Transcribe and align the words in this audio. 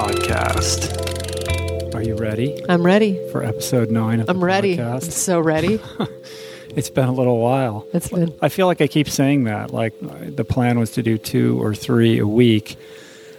podcast. 0.00 1.94
Are 1.94 2.02
you 2.02 2.16
ready 2.16 2.58
I'm 2.70 2.82
ready. 2.82 3.20
for 3.32 3.44
episode 3.44 3.90
nine 3.90 4.20
of 4.20 4.30
I'm 4.30 4.42
ready. 4.42 4.80
I'm 4.80 5.00
so 5.02 5.40
ready. 5.40 5.78
It's 6.76 6.88
been 6.88 7.08
a 7.08 7.12
little 7.12 7.38
while. 7.38 7.84
It's 7.92 8.08
been 8.08 8.32
I 8.40 8.48
feel 8.48 8.66
like 8.68 8.80
I 8.80 8.86
keep 8.86 9.10
saying 9.10 9.44
that. 9.44 9.72
Like 9.72 9.92
the 10.00 10.44
plan 10.44 10.78
was 10.78 10.92
to 10.92 11.02
do 11.02 11.18
two 11.18 11.60
or 11.60 11.74
three 11.74 12.20
a 12.20 12.26
week, 12.26 12.76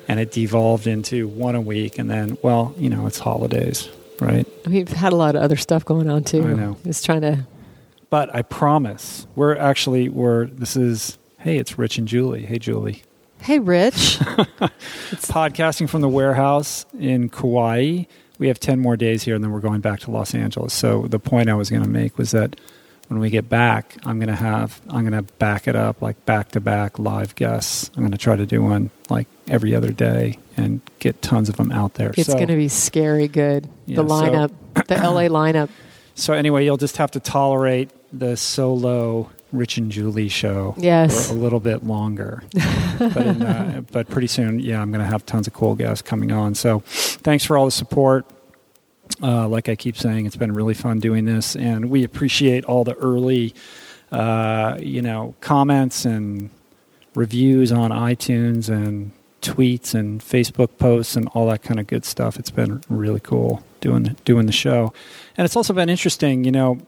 and 0.10 0.20
it 0.20 0.32
devolved 0.32 0.86
into 0.86 1.30
one 1.30 1.56
a 1.56 1.62
week. 1.62 1.98
And 1.98 2.12
then, 2.12 2.38
well, 2.44 2.76
you 2.78 2.90
know, 2.90 3.08
it's 3.08 3.20
holidays, 3.20 3.90
right? 4.20 4.46
we've 4.68 4.90
had 4.90 5.14
a 5.14 5.16
lot 5.16 5.36
of 5.38 5.42
other 5.44 5.56
stuff 5.56 5.86
going 5.86 6.10
on 6.10 6.26
too. 6.26 6.44
I 6.44 6.54
know. 6.54 6.78
Just 6.84 7.06
trying 7.06 7.22
to 7.22 7.48
But 8.10 8.36
I 8.36 8.42
promise, 8.42 9.26
we're 9.36 9.56
actually 9.56 10.10
we're 10.10 10.48
this 10.48 10.76
is. 10.76 11.18
Hey, 11.40 11.58
it's 11.58 11.80
Rich 11.80 11.98
and 11.98 12.08
Julie. 12.08 12.46
Hey, 12.46 12.60
Julie. 12.60 13.02
Hey 13.42 13.58
Rich. 13.58 14.20
it's 15.12 15.26
Podcasting 15.32 15.90
from 15.90 16.02
the 16.02 16.10
warehouse 16.10 16.86
in 17.00 17.28
Kauai. 17.30 18.04
We 18.38 18.48
have 18.48 18.60
ten 18.60 18.80
more 18.80 18.96
days 18.96 19.24
here, 19.24 19.34
and 19.34 19.44
then 19.44 19.52
we're 19.52 19.62
going 19.62 19.82
back 19.82 20.00
to 20.02 20.12
Los 20.12 20.36
Angeles. 20.36 20.74
So 20.76 21.08
the 21.08 21.18
point 21.18 21.50
I 21.50 21.56
was 21.56 21.70
going 21.72 21.82
to 21.82 21.90
make 21.90 22.20
was 22.20 22.32
that 22.32 22.60
when 23.08 23.20
we 23.20 23.32
get 23.32 23.50
back, 23.50 23.98
I'm 24.06 24.20
going 24.20 24.30
to 24.30 24.36
have 24.36 24.80
I'm 24.90 25.02
going 25.10 25.26
to 25.26 25.34
back 25.40 25.68
it 25.68 25.76
up 25.76 26.04
like 26.04 26.24
back 26.28 26.52
to 26.52 26.62
back 26.62 27.00
live 27.00 27.34
guests. 27.34 27.90
I'm 27.96 28.04
going 28.04 28.12
to 28.12 28.18
try 28.18 28.36
to 28.36 28.46
do 28.46 28.62
one 28.62 28.92
like 29.10 29.28
every 29.48 29.74
other 29.74 29.92
day 29.92 30.38
and 30.56 30.82
get 31.00 31.24
tons 31.24 31.50
of 31.50 31.58
them 31.58 31.72
out 31.72 31.96
there. 31.96 32.12
it's 32.16 32.28
so, 32.28 32.34
going 32.36 32.48
to 32.48 32.56
be 32.56 32.68
scary 32.68 33.28
good. 33.28 33.68
Yeah, 33.88 34.04
the 34.04 34.08
so- 34.08 34.14
lineup, 34.14 34.52
the 34.88 34.96
LA 34.96 35.22
lineup. 35.30 35.70
so 36.14 36.34
anyway, 36.34 36.64
you'll 36.64 36.78
just 36.78 36.98
have 36.98 37.10
to 37.12 37.20
tolerate 37.20 37.90
the 38.14 38.38
solo 38.38 39.32
Rich 39.52 39.78
and 39.78 39.92
Julie 39.92 40.30
show 40.30 40.74
Yes. 40.78 41.28
for 41.28 41.34
a 41.34 41.38
little 41.38 41.60
bit 41.60 41.84
longer. 41.86 42.44
but, 43.00 43.18
in, 43.18 43.42
uh, 43.42 43.82
but 43.92 44.10
pretty 44.10 44.28
soon, 44.28 44.60
yeah, 44.60 44.82
I'm 44.82 44.92
going 44.92 45.04
to 45.04 45.10
have 45.10 45.26
tons 45.26 45.48
of 45.48 45.54
cool 45.54 45.76
guests 45.76 46.02
coming 46.02 46.32
on. 46.32 46.56
So 46.56 46.80
thanks 46.86 47.44
for 47.46 47.58
all 47.58 47.66
the 47.66 47.72
support. 47.72 48.26
Uh, 49.22 49.48
like 49.48 49.68
I 49.70 49.76
keep 49.76 49.98
saying, 49.98 50.26
it's 50.26 50.36
been 50.38 50.54
really 50.54 50.74
fun 50.74 51.00
doing 51.00 51.26
this, 51.26 51.56
and 51.56 51.90
we 51.90 52.04
appreciate 52.04 52.64
all 52.66 52.84
the 52.84 52.96
early, 52.96 53.54
uh, 54.12 54.78
you 54.80 55.02
know, 55.02 55.36
comments 55.42 56.06
and 56.06 56.50
reviews 57.14 57.72
on 57.72 57.92
iTunes 57.92 58.70
and 58.70 59.12
tweets 59.42 59.94
and 59.94 60.22
Facebook 60.22 60.78
posts 60.78 61.16
and 61.16 61.28
all 61.34 61.48
that 61.50 61.62
kind 61.62 61.80
of 61.80 61.88
good 61.88 62.06
stuff. 62.06 62.40
It's 62.40 62.52
been 62.52 62.82
really 62.90 63.20
cool 63.20 63.64
doing 63.82 64.16
doing 64.24 64.46
the 64.46 64.52
show, 64.52 64.94
and 65.38 65.46
it's 65.46 65.56
also 65.58 65.74
been 65.74 65.90
interesting. 65.90 66.44
You 66.46 66.52
know, 66.52 66.80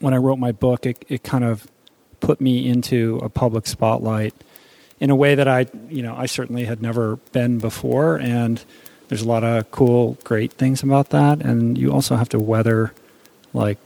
when 0.00 0.14
I 0.14 0.16
wrote 0.18 0.38
my 0.38 0.52
book, 0.52 0.86
it, 0.86 1.04
it 1.08 1.22
kind 1.22 1.44
of 1.44 1.66
put 2.20 2.40
me 2.40 2.68
into 2.68 3.20
a 3.22 3.28
public 3.28 3.66
spotlight 3.66 4.34
in 5.00 5.10
a 5.10 5.16
way 5.16 5.34
that 5.34 5.46
I, 5.46 5.66
you 5.88 6.02
know, 6.02 6.14
I 6.16 6.26
certainly 6.26 6.64
had 6.64 6.82
never 6.82 7.16
been 7.32 7.58
before, 7.58 8.16
and 8.16 8.64
there's 9.08 9.22
a 9.22 9.28
lot 9.28 9.44
of 9.44 9.70
cool, 9.70 10.18
great 10.24 10.52
things 10.52 10.82
about 10.82 11.10
that. 11.10 11.40
And 11.40 11.78
you 11.78 11.92
also 11.92 12.16
have 12.16 12.28
to 12.30 12.38
weather, 12.38 12.92
like, 13.54 13.78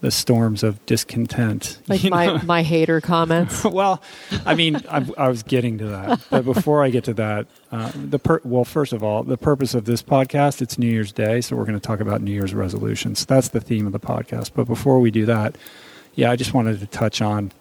the 0.00 0.10
storms 0.10 0.62
of 0.62 0.84
discontent. 0.86 1.80
Like 1.88 2.04
you 2.04 2.10
know? 2.10 2.16
my, 2.16 2.42
my 2.42 2.62
hater 2.62 3.00
comments. 3.00 3.64
well, 3.64 4.02
I 4.46 4.54
mean, 4.54 4.76
I, 4.90 5.06
I 5.16 5.28
was 5.28 5.42
getting 5.42 5.78
to 5.78 5.86
that, 5.86 6.20
but 6.30 6.44
before 6.44 6.84
I 6.84 6.90
get 6.90 7.04
to 7.04 7.14
that, 7.14 7.46
uh, 7.72 7.90
the 7.94 8.18
per- 8.18 8.40
well, 8.44 8.64
first 8.64 8.92
of 8.92 9.02
all, 9.02 9.22
the 9.24 9.36
purpose 9.36 9.74
of 9.74 9.84
this 9.84 10.02
podcast 10.02 10.62
it's 10.62 10.78
New 10.78 10.90
Year's 10.90 11.12
Day, 11.12 11.40
so 11.40 11.56
we're 11.56 11.64
going 11.64 11.78
to 11.78 11.86
talk 11.86 12.00
about 12.00 12.22
New 12.22 12.32
Year's 12.32 12.54
resolutions. 12.54 13.26
That's 13.26 13.48
the 13.48 13.60
theme 13.60 13.86
of 13.86 13.92
the 13.92 14.00
podcast. 14.00 14.52
But 14.54 14.64
before 14.64 15.00
we 15.00 15.10
do 15.10 15.26
that, 15.26 15.56
yeah, 16.14 16.30
I 16.30 16.36
just 16.36 16.54
wanted 16.54 16.80
to 16.80 16.86
touch 16.86 17.20
on 17.20 17.52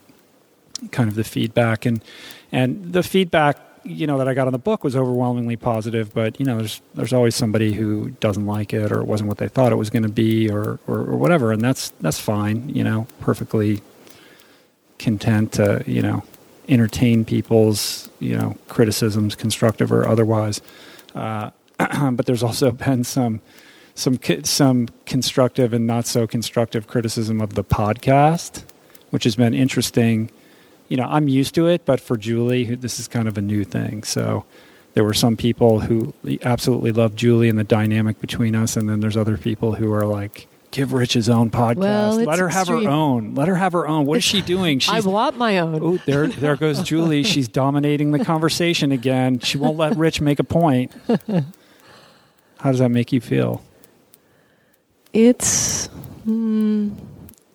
kind 0.92 1.10
of 1.10 1.16
the 1.16 1.24
feedback 1.24 1.86
and 1.86 2.04
and 2.52 2.94
the 2.94 3.04
feedback 3.04 3.60
you 3.88 4.08
know 4.08 4.18
that 4.18 4.28
I 4.28 4.34
got 4.34 4.48
on 4.48 4.54
the 4.54 4.60
book 4.60 4.84
was 4.84 4.96
overwhelmingly 4.96 5.56
positive, 5.56 6.14
but 6.14 6.40
you 6.40 6.46
know 6.46 6.58
there's 6.58 6.82
there's 6.94 7.14
always 7.14 7.36
somebody 7.36 7.74
who 7.74 8.10
doesn't 8.20 8.46
like 8.46 8.74
it 8.74 8.92
or 8.92 9.02
it 9.02 9.06
wasn't 9.06 9.30
what 9.30 9.38
they 9.38 9.48
thought 9.48 9.72
it 9.72 9.76
was 9.76 9.90
going 9.90 10.04
to 10.04 10.10
be 10.10 10.50
or, 10.50 10.80
or 10.88 11.00
or 11.00 11.18
whatever, 11.18 11.52
and 11.52 11.62
that's 11.62 11.90
that's 12.02 12.20
fine. 12.20 12.70
You 12.70 12.84
know, 12.84 13.08
perfectly 13.20 13.82
content 15.00 15.54
to 15.54 15.84
you 15.86 16.02
know 16.02 16.24
entertain 16.68 17.26
people's 17.26 18.10
you 18.20 18.38
know 18.38 18.58
criticisms, 18.68 19.36
constructive 19.36 19.92
or 19.92 20.08
otherwise. 20.08 20.62
Uh, 21.16 21.52
but 22.12 22.26
there's 22.26 22.44
also 22.44 22.72
been 22.86 23.04
some 23.04 23.42
some 23.96 24.20
some 24.44 24.88
constructive 25.06 25.74
and 25.74 25.88
not 25.88 26.06
so 26.06 26.28
constructive 26.28 26.88
criticism 26.88 27.42
of 27.42 27.56
the 27.56 27.64
podcast, 27.64 28.64
which 29.10 29.24
has 29.24 29.36
been 29.36 29.54
interesting. 29.54 30.30
You 30.90 30.98
know, 30.98 31.06
I'm 31.10 31.28
used 31.28 31.54
to 31.56 31.68
it, 31.68 31.86
but 31.86 32.00
for 32.00 32.18
Julie, 32.18 32.76
this 32.76 33.00
is 33.00 33.08
kind 33.08 33.28
of 33.28 33.38
a 33.38 33.42
new 33.42 33.64
thing. 33.64 34.04
So 34.04 34.46
there 34.94 35.04
were 35.04 35.14
some 35.14 35.36
people 35.38 35.82
who 35.82 36.14
absolutely 36.44 36.92
love 36.92 37.16
Julie 37.16 37.50
and 37.50 37.60
the 37.60 37.64
dynamic 37.64 38.20
between 38.22 38.56
us, 38.56 38.78
and 38.78 38.90
then 38.90 39.00
there's 39.00 39.18
other 39.18 39.38
people 39.38 39.76
who 39.76 39.92
are 39.92 40.06
like, 40.06 40.48
"Give 40.72 40.94
Rich 40.94 41.14
his 41.14 41.30
own 41.30 41.50
podcast. 41.52 41.76
Well, 41.78 42.16
Let 42.16 42.30
it's 42.30 42.40
her 42.40 42.50
have 42.50 42.68
her 42.70 42.88
own. 42.88 43.36
Let 43.36 43.48
her 43.48 43.56
have 43.56 43.74
her 43.74 43.88
own. 43.88 44.06
What 44.06 44.18
is 44.18 44.24
she 44.24 44.42
doing? 44.42 44.78
I 44.90 44.96
She's 44.96 45.06
want 45.06 45.38
my 45.38 45.60
own. 45.60 45.80
Oh, 45.84 45.98
there, 46.06 46.28
there 46.44 46.56
goes 46.56 46.82
Julie. 46.84 47.24
She's 47.24 47.48
dominating 47.48 48.12
the 48.12 48.24
conversation 48.24 48.92
again. 48.92 49.40
She 49.40 49.58
won't 49.58 49.78
let 49.78 49.98
Rich 49.98 50.22
make 50.22 50.40
a 50.40 50.44
point. 50.44 50.92
How 52.60 52.72
does 52.72 52.80
that 52.80 52.90
make 52.90 53.12
you 53.12 53.22
feel? 53.22 53.62
It's 55.14 55.90
mm, 56.28 56.92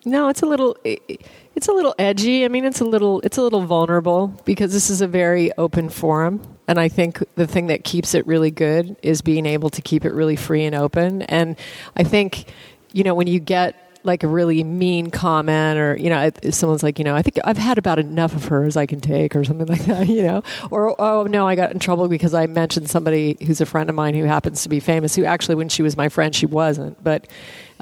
no, 0.04 0.28
it's 0.28 0.42
a 0.42 0.46
little 0.46 0.76
it- 0.84 1.22
it's 1.54 1.68
a 1.68 1.72
little 1.72 1.94
edgy. 1.98 2.44
I 2.44 2.48
mean, 2.48 2.64
it's 2.64 2.80
a 2.80 2.84
little 2.84 3.20
it's 3.20 3.38
a 3.38 3.42
little 3.42 3.62
vulnerable 3.62 4.28
because 4.44 4.72
this 4.72 4.90
is 4.90 5.00
a 5.00 5.06
very 5.06 5.52
open 5.58 5.88
forum, 5.88 6.42
and 6.66 6.78
I 6.80 6.88
think 6.88 7.22
the 7.34 7.46
thing 7.46 7.66
that 7.68 7.84
keeps 7.84 8.14
it 8.14 8.26
really 8.26 8.50
good 8.50 8.96
is 9.02 9.22
being 9.22 9.46
able 9.46 9.70
to 9.70 9.82
keep 9.82 10.04
it 10.04 10.12
really 10.12 10.36
free 10.36 10.64
and 10.64 10.74
open. 10.74 11.22
And 11.22 11.56
I 11.96 12.04
think 12.04 12.46
you 12.92 13.04
know 13.04 13.14
when 13.14 13.26
you 13.26 13.40
get 13.40 13.91
like 14.04 14.22
a 14.22 14.28
really 14.28 14.64
mean 14.64 15.10
comment 15.10 15.78
or 15.78 15.96
you 15.96 16.10
know 16.10 16.30
someone's 16.50 16.82
like 16.82 16.98
you 16.98 17.04
know 17.04 17.14
i 17.14 17.22
think 17.22 17.38
i've 17.44 17.56
had 17.56 17.78
about 17.78 17.98
enough 17.98 18.34
of 18.34 18.46
her 18.46 18.64
as 18.64 18.76
i 18.76 18.86
can 18.86 19.00
take 19.00 19.34
or 19.36 19.44
something 19.44 19.66
like 19.68 19.84
that 19.84 20.08
you 20.08 20.22
know 20.22 20.42
or 20.70 21.00
oh 21.00 21.24
no 21.24 21.46
i 21.46 21.54
got 21.54 21.72
in 21.72 21.78
trouble 21.78 22.08
because 22.08 22.34
i 22.34 22.46
mentioned 22.46 22.88
somebody 22.88 23.36
who's 23.46 23.60
a 23.60 23.66
friend 23.66 23.88
of 23.88 23.96
mine 23.96 24.14
who 24.14 24.24
happens 24.24 24.62
to 24.62 24.68
be 24.68 24.80
famous 24.80 25.14
who 25.14 25.24
actually 25.24 25.54
when 25.54 25.68
she 25.68 25.82
was 25.82 25.96
my 25.96 26.08
friend 26.08 26.34
she 26.34 26.46
wasn't 26.46 27.02
but 27.02 27.26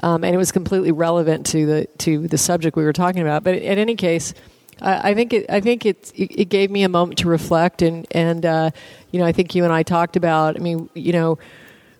um, 0.03 0.23
and 0.23 0.33
it 0.33 0.37
was 0.37 0.51
completely 0.51 0.91
relevant 0.91 1.45
to 1.45 1.65
the 1.65 1.87
to 1.99 2.27
the 2.27 2.37
subject 2.37 2.75
we 2.75 2.83
were 2.83 2.93
talking 2.93 3.21
about 3.21 3.43
but 3.43 3.55
in 3.55 3.77
any 3.77 3.95
case 3.95 4.33
I 4.83 5.13
think 5.13 5.31
it. 5.31 5.45
I 5.47 5.59
think 5.59 5.85
it. 5.85 6.11
It 6.15 6.49
gave 6.49 6.71
me 6.71 6.81
a 6.81 6.89
moment 6.89 7.19
to 7.19 7.27
reflect, 7.27 7.83
and 7.83 8.07
and 8.11 8.43
uh, 8.43 8.71
you 9.11 9.19
know, 9.19 9.25
I 9.25 9.31
think 9.31 9.53
you 9.53 9.63
and 9.63 9.71
I 9.71 9.83
talked 9.83 10.15
about. 10.15 10.55
I 10.55 10.59
mean, 10.59 10.89
you 10.95 11.13
know, 11.13 11.37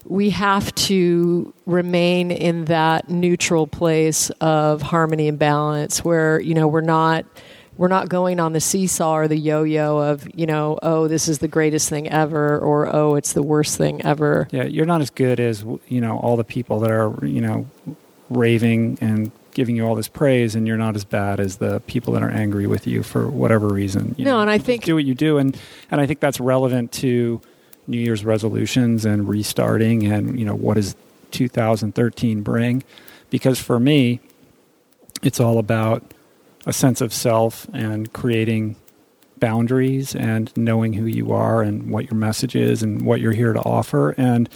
we 0.05 0.29
have 0.31 0.73
to 0.75 1.53
remain 1.65 2.31
in 2.31 2.65
that 2.65 3.09
neutral 3.09 3.67
place 3.67 4.29
of 4.41 4.81
harmony 4.81 5.27
and 5.27 5.37
balance 5.39 6.03
where 6.03 6.39
you 6.39 6.53
know 6.53 6.67
we're 6.67 6.81
not 6.81 7.25
we're 7.77 7.87
not 7.87 8.09
going 8.09 8.39
on 8.39 8.53
the 8.53 8.59
seesaw 8.59 9.13
or 9.15 9.27
the 9.27 9.37
yo-yo 9.37 9.97
of 9.97 10.27
you 10.35 10.45
know 10.45 10.77
oh 10.83 11.07
this 11.07 11.27
is 11.27 11.39
the 11.39 11.47
greatest 11.47 11.89
thing 11.89 12.09
ever 12.09 12.59
or 12.59 12.93
oh 12.95 13.15
it's 13.15 13.33
the 13.33 13.43
worst 13.43 13.77
thing 13.77 14.01
ever 14.03 14.47
Yeah, 14.51 14.63
you're 14.63 14.85
not 14.85 15.01
as 15.01 15.09
good 15.09 15.39
as 15.39 15.63
you 15.87 16.01
know 16.01 16.17
all 16.19 16.35
the 16.37 16.43
people 16.43 16.79
that 16.81 16.91
are 16.91 17.25
you 17.25 17.41
know 17.41 17.67
raving 18.29 18.97
and 19.01 19.31
giving 19.53 19.75
you 19.75 19.85
all 19.85 19.95
this 19.95 20.07
praise, 20.07 20.55
and 20.55 20.65
you're 20.65 20.77
not 20.77 20.95
as 20.95 21.03
bad 21.03 21.37
as 21.41 21.57
the 21.57 21.81
people 21.81 22.13
that 22.13 22.23
are 22.23 22.29
angry 22.29 22.67
with 22.67 22.87
you 22.87 23.03
for 23.03 23.27
whatever 23.27 23.67
reason. 23.67 24.15
you 24.17 24.23
No, 24.23 24.35
know. 24.35 24.39
and 24.39 24.49
I 24.49 24.57
think- 24.57 24.85
do 24.85 24.95
what 24.95 25.03
you 25.03 25.13
do, 25.13 25.37
and 25.37 25.57
and 25.91 25.99
I 25.99 26.05
think 26.05 26.21
that's 26.21 26.39
relevant 26.39 26.93
to 26.93 27.41
New 27.87 27.99
Year's 27.99 28.23
resolutions 28.23 29.05
and 29.05 29.27
restarting, 29.27 30.05
and 30.05 30.39
you 30.39 30.45
know 30.45 30.55
what 30.55 30.75
does 30.75 30.95
2013 31.31 32.41
bring? 32.41 32.83
Because 33.29 33.59
for 33.59 33.79
me, 33.79 34.19
it's 35.23 35.39
all 35.39 35.57
about 35.57 36.03
a 36.65 36.73
sense 36.73 37.01
of 37.01 37.13
self 37.13 37.67
and 37.73 38.11
creating 38.13 38.75
boundaries 39.39 40.15
and 40.15 40.55
knowing 40.55 40.93
who 40.93 41.05
you 41.05 41.31
are 41.31 41.61
and 41.61 41.89
what 41.91 42.05
your 42.05 42.17
message 42.17 42.55
is 42.55 42.83
and 42.83 43.01
what 43.01 43.19
you're 43.19 43.31
here 43.31 43.53
to 43.53 43.61
offer. 43.61 44.11
And 44.11 44.47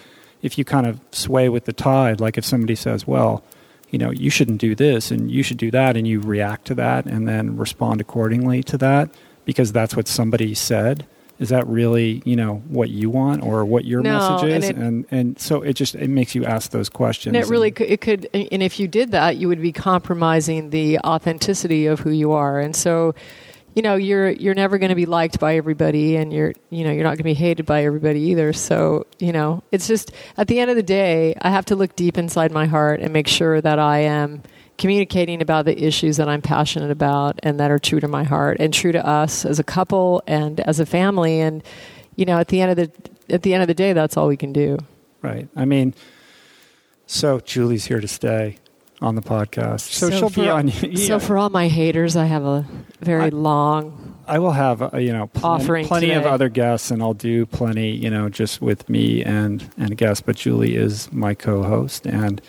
if 0.41 0.57
you 0.57 0.63
kind 0.65 0.85
of 0.85 0.99
sway 1.11 1.49
with 1.49 1.65
the 1.65 1.73
tide, 1.73 2.19
like 2.19 2.37
if 2.37 2.45
somebody 2.45 2.75
says, 2.75 3.07
well, 3.07 3.43
you 3.89 3.97
know, 3.97 4.11
you 4.11 4.29
shouldn't 4.29 4.61
do 4.61 4.75
this 4.75 5.11
and 5.11 5.31
you 5.31 5.41
should 5.41 5.57
do 5.57 5.71
that, 5.71 5.95
and 5.97 6.07
you 6.07 6.19
react 6.19 6.65
to 6.67 6.75
that 6.75 7.05
and 7.05 7.27
then 7.27 7.57
respond 7.57 8.01
accordingly 8.01 8.61
to 8.63 8.77
that 8.77 9.09
because 9.45 9.71
that's 9.71 9.95
what 9.95 10.07
somebody 10.07 10.53
said. 10.53 11.05
Is 11.37 11.49
that 11.49 11.67
really, 11.67 12.21
you 12.23 12.37
know, 12.37 12.63
what 12.69 12.89
you 12.89 13.09
want 13.09 13.43
or 13.43 13.65
what 13.65 13.83
your 13.83 14.01
No, 14.01 14.17
message 14.17 14.49
and 14.53 14.63
is? 14.63 14.69
it- 14.69 14.75
and 14.77 15.05
and 15.11 15.39
so 15.39 15.61
it 15.63 15.73
just 15.73 15.93
it 15.95 16.09
makes 16.09 16.33
you 16.33 16.45
ask 16.45 16.71
those 16.71 16.87
questions. 16.87 17.35
And 17.35 17.43
it 17.43 17.49
really 17.49 17.67
And- 17.67 17.75
could, 17.75 17.89
it 17.91 17.99
could, 18.01 18.29
and 18.33 18.63
if 18.63 18.79
you 18.79 18.87
did 18.87 19.11
that, 19.11 19.35
you 19.37 19.47
would 19.49 19.61
be 19.61 19.73
compromising 19.73 20.69
the 20.69 20.99
authenticity 20.99 21.87
of 21.87 21.99
who 21.99 22.09
you 22.11 22.31
are. 22.31 22.59
And 22.61 22.73
so, 22.73 23.15
you 23.75 23.81
know, 23.81 23.95
you're 23.95 24.29
you're 24.29 24.53
never 24.53 24.77
going 24.77 24.89
to 24.89 24.95
be 24.95 25.05
liked 25.05 25.37
by 25.37 25.57
everybody, 25.57 26.15
and 26.15 26.31
you're 26.31 26.53
you 26.69 26.85
know 26.85 26.91
you're 26.91 27.03
not 27.03 27.09
going 27.09 27.17
to 27.17 27.23
be 27.25 27.33
hated 27.33 27.65
by 27.65 27.83
everybody 27.83 28.21
either. 28.21 28.53
So, 28.53 29.05
you 29.19 29.33
know, 29.33 29.61
it's 29.73 29.87
just 29.89 30.13
at 30.37 30.47
the 30.47 30.59
end 30.61 30.69
of 30.69 30.77
the 30.77 30.83
day, 30.83 31.35
I 31.41 31.49
have 31.49 31.65
to 31.65 31.75
look 31.75 31.97
deep 31.97 32.17
inside 32.17 32.53
my 32.53 32.65
heart 32.65 33.01
and 33.01 33.11
make 33.11 33.27
sure 33.27 33.59
that 33.59 33.77
I 33.77 33.99
am 33.99 34.41
communicating 34.77 35.41
about 35.41 35.65
the 35.65 35.83
issues 35.83 36.17
that 36.17 36.27
I'm 36.27 36.41
passionate 36.41 36.91
about 36.91 37.39
and 37.43 37.59
that 37.59 37.71
are 37.71 37.79
true 37.79 37.99
to 37.99 38.07
my 38.07 38.23
heart 38.23 38.57
and 38.59 38.73
true 38.73 38.91
to 38.91 39.05
us 39.05 39.45
as 39.45 39.59
a 39.59 39.63
couple 39.63 40.21
and 40.27 40.59
as 40.61 40.79
a 40.79 40.85
family. 40.85 41.39
And 41.39 41.63
you 42.15 42.25
know, 42.25 42.39
at 42.39 42.49
the 42.49 42.61
end 42.61 42.71
of 42.71 42.77
the 42.77 43.33
at 43.33 43.43
the 43.43 43.53
end 43.53 43.61
of 43.61 43.67
the 43.67 43.73
day, 43.73 43.93
that's 43.93 44.17
all 44.17 44.27
we 44.27 44.37
can 44.37 44.53
do. 44.53 44.77
Right. 45.21 45.47
I 45.55 45.65
mean, 45.65 45.93
so 47.07 47.39
Julie's 47.39 47.85
here 47.85 47.99
to 47.99 48.07
stay 48.07 48.57
on 49.01 49.15
the 49.15 49.21
podcast. 49.21 49.81
So, 49.81 50.09
she'll 50.09 50.29
for, 50.29 50.41
be 50.41 50.49
on. 50.49 50.67
You. 50.81 50.97
So 50.97 51.19
for 51.19 51.37
all 51.37 51.49
my 51.49 51.67
haters, 51.67 52.15
I 52.15 52.25
have 52.25 52.43
a 52.43 52.65
very 53.01 53.23
I- 53.25 53.29
long. 53.29 54.13
I 54.27 54.39
will 54.39 54.53
have 54.53 54.81
uh, 54.81 54.97
you 54.97 55.13
know 55.13 55.29
Offering 55.43 55.85
plenty 55.85 56.09
of 56.09 56.25
other 56.25 56.49
guests, 56.49 56.89
and 56.89 56.99
I'll 56.99 57.13
do 57.13 57.45
plenty 57.45 57.91
you 57.91 58.09
know 58.09 58.27
just 58.27 58.59
with 58.59 58.89
me 58.89 59.23
and 59.23 59.69
and 59.77 59.95
guests. 59.95 60.23
But 60.25 60.35
Julie 60.35 60.75
is 60.75 61.11
my 61.11 61.35
co-host, 61.35 62.07
and 62.07 62.41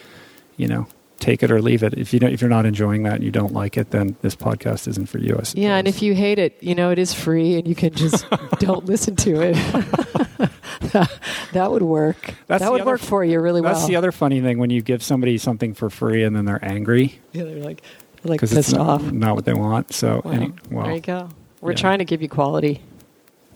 you 0.56 0.68
know 0.68 0.86
take 1.18 1.42
it 1.42 1.50
or 1.50 1.60
leave 1.62 1.82
it. 1.82 1.94
If 1.94 2.12
you 2.12 2.20
don't, 2.20 2.32
if 2.32 2.40
you're 2.40 2.50
not 2.50 2.66
enjoying 2.66 3.02
that 3.04 3.14
and 3.14 3.24
you 3.24 3.30
don't 3.30 3.52
like 3.52 3.76
it, 3.76 3.90
then 3.90 4.16
this 4.22 4.36
podcast 4.36 4.88
isn't 4.88 5.08
for 5.08 5.18
you. 5.18 5.40
Yeah, 5.54 5.76
and 5.76 5.88
if 5.88 6.02
you 6.02 6.14
hate 6.14 6.38
it, 6.38 6.56
you 6.62 6.74
know 6.74 6.90
it 6.90 6.98
is 6.98 7.12
free, 7.14 7.56
and 7.56 7.66
you 7.66 7.74
can 7.74 7.92
just 7.94 8.26
don't 8.58 8.84
listen 8.86 9.16
to 9.16 9.40
it. 9.40 9.54
that 11.52 11.70
would 11.70 11.82
work. 11.82 12.34
That's 12.46 12.62
that 12.62 12.72
would 12.72 12.82
other 12.82 12.92
work 12.92 13.00
for 13.00 13.24
you 13.24 13.40
really 13.40 13.60
well. 13.60 13.74
that's 13.74 13.86
the 13.86 13.96
other 13.96 14.12
funny 14.12 14.40
thing 14.40 14.58
when 14.58 14.70
you 14.70 14.82
give 14.82 15.02
somebody 15.02 15.38
something 15.38 15.74
for 15.74 15.90
free 15.90 16.22
and 16.22 16.34
then 16.36 16.44
they're 16.44 16.64
angry 16.64 17.20
yeah, 17.32 17.44
they're 17.44 17.56
like, 17.56 17.82
they're 18.22 18.30
like 18.30 18.40
because 18.40 18.52
it's 18.52 18.68
pissed 18.68 18.76
not, 18.76 18.88
off. 18.88 19.12
not 19.12 19.34
what 19.34 19.44
they 19.44 19.54
want. 19.54 19.92
So 19.92 20.22
Well, 20.24 20.34
any, 20.34 20.52
well, 20.70 20.84
there 20.84 20.94
you 20.94 21.00
go. 21.00 21.28
We're 21.60 21.72
yeah. 21.72 21.76
trying 21.76 21.98
to 21.98 22.04
give 22.04 22.22
you 22.22 22.28
quality. 22.28 22.80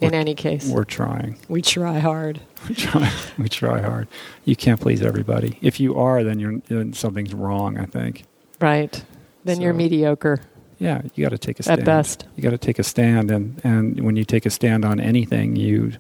In 0.00 0.14
any 0.14 0.34
case, 0.34 0.68
we're 0.68 0.84
trying. 0.84 1.36
we 1.48 1.62
try 1.62 1.98
hard. 1.98 2.40
We 2.68 2.74
try. 2.74 3.10
we 3.38 3.48
try 3.48 3.80
hard. 3.80 4.06
You 4.44 4.54
can't 4.54 4.78
please 4.80 5.00
everybody. 5.02 5.58
If 5.62 5.80
you 5.80 5.96
are, 5.98 6.22
then 6.22 6.38
you're 6.38 6.58
then 6.68 6.92
something's 6.92 7.32
wrong. 7.34 7.78
I 7.78 7.86
think. 7.86 8.24
Right. 8.60 9.02
Then 9.44 9.60
you're 9.62 9.72
mediocre 9.72 10.42
Yeah, 10.78 11.00
you 11.14 11.24
got 11.24 11.30
to 11.30 11.38
take 11.38 11.58
a 11.58 11.62
stand. 11.62 11.80
at 11.80 11.86
best. 11.86 12.26
You 12.36 12.42
got 12.42 12.50
to 12.50 12.58
take 12.58 12.78
a 12.78 12.82
stand, 12.82 13.30
and 13.30 13.60
and 13.64 14.00
when 14.00 14.16
you 14.16 14.24
take 14.24 14.44
a 14.46 14.50
stand 14.50 14.84
on 14.84 15.00
anything, 15.00 15.56
you 15.56 15.92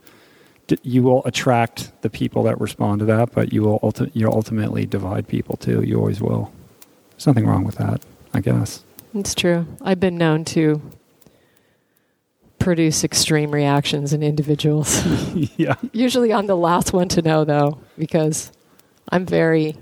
you 0.82 1.02
will 1.02 1.22
attract 1.24 1.90
the 2.02 2.10
people 2.10 2.42
that 2.44 2.60
respond 2.60 3.00
to 3.00 3.04
that, 3.06 3.32
but 3.32 3.52
you 3.52 3.62
will 3.62 3.80
ulti- 3.80 4.10
you'll 4.14 4.34
ultimately 4.34 4.86
divide 4.86 5.26
people 5.26 5.56
too. 5.56 5.82
You 5.82 5.98
always 5.98 6.20
will. 6.20 6.52
There's 7.12 7.26
nothing 7.26 7.46
wrong 7.46 7.64
with 7.64 7.76
that, 7.76 8.02
I 8.34 8.40
guess. 8.40 8.84
It's 9.14 9.34
true. 9.34 9.66
I've 9.82 9.98
been 9.98 10.16
known 10.18 10.44
to 10.46 10.80
produce 12.60 13.02
extreme 13.02 13.50
reactions 13.50 14.12
in 14.12 14.22
individuals. 14.22 15.04
yeah. 15.56 15.74
Usually 15.92 16.32
I'm 16.32 16.46
the 16.46 16.56
last 16.56 16.92
one 16.92 17.08
to 17.08 17.22
know, 17.22 17.44
though, 17.44 17.78
because 17.98 18.52
I'm 19.08 19.26
very, 19.26 19.76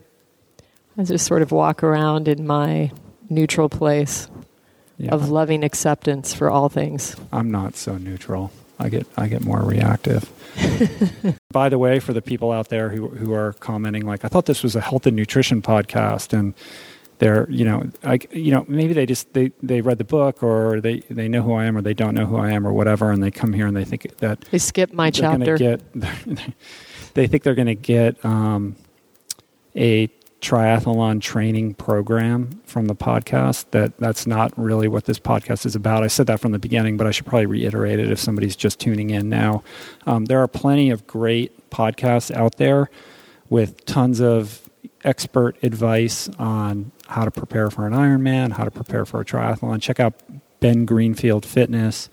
I 0.96 1.02
just 1.04 1.26
sort 1.26 1.42
of 1.42 1.52
walk 1.52 1.82
around 1.82 2.28
in 2.28 2.46
my 2.46 2.90
neutral 3.28 3.68
place 3.68 4.28
yeah. 4.96 5.10
of 5.10 5.28
loving 5.28 5.64
acceptance 5.64 6.32
for 6.32 6.48
all 6.48 6.68
things. 6.68 7.14
I'm 7.32 7.50
not 7.50 7.76
so 7.76 7.98
neutral. 7.98 8.52
I 8.78 8.88
get 8.88 9.06
I 9.16 9.26
get 9.26 9.42
more 9.42 9.60
reactive. 9.60 10.30
By 11.50 11.68
the 11.68 11.78
way, 11.78 11.98
for 11.98 12.12
the 12.12 12.22
people 12.22 12.52
out 12.52 12.68
there 12.68 12.90
who 12.90 13.08
who 13.08 13.32
are 13.32 13.54
commenting, 13.54 14.06
like 14.06 14.24
I 14.24 14.28
thought 14.28 14.46
this 14.46 14.62
was 14.62 14.76
a 14.76 14.80
health 14.80 15.04
and 15.06 15.16
nutrition 15.16 15.62
podcast, 15.62 16.32
and 16.32 16.54
they're 17.18 17.48
you 17.50 17.64
know 17.64 17.90
like 18.02 18.28
you 18.32 18.52
know 18.52 18.64
maybe 18.68 18.92
they 18.92 19.06
just 19.06 19.32
they 19.32 19.52
they 19.62 19.80
read 19.80 19.98
the 19.98 20.04
book 20.04 20.42
or 20.42 20.80
they 20.80 21.00
they 21.10 21.28
know 21.28 21.42
who 21.42 21.54
I 21.54 21.64
am 21.64 21.76
or 21.76 21.82
they 21.82 21.94
don't 21.94 22.14
know 22.14 22.26
who 22.26 22.36
I 22.36 22.50
am 22.52 22.66
or 22.66 22.72
whatever, 22.72 23.10
and 23.10 23.22
they 23.22 23.30
come 23.30 23.52
here 23.52 23.66
and 23.66 23.76
they 23.76 23.84
think 23.84 24.16
that 24.18 24.40
They 24.50 24.58
skip 24.58 24.92
my 24.92 25.10
chapter. 25.10 25.56
get 25.56 25.82
they 27.14 27.26
think 27.26 27.42
they're 27.42 27.54
going 27.54 27.66
to 27.66 27.74
get 27.74 28.24
um, 28.24 28.76
a 29.74 30.08
triathlon 30.40 31.20
training 31.20 31.74
program 31.74 32.60
from 32.64 32.86
the 32.86 32.94
podcast. 32.94 33.66
That 33.72 33.96
that's 33.98 34.26
not 34.26 34.56
really 34.56 34.86
what 34.86 35.04
this 35.04 35.18
podcast 35.18 35.66
is 35.66 35.74
about. 35.74 36.04
I 36.04 36.06
said 36.06 36.28
that 36.28 36.40
from 36.40 36.52
the 36.52 36.58
beginning 36.60 36.96
but 36.96 37.06
i 37.06 37.10
should 37.10 37.26
probably 37.26 37.46
reiterate 37.46 37.98
it 37.98 38.10
if 38.10 38.18
somebody's 38.20 38.54
just 38.54 38.78
tuning 38.78 39.10
in 39.10 39.28
now. 39.28 39.62
Um, 40.06 40.26
there 40.26 40.40
are 40.40 40.48
plenty 40.48 40.90
of 40.90 41.06
great 41.06 41.70
podcasts 41.70 42.30
out 42.30 42.56
there 42.56 42.88
with 43.50 43.84
tons 43.84 44.20
of 44.20 44.67
expert 45.04 45.56
advice 45.62 46.28
on 46.38 46.90
how 47.06 47.24
to 47.24 47.30
prepare 47.30 47.70
for 47.70 47.86
an 47.86 47.92
ironman 47.92 48.52
how 48.52 48.64
to 48.64 48.70
prepare 48.70 49.04
for 49.04 49.20
a 49.20 49.24
triathlon 49.24 49.80
check 49.80 50.00
out 50.00 50.14
ben 50.60 50.84
greenfield 50.84 51.46
fitness 51.46 52.08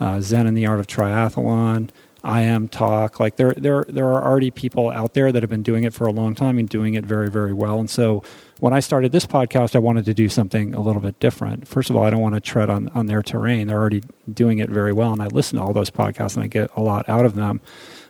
uh, 0.00 0.20
zen 0.20 0.46
and 0.46 0.56
the 0.56 0.66
art 0.66 0.78
of 0.78 0.86
triathlon 0.86 1.90
IMTalk. 2.24 3.20
Like 3.20 3.36
there, 3.36 3.54
there, 3.56 3.84
there 3.88 4.06
are 4.06 4.24
already 4.24 4.50
people 4.50 4.90
out 4.90 5.14
there 5.14 5.30
that 5.32 5.42
have 5.42 5.50
been 5.50 5.62
doing 5.62 5.84
it 5.84 5.94
for 5.94 6.06
a 6.06 6.10
long 6.10 6.34
time 6.34 6.58
and 6.58 6.68
doing 6.68 6.94
it 6.94 7.04
very, 7.04 7.30
very 7.30 7.52
well. 7.52 7.78
And 7.78 7.88
so, 7.88 8.22
when 8.60 8.72
I 8.72 8.80
started 8.80 9.12
this 9.12 9.24
podcast, 9.24 9.76
I 9.76 9.78
wanted 9.78 10.04
to 10.06 10.14
do 10.14 10.28
something 10.28 10.74
a 10.74 10.80
little 10.80 11.00
bit 11.00 11.20
different. 11.20 11.68
First 11.68 11.90
of 11.90 11.96
all, 11.96 12.02
I 12.02 12.10
don't 12.10 12.20
want 12.20 12.34
to 12.34 12.40
tread 12.40 12.68
on 12.70 12.88
on 12.88 13.06
their 13.06 13.22
terrain. 13.22 13.68
They're 13.68 13.78
already 13.78 14.02
doing 14.32 14.58
it 14.58 14.68
very 14.68 14.92
well, 14.92 15.12
and 15.12 15.22
I 15.22 15.26
listen 15.26 15.58
to 15.58 15.64
all 15.64 15.72
those 15.72 15.90
podcasts 15.90 16.34
and 16.34 16.44
I 16.44 16.48
get 16.48 16.70
a 16.76 16.82
lot 16.82 17.08
out 17.08 17.24
of 17.24 17.34
them. 17.34 17.60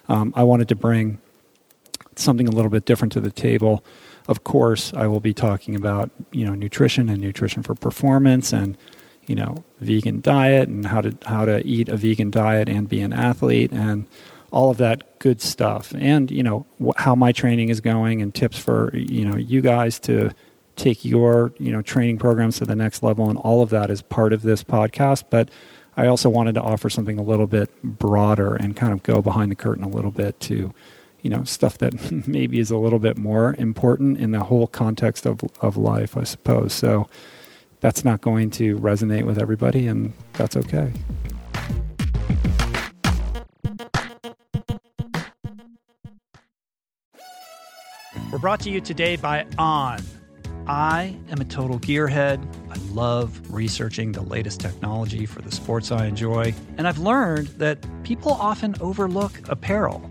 Um, 0.09 0.33
I 0.35 0.43
wanted 0.45 0.69
to 0.69 0.75
bring 0.75 1.19
something 2.17 2.49
a 2.49 2.51
little 2.51 2.71
bit 2.71 2.87
different 2.87 3.13
to 3.13 3.21
the 3.21 3.31
table. 3.31 3.85
Of 4.29 4.45
course, 4.45 4.93
I 4.95 5.07
will 5.07 5.21
be 5.21 5.33
talking 5.33 5.75
about 5.75 6.11
you 6.33 6.45
know 6.45 6.55
nutrition 6.55 7.09
and 7.09 7.21
nutrition 7.21 7.63
for 7.63 7.75
performance 7.75 8.53
and 8.53 8.77
you 9.27 9.35
know 9.35 9.65
vegan 9.81 10.21
diet 10.21 10.69
and 10.69 10.87
how 10.87 11.01
to 11.01 11.17
how 11.25 11.47
to 11.47 11.67
eat 11.67 11.89
a 11.89 11.97
vegan 11.97 12.31
diet 12.31 12.69
and 12.69 12.89
be 12.89 13.01
an 13.01 13.13
athlete 13.15 13.73
and 13.73 14.07
all 14.51 14.71
of 14.71 14.77
that 14.79 15.19
good 15.19 15.41
stuff. 15.41 15.93
And 15.97 16.31
you 16.31 16.43
know 16.43 16.67
wh- 16.85 16.99
how 16.99 17.15
my 17.15 17.33
training 17.33 17.71
is 17.71 17.81
going 17.81 18.21
and 18.21 18.35
tips 18.35 18.59
for 18.59 18.95
you 18.95 19.25
know 19.25 19.37
you 19.37 19.63
guys 19.63 19.99
to 20.01 20.31
take 20.77 21.05
your 21.07 21.53
you 21.59 21.73
know 21.73 21.81
training 21.81 22.19
programs 22.19 22.59
to 22.59 22.67
the 22.67 22.77
next 22.77 23.03
level 23.03 23.29
and 23.31 23.39
all 23.39 23.63
of 23.63 23.71
that 23.71 23.91
is 23.91 24.03
part 24.03 24.35
of 24.35 24.43
this 24.43 24.63
podcast. 24.63 25.25
But 25.31 25.51
I 25.97 26.07
also 26.07 26.29
wanted 26.29 26.55
to 26.55 26.63
offer 26.63 26.91
something 26.91 27.19
a 27.19 27.23
little 27.23 27.47
bit 27.47 27.71
broader 27.83 28.55
and 28.55 28.77
kind 28.77 28.93
of 28.93 29.03
go 29.03 29.23
behind 29.23 29.51
the 29.51 29.57
curtain 29.57 29.85
a 29.85 29.89
little 29.89 30.13
bit 30.13 30.39
to 30.41 30.73
you 31.23 31.31
know 31.31 31.45
stuff 31.45 31.79
that 31.79 31.93
maybe 32.29 32.59
is 32.59 32.71
a 32.71 32.77
little 32.77 32.99
bit 32.99 33.19
more 33.19 33.55
important 33.59 34.19
in 34.19 34.31
the 34.31 34.41
whole 34.45 34.67
context 34.67 35.27
of 35.27 35.41
of 35.61 35.77
life 35.77 36.17
I 36.17 36.25
suppose 36.25 36.73
so 36.73 37.09
that's 37.81 38.05
not 38.05 38.21
going 38.21 38.51
to 38.51 38.77
resonate 38.79 39.25
with 39.25 39.39
everybody, 39.39 39.87
and 39.87 40.13
that's 40.33 40.57
okay. 40.57 40.93
We're 48.33 48.39
brought 48.39 48.61
to 48.61 48.71
you 48.71 48.81
today 48.81 49.17
by 49.17 49.47
On. 49.59 50.01
I 50.67 51.17
am 51.31 51.41
a 51.41 51.45
total 51.47 51.79
gearhead. 51.79 52.45
I 52.71 52.77
love 52.93 53.41
researching 53.51 54.13
the 54.13 54.21
latest 54.21 54.61
technology 54.61 55.25
for 55.25 55.41
the 55.41 55.51
sports 55.51 55.91
I 55.91 56.07
enjoy. 56.07 56.53
And 56.77 56.87
I've 56.87 56.99
learned 56.99 57.49
that 57.59 57.79
people 58.03 58.33
often 58.33 58.75
overlook 58.81 59.41
apparel. 59.49 60.11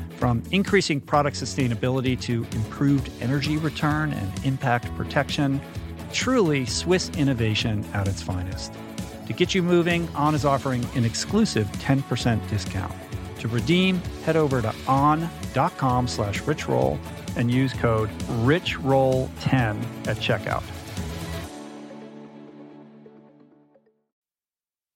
From 0.21 0.43
increasing 0.51 1.01
product 1.01 1.35
sustainability 1.35 2.21
to 2.21 2.45
improved 2.51 3.09
energy 3.21 3.57
return 3.57 4.13
and 4.13 4.45
impact 4.45 4.95
protection, 4.95 5.59
truly 6.13 6.63
Swiss 6.67 7.09
innovation 7.17 7.83
at 7.95 8.07
its 8.07 8.21
finest. 8.21 8.71
To 9.25 9.33
get 9.33 9.55
you 9.55 9.63
moving, 9.63 10.07
On 10.09 10.35
is 10.35 10.45
offering 10.45 10.85
an 10.93 11.05
exclusive 11.05 11.65
10% 11.71 12.47
discount. 12.51 12.93
To 13.39 13.47
redeem, 13.47 13.99
head 14.23 14.35
over 14.35 14.61
to 14.61 14.71
on.com 14.87 16.07
slash 16.07 16.39
richroll 16.43 16.99
and 17.35 17.49
use 17.49 17.73
code 17.73 18.11
richroll10 18.43 20.07
at 20.07 20.17
checkout. 20.17 20.61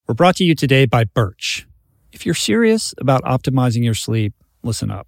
We're 0.07 0.13
brought 0.13 0.35
to 0.35 0.43
you 0.43 0.53
today 0.53 0.85
by 0.85 1.05
Birch. 1.05 1.65
If 2.11 2.27
you're 2.27 2.35
serious 2.35 2.93
about 2.99 3.23
optimizing 3.23 3.83
your 3.83 3.95
sleep, 3.95 4.35
listen 4.61 4.91
up. 4.91 5.07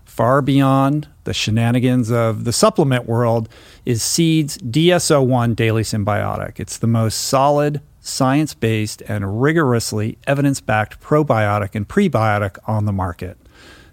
far 0.21 0.43
beyond 0.43 1.07
the 1.23 1.33
shenanigans 1.33 2.11
of 2.11 2.43
the 2.43 2.53
supplement 2.53 3.07
world 3.07 3.49
is 3.87 4.03
Seed's 4.03 4.55
DS-01 4.57 5.55
Daily 5.55 5.81
Synbiotic. 5.81 6.59
It's 6.59 6.77
the 6.77 6.85
most 6.85 7.21
solid, 7.21 7.81
science 8.01 8.53
based, 8.53 9.01
and 9.07 9.41
rigorously 9.41 10.19
evidence 10.27 10.61
backed 10.61 11.01
probiotic 11.01 11.73
and 11.73 11.87
prebiotic 11.87 12.59
on 12.67 12.85
the 12.85 12.91
market. 12.91 13.35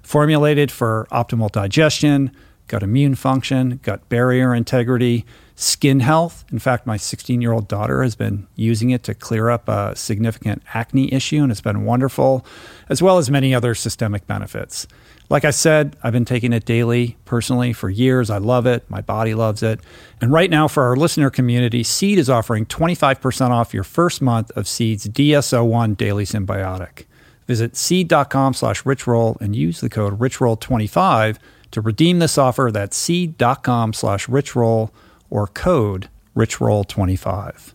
Formulated 0.03 0.71
for 0.71 1.09
optimal 1.11 1.51
digestion, 1.51 2.31
gut 2.67 2.83
immune 2.83 3.15
function, 3.15 3.81
gut 3.83 4.07
barrier 4.11 4.55
integrity, 4.55 5.25
skin 5.55 6.01
health. 6.01 6.45
In 6.53 6.59
fact, 6.59 6.87
my 6.87 6.99
16 6.99 7.41
year 7.41 7.53
old 7.53 7.69
daughter 7.69 8.03
has 8.03 8.15
been 8.15 8.47
using 8.55 8.91
it 8.91 9.03
to 9.05 9.15
clear 9.15 9.49
up 9.49 9.67
a 9.67 9.97
significant 9.97 10.63
acne 10.75 11.11
issue, 11.11 11.43
and 11.43 11.51
it's 11.51 11.63
been 11.63 11.87
wonderful, 11.87 12.45
as 12.91 13.01
well 13.01 13.17
as 13.17 13.31
many 13.31 13.55
other 13.55 13.75
systemic 13.75 14.27
benefits. 14.27 14.87
Like 15.31 15.45
I 15.45 15.51
said, 15.51 15.97
I've 16.03 16.13
been 16.13 16.25
taking 16.25 16.55
it 16.55 16.65
daily 16.65 17.19
personally 17.27 17.75
for 17.75 17.91
years. 17.91 18.31
I 18.31 18.39
love 18.39 18.67
it. 18.67 18.89
My 18.89 19.03
body 19.03 19.35
loves 19.35 19.63
it. 19.63 19.79
And 20.23 20.33
right 20.33 20.49
now, 20.49 20.69
for 20.69 20.85
our 20.85 20.97
listener 20.97 21.29
community, 21.29 21.83
Seed 21.83 22.19
is 22.19 22.31
offering 22.31 22.65
25% 22.65 23.51
off 23.51 23.75
your 23.75 23.85
first 23.85 24.23
month 24.23 24.51
of 24.53 24.67
Seed's 24.67 25.05
DS-01 25.05 25.99
Daily 25.99 26.25
Synbiotic. 26.25 27.05
Visit 27.47 27.77
seed.com 27.77 28.55
slash 28.55 28.83
richroll 28.85 29.39
and 29.41 29.55
use 29.55 29.81
the 29.81 29.91
code 29.91 30.19
richroll25 30.19 31.39
to 31.73 31.81
redeem 31.81 32.19
this 32.19 32.39
offer. 32.39 32.71
That's 32.73 32.97
seed.com 32.97 33.93
slash 33.93 34.27
richroll 34.29 34.91
or 35.29 35.47
code 35.47 36.09
richroll25. 36.35 37.75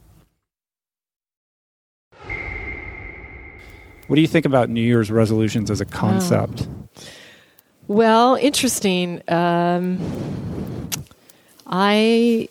What 4.07 4.15
do 4.15 4.22
you 4.22 4.27
think 4.27 4.45
about 4.45 4.69
New 4.69 4.81
Year's 4.81 5.10
resolutions 5.10 5.72
as 5.72 5.81
a 5.81 5.86
concept? 5.86 6.67
Oh. 6.69 6.83
Well, 7.88 8.36
interesting. 8.36 9.22
Um, 9.28 10.90
I 11.68 12.48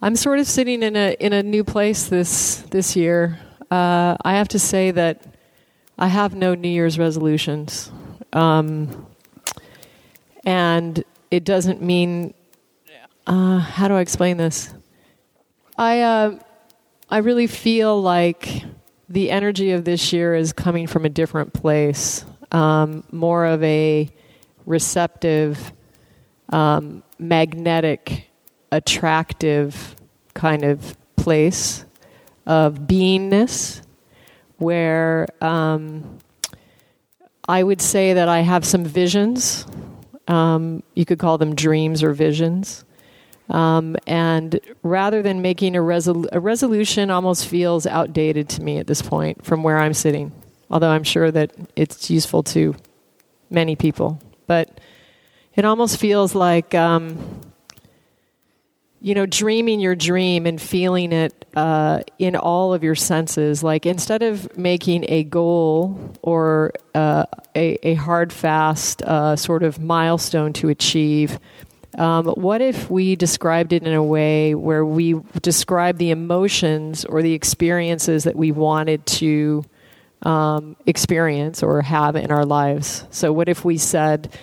I'm 0.00 0.16
sort 0.16 0.38
of 0.38 0.46
sitting 0.46 0.82
in 0.82 0.96
a 0.96 1.14
in 1.20 1.34
a 1.34 1.42
new 1.42 1.64
place 1.64 2.08
this 2.08 2.62
this 2.70 2.96
year. 2.96 3.38
Uh, 3.70 4.16
I 4.24 4.36
have 4.36 4.48
to 4.48 4.58
say 4.58 4.90
that 4.92 5.22
I 5.98 6.06
have 6.08 6.34
no 6.34 6.54
New 6.54 6.70
Year's 6.70 6.98
resolutions, 6.98 7.92
um, 8.32 9.06
and 10.46 11.04
it 11.30 11.44
doesn't 11.44 11.82
mean. 11.82 12.32
Uh, 13.26 13.58
how 13.58 13.88
do 13.88 13.94
I 13.94 14.00
explain 14.00 14.38
this? 14.38 14.72
I 15.76 16.00
uh, 16.00 16.38
I 17.10 17.18
really 17.18 17.46
feel 17.46 18.00
like 18.00 18.62
the 19.10 19.30
energy 19.30 19.72
of 19.72 19.84
this 19.84 20.10
year 20.10 20.34
is 20.34 20.54
coming 20.54 20.86
from 20.86 21.04
a 21.04 21.10
different 21.10 21.52
place 21.52 22.24
um, 22.52 23.04
more 23.10 23.46
of 23.46 23.62
a 23.62 24.10
receptive, 24.66 25.72
um, 26.50 27.02
magnetic, 27.18 28.28
attractive 28.70 29.96
kind 30.34 30.64
of 30.64 30.96
place 31.16 31.84
of 32.46 32.74
beingness 32.80 33.82
where 34.58 35.26
um, 35.40 36.18
I 37.48 37.62
would 37.62 37.80
say 37.80 38.14
that 38.14 38.28
I 38.28 38.40
have 38.40 38.64
some 38.64 38.84
visions. 38.84 39.66
Um, 40.26 40.82
you 40.94 41.04
could 41.04 41.18
call 41.18 41.38
them 41.38 41.54
dreams 41.54 42.02
or 42.02 42.12
visions. 42.12 42.84
Um, 43.48 43.96
and 44.06 44.60
rather 44.82 45.22
than 45.22 45.40
making 45.40 45.74
a, 45.74 45.80
resol- 45.80 46.28
a 46.32 46.40
resolution, 46.40 47.10
almost 47.10 47.46
feels 47.46 47.86
outdated 47.86 48.48
to 48.50 48.62
me 48.62 48.76
at 48.76 48.86
this 48.86 49.00
point 49.00 49.44
from 49.44 49.62
where 49.62 49.78
I'm 49.78 49.94
sitting 49.94 50.32
although 50.70 50.90
I'm 50.90 51.04
sure 51.04 51.30
that 51.30 51.52
it's 51.76 52.10
useful 52.10 52.42
to 52.44 52.74
many 53.50 53.76
people. 53.76 54.20
But 54.46 54.80
it 55.54 55.64
almost 55.64 55.98
feels 55.98 56.34
like, 56.34 56.74
um, 56.74 57.18
you 59.00 59.14
know, 59.14 59.26
dreaming 59.26 59.80
your 59.80 59.94
dream 59.94 60.46
and 60.46 60.60
feeling 60.60 61.12
it 61.12 61.44
uh, 61.54 62.00
in 62.18 62.36
all 62.36 62.74
of 62.74 62.82
your 62.82 62.94
senses. 62.94 63.62
Like 63.62 63.86
instead 63.86 64.22
of 64.22 64.56
making 64.56 65.04
a 65.08 65.24
goal 65.24 66.14
or 66.22 66.72
uh, 66.94 67.24
a, 67.54 67.78
a, 67.82 67.94
hard, 67.94 68.32
fast 68.32 69.02
uh, 69.02 69.36
sort 69.36 69.62
of 69.62 69.78
milestone 69.78 70.52
to 70.54 70.68
achieve, 70.68 71.38
um, 71.96 72.26
what 72.26 72.60
if 72.60 72.90
we 72.90 73.16
described 73.16 73.72
it 73.72 73.82
in 73.82 73.92
a 73.92 74.02
way 74.02 74.54
where 74.54 74.84
we 74.84 75.20
describe 75.42 75.98
the 75.98 76.10
emotions 76.10 77.04
or 77.04 77.22
the 77.22 77.32
experiences 77.32 78.24
that 78.24 78.36
we 78.36 78.52
wanted 78.52 79.04
to 79.06 79.64
um, 80.22 80.76
experience 80.86 81.62
or 81.62 81.82
have 81.82 82.16
in 82.16 82.30
our 82.30 82.44
lives. 82.44 83.04
So, 83.10 83.32
what 83.32 83.48
if 83.48 83.64
we 83.64 83.78
said, 83.78 84.34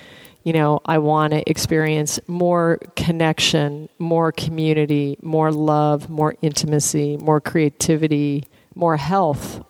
you 0.44 0.53
know, 0.53 0.79
I 0.86 1.00
want 1.00 1.34
to 1.34 1.50
experience 1.50 2.20
more 2.27 2.79
connection, 2.96 3.89
more 4.00 4.32
community, 4.32 5.17
more 5.22 5.51
love, 5.51 6.10
more 6.10 6.36
intimacy, 6.41 7.17
more 7.17 7.41
creativity, 7.41 8.46
more 8.74 8.98
health? 8.98 9.63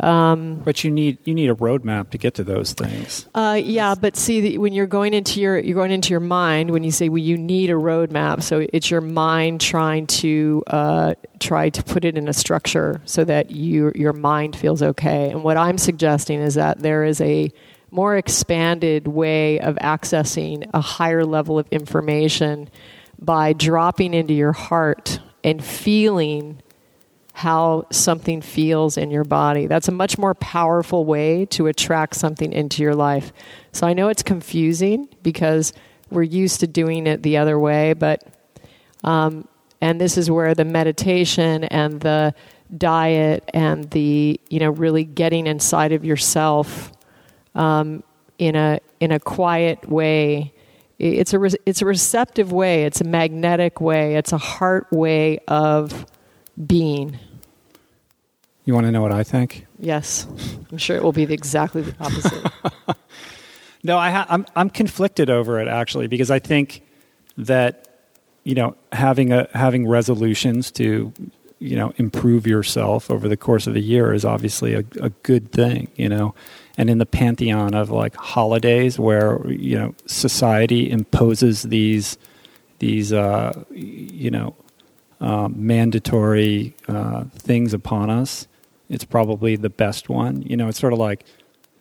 Um, 0.00 0.56
but 0.56 0.82
you 0.82 0.90
need 0.90 1.18
you 1.24 1.34
need 1.34 1.50
a 1.50 1.54
roadmap 1.54 2.10
to 2.10 2.18
get 2.18 2.34
to 2.34 2.44
those 2.44 2.72
things. 2.72 3.28
Uh, 3.32 3.60
yeah, 3.62 3.94
but 3.94 4.16
see, 4.16 4.58
when 4.58 4.72
you're 4.72 4.88
going 4.88 5.14
into 5.14 5.40
your 5.40 5.56
you're 5.56 5.76
going 5.76 5.92
into 5.92 6.10
your 6.10 6.20
mind 6.20 6.70
when 6.70 6.82
you 6.82 6.90
say, 6.90 7.08
"Well, 7.08 7.18
you 7.18 7.38
need 7.38 7.70
a 7.70 7.74
roadmap," 7.74 8.42
so 8.42 8.66
it's 8.72 8.90
your 8.90 9.00
mind 9.00 9.60
trying 9.60 10.08
to 10.08 10.64
uh, 10.66 11.14
try 11.38 11.70
to 11.70 11.82
put 11.84 12.04
it 12.04 12.18
in 12.18 12.26
a 12.26 12.32
structure 12.32 13.00
so 13.04 13.22
that 13.24 13.52
you 13.52 13.92
your 13.94 14.12
mind 14.12 14.56
feels 14.56 14.82
okay. 14.82 15.30
And 15.30 15.44
what 15.44 15.56
I'm 15.56 15.78
suggesting 15.78 16.40
is 16.40 16.54
that 16.54 16.80
there 16.80 17.04
is 17.04 17.20
a 17.20 17.52
more 17.92 18.16
expanded 18.16 19.06
way 19.06 19.60
of 19.60 19.76
accessing 19.76 20.68
a 20.74 20.80
higher 20.80 21.24
level 21.24 21.56
of 21.56 21.68
information 21.70 22.68
by 23.20 23.52
dropping 23.52 24.12
into 24.12 24.34
your 24.34 24.52
heart 24.52 25.20
and 25.44 25.64
feeling 25.64 26.60
how 27.36 27.84
something 27.90 28.40
feels 28.40 28.96
in 28.96 29.10
your 29.10 29.24
body. 29.24 29.66
That's 29.66 29.88
a 29.88 29.92
much 29.92 30.16
more 30.16 30.34
powerful 30.34 31.04
way 31.04 31.46
to 31.46 31.66
attract 31.66 32.14
something 32.14 32.52
into 32.52 32.80
your 32.80 32.94
life. 32.94 33.32
So 33.72 33.88
I 33.88 33.92
know 33.92 34.06
it's 34.06 34.22
confusing 34.22 35.08
because 35.24 35.72
we're 36.10 36.22
used 36.22 36.60
to 36.60 36.68
doing 36.68 37.08
it 37.08 37.24
the 37.24 37.36
other 37.36 37.58
way, 37.58 37.92
but 37.92 38.22
um, 39.02 39.48
and 39.80 40.00
this 40.00 40.16
is 40.16 40.30
where 40.30 40.54
the 40.54 40.64
meditation 40.64 41.64
and 41.64 42.00
the 42.00 42.34
diet 42.78 43.50
and 43.52 43.90
the 43.90 44.40
you 44.48 44.60
know 44.60 44.70
really 44.70 45.04
getting 45.04 45.48
inside 45.48 45.90
of 45.90 46.04
yourself 46.04 46.92
um, 47.56 48.04
in 48.38 48.54
a 48.54 48.78
in 49.00 49.10
a 49.10 49.18
quiet 49.18 49.88
way. 49.88 50.52
It's 51.00 51.32
a 51.32 51.40
re- 51.40 51.50
it's 51.66 51.82
a 51.82 51.86
receptive 51.86 52.52
way. 52.52 52.84
It's 52.84 53.00
a 53.00 53.04
magnetic 53.04 53.80
way. 53.80 54.14
It's 54.14 54.32
a 54.32 54.38
heart 54.38 54.86
way 54.92 55.40
of 55.48 56.06
being. 56.66 57.18
You 58.64 58.74
want 58.74 58.86
to 58.86 58.92
know 58.92 59.02
what 59.02 59.12
I 59.12 59.22
think? 59.22 59.66
Yes, 59.78 60.26
I'm 60.70 60.78
sure 60.78 60.96
it 60.96 61.02
will 61.02 61.12
be 61.12 61.26
the, 61.26 61.34
exactly 61.34 61.82
the 61.82 61.94
opposite. 62.00 62.96
no, 63.82 63.98
I 63.98 64.10
ha- 64.10 64.26
I'm 64.28 64.46
I'm 64.56 64.70
conflicted 64.70 65.28
over 65.28 65.60
it 65.60 65.68
actually 65.68 66.06
because 66.06 66.30
I 66.30 66.38
think 66.38 66.82
that 67.36 67.88
you 68.44 68.54
know 68.54 68.76
having 68.92 69.32
a 69.32 69.48
having 69.52 69.86
resolutions 69.86 70.70
to 70.72 71.12
you 71.58 71.76
know 71.76 71.92
improve 71.96 72.46
yourself 72.46 73.10
over 73.10 73.28
the 73.28 73.36
course 73.36 73.66
of 73.66 73.76
a 73.76 73.80
year 73.80 74.12
is 74.12 74.24
obviously 74.24 74.74
a, 74.74 74.84
a 75.00 75.10
good 75.22 75.50
thing 75.52 75.88
you 75.96 76.08
know 76.08 76.34
and 76.76 76.90
in 76.90 76.98
the 76.98 77.06
pantheon 77.06 77.74
of 77.74 77.90
like 77.90 78.14
holidays 78.16 78.98
where 78.98 79.46
you 79.48 79.78
know 79.78 79.94
society 80.06 80.90
imposes 80.90 81.62
these 81.62 82.18
these 82.80 83.12
uh, 83.12 83.64
you 83.70 84.30
know 84.30 84.54
um, 85.24 85.54
mandatory 85.56 86.74
uh, 86.88 87.24
things 87.36 87.72
upon 87.74 88.10
us 88.10 88.46
it's 88.88 89.04
probably 89.04 89.56
the 89.56 89.70
best 89.70 90.08
one 90.08 90.42
you 90.42 90.56
know 90.56 90.68
it's 90.68 90.78
sort 90.78 90.92
of 90.92 90.98
like 90.98 91.24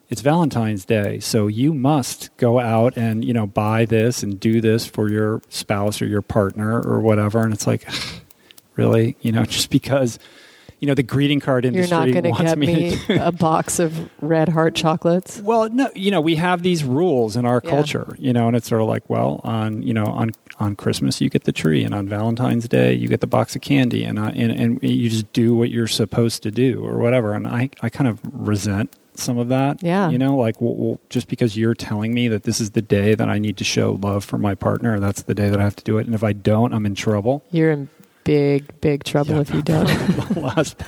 it's 0.09 0.21
Valentine's 0.21 0.85
Day, 0.85 1.19
so 1.19 1.47
you 1.47 1.73
must 1.73 2.29
go 2.37 2.59
out 2.59 2.95
and 2.97 3.25
you 3.25 3.33
know 3.33 3.47
buy 3.47 3.85
this 3.85 4.21
and 4.21 4.39
do 4.39 4.61
this 4.61 4.85
for 4.85 5.09
your 5.09 5.41
spouse 5.49 6.03
or 6.03 6.05
your 6.05 6.21
partner 6.21 6.79
or 6.83 6.99
whatever. 6.99 7.41
And 7.41 7.51
it's 7.51 7.65
like, 7.65 7.87
really, 8.75 9.15
you 9.21 9.31
know, 9.31 9.43
just 9.57 9.71
because 9.71 10.19
you 10.79 10.87
know 10.87 10.93
the 10.93 11.01
greeting 11.01 11.39
card 11.39 11.65
industry 11.65 11.89
You're 11.97 12.05
not 12.05 12.21
going 12.21 12.35
to 12.35 12.43
get 12.43 12.57
me, 12.59 12.95
me 13.07 13.15
a 13.17 13.31
box 13.49 13.79
of 13.79 14.07
red 14.21 14.49
heart 14.49 14.75
chocolates. 14.75 15.39
Well, 15.39 15.69
no, 15.69 15.89
you 15.95 16.11
know, 16.11 16.21
we 16.21 16.35
have 16.35 16.61
these 16.61 16.83
rules 16.83 17.35
in 17.35 17.45
our 17.45 17.61
Yeah. 17.63 17.69
culture, 17.71 18.15
you 18.19 18.33
know, 18.33 18.47
and 18.47 18.55
it's 18.55 18.67
sort 18.67 18.81
of 18.83 18.87
like, 18.87 19.09
well, 19.09 19.41
on 19.43 19.81
you 19.81 19.93
know, 19.95 20.05
on 20.05 20.29
on 20.59 20.75
Christmas 20.75 21.19
you 21.21 21.29
get 21.29 21.43
the 21.45 21.51
tree, 21.51 21.83
and 21.83 21.93
on 21.93 22.07
Valentine's 22.07 22.67
Day 22.67 22.93
you 22.93 23.07
get 23.07 23.21
the 23.21 23.27
box 23.27 23.55
of 23.55 23.61
candy, 23.61 24.03
and 24.03 24.19
I, 24.19 24.29
and 24.29 24.51
and 24.51 24.83
you 24.83 25.09
just 25.09 25.31
do 25.33 25.55
what 25.55 25.69
you're 25.69 25.87
supposed 25.87 26.43
to 26.43 26.51
do 26.51 26.83
or 26.85 26.97
whatever. 26.99 27.33
And 27.33 27.47
I 27.47 27.69
I 27.81 27.89
kind 27.89 28.07
of 28.07 28.19
resent 28.31 28.93
some 29.15 29.37
of 29.37 29.47
that. 29.49 29.81
Yeah. 29.83 30.09
you 30.09 30.17
know, 30.17 30.35
like 30.35 30.59
well, 30.61 30.75
well, 30.75 30.99
just 31.09 31.27
because 31.27 31.55
you're 31.57 31.75
telling 31.75 32.13
me 32.13 32.27
that 32.29 32.43
this 32.43 32.59
is 32.59 32.71
the 32.71 32.81
day 32.81 33.13
that 33.15 33.29
I 33.29 33.37
need 33.39 33.57
to 33.57 33.63
show 33.63 33.99
love 34.01 34.23
for 34.25 34.37
my 34.37 34.55
partner, 34.55 34.99
that's 34.99 35.23
the 35.23 35.35
day 35.35 35.49
that 35.49 35.59
I 35.59 35.63
have 35.63 35.75
to 35.77 35.83
do 35.83 35.97
it, 35.97 36.05
and 36.05 36.15
if 36.15 36.23
I 36.23 36.33
don't, 36.33 36.73
I'm 36.73 36.85
in 36.85 36.95
trouble. 36.95 37.43
You're 37.51 37.71
in 37.71 37.89
big, 38.23 38.79
big 38.79 39.03
trouble 39.03 39.35
Yeah. 39.35 39.41
if 39.41 39.53
you 39.53 39.61
don't. 39.61 40.37
last 40.41 40.81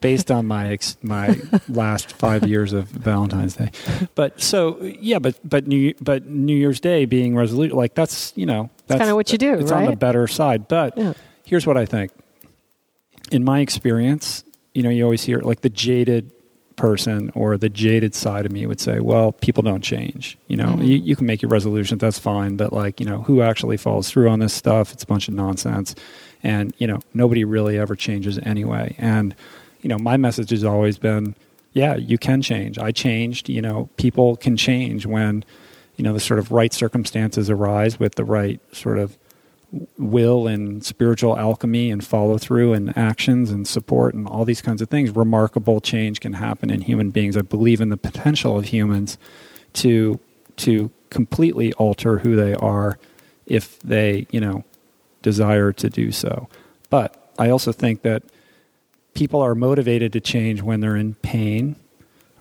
based 0.00 0.30
on 0.30 0.46
my 0.46 0.68
ex, 0.70 0.96
my 1.02 1.38
last 1.68 2.12
five 2.12 2.48
years 2.48 2.72
of 2.72 2.86
Valentine's 2.88 3.56
Day. 3.56 3.70
But 4.14 4.40
so 4.40 4.80
yeah, 4.82 5.18
but 5.18 5.38
but 5.44 5.66
New 5.66 5.94
but 6.00 6.26
New 6.26 6.56
Year's 6.56 6.80
Day 6.80 7.04
being 7.04 7.36
resolute, 7.36 7.72
like 7.72 7.94
that's 7.94 8.32
you 8.36 8.46
know 8.46 8.70
that's 8.86 8.98
kinda 9.00 9.14
what 9.14 9.30
you 9.32 9.38
do, 9.38 9.54
It's 9.54 9.70
on 9.72 9.84
the 9.86 9.96
better 9.96 10.26
side. 10.26 10.68
But 10.68 10.96
Yeah. 10.96 11.12
here's 11.44 11.66
what 11.66 11.76
I 11.76 11.84
think. 11.86 12.10
In 13.30 13.44
my 13.44 13.60
experience, 13.60 14.44
you 14.74 14.82
know, 14.82 14.90
you 14.90 15.04
always 15.04 15.22
hear 15.24 15.40
like 15.40 15.62
the 15.62 15.70
jaded 15.70 16.30
person 16.76 17.30
or 17.34 17.56
the 17.56 17.68
jaded 17.68 18.14
side 18.14 18.44
of 18.44 18.50
me 18.52 18.66
would 18.66 18.80
say, 18.80 18.98
well, 19.00 19.30
people 19.32 19.62
don't 19.62 19.82
change. 19.82 20.36
You 20.48 20.56
know, 20.56 20.76
Mhm. 20.78 20.86
you, 20.86 20.96
you 20.96 21.16
can 21.16 21.24
make 21.26 21.40
your 21.40 21.48
resolutions, 21.48 22.00
that's 22.00 22.18
fine. 22.18 22.56
But 22.56 22.72
like, 22.72 22.98
you 23.00 23.06
know, 23.06 23.22
who 23.22 23.42
actually 23.42 23.76
follows 23.76 24.10
through 24.10 24.28
on 24.28 24.40
this 24.40 24.52
stuff? 24.52 24.92
It's 24.92 25.04
a 25.04 25.06
bunch 25.06 25.28
of 25.28 25.34
nonsense. 25.34 25.94
And, 26.42 26.74
you 26.78 26.86
know, 26.86 26.98
nobody 27.14 27.44
really 27.44 27.78
ever 27.78 27.94
changes 27.94 28.38
anyway. 28.42 28.96
And, 28.98 29.34
you 29.82 29.88
know, 29.88 29.98
my 29.98 30.16
message 30.16 30.50
has 30.50 30.64
always 30.64 30.98
been, 30.98 31.36
yeah, 31.72 31.94
you 31.96 32.18
can 32.18 32.42
change. 32.42 32.76
I 32.78 32.90
changed, 32.90 33.48
you 33.48 33.62
know, 33.62 33.88
people 33.96 34.36
can 34.36 34.56
change 34.56 35.06
when, 35.06 35.44
you 35.96 36.04
know, 36.04 36.12
the 36.12 36.20
sort 36.20 36.38
of 36.38 36.50
right 36.50 36.72
circumstances 36.72 37.48
arise 37.50 37.98
with 37.98 38.16
the 38.16 38.24
right 38.24 38.60
sort 38.74 38.98
of 38.98 39.16
will 39.98 40.46
and 40.46 40.84
spiritual 40.84 41.36
alchemy 41.36 41.90
and 41.90 42.04
follow 42.04 42.38
through 42.38 42.72
and 42.72 42.96
actions 42.96 43.50
and 43.50 43.66
support 43.66 44.14
and 44.14 44.26
all 44.26 44.44
these 44.44 44.62
kinds 44.62 44.80
of 44.80 44.88
things 44.88 45.10
remarkable 45.10 45.80
change 45.80 46.20
can 46.20 46.34
happen 46.34 46.70
in 46.70 46.82
human 46.82 47.10
beings. 47.10 47.36
I 47.36 47.42
believe 47.42 47.80
in 47.80 47.88
the 47.88 47.96
potential 47.96 48.56
of 48.58 48.66
humans 48.66 49.18
to 49.74 50.20
to 50.56 50.90
completely 51.10 51.72
alter 51.74 52.18
who 52.18 52.36
they 52.36 52.54
are 52.54 52.98
if 53.46 53.78
they 53.80 54.26
you 54.30 54.40
know 54.40 54.64
desire 55.22 55.72
to 55.72 55.90
do 55.90 56.12
so. 56.12 56.48
But 56.90 57.20
i 57.36 57.50
also 57.50 57.72
think 57.72 58.02
that 58.02 58.22
people 59.14 59.40
are 59.40 59.54
motivated 59.54 60.12
to 60.12 60.20
change 60.20 60.62
when 60.62 60.80
they're 60.80 60.96
in 60.96 61.14
pain 61.14 61.76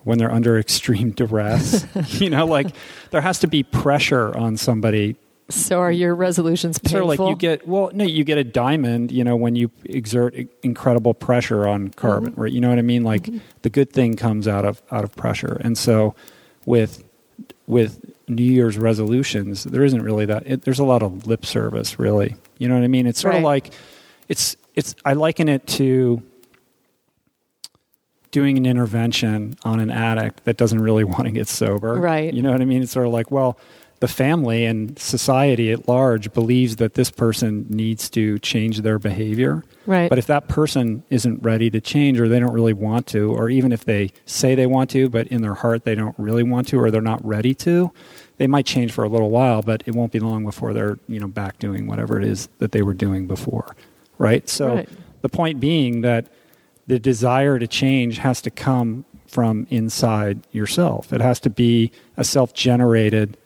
when 0.04 0.18
they're 0.18 0.32
under 0.32 0.58
extreme 0.60 1.12
duress. 1.20 1.86
You 2.22 2.30
know 2.30 2.46
like 2.46 2.68
there 3.12 3.22
has 3.22 3.40
to 3.40 3.48
be 3.48 3.64
pressure 3.64 4.36
on 4.38 4.58
somebody. 4.58 5.16
So 5.50 5.80
are 5.80 5.92
your 5.92 6.16
resolutions 6.16 6.80
painful? 6.80 7.00
sort 7.08 7.20
of 7.20 7.20
like 7.20 7.30
you 7.30 7.36
get 7.36 7.68
well 7.68 7.92
no 7.94 8.06
you 8.06 8.24
get 8.24 8.38
a 8.38 8.44
diamond 8.46 9.12
you 9.12 9.24
know 9.24 9.36
when 9.36 9.56
you 9.56 9.70
exert 9.86 10.34
incredible 10.64 11.14
pressure 11.14 11.68
on 11.68 11.90
carbon 11.90 12.32
Mm-hmm. 12.32 12.42
right? 12.42 12.52
You 12.52 12.62
know 12.62 12.70
what 12.70 12.80
i 12.80 12.82
mean? 12.82 13.04
Like 13.04 13.30
the 13.62 13.70
good 13.70 13.92
thing 13.92 14.16
comes 14.16 14.48
out 14.48 14.64
of 14.66 14.82
out 14.92 15.04
of 15.04 15.14
pressure. 15.16 15.58
And 15.62 15.78
so 15.78 16.16
with 16.66 17.04
with 17.68 18.00
new 18.28 18.44
year's 18.44 18.78
resolutions 18.78 19.66
there 19.66 19.84
isn't 19.84 20.02
really 20.02 20.26
that 20.26 20.44
it, 20.48 20.62
there's 20.64 20.80
a 20.80 20.86
lot 20.86 21.04
of 21.04 21.28
lip 21.28 21.46
service 21.46 22.00
really. 22.00 22.36
You 22.58 22.68
know 22.70 22.76
what 22.76 22.84
i 22.84 22.88
mean? 22.88 23.06
It's 23.06 23.20
sort 23.20 23.36
of 23.36 23.44
like 23.44 23.74
it's 24.30 24.56
it's 24.76 24.96
i 25.04 25.14
liken 25.14 25.50
it 25.50 25.68
to 25.68 26.24
doing 28.34 28.58
an 28.58 28.66
intervention 28.66 29.56
on 29.64 29.80
an 29.80 29.90
addict 29.90 30.44
that 30.44 30.58
doesn't 30.58 30.82
really 30.82 31.04
want 31.14 31.24
to 31.26 31.32
get 31.32 31.48
sober 31.48 31.94
Right. 31.96 32.34
you 32.34 32.42
know 32.42 32.52
what 32.52 32.62
i 32.62 32.66
mean 32.66 32.82
it's 32.84 32.92
sort 32.92 33.06
of 33.08 33.14
like 33.14 33.32
well 33.32 33.58
the 34.02 34.08
family 34.10 34.66
and 34.66 35.00
society 35.00 35.72
at 35.72 35.88
large 35.88 36.34
believes 36.34 36.76
that 36.76 36.96
this 36.96 37.10
person 37.10 37.66
needs 37.70 38.10
to 38.10 38.38
change 38.40 38.82
their 38.82 39.00
behavior. 39.00 39.64
right. 39.86 40.10
But 40.10 40.20
if 40.20 40.28
that 40.28 40.50
person 40.50 41.04
isn't 41.10 41.42
ready 41.42 41.70
to 41.70 41.80
change 41.80 42.20
or 42.20 42.28
they 42.28 42.38
don't 42.42 42.52
really 42.52 42.74
want 42.74 43.08
to, 43.08 43.32
or 43.34 43.50
even 43.50 43.72
if 43.72 43.86
they 43.86 44.12
say 44.26 44.56
they 44.56 44.66
want 44.68 44.90
to, 44.90 45.08
but 45.08 45.28
in 45.28 45.42
their 45.42 45.54
heart 45.54 45.86
they 45.86 45.96
don't 45.96 46.16
really 46.20 46.44
want 46.44 46.68
to 46.70 46.82
or 46.82 46.92
they're 46.92 47.00
not 47.00 47.24
ready 47.26 47.54
to, 47.68 47.94
they 48.40 48.48
might 48.48 48.66
change 48.66 48.92
for 48.92 49.06
a 49.06 49.08
little 49.08 49.30
while, 49.30 49.62
but 49.62 49.84
it 49.86 49.96
won't 49.96 50.12
be 50.12 50.20
long 50.20 50.44
before 50.44 50.74
they're, 50.74 51.00
you 51.08 51.22
know, 51.22 51.28
back 51.30 51.58
doing 51.60 51.88
whatever 51.88 52.20
it 52.20 52.26
is 52.28 52.50
that 52.58 52.74
they 52.74 52.82
were 52.82 52.94
doing 52.94 53.26
before. 53.26 53.74
Right? 54.18 54.50
So 54.50 54.76
Right. 54.76 54.90
the 55.22 55.30
point 55.30 55.62
being 55.62 56.02
that 56.02 56.28
the 56.88 57.00
desire 57.00 57.60
to 57.60 57.68
change 57.68 58.18
has 58.20 58.42
to 58.42 58.52
come 58.52 59.06
from 59.28 59.66
inside 59.70 60.46
yourself. 60.52 61.12
It 61.14 61.22
has 61.22 61.40
to 61.42 61.50
be 61.50 61.92
a 62.18 62.24
self-generated 62.24 63.38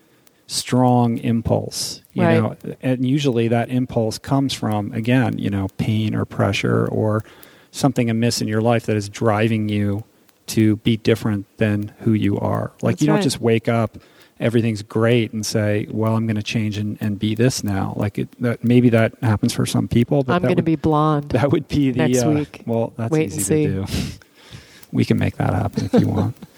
strong 0.50 1.18
impulse 1.18 2.02
you 2.14 2.24
Right. 2.24 2.42
know 2.66 2.76
and 2.82 3.06
usually 3.06 3.50
that 3.50 3.70
impulse 3.70 4.18
comes 4.18 4.54
from 4.54 4.94
again 4.94 5.38
you 5.38 5.50
know 5.50 5.68
pain 5.78 6.16
or 6.16 6.24
pressure 6.24 6.88
or 6.88 7.26
something 7.72 8.10
amiss 8.10 8.42
in 8.42 8.48
your 8.48 8.62
life 8.62 8.86
that 8.86 8.96
is 8.96 9.10
driving 9.10 9.68
you 9.68 10.06
to 10.46 10.78
be 10.78 10.96
different 10.96 11.46
than 11.58 11.94
who 12.00 12.14
you 12.14 12.40
are 12.40 12.72
like 12.82 12.94
That's 12.94 13.02
you 13.02 13.08
don't 13.08 13.16
right. 13.18 13.24
just 13.24 13.42
wake 13.42 13.68
up 13.68 13.98
everything's 14.40 14.82
great 14.82 15.34
and 15.34 15.46
say 15.46 15.88
well 15.90 16.16
i'm 16.16 16.26
going 16.26 16.36
to 16.36 16.44
change 16.44 16.78
and, 16.78 16.98
and 17.02 17.20
be 17.20 17.36
this 17.36 17.64
now 17.64 17.94
like 17.96 18.18
it, 18.18 18.30
that 18.42 18.64
maybe 18.64 18.90
that 18.90 19.14
happens 19.22 19.54
for 19.54 19.66
some 19.66 19.88
people 19.88 20.24
but 20.24 20.34
I'm 20.34 20.42
going 20.42 20.56
to 20.58 20.62
be 20.62 20.76
blonde. 20.76 21.30
that 21.30 21.52
would 21.52 21.68
be 21.68 21.92
the 21.92 22.08
next 22.08 22.24
uh, 22.24 22.32
week. 22.32 22.64
well 22.66 22.94
that's 22.98 23.12
Wait 23.12 23.34
easy 23.34 23.68
to 23.68 23.86
do 23.86 23.94
we 24.92 25.06
can 25.06 25.18
make 25.18 25.38
that 25.38 25.54
happen 25.54 25.86
if 25.86 26.02
you 26.02 26.08
want 26.08 26.36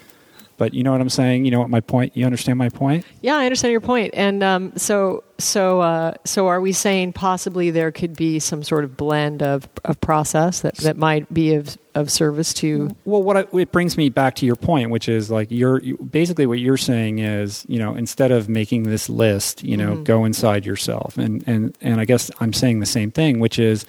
but 0.60 0.74
you 0.74 0.82
know 0.84 0.92
what 0.92 1.00
i'm 1.00 1.08
saying 1.08 1.46
you 1.46 1.50
know 1.50 1.58
what 1.58 1.70
my 1.70 1.80
point 1.80 2.14
you 2.14 2.26
understand 2.26 2.58
my 2.58 2.68
point 2.68 3.04
Yeah, 3.22 3.36
I 3.36 3.44
understand 3.46 3.72
your 3.72 3.80
point. 3.80 4.12
And 4.14 4.42
um, 4.42 4.72
so, 4.76 5.24
so, 5.38 5.80
uh, 5.80 6.12
so, 6.24 6.48
are 6.48 6.60
we 6.60 6.72
saying 6.72 7.12
possibly 7.14 7.70
there 7.70 7.90
could 7.92 8.14
be 8.16 8.38
some 8.38 8.62
sort 8.62 8.84
of 8.84 8.96
blend 8.96 9.42
of, 9.42 9.68
of 9.84 10.00
process 10.00 10.60
that, 10.60 10.76
that 10.78 10.96
might 10.96 11.32
be 11.32 11.54
of, 11.54 11.76
of 11.94 12.10
service 12.10 12.52
to? 12.54 12.94
Well, 13.04 13.22
what 13.22 13.36
I, 13.36 13.46
it 13.58 13.72
brings 13.72 13.96
me 13.96 14.08
back 14.10 14.34
to 14.36 14.46
your 14.46 14.56
point, 14.56 14.90
which 14.90 15.08
is 15.08 15.30
like 15.30 15.48
you're 15.50 15.80
you, 15.82 15.96
basically 15.98 16.46
what 16.46 16.58
you're 16.60 16.76
saying 16.78 17.18
is, 17.20 17.64
you 17.68 17.78
know, 17.78 17.94
instead 17.94 18.30
of 18.32 18.48
making 18.48 18.84
this 18.84 19.08
list, 19.08 19.62
you 19.62 19.76
know, 19.76 19.96
Mhm. 19.96 20.04
go 20.04 20.24
inside 20.24 20.64
yourself, 20.66 21.16
and 21.18 21.42
and 21.46 21.76
and 21.80 22.00
I 22.00 22.04
guess 22.06 22.30
I'm 22.40 22.52
saying 22.52 22.80
the 22.80 22.86
same 22.98 23.10
thing, 23.10 23.38
which 23.40 23.58
is, 23.58 23.84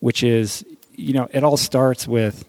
which 0.00 0.22
is, 0.22 0.64
you 0.94 1.12
know, 1.14 1.28
it 1.32 1.42
all 1.44 1.56
starts 1.56 2.06
with 2.08 2.44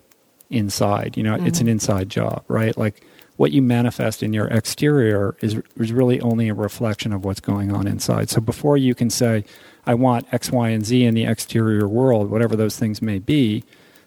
inside. 0.49 1.17
You 1.17 1.23
know, 1.23 1.35
it's 1.35 1.59
an 1.61 1.67
Mhm. 1.67 1.71
inside 1.71 2.09
job, 2.09 2.43
right? 2.47 2.77
Like 2.77 3.03
what 3.41 3.51
you 3.51 3.59
manifest 3.59 4.21
in 4.21 4.33
your 4.33 4.45
exterior 4.49 5.35
is 5.41 5.59
is 5.75 5.91
really 5.91 6.21
only 6.21 6.47
a 6.47 6.53
reflection 6.53 7.11
of 7.11 7.25
what's 7.25 7.39
going 7.39 7.71
on 7.71 7.87
inside. 7.87 8.29
So 8.29 8.39
before 8.39 8.77
you 8.77 8.93
can 8.93 9.09
say, 9.09 9.45
I 9.83 9.95
want 9.95 10.31
X, 10.31 10.51
Y, 10.51 10.69
and 10.69 10.85
Z 10.85 11.03
in 11.03 11.15
the 11.15 11.25
exterior 11.25 11.87
world, 11.87 12.29
whatever 12.29 12.55
those 12.55 12.77
things 12.77 13.01
may 13.01 13.17
be, 13.17 13.63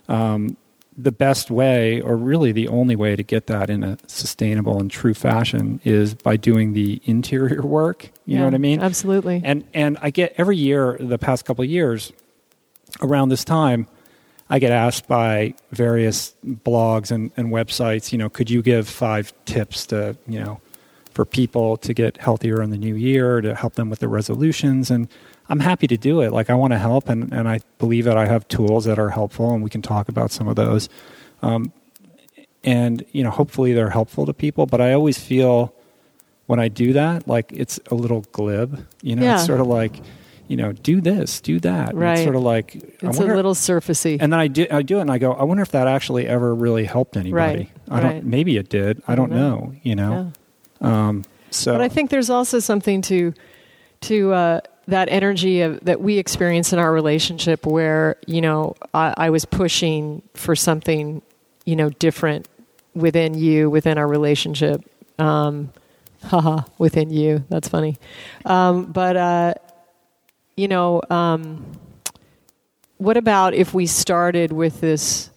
um, 0.08 0.56
the 0.96 1.10
best 1.10 1.50
way, 1.50 2.00
or 2.00 2.16
really 2.16 2.52
the 2.52 2.68
only 2.68 2.94
way 2.94 3.16
to 3.16 3.24
get 3.24 3.48
that 3.48 3.70
in 3.70 3.82
a 3.82 3.98
sustainable 4.06 4.78
and 4.78 4.88
true 4.88 5.14
fashion, 5.14 5.80
is 5.82 6.14
by 6.14 6.36
doing 6.36 6.72
the 6.72 7.02
interior 7.04 7.60
work. 7.80 8.04
You 8.26 8.34
Yeah, 8.34 8.38
know 8.38 8.44
what 8.44 8.54
I 8.54 8.58
mean? 8.58 8.80
Absolutely. 8.80 9.42
And 9.44 9.64
and 9.74 9.98
I 10.00 10.10
get 10.10 10.32
every 10.38 10.56
year, 10.56 10.96
the 11.00 11.18
past 11.18 11.44
couple 11.44 11.64
of 11.64 11.70
years, 11.70 12.12
around 13.00 13.30
this 13.30 13.42
time, 13.42 13.88
I 14.50 14.58
get 14.58 14.72
asked 14.72 15.08
by 15.08 15.54
various 15.72 16.34
blogs 16.44 17.10
and, 17.10 17.30
and 17.36 17.48
websites, 17.48 18.12
you 18.12 18.18
know, 18.18 18.28
could 18.28 18.50
you 18.50 18.62
give 18.62 18.88
five 18.88 19.32
tips 19.46 19.86
to, 19.86 20.16
you 20.28 20.38
know, 20.38 20.60
for 21.12 21.24
people 21.24 21.76
to 21.78 21.94
get 21.94 22.18
healthier 22.18 22.60
in 22.62 22.70
the 22.70 22.76
new 22.76 22.94
year, 22.94 23.40
to 23.40 23.54
help 23.54 23.74
them 23.74 23.88
with 23.88 24.00
their 24.00 24.08
resolutions? 24.08 24.90
And 24.90 25.08
I'm 25.48 25.60
happy 25.60 25.86
to 25.86 25.96
do 25.96 26.20
it. 26.20 26.32
Like 26.32 26.50
I 26.50 26.54
want 26.54 26.72
to 26.72 26.78
help, 26.78 27.08
and, 27.08 27.32
and 27.32 27.48
I 27.48 27.60
believe 27.78 28.04
that 28.04 28.16
I 28.18 28.26
have 28.26 28.46
tools 28.48 28.84
that 28.84 28.98
are 28.98 29.10
helpful, 29.10 29.52
and 29.54 29.62
we 29.62 29.70
can 29.70 29.82
talk 29.82 30.08
about 30.08 30.30
some 30.30 30.46
of 30.48 30.56
those. 30.56 30.88
Um, 31.42 31.72
and 32.62 33.04
you 33.12 33.22
know, 33.22 33.30
hopefully 33.30 33.72
they're 33.72 33.90
helpful 33.90 34.26
to 34.26 34.32
people. 34.34 34.66
But 34.66 34.80
I 34.80 34.92
always 34.92 35.18
feel 35.18 35.74
when 36.46 36.60
I 36.60 36.68
do 36.68 36.92
that, 36.94 37.26
like 37.28 37.50
it's 37.52 37.80
a 37.90 37.94
little 37.94 38.22
glib. 38.32 38.86
You 39.02 39.16
know, 39.16 39.22
Yeah. 39.22 39.34
it's 39.36 39.46
sort 39.46 39.60
of 39.60 39.66
like, 39.66 40.00
you 40.54 40.62
know, 40.62 40.70
do 40.70 41.00
this, 41.00 41.40
do 41.40 41.58
that. 41.58 41.88
And 41.90 41.98
Right. 41.98 42.12
It's 42.12 42.22
sort 42.22 42.36
of 42.36 42.42
like 42.42 42.76
I 43.02 43.08
it's 43.08 43.18
a 43.18 43.24
little 43.24 43.54
surfacey. 43.54 44.18
and 44.20 44.32
then 44.32 44.38
I 44.38 44.46
do 44.46 44.68
I 44.70 44.82
do 44.82 44.98
it, 44.98 45.00
and 45.00 45.10
I 45.10 45.18
go, 45.18 45.32
I 45.32 45.42
wonder 45.42 45.64
if 45.64 45.72
that 45.72 45.88
actually 45.88 46.28
ever 46.28 46.54
really 46.54 46.84
helped 46.84 47.16
anybody. 47.16 47.34
Right, 47.56 47.70
I 47.90 48.00
don't. 48.00 48.12
right. 48.12 48.24
Maybe 48.24 48.56
it 48.56 48.68
did. 48.68 49.02
I 49.08 49.16
don't 49.16 49.30
don't 49.30 49.40
know. 49.40 49.56
know. 49.56 49.74
You 49.82 49.96
know. 49.96 50.32
Yeah. 50.80 51.08
Um, 51.08 51.24
so 51.50 51.72
But 51.72 51.80
I 51.80 51.88
think 51.88 52.10
there's 52.10 52.30
also 52.30 52.60
something 52.60 53.02
to 53.02 53.34
to 54.02 54.32
uh, 54.32 54.60
that 54.86 55.08
energy 55.08 55.62
of, 55.62 55.80
that 55.86 56.00
we 56.00 56.18
experience 56.18 56.72
in 56.72 56.78
our 56.78 56.92
relationship, 56.92 57.66
where 57.66 58.14
you 58.28 58.40
know 58.40 58.76
I, 58.94 59.12
I 59.16 59.30
was 59.30 59.44
pushing 59.44 60.22
for 60.34 60.54
something, 60.54 61.20
you 61.64 61.74
know, 61.74 61.90
different 61.90 62.46
within 62.94 63.34
you, 63.34 63.70
within 63.70 63.98
our 63.98 64.06
relationship. 64.06 64.88
Um, 65.18 65.72
haha, 66.24 66.62
within 66.78 67.10
you. 67.10 67.44
That's 67.50 67.68
funny. 67.68 67.96
Um, 68.46 68.86
but 68.86 69.16
uh, 69.16 69.54
you 70.56 70.68
know, 70.68 71.02
um, 71.10 71.64
what 72.98 73.16
about 73.16 73.54
if 73.54 73.74
we 73.74 73.86
started 73.86 74.52
with 74.52 74.80
this? 74.80 75.30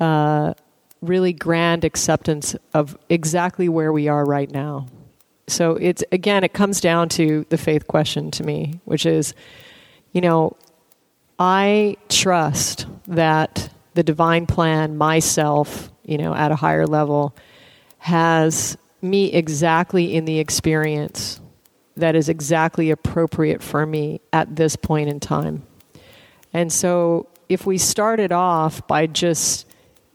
Uh, 0.00 0.52
really 1.00 1.32
grand 1.32 1.84
acceptance 1.84 2.56
of 2.74 2.98
exactly 3.08 3.68
where 3.68 3.92
we 3.92 4.08
are 4.08 4.24
right 4.24 4.50
now. 4.50 4.86
So 5.48 5.72
it's 5.72 6.02
again, 6.10 6.42
it 6.44 6.52
comes 6.52 6.80
down 6.80 7.08
to 7.10 7.46
the 7.48 7.58
faith 7.58 7.86
question 7.86 8.30
to 8.32 8.42
me, 8.42 8.80
which 8.84 9.06
is, 9.06 9.34
you 10.12 10.20
know, 10.20 10.56
I 11.38 11.96
trust 12.08 12.86
that 13.06 13.72
the 13.94 14.02
divine 14.02 14.46
plan, 14.46 14.96
myself, 14.96 15.90
you 16.04 16.18
know, 16.18 16.34
at 16.34 16.50
a 16.50 16.56
higher 16.56 16.86
level, 16.86 17.34
has 17.98 18.76
me 19.02 19.32
exactly 19.32 20.14
in 20.14 20.24
the 20.24 20.38
experience 20.38 21.40
that 21.96 22.14
is 22.14 22.28
exactly 22.28 22.90
appropriate 22.90 23.62
for 23.62 23.86
me 23.86 24.20
at 24.32 24.56
this 24.56 24.76
point 24.76 25.08
in 25.08 25.20
time. 25.20 25.62
And 26.52 26.72
so 26.72 27.28
if 27.48 27.66
we 27.66 27.78
started 27.78 28.32
off 28.32 28.86
by 28.86 29.06
just 29.06 29.66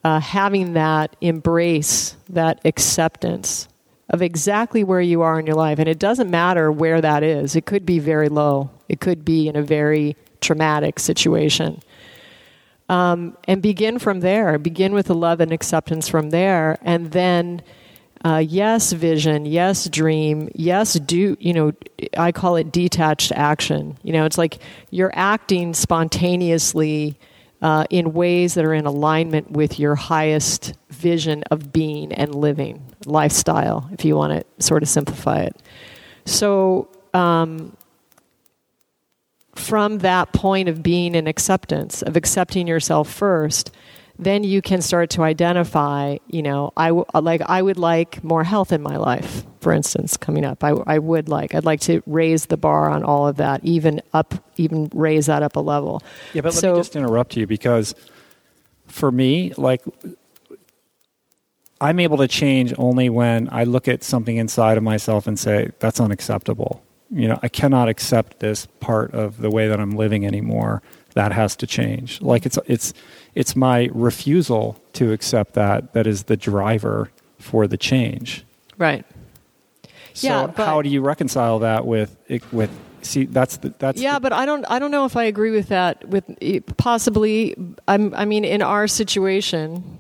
uh, 0.04 0.20
having 0.20 0.74
that 0.74 1.16
embrace, 1.22 2.16
that 2.30 2.60
acceptance 2.66 3.68
of 4.10 4.22
exactly 4.22 4.84
where 4.84 5.02
you 5.02 5.22
are 5.22 5.40
in 5.40 5.46
your 5.46 5.56
life. 5.56 5.80
And 5.80 5.88
it 5.88 6.00
doesn't 6.00 6.30
matter 6.30 6.72
where 6.72 7.00
that 7.00 7.24
is, 7.24 7.56
it 7.56 7.66
could 7.66 7.86
be 7.86 8.00
very 8.00 8.30
low, 8.30 8.70
it 8.90 9.00
could 9.00 9.24
be 9.24 9.48
in 9.48 9.56
a 9.56 9.62
very 9.62 10.18
traumatic 10.42 11.00
situation. 11.00 11.82
Um, 12.90 13.38
and 13.48 13.62
begin 13.62 14.00
from 14.00 14.20
there, 14.20 14.58
begin 14.60 14.94
with 14.94 15.06
the 15.06 15.16
love 15.16 15.40
and 15.40 15.54
acceptance 15.54 16.08
from 16.08 16.30
there, 16.30 16.78
and 16.82 17.12
then. 17.12 17.62
Uh, 18.24 18.38
yes, 18.38 18.92
vision. 18.92 19.46
Yes, 19.46 19.90
dream. 19.90 20.50
Yes, 20.54 20.94
do. 20.94 21.36
You 21.40 21.54
know, 21.54 21.72
I 22.18 22.32
call 22.32 22.56
it 22.56 22.72
detached 22.72 23.32
action. 23.32 23.98
You 24.04 24.14
know, 24.14 24.26
it's 24.26 24.38
like 24.38 24.60
you're 24.92 25.12
acting 25.16 25.74
spontaneously 25.74 27.18
uh, 27.62 27.86
in 27.90 28.14
ways 28.14 28.56
that 28.56 28.66
are 28.66 28.74
in 28.74 28.86
alignment 28.86 29.52
with 29.52 29.80
your 29.80 29.96
highest 29.96 30.74
vision 30.90 31.44
of 31.52 31.72
being 31.72 32.12
and 32.14 32.34
living 32.34 32.84
lifestyle, 33.06 33.90
if 33.92 34.06
you 34.06 34.16
want 34.16 34.34
to 34.34 34.64
sort 34.64 34.84
of 34.84 34.90
simplify 34.90 35.42
it. 35.42 35.56
So, 36.26 36.90
um, 37.14 37.76
from 39.56 40.00
that 40.00 40.32
point 40.32 40.70
of 40.70 40.82
being 40.82 41.14
in 41.14 41.28
acceptance, 41.28 42.02
of 42.02 42.16
accepting 42.16 42.68
yourself 42.68 43.12
first, 43.12 43.72
then 44.22 44.44
you 44.44 44.62
can 44.62 44.82
start 44.82 45.10
to 45.10 45.24
identify, 45.24 46.18
you 46.28 46.44
know, 46.44 46.72
I 46.78 46.90
w- 46.90 47.06
uh, 47.14 47.22
like 47.22 47.42
I 47.42 47.62
would 47.62 47.80
like 47.80 48.24
more 48.24 48.44
health 48.44 48.72
in 48.72 48.82
my 48.82 48.98
life, 48.98 49.44
for 49.62 49.74
instance, 49.74 50.16
coming 50.16 50.46
up. 50.46 50.64
I, 50.64 50.70
I 50.86 51.00
would 51.00 51.28
like, 51.28 51.56
I'd 51.56 51.66
like 51.66 51.80
to 51.82 52.04
raise 52.06 52.46
the 52.46 52.56
bar 52.56 52.88
on 52.88 53.04
all 53.04 53.28
of 53.28 53.38
that, 53.38 53.66
even 53.66 54.00
up, 54.14 54.36
even 54.58 54.92
raise 54.94 55.26
that 55.26 55.42
up 55.42 55.56
a 55.56 55.60
level. 55.60 56.04
Yeah, 56.34 56.42
but 56.42 56.54
let 56.54 56.64
me 56.64 56.80
just 56.80 56.96
interrupt 56.96 57.36
you 57.36 57.48
because 57.48 57.96
for 58.86 59.12
me, 59.12 59.54
like, 59.58 59.82
I'm 61.82 62.00
able 62.00 62.18
to 62.18 62.28
change 62.28 62.76
only 62.78 63.10
when 63.10 63.50
I 63.52 63.64
look 63.64 63.88
at 63.88 64.04
something 64.04 64.38
inside 64.38 64.78
of 64.78 64.84
myself 64.84 65.26
and 65.26 65.40
say, 65.40 65.72
that's 65.80 66.00
unacceptable. 66.00 66.84
You 67.10 67.28
know, 67.28 67.40
I 67.42 67.48
cannot 67.48 67.90
accept 67.90 68.40
this 68.40 68.68
part 68.80 69.16
of 69.16 69.38
the 69.40 69.50
way 69.50 69.68
that 69.68 69.80
I'm 69.80 69.92
living 69.98 70.28
anymore. 70.28 70.84
That 71.16 71.32
has 71.34 71.56
to 71.58 71.68
change. 71.68 72.22
Like 72.22 72.46
it's 72.46 72.58
it's 72.68 72.94
it's 73.36 73.56
my 73.56 73.90
refusal 73.94 74.80
to 74.94 75.12
accept 75.12 75.54
that 75.54 75.94
that 75.94 76.08
is 76.08 76.24
the 76.24 76.38
driver 76.38 77.10
for 77.40 77.68
the 77.68 77.78
change. 77.78 78.44
Right. 78.78 79.06
So 80.14 80.28
Yeah, 80.28 80.48
but- 80.48 80.66
how 80.66 80.82
do 80.82 80.90
you 80.90 81.02
reconcile 81.02 81.60
that 81.60 81.86
with 81.86 82.18
with 82.52 82.70
see 83.02 83.26
that's 83.26 83.58
the, 83.58 83.74
that's 83.80 84.00
yeah, 84.00 84.16
the, 84.16 84.20
but 84.22 84.34
I 84.34 84.46
don't. 84.46 84.66
I 84.70 84.80
don't 84.80 84.92
know 84.92 85.06
if 85.06 85.16
I 85.16 85.24
agree 85.24 85.52
with 85.52 85.70
that. 85.70 86.08
With 86.08 86.24
possibly, 86.78 87.56
I'm, 87.88 88.14
I 88.14 88.26
mean, 88.26 88.46
in 88.46 88.62
our 88.62 88.88
situation, 88.88 90.00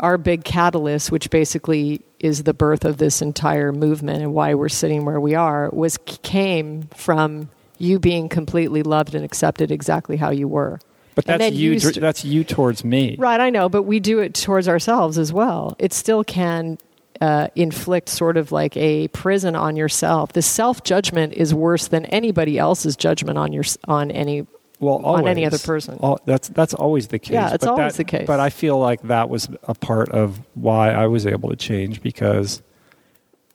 our 0.00 0.18
big 0.18 0.44
catalyst, 0.44 1.10
which 1.10 1.30
basically 1.30 2.02
is 2.18 2.42
the 2.42 2.54
birth 2.54 2.84
of 2.84 2.98
this 2.98 3.22
entire 3.22 3.72
movement 3.72 4.22
and 4.22 4.34
why 4.34 4.54
we're 4.54 4.68
sitting 4.68 5.04
where 5.04 5.20
we 5.20 5.34
are, 5.34 5.70
was 5.72 5.98
came 6.04 6.82
from 6.94 7.48
you 7.78 7.98
being 7.98 8.28
completely 8.28 8.82
loved 8.82 9.14
and 9.14 9.24
accepted 9.24 9.70
exactly 9.70 10.16
how 10.18 10.30
you 10.30 10.46
were. 10.46 10.78
But 11.14 11.24
that's 11.24 11.54
you 11.54 11.78
st- 11.78 12.00
that's 12.00 12.24
you 12.24 12.44
towards 12.44 12.84
me. 12.84 13.16
Right, 13.18 13.40
I 13.40 13.50
know, 13.50 13.68
but 13.68 13.82
we 13.82 14.00
do 14.00 14.20
it 14.20 14.34
towards 14.34 14.68
ourselves 14.68 15.18
as 15.18 15.32
well. 15.32 15.76
It 15.78 15.92
still 15.92 16.24
can 16.24 16.78
uh, 17.20 17.48
inflict 17.54 18.08
sort 18.08 18.36
of 18.36 18.52
like 18.52 18.76
a 18.76 19.08
prison 19.08 19.54
on 19.54 19.76
yourself. 19.76 20.32
The 20.32 20.42
self 20.42 20.84
judgment 20.84 21.34
is 21.34 21.52
worse 21.52 21.88
than 21.88 22.06
anybody 22.06 22.58
else's 22.58 22.96
judgment 22.96 23.38
on 23.38 23.52
your 23.52 23.64
on 23.86 24.10
any. 24.10 24.46
well, 24.78 25.04
on 25.04 25.28
any 25.28 25.44
other 25.44 25.58
person. 25.58 25.98
Al- 26.02 26.20
that's 26.24 26.48
that's 26.48 26.72
always 26.74 27.08
the 27.08 27.18
case. 27.18 27.34
Yeah, 27.34 27.54
it's 27.54 27.64
but 27.64 27.70
always 27.72 27.96
that- 27.96 28.06
the 28.06 28.18
case. 28.18 28.26
But 28.26 28.40
I 28.40 28.48
feel 28.50 28.78
like 28.78 29.02
that 29.02 29.28
was 29.28 29.48
a 29.64 29.74
part 29.74 30.08
of 30.10 30.40
why 30.54 30.90
I 30.92 31.06
was 31.08 31.26
able 31.26 31.50
to 31.50 31.56
change 31.56 32.00
because 32.02 32.62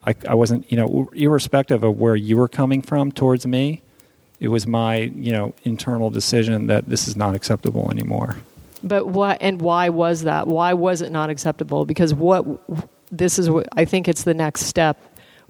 I, 0.05 0.13
I 0.29 0.35
wasn't, 0.35 0.71
you 0.71 0.77
know, 0.77 1.09
irrespective 1.15 1.83
of 1.83 1.97
where 1.97 2.15
you 2.15 2.37
were 2.37 2.47
coming 2.47 2.83
from 2.83 3.11
towards 3.11 3.47
me, 3.47 3.81
it 4.39 4.49
was 4.49 4.67
my, 4.67 4.97
you 5.15 5.31
know, 5.31 5.53
internal 5.63 6.09
decision 6.09 6.67
that 6.67 6.87
this 6.89 7.07
is 7.07 7.15
not 7.15 7.35
acceptable 7.35 7.89
anymore. 7.91 8.37
But 8.83 9.07
what 9.07 9.37
and 9.41 9.61
why 9.61 9.89
was 9.89 10.21
that? 10.23 10.47
Why 10.47 10.73
was 10.73 11.01
it 11.01 11.11
not 11.11 11.29
acceptable? 11.29 11.85
Because 11.85 12.13
what 12.13 12.45
this 13.11 13.39
is 13.39 13.49
what 13.49 13.67
I 13.73 13.85
think 13.85 14.07
it's 14.07 14.23
the 14.23 14.33
next 14.33 14.61
step. 14.65 14.97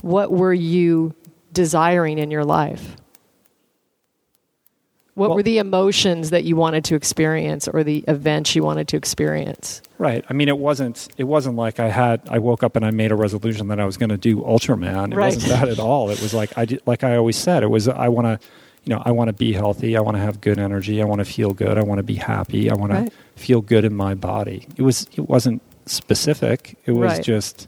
What 0.02 0.32
were 0.32 0.54
you 0.54 1.14
desiring 1.52 2.18
in 2.20 2.30
your 2.32 2.46
life? 2.46 2.96
What 5.16 5.30
Well- 5.30 5.38
were 5.38 5.44
the 5.44 5.60
emotions 5.60 6.30
that 6.32 6.44
you 6.44 6.58
wanted 6.58 6.84
to 6.86 6.96
experience 6.96 7.70
or 7.70 7.84
the 7.86 8.04
events 8.08 8.54
you 8.56 8.64
wanted 8.64 8.90
to 8.90 8.98
experience? 8.98 9.82
Right. 9.98 10.26
I 10.30 10.34
mean, 10.34 10.50
it 10.50 10.58
wasn't. 10.58 11.08
It 11.18 11.24
wasn't 11.24 11.56
like 11.56 11.80
I 11.80 11.88
had. 11.88 12.20
I 12.30 12.40
woke 12.40 12.64
up 12.64 12.76
and 12.76 12.86
I 12.86 12.92
made 12.92 13.12
a 13.12 13.16
resolution 13.16 13.70
that 13.70 13.80
I 13.80 13.86
was 13.86 13.96
going 13.96 14.10
to 14.10 14.18
do 14.18 14.38
Ultraman. 14.42 15.14
It 15.14 15.16
Right. 15.16 15.34
wasn't 15.34 15.54
that 15.54 15.70
at 15.70 15.80
all. 15.80 16.10
It 16.10 16.22
was 16.22 16.34
like 16.34 16.58
I 16.58 16.66
did, 16.66 16.82
like 16.86 17.06
I 17.06 17.16
always 17.16 17.38
said. 17.38 17.64
It 17.64 17.70
was 17.70 17.88
I 17.88 18.10
want 18.10 18.28
to, 18.42 18.46
you 18.86 18.94
know, 18.96 19.02
I 19.04 19.12
want 19.12 19.30
to 19.30 19.34
be 19.34 19.52
healthy. 19.52 19.98
I 19.98 20.02
want 20.02 20.16
to 20.16 20.22
have 20.22 20.42
good 20.42 20.60
energy. 20.60 21.02
I 21.02 21.06
want 21.06 21.20
to 21.20 21.26
feel 21.26 21.52
good. 21.54 21.78
I 21.78 21.84
want 21.84 21.98
to 22.00 22.04
be 22.04 22.16
happy. 22.16 22.70
I 22.70 22.76
want 22.76 22.92
Right. 22.94 23.12
to 23.36 23.42
feel 23.42 23.62
good 23.62 23.84
in 23.84 23.96
my 23.96 24.14
body. 24.14 24.68
It 24.78 24.84
was. 24.84 25.08
It 25.16 25.28
wasn't 25.28 25.62
specific. 25.86 26.78
It 26.86 26.92
was 26.92 27.14
Right. 27.14 27.24
just. 27.24 27.68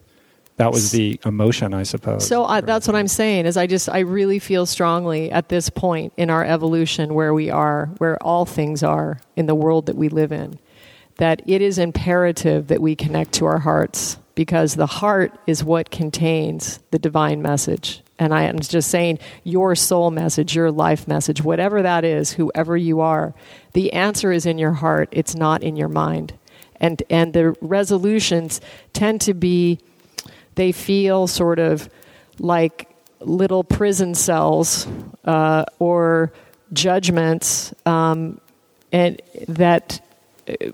That 0.57 0.71
was 0.71 0.89
the 0.89 1.19
emotion, 1.23 1.75
I 1.75 1.83
suppose. 1.83 2.25
So 2.27 2.43
I, 2.43 2.61
that's 2.61 2.87
what 2.87 2.95
I'm 2.95 3.07
saying 3.07 3.45
is 3.45 3.57
I 3.57 3.67
just 3.67 3.87
I 3.89 3.99
really 3.99 4.39
feel 4.39 4.65
strongly 4.65 5.31
at 5.31 5.49
this 5.49 5.69
point 5.69 6.13
in 6.17 6.31
our 6.31 6.43
evolution 6.43 7.13
where 7.13 7.31
we 7.31 7.51
are, 7.51 7.91
where 7.99 8.17
all 8.23 8.45
things 8.45 8.81
are 8.81 9.19
in 9.35 9.45
the 9.45 9.53
world 9.53 9.85
that 9.85 9.95
we 9.95 10.09
live 10.09 10.31
in, 10.31 10.57
that 11.17 11.43
it 11.45 11.61
is 11.61 11.77
imperative 11.77 12.69
that 12.69 12.81
we 12.81 12.95
connect 12.95 13.33
to 13.33 13.45
our 13.45 13.59
hearts 13.59 14.17
because 14.33 14.73
the 14.75 14.87
heart 14.87 15.37
is 15.45 15.63
what 15.63 15.91
contains 15.91 16.79
the 16.89 16.97
divine 16.97 17.39
message. 17.43 18.01
And 18.19 18.33
I 18.33 18.43
am 18.43 18.59
just 18.59 18.89
saying, 18.89 19.19
your 19.43 19.75
soul 19.75 20.09
message, 20.09 20.55
your 20.55 20.71
life 20.71 21.07
message, 21.07 21.43
whatever 21.43 21.83
that 21.83 22.03
is, 22.03 22.31
whoever 22.31 22.75
you 22.75 22.99
are, 22.99 23.33
the 23.73 23.93
answer 23.93 24.31
is 24.31 24.45
in 24.45 24.57
your 24.57 24.73
heart. 24.73 25.09
It's 25.11 25.35
not 25.35 25.61
in 25.61 25.75
your 25.75 25.87
mind. 25.87 26.33
And 26.79 27.01
and 27.09 27.33
the 27.33 27.55
resolutions 27.61 28.61
tend 28.93 29.21
to 29.21 29.33
be, 29.33 29.79
they 30.55 30.71
feel 30.71 31.27
sort 31.27 31.59
of 31.59 31.89
like 32.39 32.89
little 33.19 33.63
prison 33.63 34.13
cells 34.13 34.87
uh, 35.25 35.65
or 35.79 36.31
judgments, 36.73 37.73
um, 37.85 38.39
and 38.91 39.21
that 39.47 39.99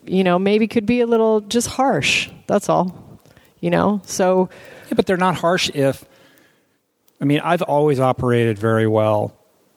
you 0.06 0.24
know 0.24 0.38
maybe 0.38 0.68
could 0.68 0.86
be 0.86 1.02
a 1.02 1.08
little 1.08 1.42
just 1.42 1.68
harsh. 1.68 2.30
That's 2.48 2.70
all. 2.70 3.20
You 3.62 3.70
know, 3.70 4.02
so. 4.06 4.50
Yeah, 4.88 4.96
but 4.96 5.06
they're 5.06 5.16
not 5.16 5.36
harsh 5.36 5.70
if. 5.74 6.04
I 7.24 7.26
mean, 7.26 7.40
I've 7.40 7.62
always 7.62 8.02
operated 8.02 8.60
very 8.60 8.86
well 8.86 9.34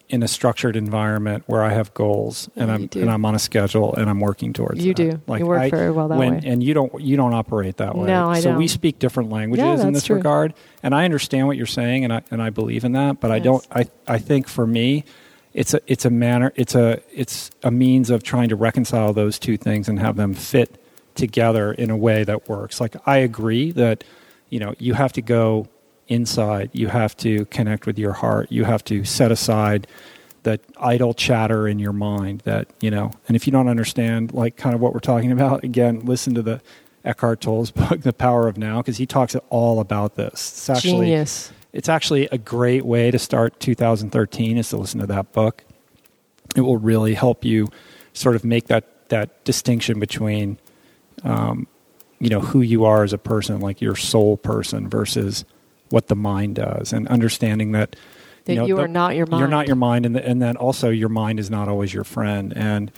in 0.08 0.24
a 0.24 0.26
structured 0.28 0.74
environment 0.74 1.44
where 1.46 1.62
I 1.62 1.72
have 1.72 1.94
goals 1.94 2.50
and 2.56 2.66
Yeah, 2.66 2.74
I'm 2.74 2.86
do. 2.88 3.00
and 3.02 3.08
I'm 3.10 3.24
on 3.24 3.36
a 3.36 3.38
schedule 3.38 3.94
and 3.94 4.10
I'm 4.10 4.18
working 4.18 4.52
towards. 4.52 4.84
You 4.84 4.94
that. 4.94 5.20
do. 5.28 5.34
You 5.38 5.46
work 5.46 5.70
very 5.70 5.92
well 5.92 6.08
that 6.08 6.18
when, 6.18 6.34
way. 6.34 6.40
And 6.44 6.60
you 6.60 6.74
don't 6.74 7.00
you 7.00 7.16
don't 7.16 7.34
operate 7.34 7.76
that 7.76 7.96
way. 7.96 8.08
No, 8.08 8.28
I 8.28 8.40
so 8.40 8.50
we 8.56 8.64
don't. 8.64 8.68
speak 8.68 8.98
different 8.98 9.30
languages 9.30 9.78
Yeah, 9.80 9.86
in 9.86 9.92
this 9.92 10.06
true. 10.06 10.16
regard, 10.16 10.54
and 10.82 10.92
I 10.92 11.04
understand 11.04 11.46
what 11.46 11.56
you're 11.56 11.66
saying, 11.66 12.02
and 12.02 12.12
I 12.12 12.22
and 12.32 12.42
I 12.42 12.50
believe 12.50 12.84
in 12.84 12.92
that. 12.92 13.20
But 13.20 13.30
I 13.30 13.38
don't. 13.38 13.64
I 13.70 13.86
I 14.08 14.18
think 14.18 14.48
for 14.48 14.66
me. 14.66 15.04
It's 15.54 15.72
a 15.72 15.80
it's 15.86 16.04
a 16.04 16.10
manner 16.10 16.52
it's 16.54 16.74
a 16.74 17.00
it's 17.14 17.50
a 17.62 17.70
means 17.70 18.10
of 18.10 18.22
trying 18.22 18.50
to 18.50 18.56
reconcile 18.56 19.14
those 19.14 19.38
two 19.38 19.56
things 19.56 19.88
and 19.88 19.98
have 19.98 20.16
them 20.16 20.34
fit 20.34 20.76
together 21.14 21.72
in 21.72 21.88
a 21.90 21.96
way 21.96 22.24
that 22.24 22.46
works. 22.46 22.78
Like 22.78 22.94
I 23.06 23.18
agree 23.18 23.70
that 23.72 24.04
you 24.50 24.60
know 24.60 24.74
you 24.78 24.92
have 24.92 25.12
to 25.14 25.22
go 25.22 25.68
inside. 26.08 26.70
You 26.72 26.88
have 26.88 27.16
to 27.18 27.44
connect 27.46 27.86
with 27.86 27.98
your 27.98 28.12
heart. 28.12 28.50
You 28.50 28.64
have 28.64 28.84
to 28.84 29.04
set 29.04 29.30
aside 29.30 29.86
that 30.46 30.60
idle 30.78 31.12
chatter 31.12 31.66
in 31.66 31.80
your 31.80 31.92
mind 31.92 32.40
that 32.42 32.68
you 32.80 32.88
know 32.88 33.10
and 33.26 33.34
if 33.34 33.48
you 33.48 33.50
don't 33.50 33.66
understand 33.66 34.32
like 34.32 34.56
kind 34.56 34.76
of 34.76 34.80
what 34.80 34.94
we're 34.94 35.00
talking 35.00 35.32
about 35.32 35.64
again 35.64 35.98
listen 36.04 36.34
to 36.34 36.40
the 36.40 36.60
eckhart 37.04 37.40
tolle's 37.40 37.70
book 37.72 38.02
the 38.02 38.12
power 38.12 38.46
of 38.46 38.56
now 38.56 38.80
because 38.80 38.96
he 38.96 39.06
talks 39.06 39.34
all 39.50 39.80
about 39.80 40.14
this 40.14 40.34
it's 40.34 40.70
actually 40.70 41.06
Genius. 41.06 41.52
it's 41.72 41.88
actually 41.88 42.26
a 42.30 42.38
great 42.38 42.86
way 42.86 43.10
to 43.10 43.18
start 43.18 43.58
2013 43.58 44.56
is 44.56 44.68
to 44.68 44.76
listen 44.76 45.00
to 45.00 45.06
that 45.08 45.32
book 45.32 45.64
it 46.54 46.60
will 46.60 46.78
really 46.78 47.14
help 47.14 47.44
you 47.44 47.66
sort 48.12 48.36
of 48.36 48.44
make 48.44 48.68
that 48.68 49.08
that 49.08 49.44
distinction 49.44 49.98
between 49.98 50.58
um, 51.24 51.66
you 52.20 52.28
know 52.28 52.40
who 52.40 52.60
you 52.60 52.84
are 52.84 53.02
as 53.02 53.12
a 53.12 53.18
person 53.18 53.58
like 53.58 53.80
your 53.80 53.96
soul 53.96 54.36
person 54.36 54.88
versus 54.88 55.44
what 55.90 56.08
the 56.08 56.16
mind 56.16 56.56
does 56.56 56.92
and 56.92 57.06
understanding 57.08 57.72
that 57.72 57.96
That 58.44 58.54
know, 58.56 58.66
you 58.66 58.76
the- 58.76 58.82
are 58.82 58.88
not 58.88 59.14
your 59.16 59.26
mind. 59.26 59.40
you're 59.40 59.48
not 59.48 59.66
your 59.66 59.76
mind, 59.76 60.06
and 60.06 60.14
the, 60.16 60.26
and 60.28 60.40
then 60.42 60.56
also 60.56 60.90
your 60.90 61.08
mind 61.08 61.38
is 61.40 61.50
not 61.50 61.68
always 61.68 61.92
your 61.94 62.04
friend. 62.04 62.52
And 62.56 62.90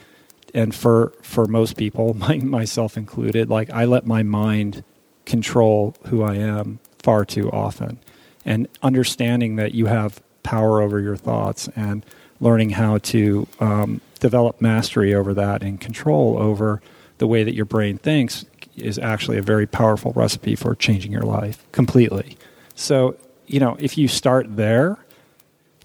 and 0.54 0.74
for 0.74 1.12
for 1.22 1.46
most 1.46 1.76
people, 1.76 2.14
my, 2.18 2.38
myself 2.38 2.96
included, 2.96 3.48
like 3.50 3.70
I 3.70 3.84
let 3.84 4.06
my 4.06 4.22
mind 4.22 4.82
control 5.26 5.94
who 6.06 6.22
I 6.22 6.36
am 6.36 6.78
far 7.02 7.24
too 7.24 7.50
often. 7.50 7.98
And 8.44 8.66
understanding 8.82 9.56
that 9.56 9.74
you 9.74 9.86
have 9.86 10.22
power 10.42 10.80
over 10.80 11.00
your 11.00 11.16
thoughts 11.16 11.68
and 11.76 12.04
learning 12.40 12.70
how 12.70 12.96
to 12.98 13.46
um, 13.60 14.00
develop 14.20 14.60
mastery 14.62 15.14
over 15.14 15.34
that 15.34 15.62
and 15.62 15.78
control 15.78 16.38
over 16.38 16.80
the 17.18 17.26
way 17.26 17.42
that 17.44 17.54
your 17.54 17.66
brain 17.66 17.98
thinks 17.98 18.46
is 18.76 18.98
actually 18.98 19.36
a 19.36 19.42
very 19.42 19.66
powerful 19.66 20.12
recipe 20.14 20.54
for 20.54 20.74
changing 20.74 21.12
your 21.12 21.22
life 21.22 21.66
completely. 21.72 22.38
So, 22.78 23.16
you 23.48 23.58
know, 23.58 23.76
if 23.80 23.98
you 23.98 24.06
start 24.06 24.54
there, 24.56 24.98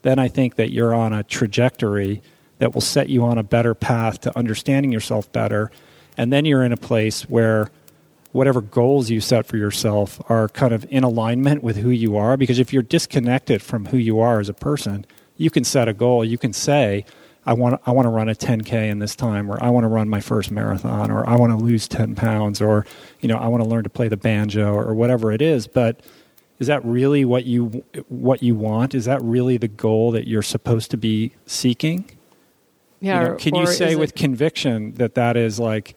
then 0.04 0.20
I 0.20 0.28
think 0.28 0.56
that 0.56 0.72
you're 0.72 0.94
on 0.94 1.12
a 1.12 1.24
trajectory 1.24 2.22
that 2.60 2.74
will 2.74 2.82
set 2.82 3.10
you 3.10 3.24
on 3.24 3.40
a 3.40 3.44
better 3.44 3.74
path 3.74 4.22
to 4.22 4.38
understanding 4.38 4.92
yourself 4.92 5.32
better. 5.32 5.72
And 6.18 6.32
then 6.32 6.46
you're 6.46 6.64
in 6.64 6.72
a 6.72 6.78
place 6.78 7.24
where 7.24 7.72
whatever 8.32 8.62
goals 8.62 9.10
you 9.10 9.22
set 9.22 9.48
for 9.48 9.58
yourself 9.58 10.22
are 10.30 10.48
kind 10.50 10.72
of 10.72 10.86
in 10.92 11.04
alignment 11.04 11.64
with 11.64 11.78
who 11.78 11.90
you 11.90 12.16
are. 12.16 12.38
Because 12.38 12.60
if 12.60 12.72
you're 12.72 12.84
disconnected 12.84 13.64
from 13.64 13.88
who 13.88 13.98
you 13.98 14.20
are 14.20 14.40
as 14.40 14.48
a 14.48 14.54
person, 14.54 15.06
you 15.36 15.50
can 15.50 15.64
set 15.64 15.88
a 15.88 15.94
goal. 15.94 16.24
You 16.24 16.38
can 16.38 16.54
say, 16.54 17.06
I 17.44 17.54
want, 17.54 17.82
I 17.88 17.92
want 17.92 18.06
to 18.06 18.10
run 18.10 18.30
a 18.30 18.36
10K 18.36 18.90
in 18.90 19.00
this 19.00 19.16
time, 19.16 19.52
or 19.52 19.62
I 19.62 19.72
want 19.72 19.84
to 19.84 19.90
run 19.90 20.10
my 20.10 20.22
first 20.22 20.52
marathon, 20.52 21.10
or 21.10 21.28
I 21.28 21.38
want 21.38 21.58
to 21.58 21.66
lose 21.66 21.88
10 21.88 22.14
pounds, 22.14 22.62
or, 22.62 22.86
you 23.20 23.28
know, 23.28 23.38
I 23.38 23.48
want 23.48 23.64
to 23.64 23.70
learn 23.70 23.84
to 23.84 23.90
play 23.90 24.10
the 24.10 24.18
banjo, 24.18 24.74
or 24.76 24.94
whatever 24.94 25.32
it 25.32 25.42
is. 25.42 25.66
But 25.68 26.00
is 26.64 26.68
that 26.68 26.84
really 26.86 27.26
what 27.26 27.44
you 27.46 27.84
what 28.08 28.42
you 28.42 28.56
want? 28.56 28.96
Is 28.96 29.04
that 29.06 29.22
really 29.22 29.58
the 29.58 29.68
goal 29.68 30.12
that 30.12 30.28
you're 30.28 30.42
supposed 30.56 30.92
to 30.92 30.98
be 30.98 31.34
seeking? 31.46 32.06
Yeah. 33.02 33.20
You 33.22 33.28
know, 33.28 33.34
or- 33.34 33.36
can 33.36 33.56
you 33.56 33.64
or 33.64 33.68
say 33.68 33.96
with 33.96 34.12
it- 34.12 34.16
conviction 34.16 34.94
that 34.94 35.14
that 35.16 35.36
is 35.36 35.60
like 35.60 35.96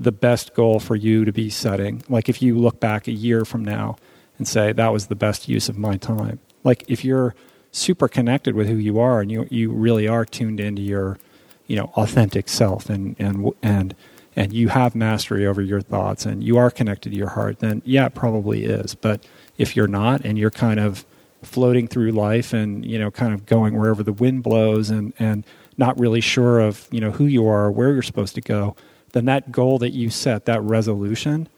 the 0.00 0.12
best 0.12 0.54
goal 0.54 0.80
for 0.80 0.96
you 0.96 1.26
to 1.26 1.32
be 1.32 1.50
setting? 1.50 2.02
Like 2.08 2.30
if 2.30 2.40
you 2.40 2.56
look 2.58 2.80
back 2.80 3.06
a 3.06 3.12
year 3.12 3.44
from 3.44 3.62
now 3.64 3.96
and 4.38 4.48
say 4.48 4.72
that 4.72 4.92
was 4.94 5.08
the 5.08 5.14
best 5.14 5.46
use 5.46 5.68
of 5.68 5.76
my 5.76 5.96
time. 5.98 6.38
Like 6.64 6.84
if 6.88 7.04
you're 7.04 7.34
super 7.70 8.08
connected 8.08 8.54
with 8.54 8.66
who 8.66 8.76
you 8.76 8.98
are 8.98 9.20
and 9.20 9.30
you 9.30 9.46
you 9.50 9.70
really 9.70 10.08
are 10.08 10.24
tuned 10.24 10.58
into 10.58 10.80
your 10.80 11.18
you 11.66 11.76
know 11.76 11.92
authentic 11.96 12.48
self 12.48 12.88
and 12.88 13.14
and 13.18 13.52
and 13.62 13.94
and 14.34 14.52
you 14.54 14.68
have 14.68 14.94
mastery 14.94 15.44
over 15.46 15.60
your 15.60 15.82
thoughts 15.82 16.24
and 16.24 16.42
you 16.42 16.56
are 16.56 16.70
connected 16.70 17.10
to 17.10 17.16
your 17.16 17.28
heart 17.28 17.58
then 17.58 17.82
yeah 17.84 18.06
it 18.06 18.14
probably 18.14 18.64
is 18.64 18.94
but 18.94 19.22
if 19.58 19.76
you're 19.76 19.88
not 19.88 20.24
and 20.24 20.38
you're 20.38 20.50
kind 20.50 20.80
of 20.80 21.04
floating 21.42 21.86
through 21.86 22.10
life 22.10 22.52
and 22.52 22.84
you 22.84 22.98
know 22.98 23.10
kind 23.10 23.32
of 23.32 23.46
going 23.46 23.76
wherever 23.76 24.02
the 24.02 24.12
wind 24.12 24.42
blows 24.42 24.90
and 24.90 25.12
and 25.18 25.44
not 25.76 25.98
really 25.98 26.20
sure 26.20 26.58
of 26.58 26.88
you 26.90 27.00
know 27.00 27.10
who 27.10 27.26
you 27.26 27.46
are 27.46 27.66
or 27.66 27.70
where 27.70 27.92
you're 27.92 28.02
supposed 28.02 28.34
to 28.34 28.40
go 28.40 28.74
then 29.12 29.24
that 29.26 29.52
goal 29.52 29.78
that 29.78 29.90
you 29.90 30.10
set 30.10 30.46
that 30.46 30.60
resolution 30.62 31.48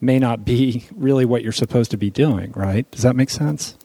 may 0.00 0.18
not 0.18 0.44
be 0.44 0.84
really 0.94 1.24
what 1.24 1.42
you're 1.42 1.52
supposed 1.52 1.90
to 1.90 1.96
be 1.96 2.10
doing 2.10 2.52
right 2.52 2.90
does 2.90 3.02
that 3.02 3.16
make 3.16 3.30
sense 3.30 3.76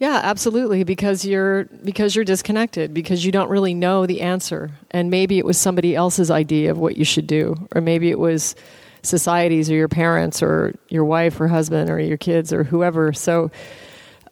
Yeah, 0.00 0.18
absolutely. 0.22 0.82
Because 0.82 1.26
you're 1.26 1.64
because 1.84 2.16
you're 2.16 2.24
disconnected 2.24 2.94
because 2.94 3.22
you 3.22 3.30
don't 3.30 3.50
really 3.50 3.74
know 3.74 4.06
the 4.06 4.22
answer, 4.22 4.70
and 4.90 5.10
maybe 5.10 5.36
it 5.36 5.44
was 5.44 5.58
somebody 5.58 5.94
else's 5.94 6.30
idea 6.30 6.70
of 6.70 6.78
what 6.78 6.96
you 6.96 7.04
should 7.04 7.26
do, 7.26 7.68
or 7.74 7.82
maybe 7.82 8.08
it 8.08 8.18
was 8.18 8.56
society's 9.02 9.70
or 9.70 9.74
your 9.74 9.88
parents 9.88 10.42
or 10.42 10.74
your 10.88 11.04
wife 11.04 11.40
or 11.40 11.48
husband 11.48 11.90
or 11.90 11.98
your 11.98 12.16
kids 12.16 12.52
or 12.52 12.64
whoever. 12.64 13.12
So, 13.12 13.50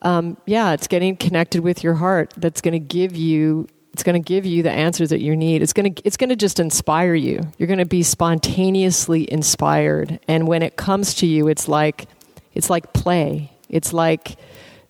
um, 0.02 0.36
yeah, 0.46 0.72
it's 0.72 0.86
getting 0.86 1.16
connected 1.16 1.62
with 1.62 1.82
your 1.82 1.94
heart. 1.94 2.32
That's 2.36 2.60
going 2.60 2.72
to 2.72 2.78
give 2.78 3.16
you. 3.16 3.68
It's 3.92 4.04
going 4.04 4.22
to 4.22 4.24
give 4.24 4.46
you 4.46 4.62
the 4.62 4.70
answers 4.70 5.10
that 5.10 5.20
you 5.20 5.34
need. 5.34 5.60
It's 5.60 5.72
going 5.72 5.94
to. 5.94 6.02
It's 6.04 6.16
going 6.16 6.30
to 6.30 6.36
just 6.36 6.60
inspire 6.60 7.14
you. 7.14 7.40
You're 7.58 7.66
going 7.66 7.80
to 7.80 7.86
be 7.86 8.02
spontaneously 8.02 9.30
inspired, 9.30 10.20
and 10.28 10.46
when 10.46 10.62
it 10.62 10.76
comes 10.76 11.14
to 11.14 11.26
you, 11.26 11.48
it's 11.48 11.66
like, 11.66 12.06
it's 12.54 12.70
like 12.70 12.92
play. 12.92 13.52
It's 13.68 13.92
like 13.92 14.36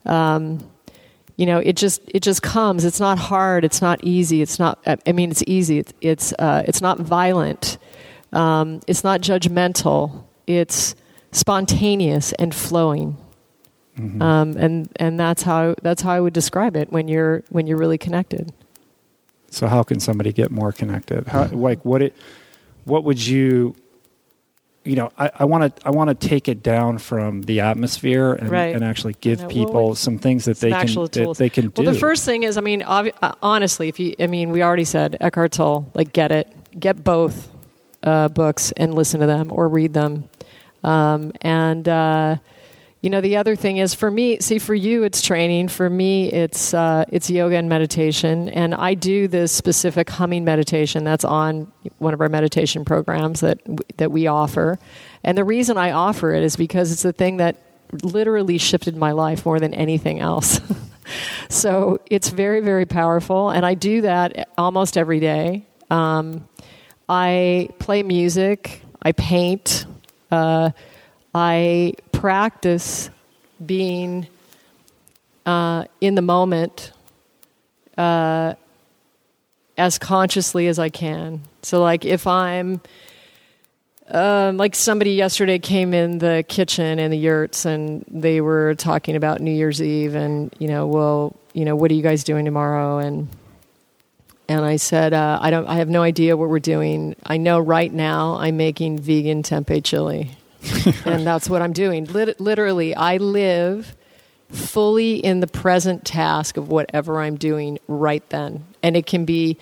um, 0.04 0.68
you 1.38 1.46
know 1.46 1.58
it 1.58 1.76
just 1.76 2.02
it 2.08 2.20
just 2.20 2.42
comes 2.42 2.84
it's 2.84 3.00
not 3.00 3.16
hard 3.16 3.64
it's 3.64 3.80
not 3.80 4.02
easy 4.02 4.42
it's 4.42 4.58
not 4.58 4.78
i 5.06 5.12
mean 5.12 5.30
it's 5.30 5.44
easy 5.46 5.78
it's 5.78 5.92
it's, 6.00 6.32
uh, 6.38 6.62
it's 6.66 6.82
not 6.82 6.98
violent 6.98 7.78
um, 8.32 8.80
it's 8.86 9.02
not 9.04 9.20
judgmental 9.20 10.24
it's 10.46 10.94
spontaneous 11.32 12.32
and 12.34 12.54
flowing 12.54 13.16
Mm-hmm. 13.98 14.22
um, 14.22 14.56
and 14.56 14.88
and 14.96 15.18
that's 15.18 15.42
how 15.42 15.74
that's 15.82 16.02
how 16.02 16.12
i 16.12 16.20
would 16.20 16.32
describe 16.32 16.76
it 16.76 16.92
when 16.92 17.08
you're 17.08 17.42
when 17.48 17.66
you're 17.66 17.78
really 17.78 17.98
connected 17.98 18.52
So 19.50 19.66
how 19.66 19.82
can 19.82 19.98
somebody 19.98 20.32
get 20.32 20.52
more 20.52 20.70
connected? 20.72 21.26
How, 21.26 21.46
like 21.46 21.84
what 21.84 22.02
it, 22.02 22.14
what 22.84 23.02
would 23.04 23.18
you, 23.18 23.74
you 24.84 24.94
know, 24.94 25.10
I 25.18 25.44
want 25.46 25.74
to 25.74 25.86
I 25.86 25.90
want 25.90 26.08
to 26.10 26.28
take 26.28 26.48
it 26.48 26.62
down 26.62 26.98
from 26.98 27.42
the 27.42 27.60
atmosphere 27.60 28.34
and, 28.34 28.50
Right. 28.50 28.74
and 28.74 28.84
actually 28.84 29.16
give 29.20 29.38
know, 29.40 29.46
what 29.46 29.54
people 29.54 29.88
would- 29.88 29.98
some 29.98 30.18
things 30.18 30.44
that 30.44 30.58
some 30.58 30.68
they 30.70 30.74
can 30.74 30.80
actual 30.82 31.08
that 31.08 31.36
they 31.36 31.48
can 31.50 31.68
do. 31.70 31.82
Well, 31.82 31.92
the 31.92 31.98
first 31.98 32.24
thing 32.24 32.44
is, 32.44 32.56
I 32.56 32.60
mean, 32.60 32.82
obvi- 32.82 33.14
uh, 33.20 33.32
honestly, 33.42 33.88
if 33.88 33.98
you, 33.98 34.14
I 34.20 34.26
mean, 34.28 34.50
we 34.50 34.62
already 34.62 34.84
said 34.84 35.16
Eckhart 35.20 35.52
Tolle, 35.52 35.90
like, 35.94 36.12
get 36.12 36.30
it, 36.30 36.46
get 36.78 37.02
both 37.02 37.48
uh, 38.02 38.28
books 38.28 38.72
and 38.72 38.94
listen 38.94 39.20
to 39.20 39.26
them 39.26 39.50
or 39.52 39.68
read 39.68 39.92
them. 39.92 40.28
Um, 40.84 41.32
and, 41.42 41.88
uh, 41.88 42.36
you 43.00 43.10
know, 43.10 43.20
the 43.20 43.36
other 43.36 43.54
thing 43.54 43.76
is 43.76 43.94
for 43.94 44.10
me, 44.10 44.40
see, 44.40 44.58
for 44.58 44.74
you, 44.74 45.04
it's 45.04 45.22
training. 45.22 45.68
For 45.68 45.88
me, 45.88 46.32
it's, 46.32 46.74
uh, 46.74 47.04
it's 47.08 47.30
yoga 47.30 47.56
and 47.56 47.68
meditation. 47.68 48.48
And 48.48 48.74
I 48.74 48.94
do 48.94 49.28
this 49.28 49.52
specific 49.52 50.10
humming 50.10 50.44
meditation 50.44 51.04
that's 51.04 51.24
on 51.24 51.70
one 51.98 52.12
of 52.12 52.20
our 52.20 52.28
meditation 52.28 52.84
programs 52.84 53.40
that, 53.40 53.60
that 53.98 54.10
we 54.10 54.26
offer. 54.26 54.78
And 55.22 55.38
the 55.38 55.44
reason 55.44 55.76
I 55.76 55.92
offer 55.92 56.32
it 56.34 56.42
is 56.42 56.56
because 56.56 56.90
it's 56.90 57.02
the 57.02 57.12
thing 57.12 57.36
that 57.36 57.56
literally 58.02 58.58
shifted 58.58 58.96
my 58.96 59.12
life 59.12 59.46
more 59.46 59.60
than 59.60 59.74
anything 59.74 60.18
else. 60.18 60.60
so 61.48 62.00
it's 62.10 62.30
very, 62.30 62.60
very 62.60 62.86
powerful. 62.86 63.50
And 63.50 63.64
I 63.64 63.74
do 63.74 64.02
that 64.02 64.48
almost 64.58 64.98
every 64.98 65.20
day. 65.20 65.66
Um, 65.90 66.48
I 67.08 67.70
play 67.78 68.02
music, 68.02 68.82
I 69.02 69.12
paint, 69.12 69.86
uh, 70.30 70.70
I 71.34 71.94
practice 72.12 73.10
being 73.64 74.26
uh, 75.46 75.84
in 76.00 76.14
the 76.14 76.22
moment 76.22 76.92
uh, 77.96 78.54
as 79.76 79.98
consciously 79.98 80.68
as 80.68 80.78
I 80.78 80.88
can. 80.88 81.42
So, 81.62 81.82
like, 81.82 82.04
if 82.04 82.26
I'm 82.26 82.80
um, 84.10 84.56
like 84.56 84.74
somebody 84.74 85.12
yesterday 85.12 85.58
came 85.58 85.92
in 85.92 86.18
the 86.18 86.44
kitchen 86.48 86.98
in 86.98 87.10
the 87.10 87.18
yurts 87.18 87.64
and 87.66 88.04
they 88.08 88.40
were 88.40 88.74
talking 88.74 89.16
about 89.16 89.40
New 89.40 89.52
Year's 89.52 89.82
Eve 89.82 90.14
and 90.14 90.54
you 90.58 90.68
know, 90.68 90.86
well, 90.86 91.36
you 91.52 91.64
know, 91.64 91.76
what 91.76 91.90
are 91.90 91.94
you 91.94 92.02
guys 92.02 92.24
doing 92.24 92.44
tomorrow? 92.44 92.98
And 92.98 93.28
and 94.48 94.64
I 94.64 94.76
said, 94.76 95.12
uh, 95.12 95.38
I 95.40 95.50
don't, 95.50 95.66
I 95.66 95.76
have 95.76 95.88
no 95.88 96.02
idea 96.02 96.36
what 96.36 96.48
we're 96.48 96.58
doing. 96.58 97.14
I 97.24 97.36
know 97.36 97.58
right 97.58 97.92
now 97.92 98.36
I'm 98.36 98.56
making 98.56 98.98
vegan 98.98 99.42
tempeh 99.42 99.84
chili, 99.84 100.30
and 101.04 101.26
that's 101.26 101.50
what 101.50 101.60
I'm 101.60 101.72
doing. 101.72 102.06
Lit- 102.06 102.40
literally, 102.40 102.94
I 102.94 103.18
live 103.18 103.94
fully 104.50 105.16
in 105.16 105.40
the 105.40 105.46
present 105.46 106.06
task 106.06 106.56
of 106.56 106.68
whatever 106.68 107.20
I'm 107.20 107.36
doing 107.36 107.78
right 107.88 108.26
then, 108.30 108.64
and 108.82 108.96
it 108.96 109.06
can 109.06 109.26
be 109.26 109.58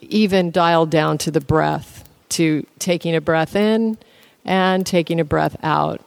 even 0.00 0.50
dialed 0.50 0.90
down 0.90 1.18
to 1.18 1.30
the 1.30 1.40
breath, 1.40 2.08
to 2.30 2.66
taking 2.78 3.14
a 3.14 3.20
breath 3.20 3.54
in 3.54 3.96
and 4.44 4.84
taking 4.84 5.20
a 5.20 5.24
breath 5.24 5.56
out. 5.62 6.00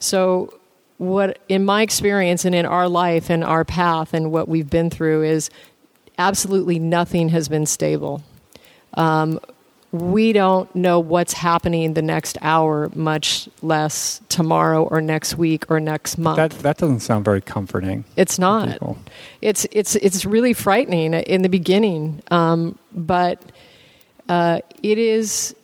So 0.00 0.54
what 0.98 1.38
in 1.48 1.64
my 1.64 1.82
experience 1.82 2.44
and 2.44 2.54
in 2.54 2.66
our 2.66 2.88
life 2.88 3.30
and 3.30 3.44
our 3.44 3.64
path 3.64 4.12
and 4.12 4.32
what 4.32 4.48
we've 4.48 4.68
been 4.68 4.90
through 4.90 5.22
is 5.22 5.50
absolutely 6.20 6.78
nothing 6.78 7.30
has 7.30 7.48
been 7.48 7.66
stable. 7.66 8.22
Um, 8.94 9.40
we 9.92 10.32
don't 10.32 10.72
know 10.76 11.00
what's 11.00 11.32
happening 11.32 11.94
the 11.94 12.02
next 12.02 12.38
hour, 12.42 12.90
much 12.94 13.48
less 13.60 14.20
tomorrow 14.28 14.84
or 14.84 15.00
next 15.00 15.36
week 15.36 15.68
or 15.68 15.80
next 15.80 16.16
month. 16.16 16.36
That 16.36 16.50
that 16.62 16.76
doesn't 16.78 17.00
sound 17.00 17.24
very 17.24 17.40
comforting. 17.40 18.04
It's 18.16 18.38
not. 18.38 18.68
It's 19.42 19.66
it's 19.72 19.96
it's 19.96 20.24
really 20.24 20.52
frightening 20.52 21.14
in 21.14 21.42
the 21.42 21.48
beginning, 21.48 22.22
um, 22.30 22.78
but 22.92 23.42
uh, 24.28 24.60
it 24.82 24.98
is. 24.98 25.56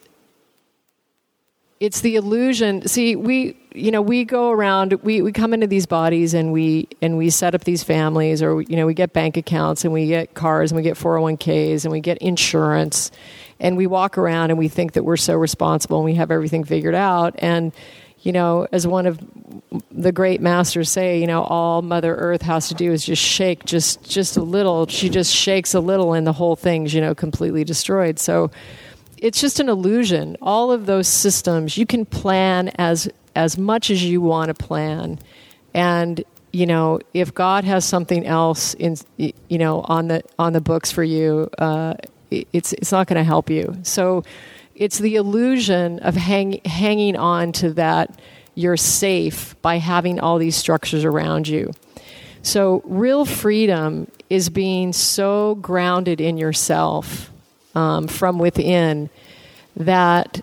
It's 1.79 2.01
the 2.01 2.17
illusion. 2.17 2.89
See, 2.89 3.17
we 3.17 3.57
you 3.75 3.91
know 3.91 4.01
we 4.01 4.25
go 4.25 4.51
around. 4.51 4.95
We, 5.03 5.21
we 5.21 5.31
come 5.31 5.53
into 5.53 5.67
these 5.67 5.85
bodies 5.85 6.33
and 6.33 6.51
we 6.51 6.89
and 7.03 7.19
we 7.19 7.29
set 7.29 7.55
up 7.55 7.65
these 7.65 7.85
families, 7.85 8.43
or 8.43 8.63
you 8.63 8.77
know 8.77 8.87
we 8.87 8.95
get 8.95 9.13
bank 9.13 9.37
accounts 9.37 9.85
and 9.85 9.93
we 9.93 10.07
get 10.07 10.33
cars 10.33 10.73
and 10.73 10.77
we 10.77 10.83
get 10.83 10.97
four 10.97 11.13
hundred 11.19 11.23
one 11.23 11.37
ks 11.37 11.85
and 11.85 11.93
we 11.93 12.01
get 12.01 12.17
insurance, 12.19 13.11
and 13.61 13.77
we 13.77 13.87
walk 13.87 14.17
around 14.17 14.51
and 14.51 14.59
we 14.59 14.69
think 14.69 14.93
that 14.93 15.03
we're 15.05 15.19
so 15.19 15.35
responsible 15.35 15.99
and 15.99 16.07
we 16.07 16.15
have 16.15 16.31
everything 16.31 16.65
figured 16.65 16.95
out. 16.95 17.35
And 17.39 17.73
you 18.21 18.33
know, 18.33 18.67
as 18.73 18.87
one 18.87 19.07
of 19.07 19.21
the 19.91 20.13
great 20.13 20.41
masters 20.41 20.91
say, 20.91 21.21
you 21.21 21.27
know, 21.27 21.43
all 21.43 21.83
Mother 21.83 22.15
Earth 22.17 22.43
has 22.43 22.69
to 22.69 22.75
do 22.75 22.91
is 22.91 23.05
just 23.05 23.23
shake 23.23 23.67
just 23.67 24.03
just 24.03 24.39
a 24.39 24.43
little. 24.43 24.87
She 24.87 25.11
just 25.11 25.31
shakes 25.31 25.75
a 25.75 25.81
little, 25.81 26.15
and 26.15 26.27
the 26.27 26.33
whole 26.33 26.57
thing's 26.57 26.95
you 26.95 27.03
know 27.03 27.15
completely 27.15 27.65
destroyed. 27.65 28.19
So 28.19 28.51
it's 29.19 29.41
just 29.41 29.61
an 29.61 29.69
illusion. 29.69 30.37
All 30.43 30.73
of 30.73 30.87
those 30.87 31.09
systems 31.09 31.77
you 31.77 31.87
can 31.87 32.05
plan 32.05 32.69
as 32.77 33.09
as 33.35 33.59
much 33.59 33.91
as 33.91 34.03
you 34.05 34.21
want 34.21 34.49
to 34.49 34.55
plan, 34.55 35.19
and 35.75 36.23
you 36.53 36.67
know 36.67 37.01
if 37.15 37.35
God 37.35 37.65
has 37.65 37.85
something 37.85 38.27
else 38.27 38.75
in 38.75 38.97
you 39.17 39.59
know 39.59 39.81
on 39.83 40.09
the 40.09 40.23
on 40.39 40.53
the 40.53 40.61
books 40.61 40.91
for 40.91 41.05
you, 41.05 41.49
uh, 41.59 41.95
it's 42.31 42.73
it's 42.73 42.93
not 42.93 43.07
going 43.07 43.19
to 43.19 43.25
help 43.25 43.51
you. 43.51 43.77
So 43.83 44.25
it's 44.75 44.99
the 44.99 45.17
illusion 45.17 46.01
of 46.01 46.15
hang, 46.15 46.61
hanging 46.65 47.17
on 47.17 47.53
to 47.53 47.73
that 47.75 48.21
you're 48.55 48.77
safe 48.77 49.61
by 49.63 49.77
having 49.77 50.21
all 50.21 50.39
these 50.39 50.57
structures 50.57 51.05
around 51.05 51.49
you. 51.49 51.73
So, 52.43 52.83
real 52.85 53.25
freedom 53.25 54.11
is 54.31 54.49
being 54.51 54.93
so 54.93 55.57
grounded 55.57 56.21
in 56.21 56.37
yourself 56.37 57.31
um, 57.77 58.09
from 58.09 58.39
within 58.39 59.11
that 59.77 60.41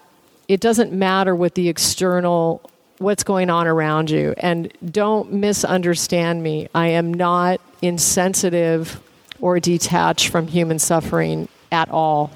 it 0.48 0.62
doesn't 0.62 0.94
matter 0.94 1.36
what 1.36 1.56
the 1.56 1.68
external, 1.68 2.62
what's 3.00 3.24
going 3.24 3.50
on 3.50 3.68
around 3.68 4.12
you. 4.12 4.36
And 4.38 4.72
don't 4.86 5.34
misunderstand 5.34 6.44
me. 6.44 6.70
I 6.76 6.90
am 6.90 7.14
not 7.14 7.60
insensitive 7.82 9.02
or 9.42 9.60
detached 9.60 10.30
from 10.30 10.48
human 10.48 10.78
suffering 10.80 11.50
at 11.72 11.90
all. 11.90 12.32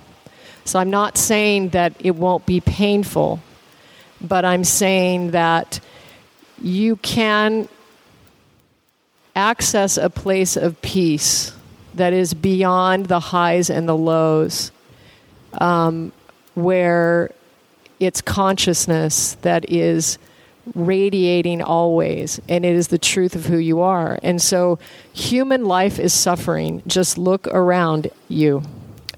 So, 0.66 0.80
I'm 0.80 0.90
not 0.90 1.18
saying 1.18 1.70
that 1.70 1.94
it 2.00 2.16
won't 2.16 2.46
be 2.46 2.60
painful, 2.60 3.40
but 4.20 4.44
I'm 4.44 4.66
saying 4.66 5.32
that 5.32 5.80
you 6.62 6.98
can 6.98 7.70
access 9.34 9.96
a 9.96 10.10
place 10.10 10.58
of 10.58 10.82
peace 10.82 11.54
that 11.94 12.12
is 12.12 12.34
beyond 12.34 13.06
the 13.06 13.20
highs 13.20 13.70
and 13.70 13.88
the 13.88 13.96
lows, 13.96 14.72
um, 15.54 16.12
where 16.56 17.32
it's 18.00 18.22
consciousness 18.22 19.36
that 19.42 19.70
is 19.70 20.18
radiating 20.76 21.62
always, 21.62 22.40
and 22.50 22.66
it 22.66 22.76
is 22.76 22.90
the 22.90 22.98
truth 22.98 23.36
of 23.36 23.46
who 23.46 23.58
you 23.58 23.82
are. 23.82 24.20
And 24.22 24.42
so, 24.42 24.80
human 25.14 25.66
life 25.66 26.00
is 26.00 26.14
suffering. 26.14 26.84
Just 26.88 27.18
look 27.18 27.48
around 27.48 28.10
you. 28.28 28.64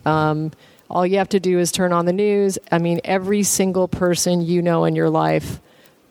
Um, 0.05 0.51
all 0.89 1.05
you 1.05 1.17
have 1.17 1.29
to 1.29 1.39
do 1.39 1.59
is 1.59 1.71
turn 1.71 1.93
on 1.93 2.05
the 2.05 2.13
news. 2.13 2.57
I 2.71 2.79
mean, 2.79 2.99
every 3.03 3.43
single 3.43 3.87
person 3.87 4.41
you 4.41 4.61
know 4.61 4.85
in 4.85 4.95
your 4.95 5.09
life, 5.09 5.59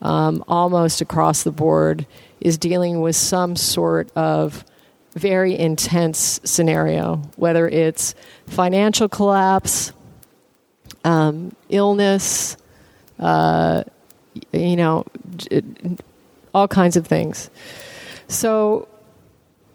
um, 0.02 0.44
almost 0.46 1.00
across 1.00 1.42
the 1.42 1.50
board, 1.50 2.06
is 2.40 2.58
dealing 2.58 3.00
with 3.00 3.16
some 3.16 3.56
sort 3.56 4.10
of 4.16 4.64
very 5.14 5.58
intense 5.58 6.40
scenario, 6.44 7.16
whether 7.36 7.68
it's 7.68 8.14
financial 8.46 9.08
collapse, 9.08 9.92
um, 11.04 11.52
illness, 11.68 12.56
uh, 13.18 13.84
you 14.52 14.76
know, 14.76 15.04
all 16.54 16.68
kinds 16.68 16.96
of 16.96 17.06
things. 17.06 17.50
So 18.28 18.88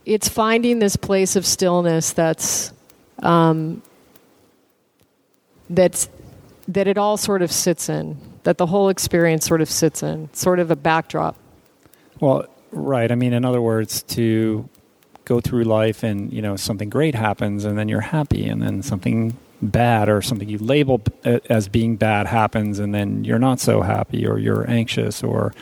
it's 0.06 0.28
finding 0.28 0.80
this 0.80 0.96
place 0.96 1.36
of 1.36 1.46
stillness 1.46 2.14
that's 2.14 2.74
um, 3.20 3.82
that's 5.70 6.10
that 6.68 6.88
it 6.88 6.98
all 6.98 7.18
sort 7.18 7.42
of 7.42 7.52
sits 7.52 7.90
in, 7.90 8.18
that 8.44 8.58
the 8.58 8.66
whole 8.66 8.90
experience 8.90 9.46
sort 9.46 9.62
of 9.62 9.70
sits 9.70 10.04
in, 10.04 10.30
sort 10.34 10.60
of 10.60 10.72
a 10.72 10.76
backdrop. 10.76 11.36
Well, 12.20 12.48
right. 12.72 13.12
I 13.12 13.16
mean, 13.16 13.34
in 13.34 13.44
other 13.44 13.62
words, 13.62 14.04
to 14.04 14.70
go 15.26 15.40
through 15.40 15.64
life 15.64 16.04
and 16.04 16.32
you 16.32 16.42
know 16.42 16.56
something 16.56 16.90
great 16.90 17.16
happens, 17.16 17.66
and 17.66 17.78
then 17.78 17.90
you're 17.90 18.02
happy, 18.02 18.48
and 18.48 18.62
then 18.62 18.82
something 18.84 19.38
bad 19.68 20.10
or 20.10 20.22
something 20.22 20.50
you 20.50 20.58
label 20.58 21.02
uh, 21.26 21.40
as 21.50 21.68
being 21.68 21.96
bad 21.96 22.28
happens, 22.28 22.80
and 22.80 22.94
then 22.94 23.24
you're 23.24 23.40
not 23.40 23.60
so 23.60 23.82
happy, 23.82 24.26
or 24.26 24.38
you're 24.38 24.70
anxious, 24.70 25.24
or 25.24 25.54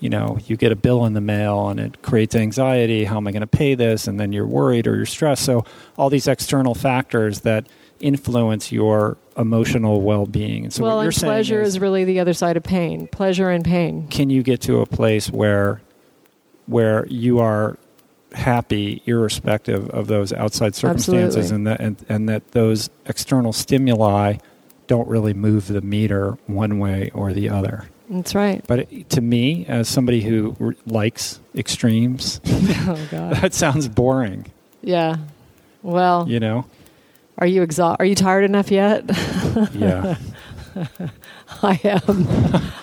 you 0.00 0.08
know 0.08 0.38
you 0.46 0.56
get 0.56 0.72
a 0.72 0.76
bill 0.76 1.04
in 1.04 1.12
the 1.14 1.20
mail 1.20 1.68
and 1.68 1.80
it 1.80 2.02
creates 2.02 2.34
anxiety. 2.34 3.04
How 3.04 3.16
am 3.16 3.26
I 3.26 3.32
going 3.32 3.40
to 3.40 3.46
pay 3.46 3.74
this? 3.74 4.06
And 4.06 4.18
then 4.18 4.32
you're 4.32 4.46
worried 4.46 4.86
or 4.86 4.96
you're 4.96 5.06
stressed. 5.06 5.44
So 5.44 5.64
all 5.96 6.10
these 6.10 6.28
external 6.28 6.74
factors 6.74 7.40
that 7.40 7.66
influence 8.00 8.70
your 8.70 9.16
emotional 9.36 10.02
well-being. 10.02 10.64
And 10.64 10.72
so 10.72 10.84
well, 10.84 10.96
what 10.96 11.02
you're 11.02 11.08
and 11.08 11.16
saying 11.16 11.30
pleasure 11.30 11.60
is, 11.60 11.68
is 11.74 11.80
really 11.80 12.04
the 12.04 12.20
other 12.20 12.32
side 12.32 12.56
of 12.56 12.62
pain. 12.62 13.08
Pleasure 13.08 13.50
and 13.50 13.64
pain. 13.64 14.06
can 14.08 14.30
you 14.30 14.42
get 14.42 14.60
to 14.62 14.80
a 14.80 14.86
place 14.86 15.30
where 15.30 15.80
where 16.66 17.06
you 17.06 17.38
are 17.38 17.78
happy 18.32 19.02
irrespective 19.06 19.88
of 19.90 20.06
those 20.06 20.32
outside 20.32 20.74
circumstances 20.74 21.36
Absolutely. 21.50 21.54
and 21.56 21.66
that 21.66 21.80
and, 21.80 22.04
and 22.08 22.28
that 22.28 22.50
those 22.52 22.90
external 23.06 23.52
stimuli 23.52 24.36
don't 24.86 25.08
really 25.08 25.32
move 25.34 25.68
the 25.68 25.80
meter 25.80 26.36
one 26.46 26.78
way 26.78 27.10
or 27.14 27.32
the 27.32 27.48
other 27.48 27.84
That's 28.10 28.34
right. 28.34 28.62
but 28.66 28.80
it, 28.80 29.08
to 29.10 29.20
me 29.20 29.64
as 29.66 29.88
somebody 29.88 30.20
who 30.22 30.56
r- 30.60 30.74
likes 30.86 31.40
extremes 31.54 32.40
oh 32.46 33.08
God. 33.10 33.36
that 33.36 33.54
sounds 33.54 33.88
boring 33.88 34.46
Yeah. 34.82 35.16
Well, 35.82 36.28
you 36.28 36.40
know 36.40 36.66
are 37.38 37.46
you 37.46 37.62
exa- 37.64 37.96
Are 37.98 38.04
you 38.04 38.14
tired 38.14 38.44
enough 38.44 38.70
yet? 38.70 39.04
yeah 39.72 40.16
I 41.62 41.80
am. 41.82 42.28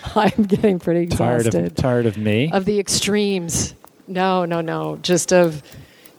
I'm 0.16 0.44
getting 0.46 0.80
pretty 0.80 1.06
tired 1.08 1.42
exhausted 1.46 1.66
of 1.68 1.76
tired 1.76 2.06
of 2.08 2.18
me 2.18 2.52
of 2.52 2.66
the 2.66 2.80
extremes. 2.80 3.74
No, 4.08 4.46
no, 4.46 4.62
no. 4.62 4.98
Just 5.02 5.32
of, 5.34 5.62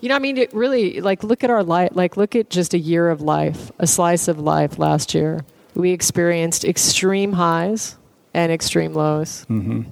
you 0.01 0.09
know, 0.09 0.17
I 0.17 0.19
mean, 0.19 0.37
it 0.39 0.53
really 0.55 1.01
like 1.01 1.23
look 1.25 1.45
at 1.45 1.51
our 1.51 1.63
life. 1.63 1.91
Like 1.95 2.17
look 2.17 2.35
at 2.37 2.51
just 2.51 2.75
a 2.75 2.79
year 2.79 3.09
of 3.11 3.21
life, 3.21 3.71
a 3.79 3.87
slice 3.87 4.29
of 4.29 4.39
life 4.39 4.79
last 4.79 5.15
year. 5.15 5.45
We 5.75 5.91
experienced 5.93 6.65
extreme 6.65 7.33
highs 7.35 7.97
and 8.35 8.51
extreme 8.53 8.93
lows. 8.95 9.45
hmm 9.49 9.83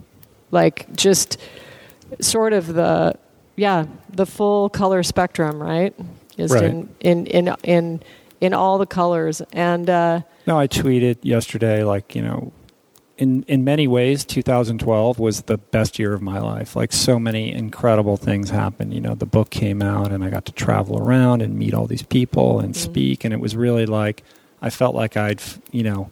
Like 0.51 0.93
just 0.97 1.39
sort 2.21 2.53
of 2.53 2.67
the, 2.75 3.15
yeah, 3.57 3.87
the 4.11 4.27
full 4.27 4.69
color 4.69 5.03
spectrum, 5.03 5.63
right? 5.63 5.95
Just 6.37 6.55
Right. 6.55 6.65
in 6.65 6.89
in 7.01 7.27
in 7.29 7.55
in 7.63 8.03
in 8.41 8.53
all 8.55 8.79
the 8.79 8.87
colors 8.87 9.41
and. 9.53 9.89
uh 9.89 10.21
no 10.47 10.59
i 10.59 10.67
tweeted 10.67 11.17
yesterday 11.23 11.85
like 11.85 12.15
you 12.17 12.21
know 12.23 12.53
in 13.17 13.45
in 13.45 13.65
many 13.65 13.87
ways 13.87 14.25
2012 14.25 15.19
was 15.19 15.43
the 15.43 15.59
best 15.59 15.99
year 15.99 16.13
of 16.13 16.23
my 16.23 16.41
life. 16.41 16.75
Like 16.75 16.93
so 16.93 17.19
many 17.19 17.53
incredible 17.53 18.17
things 18.17 18.51
happened. 18.51 18.93
You 18.93 19.01
know 19.01 19.15
the 19.15 19.27
book 19.27 19.51
came 19.51 19.83
out 19.83 20.11
and 20.13 20.25
i 20.25 20.31
got 20.31 20.45
to 20.47 20.53
travel 20.53 20.99
around 20.99 21.43
and 21.43 21.57
meet 21.57 21.75
all 21.75 21.87
these 21.87 22.03
people 22.03 22.61
and 22.61 22.75
Mm-hmm. 22.75 22.91
speak. 22.93 23.25
And 23.25 23.33
it 23.33 23.41
was 23.41 23.55
really 23.57 23.87
like 23.87 24.23
i 24.63 24.71
felt 24.71 24.95
like 24.95 25.17
i'd 25.17 25.43
you 25.73 25.83
know 25.83 26.11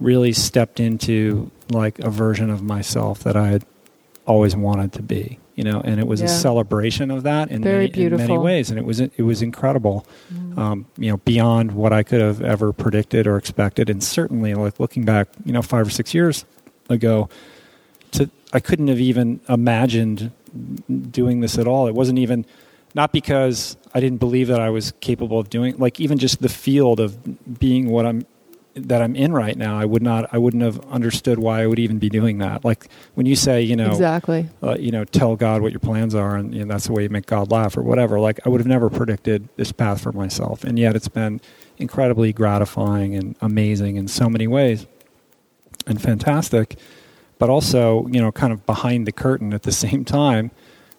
really 0.00 0.32
stepped 0.32 0.78
into 0.80 1.50
like 1.70 1.98
a 2.00 2.10
version 2.10 2.50
of 2.50 2.62
myself 2.62 3.20
that 3.24 3.36
i 3.36 3.48
had 3.48 3.64
always 4.26 4.54
wanted 4.54 4.92
to 4.92 5.02
be 5.02 5.38
you 5.56 5.64
know 5.64 5.80
and 5.84 5.98
it 5.98 6.06
was 6.06 6.20
a 6.20 6.28
celebration 6.28 7.10
of 7.10 7.24
that 7.24 7.50
in, 7.50 7.62
many, 7.62 7.86
in 8.04 8.16
many 8.16 8.38
ways 8.38 8.70
and 8.70 8.78
it 8.78 8.84
was 8.84 9.00
it 9.00 9.18
was 9.22 9.42
incredible 9.42 10.06
Mm. 10.32 10.58
um, 10.58 10.86
you 10.96 11.10
know, 11.10 11.18
beyond 11.18 11.72
what 11.72 11.92
I 11.92 12.02
could 12.02 12.20
have 12.20 12.40
ever 12.40 12.72
predicted 12.72 13.26
or 13.26 13.36
expected. 13.36 13.90
And 13.90 14.02
certainly, 14.02 14.54
like 14.54 14.80
looking 14.80 15.04
back, 15.04 15.28
you 15.44 15.52
know, 15.52 15.62
five 15.62 15.86
or 15.86 15.90
six 15.90 16.14
years 16.14 16.44
ago, 16.88 17.28
to 18.12 18.30
I 18.52 18.60
couldn't 18.60 18.88
have 18.88 18.98
even 19.00 19.40
imagined 19.48 20.30
doing 21.10 21.40
this 21.40 21.58
at 21.58 21.66
all. 21.66 21.86
It 21.88 21.94
wasn't 21.94 22.18
even 22.18 22.46
not 22.94 23.12
because 23.12 23.76
I 23.94 24.00
didn't 24.00 24.18
believe 24.18 24.48
that 24.48 24.60
I 24.60 24.70
was 24.70 24.92
capable 25.00 25.38
of 25.38 25.50
doing. 25.50 25.76
Like 25.76 26.00
even 26.00 26.16
just 26.18 26.40
the 26.40 26.48
field 26.48 27.00
of 27.00 27.58
being 27.58 27.90
what 27.90 28.06
I'm 28.06 28.24
that 28.76 29.00
I'm 29.00 29.16
in 29.16 29.32
right 29.32 29.56
now, 29.56 29.78
I 29.78 29.86
would 29.86 30.02
not, 30.02 30.28
I 30.32 30.38
wouldn't 30.38 30.62
have 30.62 30.78
understood 30.90 31.38
why 31.38 31.62
I 31.62 31.66
would 31.66 31.78
even 31.78 31.98
be 31.98 32.10
doing 32.10 32.38
that. 32.38 32.64
Like 32.64 32.88
when 33.14 33.24
you 33.24 33.34
say, 33.34 33.62
you 33.62 33.74
know, 33.74 33.90
exactly. 33.90 34.48
uh, 34.62 34.76
you 34.78 34.90
know, 34.90 35.04
tell 35.04 35.34
God 35.34 35.62
what 35.62 35.72
your 35.72 35.80
plans 35.80 36.14
are, 36.14 36.36
and 36.36 36.54
you 36.54 36.64
know, 36.64 36.72
that's 36.72 36.86
the 36.86 36.92
way 36.92 37.04
you 37.04 37.08
make 37.08 37.26
God 37.26 37.50
laugh, 37.50 37.76
or 37.76 37.82
whatever. 37.82 38.20
Like 38.20 38.38
I 38.44 38.50
would 38.50 38.60
have 38.60 38.66
never 38.66 38.90
predicted 38.90 39.48
this 39.56 39.72
path 39.72 40.02
for 40.02 40.12
myself, 40.12 40.62
and 40.62 40.78
yet 40.78 40.94
it's 40.94 41.08
been 41.08 41.40
incredibly 41.78 42.32
gratifying 42.32 43.14
and 43.14 43.34
amazing 43.40 43.96
in 43.96 44.08
so 44.08 44.28
many 44.28 44.46
ways, 44.46 44.86
and 45.86 46.00
fantastic. 46.00 46.78
But 47.38 47.50
also, 47.50 48.06
you 48.08 48.20
know, 48.20 48.32
kind 48.32 48.52
of 48.52 48.64
behind 48.66 49.06
the 49.06 49.12
curtain 49.12 49.52
at 49.54 49.62
the 49.62 49.72
same 49.86 50.04
time, 50.04 50.50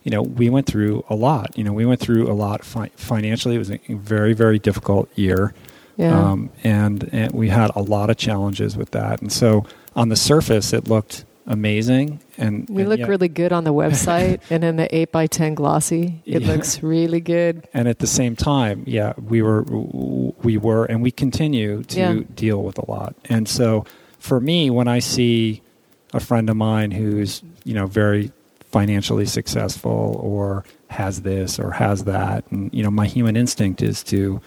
you 0.03 0.11
know, 0.11 0.21
we 0.21 0.49
went 0.49 0.65
through 0.65 1.03
a 1.09 1.15
lot. 1.15 1.57
You 1.57 1.63
know, 1.63 1.73
we 1.73 1.85
went 1.85 1.99
through 1.99 2.31
a 2.31 2.33
lot 2.33 2.63
fi- 2.63 2.91
financially. 2.95 3.55
It 3.55 3.59
was 3.59 3.71
a 3.71 3.79
very, 3.89 4.33
very 4.33 4.57
difficult 4.57 5.09
year. 5.15 5.53
Yeah. 5.97 6.17
Um, 6.31 6.49
and, 6.63 7.09
and 7.11 7.31
we 7.33 7.49
had 7.49 7.71
a 7.75 7.81
lot 7.81 8.09
of 8.09 8.17
challenges 8.17 8.77
with 8.77 8.91
that. 8.91 9.21
And 9.21 9.31
so 9.31 9.65
on 9.95 10.09
the 10.09 10.15
surface, 10.15 10.71
it 10.73 10.87
looked 10.87 11.25
amazing. 11.47 12.19
And 12.37 12.69
we 12.69 12.81
and 12.83 12.89
look 12.89 12.99
yet- 12.99 13.09
really 13.09 13.29
good 13.29 13.51
on 13.51 13.63
the 13.63 13.73
website 13.73 14.41
and 14.51 14.63
in 14.63 14.75
the 14.75 14.93
8 14.95 15.11
by 15.11 15.27
10 15.27 15.55
glossy. 15.55 16.21
It 16.25 16.41
Yeah. 16.43 16.47
looks 16.53 16.83
really 16.83 17.19
good. 17.21 17.67
and 17.73 17.87
at 17.87 17.99
the 17.99 18.07
same 18.07 18.35
time, 18.35 18.83
yeah, 18.85 19.13
we 19.17 19.41
were, 19.41 19.63
we 19.63 20.57
were, 20.57 20.85
and 20.85 21.01
we 21.01 21.09
continue 21.11 21.83
to 21.83 21.99
Yeah. 21.99 22.19
deal 22.35 22.61
with 22.63 22.77
a 22.77 22.89
lot. 22.89 23.15
And 23.25 23.47
so 23.47 23.85
for 24.19 24.39
me, 24.39 24.69
when 24.69 24.87
I 24.87 24.99
see 24.99 25.61
a 26.13 26.19
friend 26.19 26.49
of 26.49 26.55
mine 26.57 26.91
who's, 26.91 27.41
you 27.63 27.73
know, 27.73 27.87
very 27.87 28.31
financially 28.71 29.25
successful 29.25 30.19
or 30.21 30.63
has 30.89 31.21
this 31.21 31.57
or 31.59 31.71
has 31.71 32.03
that, 32.03 32.43
and, 32.51 32.71
you 32.73 32.83
know, 32.83 32.91
my 32.91 33.07
human 33.07 33.35
instinct 33.35 33.81
is 33.81 34.03
to 34.03 34.41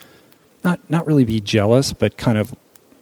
not, 0.65 0.81
not 0.91 1.07
really 1.07 1.25
be 1.25 1.41
jealous, 1.41 1.93
but 1.93 2.17
kind 2.17 2.39
of 2.39 2.55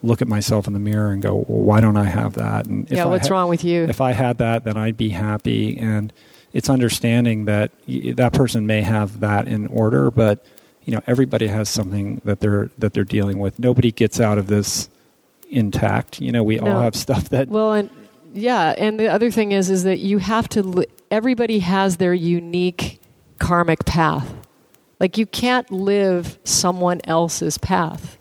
look 0.03 0.23
at 0.23 0.29
myself 0.29 0.67
in 0.67 0.73
the 0.73 0.79
mirror 0.79 1.11
and 1.11 1.21
go, 1.23 1.45
well, 1.49 1.63
why 1.63 1.81
don't 1.81 1.97
I 1.97 2.05
have 2.05 2.35
that? 2.35 2.67
And 2.67 2.87
if 2.91 2.97
yeah, 2.97 3.05
I 3.05 3.07
what's 3.09 3.29
ha- 3.29 3.35
wrong 3.35 3.49
with 3.49 3.65
you? 3.65 3.85
if 3.85 4.01
I 4.01 4.13
had 4.13 4.39
that, 4.39 4.65
then 4.65 4.77
I'd 4.77 4.97
be 4.97 5.09
happy. 5.11 5.77
And 5.77 6.13
it's 6.53 6.71
understanding 6.71 7.47
that 7.47 7.71
y- 7.89 8.13
that 8.17 8.33
person 8.33 8.67
may 8.67 8.83
have 8.83 9.21
that 9.21 9.49
in 9.49 9.67
order, 9.67 10.11
but 10.11 10.45
you 10.85 10.95
know 10.95 11.03
everybody 11.07 11.49
has 11.49 11.69
something 11.69 12.23
that 12.25 12.41
they're 12.41 12.71
that 12.79 12.95
they're 12.95 13.05
dealing 13.05 13.39
with. 13.39 13.59
Nobody 13.59 13.91
gets 13.93 14.21
out 14.21 14.39
of 14.39 14.47
this 14.47 14.89
intact. 15.51 16.21
You 16.21 16.33
know, 16.33 16.43
we 16.43 16.59
all 16.59 16.81
have 16.81 16.95
stuff 16.97 17.29
that 17.31 17.49
Well, 17.49 17.73
and 17.75 17.91
yeah, 18.33 18.75
and 18.79 18.99
the 18.99 19.09
other 19.09 19.31
thing 19.31 19.53
is, 19.53 19.69
is 19.69 19.83
that 19.85 19.99
you 19.99 20.19
have 20.19 20.49
to. 20.51 20.63
Li- 20.63 20.87
everybody 21.11 21.59
has 21.59 21.97
their 21.99 22.15
unique 22.15 23.01
karmic 23.39 23.85
path. 23.85 24.33
Like 25.01 25.17
you 25.17 25.27
can't 25.27 25.71
live 25.71 26.39
someone 26.45 27.01
else's 27.05 27.59
path. 27.59 28.19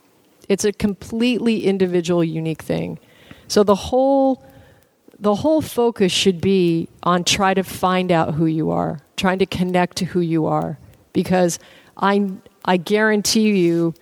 It's 0.47 0.63
a 0.63 0.71
completely 0.71 1.65
individual, 1.65 2.23
unique 2.23 2.61
thing. 2.61 2.99
So 3.47 3.63
the 3.63 3.75
whole, 3.75 4.43
the 5.19 5.35
whole 5.35 5.61
focus 5.61 6.11
should 6.11 6.39
be 6.39 6.89
on 7.03 7.23
try 7.23 7.53
to 7.53 7.63
find 7.63 8.11
out 8.11 8.35
who 8.35 8.45
you 8.45 8.71
are, 8.71 8.99
trying 9.15 9.39
to 9.39 9.45
connect 9.45 9.97
to 9.97 10.05
who 10.05 10.19
you 10.19 10.45
are, 10.45 10.77
because 11.13 11.59
I, 11.97 12.31
I 12.63 12.77
guarantee 12.77 13.57
you, 13.57 13.93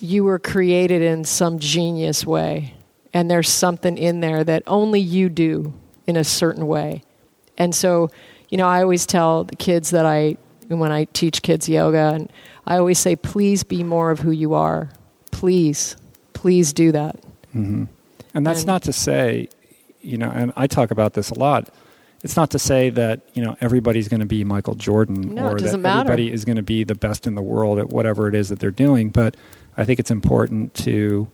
you 0.00 0.24
were 0.24 0.38
created 0.38 1.02
in 1.02 1.24
some 1.24 1.58
genius 1.58 2.26
way 2.26 2.74
and 3.12 3.30
there's 3.30 3.48
something 3.48 3.98
in 3.98 4.20
there 4.20 4.44
that 4.44 4.62
only 4.66 5.00
you 5.00 5.28
do 5.28 5.72
in 6.06 6.16
a 6.16 6.24
certain 6.24 6.66
way 6.66 7.02
and 7.58 7.74
so 7.74 8.10
you 8.48 8.56
know 8.56 8.66
i 8.66 8.82
always 8.82 9.06
tell 9.06 9.44
the 9.44 9.56
kids 9.56 9.90
that 9.90 10.06
i 10.06 10.36
when 10.78 10.92
i 10.92 11.04
teach 11.06 11.42
kids 11.42 11.68
yoga 11.68 12.12
and 12.14 12.30
i 12.66 12.76
always 12.76 12.98
say 12.98 13.16
please 13.16 13.62
be 13.64 13.82
more 13.82 14.10
of 14.10 14.20
who 14.20 14.30
you 14.30 14.54
are 14.54 14.88
please 15.32 15.96
please 16.32 16.72
do 16.72 16.92
that 16.92 17.16
hmm 17.52 17.84
And 18.34 18.46
that's 18.46 18.60
And- 18.60 18.66
not 18.68 18.82
to 18.84 18.92
say, 18.92 19.48
you 20.02 20.16
know, 20.16 20.30
and 20.32 20.52
I 20.56 20.66
talk 20.68 20.90
about 20.92 21.14
this 21.14 21.30
a 21.30 21.38
lot. 21.38 21.68
It's 22.22 22.36
not 22.36 22.50
to 22.50 22.58
say 22.58 22.90
that 22.90 23.20
you 23.34 23.42
know 23.44 23.56
everybody's 23.60 24.08
going 24.08 24.20
to 24.20 24.26
be 24.26 24.44
Michael 24.44 24.74
Jordan 24.76 25.34
No, 25.34 25.48
or 25.48 25.58
that 25.60 25.78
matter. 25.78 25.98
everybody 26.00 26.30
is 26.32 26.44
going 26.44 26.56
to 26.56 26.62
be 26.62 26.84
the 26.84 26.94
best 26.94 27.26
in 27.26 27.34
the 27.34 27.42
world 27.42 27.78
at 27.80 27.88
whatever 27.90 28.28
it 28.28 28.34
is 28.34 28.48
that 28.50 28.60
they're 28.60 28.70
doing. 28.86 29.08
But 29.10 29.36
I 29.76 29.84
think 29.84 29.98
it's 29.98 30.10
important 30.12 30.74
to 30.86 31.26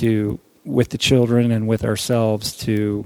to 0.00 0.38
with 0.64 0.88
the 0.90 0.98
children 0.98 1.50
and 1.50 1.66
with 1.68 1.84
ourselves 1.84 2.56
to 2.58 3.04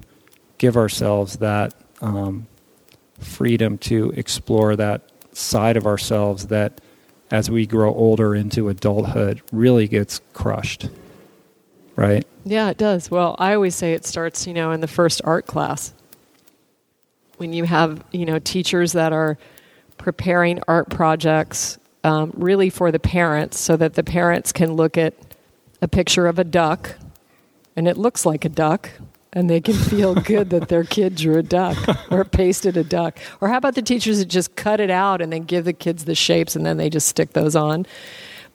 give 0.58 0.76
ourselves 0.76 1.38
that 1.38 1.74
um, 2.00 2.46
freedom 3.18 3.78
to 3.78 4.10
explore 4.16 4.76
that 4.76 5.02
side 5.36 5.76
of 5.76 5.86
ourselves 5.86 6.46
that 6.46 6.80
as 7.30 7.50
we 7.50 7.66
grow 7.66 7.92
older 7.94 8.34
into 8.34 8.68
adulthood 8.68 9.42
really 9.52 9.88
gets 9.88 10.20
crushed 10.32 10.88
right 11.96 12.26
Yeah, 12.44 12.70
it 12.70 12.78
does. 12.78 13.10
Well, 13.10 13.34
I 13.40 13.54
always 13.54 13.74
say 13.74 13.92
it 13.92 14.06
starts, 14.06 14.46
you 14.46 14.54
know, 14.54 14.70
in 14.70 14.80
the 14.80 14.86
first 14.86 15.20
art 15.24 15.46
class. 15.46 15.92
When 17.38 17.52
you 17.52 17.64
have, 17.64 18.04
you 18.12 18.24
know, 18.24 18.38
teachers 18.38 18.92
that 18.92 19.12
are 19.12 19.36
preparing 19.98 20.60
art 20.68 20.88
projects 20.88 21.76
um, 22.04 22.32
really 22.36 22.70
for 22.70 22.92
the 22.92 23.00
parents 23.00 23.58
so 23.58 23.76
that 23.76 23.94
the 23.94 24.04
parents 24.04 24.52
can 24.52 24.74
look 24.74 24.96
at 24.96 25.14
a 25.82 25.88
picture 25.88 26.28
of 26.28 26.38
a 26.38 26.44
duck 26.44 26.94
and 27.74 27.88
it 27.88 27.96
looks 27.96 28.24
like 28.24 28.44
a 28.44 28.48
duck 28.48 28.90
and 29.36 29.50
they 29.50 29.60
can 29.60 29.74
feel 29.74 30.14
good 30.14 30.48
that 30.48 30.68
their 30.68 30.82
kid 30.82 31.14
drew 31.14 31.36
a 31.36 31.42
duck 31.42 31.76
or 32.10 32.24
pasted 32.24 32.78
a 32.78 32.82
duck. 32.82 33.18
Or 33.42 33.48
how 33.48 33.58
about 33.58 33.74
the 33.74 33.82
teachers 33.82 34.18
that 34.18 34.28
just 34.28 34.56
cut 34.56 34.80
it 34.80 34.90
out 34.90 35.20
and 35.20 35.30
then 35.30 35.42
give 35.42 35.66
the 35.66 35.74
kids 35.74 36.06
the 36.06 36.14
shapes 36.14 36.56
and 36.56 36.64
then 36.64 36.78
they 36.78 36.88
just 36.88 37.06
stick 37.06 37.34
those 37.34 37.54
on? 37.54 37.84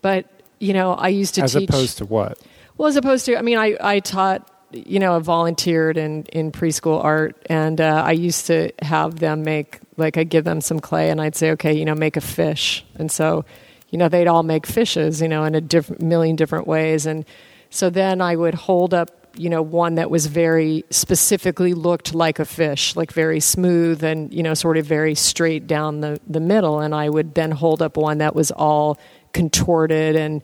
But, 0.02 0.26
you 0.58 0.74
know, 0.74 0.96
I 0.96 1.10
used 1.10 1.36
to 1.36 1.44
as 1.44 1.54
teach. 1.54 1.70
opposed 1.70 2.00
to 2.00 2.06
what 2.06 2.40
Well, 2.78 2.90
as 2.90 2.96
opposed 2.96 3.28
to, 3.28 3.38
I 3.38 3.44
mean, 3.44 3.60
I, 3.60 3.78
I 3.80 4.00
taught, 4.00 4.50
you 4.72 5.00
know, 5.00 5.16
I 5.16 5.20
volunteered 5.20 5.98
in, 5.98 6.24
in 6.34 6.52
preschool 6.52 7.04
art, 7.04 7.36
and 7.46 7.80
uh, 7.80 8.02
I 8.04 8.14
used 8.14 8.48
to 8.48 8.72
have 8.82 9.20
them 9.20 9.44
make, 9.44 9.82
like, 9.98 10.18
I'd 10.18 10.30
give 10.30 10.46
them 10.46 10.62
some 10.62 10.80
clay, 10.80 11.12
and 11.12 11.22
I'd 11.22 11.36
say, 11.36 11.52
okay, 11.52 11.74
you 11.74 11.86
know, 11.86 11.94
make 11.94 12.18
a 12.18 12.22
fish. 12.22 12.84
And 12.96 13.12
so, 13.12 13.46
you 13.92 14.00
know, 14.00 14.10
they'd 14.10 14.26
all 14.26 14.42
make 14.42 14.66
fishes, 14.66 15.22
you 15.22 15.28
know, 15.28 15.44
in 15.44 15.54
a 15.54 15.62
diff- 15.62 16.00
million 16.00 16.36
different 16.36 16.66
ways. 16.66 17.06
And 17.06 17.24
so 17.70 17.92
then 17.92 18.20
I 18.20 18.36
would 18.36 18.56
hold 18.56 18.96
up, 18.96 19.12
you 19.36 19.50
know, 19.50 19.62
one 19.62 19.96
that 19.96 20.10
was 20.10 20.26
very 20.26 20.84
specifically 20.90 21.74
looked 21.74 22.14
like 22.14 22.40
a 22.40 22.46
fish, 22.46 22.96
like 22.96 23.12
very 23.12 23.40
smooth 23.40 24.04
and, 24.04 24.34
you 24.34 24.44
know, 24.44 24.54
sort 24.54 24.78
of 24.78 24.86
very 24.86 25.16
straight 25.16 25.68
down 25.68 26.02
the, 26.02 26.20
the 26.28 26.40
middle. 26.40 26.80
And 26.80 26.94
I 26.94 27.10
would 27.10 27.34
then 27.34 27.52
hold 27.52 27.82
up 27.82 27.98
one 27.98 28.18
that 28.20 28.36
was 28.36 28.52
all 28.52 28.98
contorted 29.34 30.16
and 30.16 30.42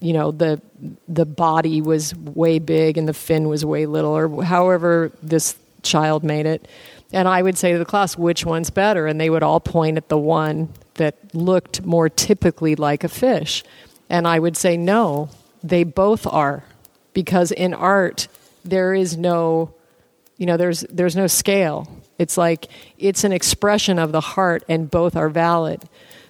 you 0.00 0.12
know 0.12 0.30
the 0.30 0.60
the 1.08 1.26
body 1.26 1.80
was 1.80 2.14
way 2.14 2.58
big 2.58 2.96
and 2.96 3.06
the 3.06 3.14
fin 3.14 3.48
was 3.48 3.64
way 3.64 3.86
little 3.86 4.12
or 4.12 4.42
however 4.42 5.12
this 5.22 5.56
child 5.82 6.24
made 6.24 6.46
it. 6.46 6.66
And 7.12 7.28
i 7.28 7.42
would 7.42 7.58
say 7.58 7.72
to 7.72 7.78
the 7.78 7.84
class 7.84 8.16
which 8.16 8.44
one's 8.44 8.70
better? 8.70 9.06
And 9.06 9.20
they 9.20 9.30
would 9.30 9.42
all 9.42 9.60
point 9.60 9.96
at 9.96 10.08
the 10.08 10.18
one 10.18 10.70
that 10.94 11.16
looked 11.34 11.84
more 11.84 12.08
typically 12.08 12.76
like 12.76 13.04
a 13.04 13.08
fish. 13.08 13.62
And 14.08 14.26
i 14.26 14.38
would 14.38 14.56
say 14.56 14.76
no 14.76 15.28
they 15.62 15.84
both 15.84 16.26
are 16.26 16.64
because 17.12 17.52
in 17.52 17.74
art 17.74 18.28
there 18.64 18.94
is 18.94 19.16
no 19.16 19.74
you 20.36 20.46
know 20.46 20.56
there's 20.56 20.80
there's 20.90 21.16
no 21.16 21.26
scale. 21.26 21.86
It's 22.18 22.36
like 22.36 22.68
it's 22.98 23.24
an 23.24 23.32
expression 23.32 23.98
of 23.98 24.12
the 24.12 24.20
heart 24.20 24.64
and 24.68 24.90
both 24.90 25.16
are 25.16 25.28
valid. 25.28 25.82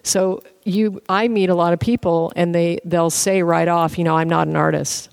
So 0.03 0.43
you 0.65 1.01
i 1.09 1.29
meet 1.29 1.49
a 1.49 1.55
lot 1.55 1.73
of 1.73 1.81
people 1.81 2.33
and 2.37 2.55
they 2.55 2.81
they'll 2.85 3.11
say 3.11 3.43
right 3.43 3.67
off 3.67 3.97
you 3.97 4.05
know 4.05 4.17
i'm 4.17 4.29
not 4.29 4.47
an 4.47 4.57
artist. 4.57 5.11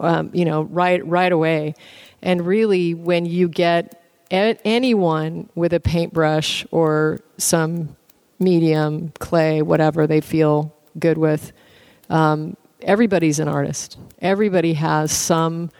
Um, 0.00 0.30
you 0.32 0.44
know 0.44 0.62
right 0.62 1.04
right 1.06 1.32
away. 1.32 1.74
And 2.22 2.46
really 2.46 2.94
when 2.94 3.26
you 3.26 3.48
get 3.48 4.02
anyone 4.30 5.48
with 5.54 5.72
a 5.72 5.80
paintbrush 5.80 6.66
or 6.70 7.20
some 7.38 7.96
medium 8.38 9.12
clay 9.18 9.62
whatever 9.62 10.06
they 10.06 10.20
feel 10.20 10.74
good 10.98 11.16
with 11.16 11.52
um, 12.10 12.56
everybody's 12.86 13.38
an 13.38 13.48
artist 13.48 13.98
everybody 14.22 14.72
has 14.72 15.12
some 15.12 15.70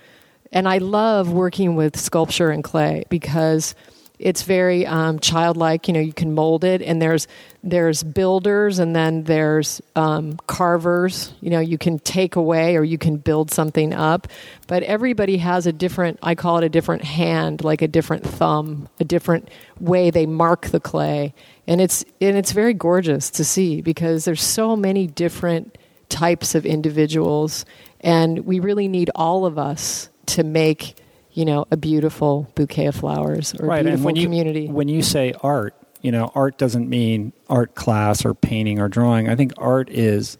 and 0.53 0.69
I 0.69 0.79
love 0.79 1.33
working 1.33 1.77
with 1.77 1.99
sculpture 1.99 2.51
and 2.51 2.63
clay 2.63 3.05
because 3.09 3.75
it's 4.19 4.43
very 4.43 4.87
um, 4.87 5.19
childlike. 5.19 5.89
You 5.89 5.95
know, 5.95 6.01
you 6.01 6.13
can 6.13 6.35
mold 6.35 6.65
it, 6.65 6.81
and 6.81 7.03
there's 7.03 7.29
there's 7.63 8.03
builders, 8.03 8.79
and 8.79 8.97
then 8.97 9.25
there's 9.25 9.83
um, 9.95 10.39
carvers. 10.47 11.33
You 11.41 11.51
know, 11.51 11.61
you 11.61 11.77
can 11.77 11.99
take 11.99 12.37
away 12.37 12.77
or 12.77 12.85
you 12.85 12.97
can 12.97 13.19
build 13.19 13.51
something 13.51 13.93
up, 13.93 14.29
but 14.67 14.83
everybody 14.85 15.37
has 15.39 15.67
a 15.67 15.73
different. 15.73 16.19
I 16.23 16.35
call 16.35 16.59
it 16.59 16.65
a 16.65 16.69
different 16.69 17.05
hand, 17.05 17.63
like 17.63 17.83
a 17.83 17.89
different 17.89 18.27
thumb, 18.27 18.89
a 19.01 19.05
different 19.05 19.51
way 19.81 20.11
they 20.11 20.27
mark 20.27 20.69
the 20.69 20.81
clay, 20.81 21.35
and 21.67 21.81
it's 21.81 22.05
and 22.21 22.37
it's 22.37 22.53
very 22.53 22.73
gorgeous 22.73 23.29
to 23.33 23.45
see 23.45 23.83
because 23.83 24.25
there's 24.25 24.43
so 24.43 24.77
many 24.77 25.07
different 25.07 25.77
types 26.09 26.55
of 26.55 26.65
individuals, 26.65 27.65
and 28.01 28.41
we 28.41 28.61
really 28.61 28.89
need 28.89 29.11
all 29.15 29.47
of 29.47 29.59
us 29.59 30.09
to 30.27 30.45
make 30.45 30.97
you 31.37 31.45
know, 31.45 31.67
a 31.71 31.77
beautiful 31.77 32.51
bouquet 32.55 32.87
of 32.87 32.95
flowers 32.97 33.55
or 33.61 33.67
right. 33.67 33.81
a 33.81 33.85
beautiful 33.85 34.07
when 34.07 34.15
community. 34.17 34.63
You, 34.63 34.73
when 34.73 34.89
you 34.89 35.03
say 35.03 35.35
art, 35.43 35.75
you 36.01 36.11
know, 36.11 36.33
art 36.35 36.57
doesn't 36.57 36.89
mean 36.89 37.35
art 37.51 37.75
class 37.75 38.25
or 38.25 38.33
painting 38.33 38.81
or 38.81 38.89
drawing. 38.89 39.29
I 39.29 39.37
think 39.37 39.53
art 39.59 39.91
is 39.91 40.39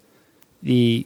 the 0.63 1.05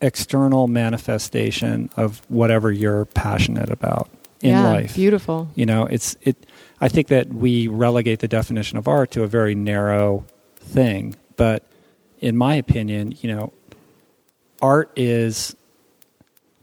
external 0.00 0.66
manifestation 0.66 1.90
of 1.94 2.22
whatever 2.28 2.72
you're 2.72 3.04
passionate 3.04 3.68
about 3.68 4.08
in 4.40 4.52
yeah, 4.52 4.64
life. 4.64 4.94
Beautiful. 4.94 5.50
You 5.56 5.66
know, 5.66 5.84
it's 5.84 6.16
it 6.22 6.46
I 6.80 6.88
think 6.88 7.08
that 7.08 7.28
we 7.28 7.68
relegate 7.68 8.20
the 8.20 8.28
definition 8.28 8.78
of 8.78 8.88
art 8.88 9.10
to 9.10 9.24
a 9.24 9.26
very 9.26 9.54
narrow 9.54 10.24
thing, 10.56 11.16
but 11.36 11.66
in 12.20 12.34
my 12.34 12.54
opinion, 12.54 13.14
you 13.20 13.30
know, 13.30 13.52
art 14.62 14.90
is 14.96 15.54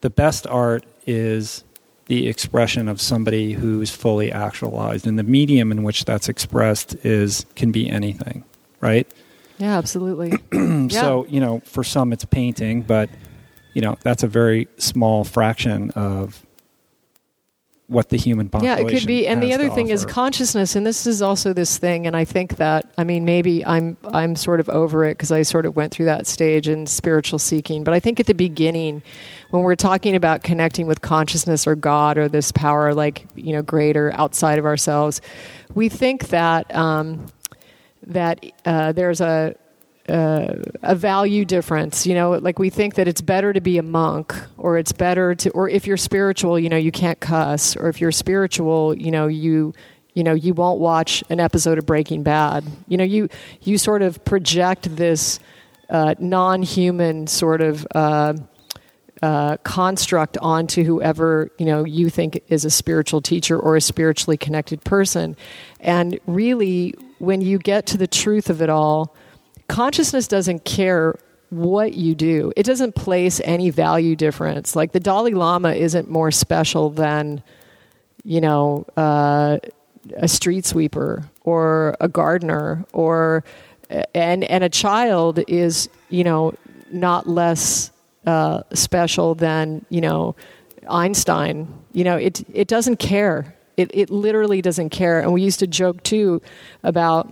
the 0.01 0.09
best 0.09 0.47
art 0.47 0.85
is 1.05 1.63
the 2.05 2.27
expression 2.27 2.87
of 2.87 2.99
somebody 2.99 3.53
who's 3.53 3.91
fully 3.91 4.31
actualized. 4.31 5.05
And 5.05 5.19
the 5.19 5.23
medium 5.23 5.71
in 5.71 5.83
which 5.83 6.05
that's 6.05 6.27
expressed 6.27 6.95
is 7.05 7.45
can 7.55 7.71
be 7.71 7.87
anything 7.89 8.43
right? 8.81 9.07
Yeah 9.57 9.77
absolutely. 9.77 10.33
So 10.89 11.25
you 11.29 11.39
know 11.39 11.61
for 11.65 11.83
some 11.83 12.13
it's 12.13 12.25
painting 12.25 12.81
but 12.81 13.09
you 13.73 13.81
know 13.81 13.97
that's 14.01 14.23
a 14.23 14.27
very 14.27 14.67
small 14.77 15.23
fraction 15.23 15.91
of 15.91 16.45
what 17.89 18.09
the 18.09 18.17
human 18.17 18.49
population. 18.49 18.85
Yeah, 18.85 18.91
it 18.91 18.99
could 18.99 19.07
be. 19.07 19.27
And 19.27 19.41
the 19.41 19.53
other 19.53 19.69
thing 19.69 19.87
offer. 19.87 19.93
is 19.93 20.05
consciousness, 20.05 20.75
and 20.75 20.85
this 20.85 21.07
is 21.07 21.23
also 21.23 21.53
this 21.53 21.77
thing. 21.79 22.05
And 22.05 22.15
I 22.15 22.23
think 22.23 22.57
that 22.57 22.93
I 22.97 23.03
mean 23.03 23.25
maybe 23.25 23.65
I'm 23.65 23.97
I'm 24.05 24.35
sort 24.35 24.59
of 24.59 24.69
over 24.69 25.03
it 25.05 25.17
because 25.17 25.31
I 25.31 25.41
sort 25.41 25.65
of 25.65 25.75
went 25.75 25.91
through 25.91 26.05
that 26.05 26.27
stage 26.27 26.67
in 26.67 26.85
spiritual 26.85 27.39
seeking. 27.39 27.83
But 27.83 27.95
I 27.95 27.99
think 27.99 28.19
at 28.19 28.27
the 28.27 28.33
beginning, 28.33 29.01
when 29.49 29.63
we're 29.63 29.75
talking 29.75 30.15
about 30.15 30.43
connecting 30.43 30.85
with 30.85 31.01
consciousness 31.01 31.65
or 31.65 31.75
God 31.75 32.17
or 32.19 32.29
this 32.29 32.51
power 32.51 32.93
like 32.93 33.25
you 33.35 33.53
know 33.53 33.63
greater 33.63 34.13
outside 34.13 34.59
of 34.59 34.65
ourselves, 34.65 35.19
we 35.73 35.89
think 35.89 36.27
that 36.29 36.73
um, 36.75 37.25
that 38.05 38.45
uh, 38.65 38.91
there's 38.91 39.19
a 39.19 39.55
uh, 40.09 40.55
a 40.81 40.95
value 40.95 41.45
difference. 41.45 42.05
You 42.05 42.15
know, 42.15 42.31
like 42.31 42.59
we 42.59 42.69
think 42.69 42.95
that 42.95 43.07
it's 43.07 43.21
better 43.21 43.53
to 43.53 43.61
be 43.61 43.77
a 43.77 43.83
monk, 43.83 44.33
or 44.57 44.77
it's 44.77 44.91
better 44.91 45.35
to, 45.35 45.49
or 45.51 45.69
if 45.69 45.85
you're 45.87 45.97
spiritual, 45.97 46.59
you 46.59 46.69
know, 46.69 46.77
you 46.77 46.91
can't 46.91 47.19
cuss, 47.19 47.75
or 47.75 47.87
if 47.89 48.01
you're 48.01 48.11
spiritual, 48.11 48.97
you 48.97 49.11
know, 49.11 49.27
you, 49.27 49.73
you 50.13 50.23
know, 50.23 50.33
you 50.33 50.53
won't 50.53 50.79
watch 50.79 51.23
an 51.29 51.39
episode 51.39 51.77
of 51.77 51.85
Breaking 51.85 52.23
Bad. 52.23 52.65
You 52.87 52.97
know, 52.97 53.03
you 53.03 53.29
you 53.61 53.77
sort 53.77 54.01
of 54.01 54.23
project 54.25 54.95
this 54.95 55.39
uh, 55.89 56.15
non-human 56.19 57.27
sort 57.27 57.61
of. 57.61 57.87
Uh, 57.93 58.33
uh, 59.21 59.57
construct 59.65 60.37
onto 60.37 60.85
whoever 60.85 61.51
you 61.57 61.65
know 61.65 61.83
you 61.83 62.09
think 62.09 62.41
is 62.47 62.63
a 62.63 62.69
spiritual 62.69 63.19
teacher 63.19 63.59
or 63.59 63.75
a 63.75 63.81
spiritually 63.81 64.37
connected 64.37 64.81
person, 64.85 65.35
and 65.81 66.17
really, 66.25 66.95
when 67.17 67.41
you 67.41 67.57
get 67.57 67.85
to 67.85 67.97
the 67.97 68.07
truth 68.07 68.49
of 68.49 68.61
it 68.61 68.69
all, 68.69 69.13
consciousness 69.69 70.27
doesn't 70.27 70.65
care 70.65 71.17
what 71.49 71.93
you 71.93 72.13
do. 72.15 72.51
It 72.55 72.65
doesn't 72.65 72.95
place 72.95 73.41
any 73.43 73.69
value 73.69 74.15
difference. 74.15 74.75
Like 74.75 74.91
the 74.91 74.99
Dalai 74.99 75.31
Lama 75.31 75.71
isn't 75.71 76.09
more 76.09 76.31
special 76.31 76.89
than, 76.89 77.41
you 78.23 78.41
know, 78.41 78.85
uh, 78.97 79.57
a 80.17 80.27
street 80.27 80.65
sweeper 80.65 81.29
or 81.43 81.95
a 81.99 82.07
gardener 82.07 82.85
or 82.93 83.43
and 84.13 84.43
and 84.43 84.63
a 84.63 84.69
child 84.69 85.39
is 85.47 85.89
you 86.09 86.23
know 86.23 86.53
not 86.91 87.27
less 87.27 87.91
uh, 88.25 88.61
special 88.73 89.35
than 89.35 89.85
you 89.89 90.01
know 90.01 90.35
Einstein. 90.89 91.67
You 91.93 92.03
know, 92.03 92.17
it 92.17 92.43
it 92.53 92.67
doesn't 92.67 92.97
care. 92.97 93.55
It 93.77 93.91
it 93.93 94.09
literally 94.09 94.61
doesn't 94.61 94.89
care. 94.89 95.19
And 95.19 95.33
we 95.33 95.41
used 95.41 95.59
to 95.59 95.67
joke 95.67 96.03
too 96.03 96.41
about 96.83 97.27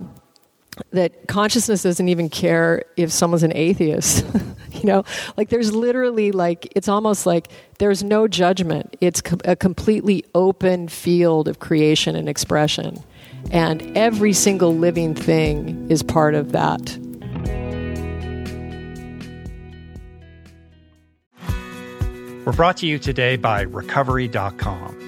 that 0.92 1.28
consciousness 1.28 1.82
doesn't 1.82 2.08
even 2.08 2.28
care 2.28 2.84
if 2.96 3.10
someone's 3.10 3.42
an 3.42 3.52
atheist 3.54 4.24
you 4.78 4.86
know? 4.86 5.04
Like 5.36 5.48
there's 5.48 5.74
literally 5.74 6.32
like 6.32 6.72
it's 6.74 6.88
almost 6.88 7.26
like 7.26 7.48
there's 7.78 8.02
no 8.02 8.28
judgment. 8.28 8.96
It's 9.00 9.22
a 9.44 9.56
completely 9.56 10.24
open 10.34 10.88
field 10.88 11.48
of 11.48 11.58
creation 11.58 12.16
and 12.16 12.28
expression. 12.28 13.02
And 13.50 13.96
every 13.96 14.32
single 14.32 14.74
living 14.74 15.14
thing 15.14 15.90
is 15.90 16.02
part 16.02 16.34
of 16.34 16.52
that. 16.52 16.98
We're 22.44 22.52
brought 22.52 22.78
to 22.78 22.86
you 22.86 22.98
today 22.98 23.36
by 23.36 23.62
recovery.com 23.62 24.98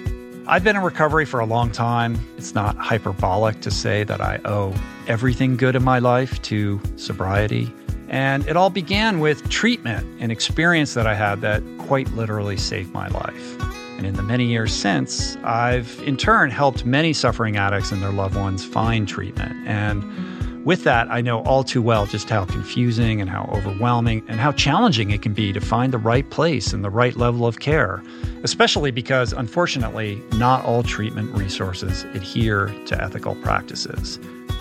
I've 0.50 0.64
been 0.64 0.74
in 0.74 0.82
recovery 0.82 1.26
for 1.26 1.38
a 1.38 1.46
long 1.46 1.70
time. 1.70 2.18
It's 2.36 2.56
not 2.56 2.76
hyperbolic 2.76 3.60
to 3.60 3.70
say 3.70 4.02
that 4.02 4.20
I 4.20 4.40
owe 4.44 4.74
everything 5.10 5.56
good 5.56 5.74
in 5.74 5.82
my 5.82 5.98
life 5.98 6.40
to 6.40 6.80
sobriety. 6.94 7.68
And 8.08 8.46
it 8.46 8.56
all 8.56 8.70
began 8.70 9.18
with 9.18 9.50
treatment, 9.50 10.06
an 10.22 10.30
experience 10.30 10.94
that 10.94 11.04
I 11.04 11.14
had 11.14 11.40
that 11.40 11.64
quite 11.78 12.08
literally 12.12 12.56
saved 12.56 12.92
my 12.92 13.08
life. 13.08 13.60
And 13.98 14.06
in 14.06 14.14
the 14.14 14.22
many 14.22 14.46
years 14.46 14.72
since, 14.72 15.36
I've 15.42 16.00
in 16.06 16.16
turn 16.16 16.50
helped 16.50 16.84
many 16.86 17.12
suffering 17.12 17.56
addicts 17.56 17.90
and 17.90 18.00
their 18.00 18.12
loved 18.12 18.36
ones 18.36 18.64
find 18.64 19.08
treatment. 19.08 19.52
And 19.66 20.64
with 20.64 20.84
that, 20.84 21.10
I 21.10 21.22
know 21.22 21.40
all 21.42 21.64
too 21.64 21.82
well 21.82 22.06
just 22.06 22.30
how 22.30 22.44
confusing 22.44 23.20
and 23.20 23.28
how 23.28 23.50
overwhelming 23.52 24.22
and 24.28 24.38
how 24.38 24.52
challenging 24.52 25.10
it 25.10 25.22
can 25.22 25.34
be 25.34 25.52
to 25.52 25.60
find 25.60 25.92
the 25.92 25.98
right 25.98 26.28
place 26.30 26.72
and 26.72 26.84
the 26.84 26.90
right 26.90 27.16
level 27.16 27.46
of 27.46 27.58
care, 27.58 28.00
especially 28.44 28.92
because, 28.92 29.32
unfortunately, 29.32 30.22
not 30.34 30.64
all 30.64 30.84
treatment 30.84 31.36
resources 31.36 32.04
adhere 32.14 32.66
to 32.86 33.02
ethical 33.02 33.34
practices. 33.36 34.20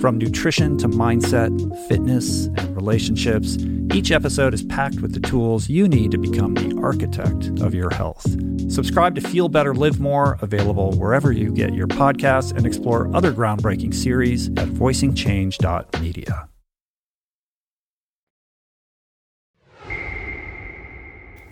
From 0.00 0.18
nutrition 0.18 0.78
to 0.78 0.88
mindset, 0.88 1.50
fitness, 1.88 2.46
and 2.46 2.74
relationships, 2.74 3.56
each 3.94 4.10
episode 4.10 4.52
is 4.52 4.62
packed 4.64 5.00
with 5.00 5.12
the 5.14 5.20
tools 5.20 5.68
you 5.68 5.86
need 5.86 6.10
to 6.10 6.18
become 6.18 6.54
the 6.54 6.76
architect 6.82 7.60
of 7.60 7.74
your 7.74 7.90
health. 7.90 8.26
Subscribe 8.70 9.14
to 9.14 9.20
Feel 9.20 9.48
Better, 9.48 9.74
Live 9.74 10.00
More, 10.00 10.38
available 10.40 10.92
wherever 10.98 11.30
you 11.30 11.52
get 11.52 11.74
your 11.74 11.86
podcasts, 11.86 12.56
and 12.56 12.66
explore 12.66 13.14
other 13.14 13.32
groundbreaking 13.32 13.94
series 13.94 14.48
at 14.48 14.68
voicingchange.media. 14.68 16.48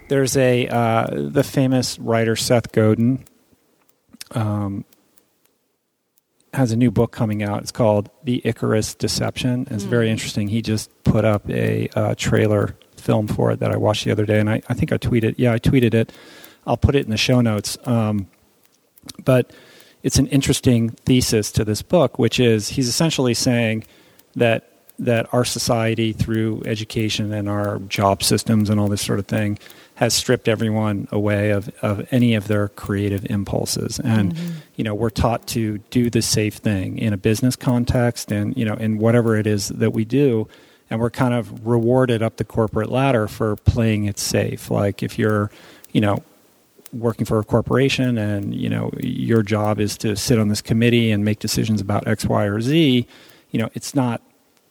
There's 0.09 0.37
a 0.37 0.67
uh, 0.67 1.07
the 1.13 1.45
famous 1.45 1.99
writer 2.01 2.35
Seth 2.35 2.73
Godin 2.73 3.25
um, 4.33 4.85
has 6.55 6.73
a 6.73 6.77
new 6.77 6.91
book 6.91 7.13
coming 7.13 7.43
out. 7.43 7.63
It's 7.63 7.71
called 7.73 8.11
The 8.25 8.43
Icarus 8.45 8.95
Deception. 8.95 9.69
It's 9.71 9.85
very 9.85 10.09
Mm. 10.09 10.11
interesting. 10.13 10.49
He 10.49 10.63
just 10.63 10.91
put 11.05 11.25
up 11.25 11.49
a 11.49 11.89
uh, 11.95 12.15
trailer 12.17 12.75
film 12.97 13.29
for 13.29 13.51
it 13.53 13.61
that 13.61 13.71
I 13.71 13.77
watched 13.77 14.05
the 14.05 14.11
other 14.11 14.27
day, 14.27 14.41
and 14.41 14.51
I, 14.51 14.61
I 14.69 14.75
think 14.75 14.93
I 14.93 14.99
tweeted. 14.99 15.35
Yeah, 15.39 15.53
I 15.53 15.59
tweeted 15.59 15.95
it. 15.95 16.13
I'll 16.67 16.77
put 16.77 16.95
it 16.97 17.05
in 17.05 17.11
the 17.11 17.17
show 17.17 17.41
notes. 17.41 17.79
Um, 17.85 18.27
but 19.25 19.53
it's 20.03 20.19
an 20.19 20.27
interesting 20.29 20.91
thesis 21.07 21.51
to 21.53 21.65
this 21.65 21.83
book, 21.83 22.19
which 22.19 22.39
is 22.41 22.71
he's 22.71 22.89
essentially 22.89 23.35
saying 23.35 23.85
that 24.37 24.67
that 24.99 25.33
our 25.33 25.47
society, 25.47 26.13
through 26.13 26.63
education 26.67 27.33
and 27.33 27.49
our 27.49 27.79
job 27.89 28.23
systems 28.23 28.69
and 28.69 28.79
all 28.79 28.87
this 28.89 29.01
sort 29.01 29.19
of 29.19 29.27
thing, 29.27 29.59
has 30.01 30.15
stripped 30.15 30.49
everyone 30.49 31.07
away 31.13 31.51
of, 31.51 31.69
of 31.83 32.09
any 32.11 32.35
of 32.35 32.49
their 32.49 32.69
creative 32.69 33.27
impulses. 33.29 34.01
And 34.01 34.35
mm-hmm. 34.35 34.55
you 34.77 34.83
know, 34.83 34.95
we're 34.95 35.11
taught 35.11 35.47
to 35.49 35.77
do 35.91 36.09
the 36.09 36.23
safe 36.23 36.55
thing 36.55 36.97
in 36.97 37.13
a 37.13 37.19
business 37.19 37.55
context, 37.55 38.33
and 38.33 38.57
you 38.57 38.65
know, 38.65 38.73
in 38.75 38.97
whatever 38.97 39.37
it 39.37 39.47
is 39.47 39.69
that 39.69 39.93
we 39.93 40.07
do. 40.07 40.49
And 40.89 41.01
we're 41.01 41.11
kind 41.11 41.35
of 41.35 41.67
rewarded 41.67 42.23
up 42.23 42.39
the 42.39 42.45
corporate 42.45 42.91
ladder 42.91 43.29
for 43.29 43.57
playing 43.57 44.07
it 44.07 44.19
safe. 44.19 44.71
Like 44.71 45.03
if 45.03 45.19
you're, 45.19 45.51
you 45.93 46.01
know, 46.01 46.25
working 46.95 47.27
for 47.27 47.39
a 47.39 47.45
corporation 47.45 48.17
and 48.17 48.55
you 48.55 48.71
know 48.71 48.91
your 48.99 49.43
job 49.43 49.79
is 49.79 49.99
to 49.99 50.17
sit 50.17 50.39
on 50.39 50.49
this 50.49 50.63
committee 50.63 51.13
and 51.13 51.27
make 51.27 51.41
decisions 51.41 51.81
about 51.83 52.09
X, 52.09 52.25
Y, 52.25 52.45
or 52.47 52.63
Z, 52.63 53.07
you 53.51 53.61
know 53.61 53.69
it's 53.75 53.95
not 53.95 54.23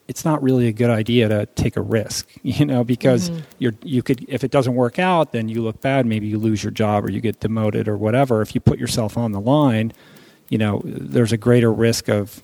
it's 0.10 0.26
not 0.26 0.42
really 0.42 0.68
a 0.68 0.72
good 0.74 0.90
idea 0.90 1.30
to 1.30 1.46
take 1.46 1.78
a 1.78 1.82
risk, 1.82 2.28
you 2.44 2.66
know, 2.66 2.84
because 2.84 3.30
mm-hmm. 3.30 3.42
you're 3.60 3.76
you 3.84 4.02
could 4.02 4.26
if 4.28 4.44
it 4.44 4.52
doesn't 4.52 4.76
work 4.76 5.00
out, 5.00 5.32
then 5.32 5.48
you 5.48 5.62
look 5.62 5.80
bad. 5.80 6.06
Maybe 6.06 6.28
you 6.28 6.38
lose 6.38 6.64
your 6.64 6.72
job 6.72 7.06
or 7.06 7.12
you 7.12 7.22
get 7.22 7.40
demoted 7.40 7.88
or 7.88 7.96
whatever. 7.96 8.42
If 8.42 8.56
you 8.56 8.60
put 8.60 8.80
yourself 8.80 9.18
on 9.18 9.32
the 9.32 9.40
line, 9.40 9.94
you 10.50 10.58
know, 10.58 10.82
there's 10.84 11.32
a 11.32 11.38
greater 11.38 11.72
risk 11.72 12.10
of 12.10 12.42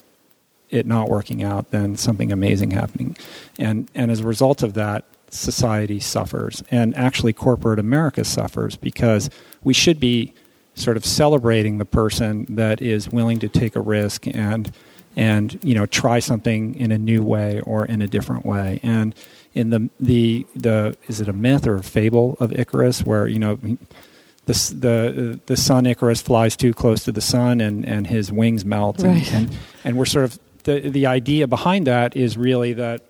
it 0.70 0.86
not 0.86 1.09
working 1.09 1.43
out 1.43 1.72
than 1.72 1.95
something 1.97 2.32
amazing 2.32 2.72
happening, 2.72 3.18
and 3.57 3.89
and 3.95 4.11
as 4.11 4.20
a 4.20 4.26
result 4.26 4.61
of 4.61 4.76
that, 4.76 5.03
society 5.32 5.99
suffers, 5.99 6.63
and 6.70 6.95
actually 6.95 7.34
corporate 7.34 7.80
America 7.80 8.24
suffers 8.24 8.76
because 8.76 9.30
we 9.63 9.74
should 9.74 9.99
be 9.99 10.34
sort 10.76 10.97
of 10.97 11.05
celebrating 11.05 11.80
the 11.80 11.86
person 11.86 12.45
that 12.49 12.82
is 12.82 13.09
willing 13.09 13.39
to 13.39 13.47
take 13.47 13.76
a 13.76 13.82
risk 13.82 14.28
and 14.28 14.72
and 15.16 15.59
you 15.63 15.74
know 15.76 15.86
try 15.86 16.20
something 16.20 16.76
in 16.76 16.91
a 16.91 16.97
new 16.97 17.24
way 17.24 17.61
or 17.61 17.86
in 17.86 18.01
a 18.01 18.07
different 18.07 18.45
way 18.45 18.80
and 18.84 19.16
in 19.53 19.70
the 19.70 19.89
the 19.99 20.45
the 20.55 20.97
is 21.07 21.22
it 21.22 21.28
a 21.30 21.34
myth 21.34 21.66
or 21.68 21.76
a 21.76 21.84
fable 21.84 22.36
of 22.39 22.51
Icarus 22.51 23.03
where 23.05 23.28
you 23.28 23.39
know 23.39 23.55
the 23.55 24.53
the 24.80 25.39
the 25.45 25.57
son 25.57 25.86
Icarus 25.86 26.22
flies 26.22 26.55
too 26.55 26.74
close 26.74 27.03
to 27.05 27.11
the 27.11 27.22
sun 27.22 27.61
and 27.61 27.86
and 27.86 28.07
his 28.07 28.32
wings 28.32 28.66
melt 28.66 28.99
and 28.99 29.16
Right. 29.16 29.34
and, 29.34 29.57
and 29.84 29.97
we're 29.97 30.05
sort 30.05 30.26
of 30.26 30.39
the 30.63 30.89
the 30.89 31.05
idea 31.05 31.47
behind 31.47 31.88
that 31.88 32.16
is 32.18 32.38
really 32.38 32.74
that 32.74 33.01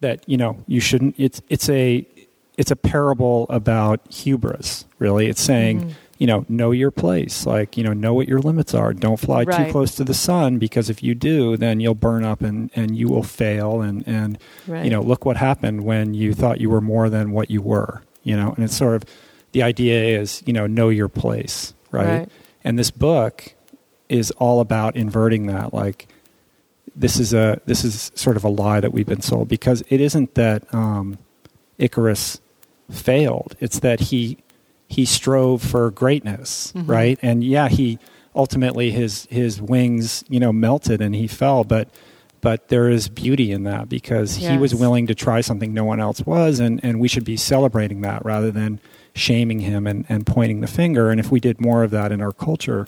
that 0.00 0.26
you 0.28 0.36
know 0.36 0.56
you 0.66 0.80
shouldn't 0.80 1.14
it's 1.18 1.40
it's 1.48 1.68
a 1.68 2.06
it's 2.56 2.70
a 2.70 2.76
parable 2.76 3.46
about 3.50 4.00
hubris 4.10 4.84
really 4.98 5.26
it's 5.26 5.40
saying 5.42 5.80
Mm-hmm. 5.80 5.90
You 6.18 6.26
know 6.26 6.44
know 6.48 6.70
your 6.70 6.90
place. 6.90 7.46
Like 7.46 7.76
you 7.76 7.84
know 7.84 7.92
know 7.92 8.14
what 8.14 8.28
your 8.28 8.40
limits 8.40 8.74
are. 8.74 8.92
Don't 8.92 9.18
fly 9.18 9.44
too 9.66 9.72
close 9.72 9.94
to 9.96 10.04
the 10.04 10.14
sun 10.14 10.58
because 10.58 10.88
if 10.90 11.02
you 11.02 11.14
do 11.14 11.56
then 11.56 11.80
you'll 11.80 11.94
burn 11.94 12.24
up 12.24 12.42
and 12.42 12.70
and 12.74 12.96
you 12.96 13.08
will 13.08 13.22
fail. 13.22 13.80
And 13.82 14.02
and 14.06 14.38
Right. 14.66 14.84
you 14.84 14.90
know 14.90 15.02
look 15.02 15.24
what 15.24 15.36
happened 15.36 15.84
when 15.84 16.14
you 16.14 16.32
thought 16.34 16.60
you 16.60 16.70
were 16.70 16.80
more 16.80 17.08
than 17.10 17.32
what 17.32 17.50
you 17.50 17.62
were 17.62 18.02
you 18.22 18.34
know? 18.36 18.52
And 18.56 18.64
it's 18.64 18.76
sort 18.76 18.96
of 18.96 19.04
the 19.52 19.62
idea 19.62 20.18
is 20.20 20.42
you 20.46 20.52
know 20.52 20.66
know 20.66 20.88
your 20.88 21.08
place 21.08 21.74
right, 21.92 22.06
Right. 22.20 22.28
and 22.64 22.78
this 22.78 22.90
book 22.90 23.54
is 24.08 24.30
all 24.32 24.60
about 24.60 24.96
inverting 24.96 25.46
that. 25.46 25.72
Like 25.74 26.08
this 26.94 27.18
is 27.20 27.34
a 27.34 27.60
this 27.66 27.84
is 27.84 28.10
sort 28.14 28.36
of 28.36 28.44
a 28.44 28.48
lie 28.48 28.80
that 28.80 28.92
we've 28.92 29.06
been 29.06 29.20
sold 29.20 29.48
because 29.48 29.82
it 29.88 30.00
isn't 30.00 30.34
that 30.34 30.62
um, 30.74 31.18
Icarus 31.78 32.40
failed. 32.90 33.54
It's 33.60 33.80
that 33.80 34.00
he 34.00 34.38
he 34.88 35.04
strove 35.04 35.62
for 35.62 35.90
greatness 35.90 36.72
Mhm. 36.76 36.88
right? 36.88 37.18
And 37.22 37.42
yeah 37.44 37.68
he 37.68 37.98
ultimately 38.34 38.90
his 38.90 39.26
his 39.30 39.60
wings 39.62 40.22
you 40.28 40.38
know 40.38 40.52
melted 40.52 41.00
and 41.00 41.14
he 41.14 41.26
fell 41.26 41.64
but 41.64 41.88
but 42.42 42.68
there 42.68 42.88
is 42.90 43.08
beauty 43.08 43.50
in 43.50 43.64
that 43.64 43.88
because 43.88 44.36
he 44.36 44.58
was 44.58 44.74
willing 44.74 45.06
to 45.06 45.14
try 45.14 45.40
something 45.40 45.72
no 45.72 45.84
one 45.84 46.00
else 46.00 46.20
was 46.26 46.60
and 46.60 46.78
and 46.84 47.00
we 47.00 47.08
should 47.08 47.24
be 47.24 47.36
celebrating 47.36 48.02
that 48.02 48.24
rather 48.24 48.50
than 48.50 48.78
shaming 49.14 49.60
him 49.60 49.86
and 49.86 50.04
and 50.10 50.26
pointing 50.26 50.60
the 50.60 50.66
finger. 50.66 51.10
And 51.10 51.18
if 51.18 51.30
we 51.32 51.40
did 51.40 51.60
more 51.60 51.82
of 51.82 51.90
that 51.92 52.12
in 52.12 52.20
our 52.20 52.32
culture 52.32 52.86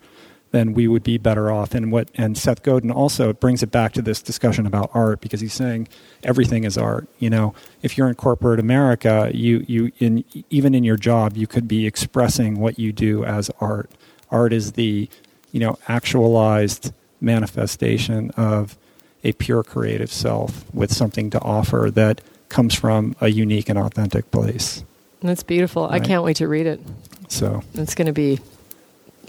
then 0.51 0.73
we 0.73 0.89
would 0.89 1.03
be 1.03 1.19
better 1.19 1.51
off. 1.51 1.75
And 1.75 1.93
what 1.93 2.09
and 2.15 2.37
Seth 2.37 2.63
Godin 2.63 2.91
also 2.91 3.33
brings 3.33 3.63
it 3.63 3.71
back 3.71 3.93
to 3.93 4.03
this 4.03 4.23
discussion 4.23 4.67
about 4.67 4.91
art 4.95 5.21
because 5.21 5.41
he's 5.41 5.53
saying 5.53 5.89
everything 6.23 6.65
is 6.65 6.79
art. 6.79 7.09
You 7.19 7.31
know, 7.31 7.55
if 7.83 7.97
you're 7.99 8.09
in 8.09 8.15
corporate 8.15 8.61
America, 8.61 9.31
you 9.35 9.65
you 9.69 9.93
in 9.99 10.25
even 10.51 10.75
in 10.75 10.85
your 10.85 10.97
job, 10.97 11.37
you 11.37 11.47
could 11.47 11.69
be 11.69 11.87
expressing 11.87 12.59
what 12.59 12.79
you 12.79 12.93
do 12.93 13.25
as 13.25 13.51
art. 13.61 13.91
Art 14.31 14.53
is 14.53 14.73
the 14.73 15.09
you 15.53 15.61
know 15.61 15.79
actualized 15.89 16.93
manifestation 17.21 18.31
of 18.33 18.77
a 19.25 19.33
pure 19.33 19.63
creative 19.63 20.13
self 20.13 20.65
with 20.73 20.93
something 20.93 21.31
to 21.31 21.41
offer 21.41 21.91
that 21.93 22.21
comes 22.49 22.75
from 22.75 23.15
a 23.21 23.29
unique 23.29 23.69
and 23.69 23.79
authentic 23.79 24.31
place. 24.31 24.85
That's 25.21 25.43
beautiful. 25.43 25.85
I 25.91 25.99
can't 25.99 26.23
wait 26.23 26.37
to 26.37 26.47
read 26.49 26.67
it. 26.67 26.81
So 27.29 27.63
It's 27.75 27.95
going 27.95 28.07
to 28.07 28.13
be 28.13 28.41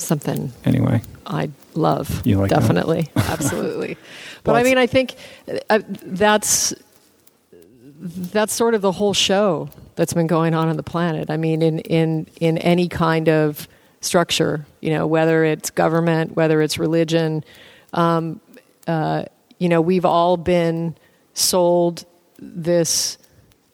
something 0.01 0.51
anyway, 0.65 1.01
I 1.25 1.49
love. 1.73 2.25
You 2.25 2.39
like 2.39 2.49
that? 2.49 2.61
definitely, 2.61 3.09
absolutely. 3.15 3.97
But 4.43 4.53
Well, 4.53 4.61
I 4.61 4.63
mean, 4.63 4.77
I 4.77 4.87
think 4.87 5.15
uh, 5.69 5.81
that's 5.85 6.73
that's 7.99 8.53
sort 8.53 8.73
of 8.73 8.81
the 8.81 8.93
whole 8.93 9.13
show 9.13 9.69
that's 9.95 10.13
been 10.13 10.27
going 10.27 10.53
on 10.53 10.69
on 10.69 10.77
the 10.77 10.83
planet. 10.83 11.29
I 11.29 11.35
mean, 11.35 11.61
in 11.61 11.79
in 11.79 12.27
in 12.39 12.57
any 12.59 12.87
kind 12.87 13.27
of 13.27 13.67
structure, 14.01 14.65
you 14.79 14.91
know, 14.91 15.05
whether 15.05 15.43
it's 15.43 15.69
government, 15.69 16.37
whether 16.37 16.61
it's 16.61 16.77
religion, 16.77 17.43
um, 17.93 18.39
uh, 18.87 19.25
you 19.57 19.67
know, 19.67 19.81
we've 19.81 20.05
all 20.05 20.37
been 20.37 20.95
sold 21.33 22.05
this 22.39 23.17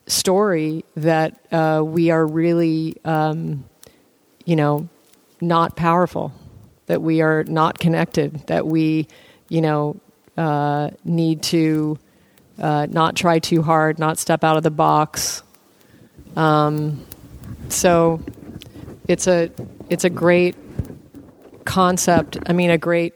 story 0.07 0.83
that 0.95 1.39
uh, 1.51 1.83
we 1.85 2.09
are 2.09 2.25
really, 2.25 2.95
um, 3.05 3.63
you 4.45 4.55
know, 4.55 4.89
not 5.47 5.75
powerful, 5.75 6.33
that 6.87 7.01
we 7.01 7.21
are 7.21 7.43
not 7.45 7.79
connected, 7.79 8.45
that 8.47 8.67
we, 8.67 9.07
you 9.49 9.61
know, 9.61 9.99
uh, 10.37 10.89
need 11.03 11.41
to 11.43 11.97
uh, 12.59 12.87
not 12.89 13.15
try 13.15 13.39
too 13.39 13.61
hard, 13.61 13.99
not 13.99 14.17
step 14.17 14.43
out 14.43 14.57
of 14.57 14.63
the 14.63 14.71
box. 14.71 15.43
Um, 16.35 17.05
so 17.69 18.21
it's 19.07 19.27
a 19.27 19.49
it's 19.89 20.03
a 20.03 20.09
great 20.09 20.55
concept. 21.65 22.37
I 22.47 22.53
mean, 22.53 22.69
a 22.69 22.77
great 22.77 23.13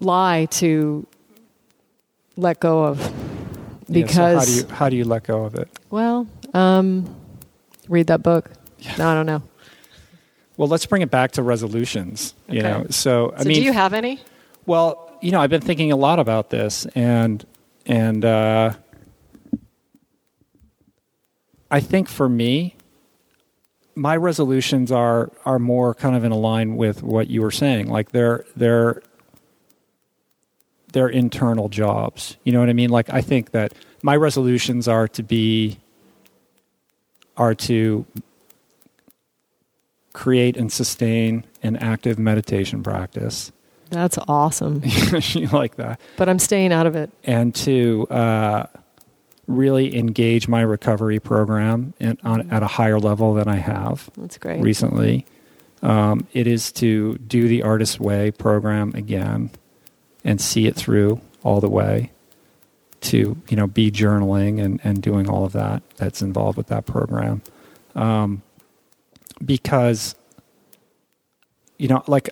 lie 0.00 0.46
to 0.50 1.06
let 2.36 2.60
go 2.60 2.84
of 2.84 2.98
Yeah, 3.88 4.06
so 4.06 4.22
how 4.22 4.32
because 4.34 4.46
do 4.46 4.52
you 4.52 4.66
how 4.74 4.88
do 4.88 4.96
you 4.96 5.04
let 5.04 5.24
go 5.24 5.44
of 5.44 5.54
it? 5.54 5.68
well, 5.90 6.26
um, 6.54 7.14
read 7.88 8.06
that 8.08 8.22
book. 8.22 8.50
No, 8.98 9.08
I 9.08 9.14
don't 9.14 9.26
know. 9.26 9.42
Well, 10.62 10.68
let's 10.68 10.86
bring 10.86 11.02
it 11.02 11.10
back 11.10 11.32
to 11.32 11.42
resolutions. 11.42 12.34
You 12.48 12.62
know, 12.62 12.86
so 12.88 13.34
I 13.36 13.42
so 13.42 13.48
mean, 13.48 13.56
do 13.56 13.64
you 13.64 13.72
have 13.72 13.92
any? 13.92 14.20
Well, 14.64 15.10
you 15.20 15.32
know, 15.32 15.40
I've 15.40 15.50
been 15.50 15.60
thinking 15.60 15.90
a 15.90 15.96
lot 15.96 16.20
about 16.20 16.50
this, 16.50 16.86
and 16.94 17.44
and 17.84 18.24
uh, 18.24 18.74
I 21.68 21.80
think 21.80 22.08
for 22.08 22.28
me, 22.28 22.76
my 23.96 24.16
resolutions 24.16 24.92
are 24.92 25.32
are 25.44 25.58
more 25.58 25.96
kind 25.96 26.14
of 26.14 26.22
in 26.22 26.30
line 26.30 26.76
with 26.76 27.02
what 27.02 27.26
you 27.26 27.42
were 27.42 27.50
saying. 27.50 27.88
Like 27.88 28.12
they're 28.12 28.44
they're 28.54 29.02
they're 30.92 31.08
internal 31.08 31.70
jobs. 31.70 32.36
You 32.44 32.52
know 32.52 32.60
what 32.60 32.68
I 32.68 32.72
mean? 32.72 32.90
Like 32.90 33.12
I 33.12 33.20
think 33.20 33.50
that 33.50 33.74
my 34.04 34.14
resolutions 34.14 34.86
are 34.86 35.08
to 35.08 35.24
be 35.24 35.80
are 37.36 37.56
to 37.56 38.06
create 40.12 40.56
and 40.56 40.72
sustain 40.72 41.44
an 41.62 41.76
active 41.76 42.18
meditation 42.18 42.82
practice. 42.82 43.52
That's 43.90 44.18
awesome. 44.26 44.82
you 45.32 45.48
like 45.48 45.76
that. 45.76 46.00
but 46.16 46.28
I'm 46.28 46.38
staying 46.38 46.72
out 46.72 46.86
of 46.86 46.96
it. 46.96 47.10
And 47.24 47.54
to 47.56 48.06
uh, 48.08 48.66
really 49.46 49.96
engage 49.96 50.48
my 50.48 50.62
recovery 50.62 51.20
program 51.20 51.94
on, 52.22 52.50
at 52.50 52.62
a 52.62 52.66
higher 52.66 52.98
level 52.98 53.34
than 53.34 53.48
I 53.48 53.56
have 53.56 54.10
That's 54.16 54.38
great. 54.38 54.60
recently. 54.60 55.26
Um, 55.82 56.26
it 56.32 56.46
is 56.46 56.70
to 56.72 57.18
do 57.18 57.48
the 57.48 57.62
Artist 57.62 57.98
Way 58.00 58.30
program 58.30 58.92
again 58.94 59.50
and 60.24 60.40
see 60.40 60.66
it 60.66 60.76
through 60.76 61.20
all 61.42 61.60
the 61.60 61.68
way. 61.68 62.12
To 63.02 63.36
you 63.48 63.56
know, 63.56 63.66
be 63.66 63.90
journaling 63.90 64.62
and, 64.62 64.80
and 64.84 65.02
doing 65.02 65.28
all 65.28 65.44
of 65.44 65.52
that 65.54 65.82
that's 65.96 66.22
involved 66.22 66.56
with 66.56 66.68
that 66.68 66.86
program, 66.86 67.42
um, 67.96 68.42
because 69.44 70.14
you 71.78 71.88
know, 71.88 72.02
like 72.06 72.30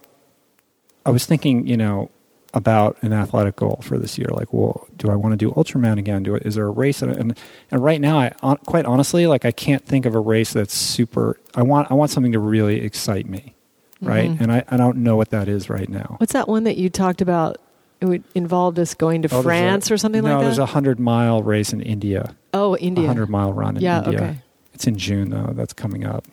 I 1.04 1.11
was 1.11 1.26
thinking, 1.26 1.66
you 1.66 1.76
know, 1.76 2.11
about 2.54 2.96
an 3.02 3.12
athletic 3.12 3.56
goal 3.56 3.80
for 3.82 3.98
this 3.98 4.18
year. 4.18 4.28
Like, 4.30 4.52
well, 4.52 4.86
do 4.96 5.08
I 5.11 5.14
want 5.16 5.32
to 5.32 5.36
do 5.36 5.50
Ultraman 5.52 5.98
again? 5.98 6.22
Do 6.22 6.34
it? 6.34 6.44
Is 6.44 6.54
there 6.56 6.66
a 6.66 6.70
race? 6.70 7.02
And 7.02 7.12
and, 7.12 7.38
and 7.70 7.82
right 7.82 8.00
now, 8.00 8.18
I 8.18 8.32
on, 8.42 8.56
quite 8.58 8.86
honestly, 8.86 9.26
like, 9.26 9.44
I 9.44 9.50
can't 9.52 9.84
think 9.84 10.06
of 10.06 10.14
a 10.14 10.20
race 10.20 10.52
that's 10.52 10.74
super. 10.74 11.38
I 11.54 11.62
want 11.62 11.90
I 11.90 11.94
want 11.94 12.11
something 12.11 12.32
to 12.32 12.38
really 12.38 12.80
excite 12.80 13.26
me, 13.28 13.54
right? 14.00 14.30
Mhm. 14.30 14.40
And 14.40 14.52
I 14.52 14.64
I 14.68 14.76
don't 14.76 14.98
know 14.98 15.16
what 15.16 15.30
that 15.30 15.48
is 15.48 15.68
right 15.70 15.88
now. 15.88 16.16
What's 16.18 16.32
that 16.32 16.48
one 16.48 16.64
that 16.64 16.76
you 16.76 16.90
talked 16.90 17.20
about? 17.20 17.58
It 18.00 18.06
would 18.06 18.24
involved 18.34 18.78
us 18.78 18.94
going 18.94 19.22
to 19.22 19.28
Oh, 19.34 19.42
France 19.42 19.90
a- 19.90 19.94
or 19.94 19.96
something 19.98 20.22
no, 20.22 20.28
like 20.28 20.36
that. 20.38 20.40
No, 20.42 20.44
there's 20.46 20.58
a 20.58 20.66
hundred 20.66 20.98
mile 20.98 21.42
race 21.42 21.72
in 21.72 21.80
India. 21.82 22.34
oh, 22.54 22.74
A 22.74 22.78
India. 22.78 23.06
hundred 23.06 23.28
mile 23.30 23.52
run 23.52 23.76
in 23.76 23.82
Yeah. 23.82 24.04
India. 24.04 24.18
Okay. 24.20 24.38
It's 24.74 24.86
in 24.86 24.96
June 24.96 25.30
though. 25.30 25.52
That's 25.54 25.72
coming 25.74 26.04
up. 26.04 26.24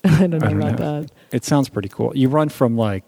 I 0.04 0.26
don't 0.26 0.30
know 0.30 0.36
I 0.38 0.40
don't 0.50 0.62
about 0.62 0.78
know. 0.78 1.02
that. 1.02 1.10
It 1.32 1.44
sounds 1.44 1.68
pretty 1.68 1.88
cool. 1.88 2.12
You 2.16 2.28
run 2.28 2.48
from 2.48 2.76
like 2.76 3.04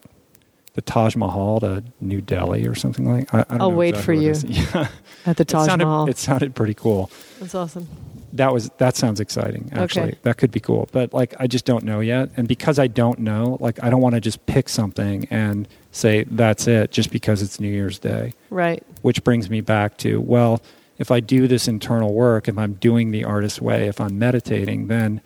the 0.74 0.82
Taj 0.82 1.16
Mahal 1.16 1.60
to 1.60 1.84
New 2.00 2.20
Delhi 2.20 2.66
or 2.66 2.74
something 2.74 3.10
like. 3.10 3.32
I, 3.34 3.40
I 3.40 3.42
don't 3.44 3.60
I'll 3.60 3.70
know 3.70 3.76
wait 3.76 3.90
exactly 3.94 4.04
for 4.04 4.22
you. 4.22 4.34
Yeah. 4.74 4.88
At 5.26 5.36
the 5.36 5.42
it 5.42 5.48
Taj 5.48 5.66
sounded, 5.66 5.84
Mahal. 5.84 6.08
It 6.08 6.18
sounded 6.18 6.54
pretty 6.54 6.74
cool. 6.74 7.10
That's 7.40 7.54
awesome. 7.54 7.88
That 8.34 8.52
was 8.52 8.70
that 8.78 8.96
sounds 8.96 9.20
exciting. 9.20 9.68
Actually, 9.72 10.08
Okay. 10.12 10.18
that 10.22 10.38
could 10.38 10.50
be 10.50 10.60
cool. 10.60 10.88
But 10.90 11.12
like, 11.12 11.34
I 11.38 11.46
just 11.46 11.66
don't 11.66 11.84
know 11.84 12.00
yet. 12.00 12.30
And 12.36 12.48
because 12.48 12.78
I 12.78 12.86
don't 12.86 13.18
know, 13.18 13.58
like, 13.60 13.82
I 13.84 13.90
don't 13.90 14.00
want 14.00 14.14
to 14.14 14.22
just 14.22 14.44
pick 14.46 14.70
something 14.70 15.26
and 15.30 15.68
say 15.90 16.24
that's 16.24 16.66
it 16.66 16.90
just 16.90 17.10
because 17.10 17.42
it's 17.42 17.60
New 17.60 17.68
Year's 17.68 17.98
Day. 17.98 18.32
Right. 18.48 18.82
Which 19.02 19.22
brings 19.22 19.50
me 19.50 19.60
back 19.60 19.98
to 19.98 20.18
well, 20.20 20.62
if 20.98 21.10
I 21.10 21.20
do 21.20 21.46
this 21.46 21.68
internal 21.68 22.14
work, 22.14 22.48
if 22.48 22.56
I'm 22.56 22.72
doing 22.74 23.10
the 23.10 23.24
artist 23.24 23.60
way, 23.60 23.86
if 23.86 24.00
I'm 24.00 24.18
meditating, 24.18 24.86
then 24.86 25.20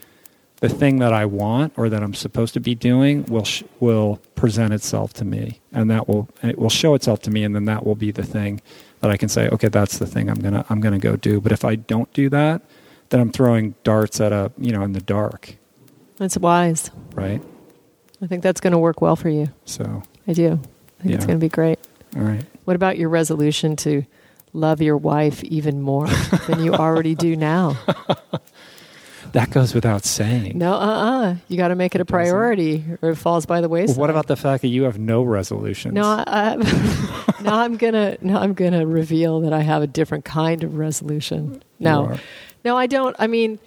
the 0.61 0.69
thing 0.69 0.99
that 1.01 1.13
I 1.13 1.27
want 1.27 1.73
or 1.77 1.89
that 1.89 2.03
I'm 2.03 2.15
supposed 2.15 2.55
to 2.55 2.61
be 2.61 2.75
doing 2.75 3.25
will 3.27 3.45
sh- 3.45 3.63
will 3.81 4.21
present 4.35 4.73
itself 4.73 5.13
to 5.15 5.25
me, 5.25 5.61
and 5.73 5.91
that 5.91 6.09
will 6.09 6.29
and 6.43 6.51
it 6.51 6.59
will 6.59 6.71
show 6.71 6.95
itself 6.95 7.21
to 7.23 7.31
me, 7.31 7.45
and 7.45 7.55
then 7.55 7.67
that 7.67 7.85
will 7.87 7.95
be 7.95 8.11
the 8.11 8.23
thing 8.23 8.61
that 9.01 9.11
I 9.11 9.17
can 9.17 9.29
say, 9.29 9.49
okay, 9.51 9.69
that's 9.69 9.99
the 9.99 10.07
thing 10.07 10.31
I'm 10.31 10.41
gonna 10.41 10.65
I'm 10.71 10.81
gonna 10.81 10.99
go 10.99 11.17
do. 11.17 11.41
But 11.41 11.53
if 11.53 11.65
I 11.65 11.75
don't 11.75 12.11
do 12.15 12.29
that, 12.31 12.63
then 13.11 13.21
I'm 13.21 13.31
throwing 13.33 13.75
darts 13.85 14.21
at 14.21 14.33
a 14.33 14.51
you 14.59 14.73
know 14.73 14.83
in 14.83 14.93
the 14.93 15.01
dark, 15.01 15.57
That's 16.17 16.39
wise. 16.39 16.91
right? 17.15 17.43
I 18.23 18.27
think 18.27 18.43
that's 18.43 18.61
going 18.63 18.73
to 18.73 18.79
work 18.79 19.03
well 19.03 19.15
for 19.15 19.29
you. 19.29 19.49
So 19.67 20.03
I 20.27 20.33
do. 20.33 20.59
I 20.99 21.03
think 21.03 21.15
it's 21.17 21.27
going 21.27 21.39
to 21.39 21.45
be 21.45 21.51
great. 21.51 21.79
all 22.17 22.23
right, 22.23 22.43
What 22.65 22.75
about 22.75 22.97
your 22.97 23.11
resolution 23.11 23.77
to 23.77 24.05
love 24.55 24.81
your 24.81 24.97
wife 24.97 25.45
even 25.45 25.83
more 25.83 26.07
than 26.49 26.63
you 26.65 26.73
already 26.73 27.15
do 27.15 27.37
now? 27.37 27.77
that 29.37 29.51
goes 29.51 29.75
without 29.75 30.03
saying. 30.05 30.57
No, 30.57 30.73
uh, 30.73 30.77
uh 30.79 31.37
You 31.49 31.59
got 31.59 31.69
to 31.69 31.75
make 31.75 31.95
it 31.95 32.01
a 32.01 32.07
priority, 32.07 32.83
or 33.03 33.11
it 33.11 33.17
falls 33.17 33.45
by 33.45 33.61
the 33.61 33.69
Well, 33.69 33.83
wayside. 33.83 33.99
what 33.99 34.09
about 34.09 34.29
the 34.29 34.37
fact 34.37 34.63
that 34.63 34.69
you 34.69 34.85
have 34.85 34.99
no 34.99 35.23
resolutions? 35.23 35.93
No, 35.93 36.05
I, 36.05 36.57
now 37.43 37.59
I'm 37.59 37.77
gonna 37.77 38.17
now 38.23 38.41
I'm 38.41 38.55
gonna 38.55 38.87
reveal 38.87 39.41
that 39.43 39.53
I 39.53 39.61
have 39.61 39.83
a 39.83 39.87
different 39.87 40.25
kind 40.25 40.65
of 40.65 40.79
resolution. 40.79 41.63
No, 41.79 42.17
no, 42.65 42.79
I 42.79 42.87
don't. 42.87 43.15
I 43.19 43.27
mean, 43.27 43.59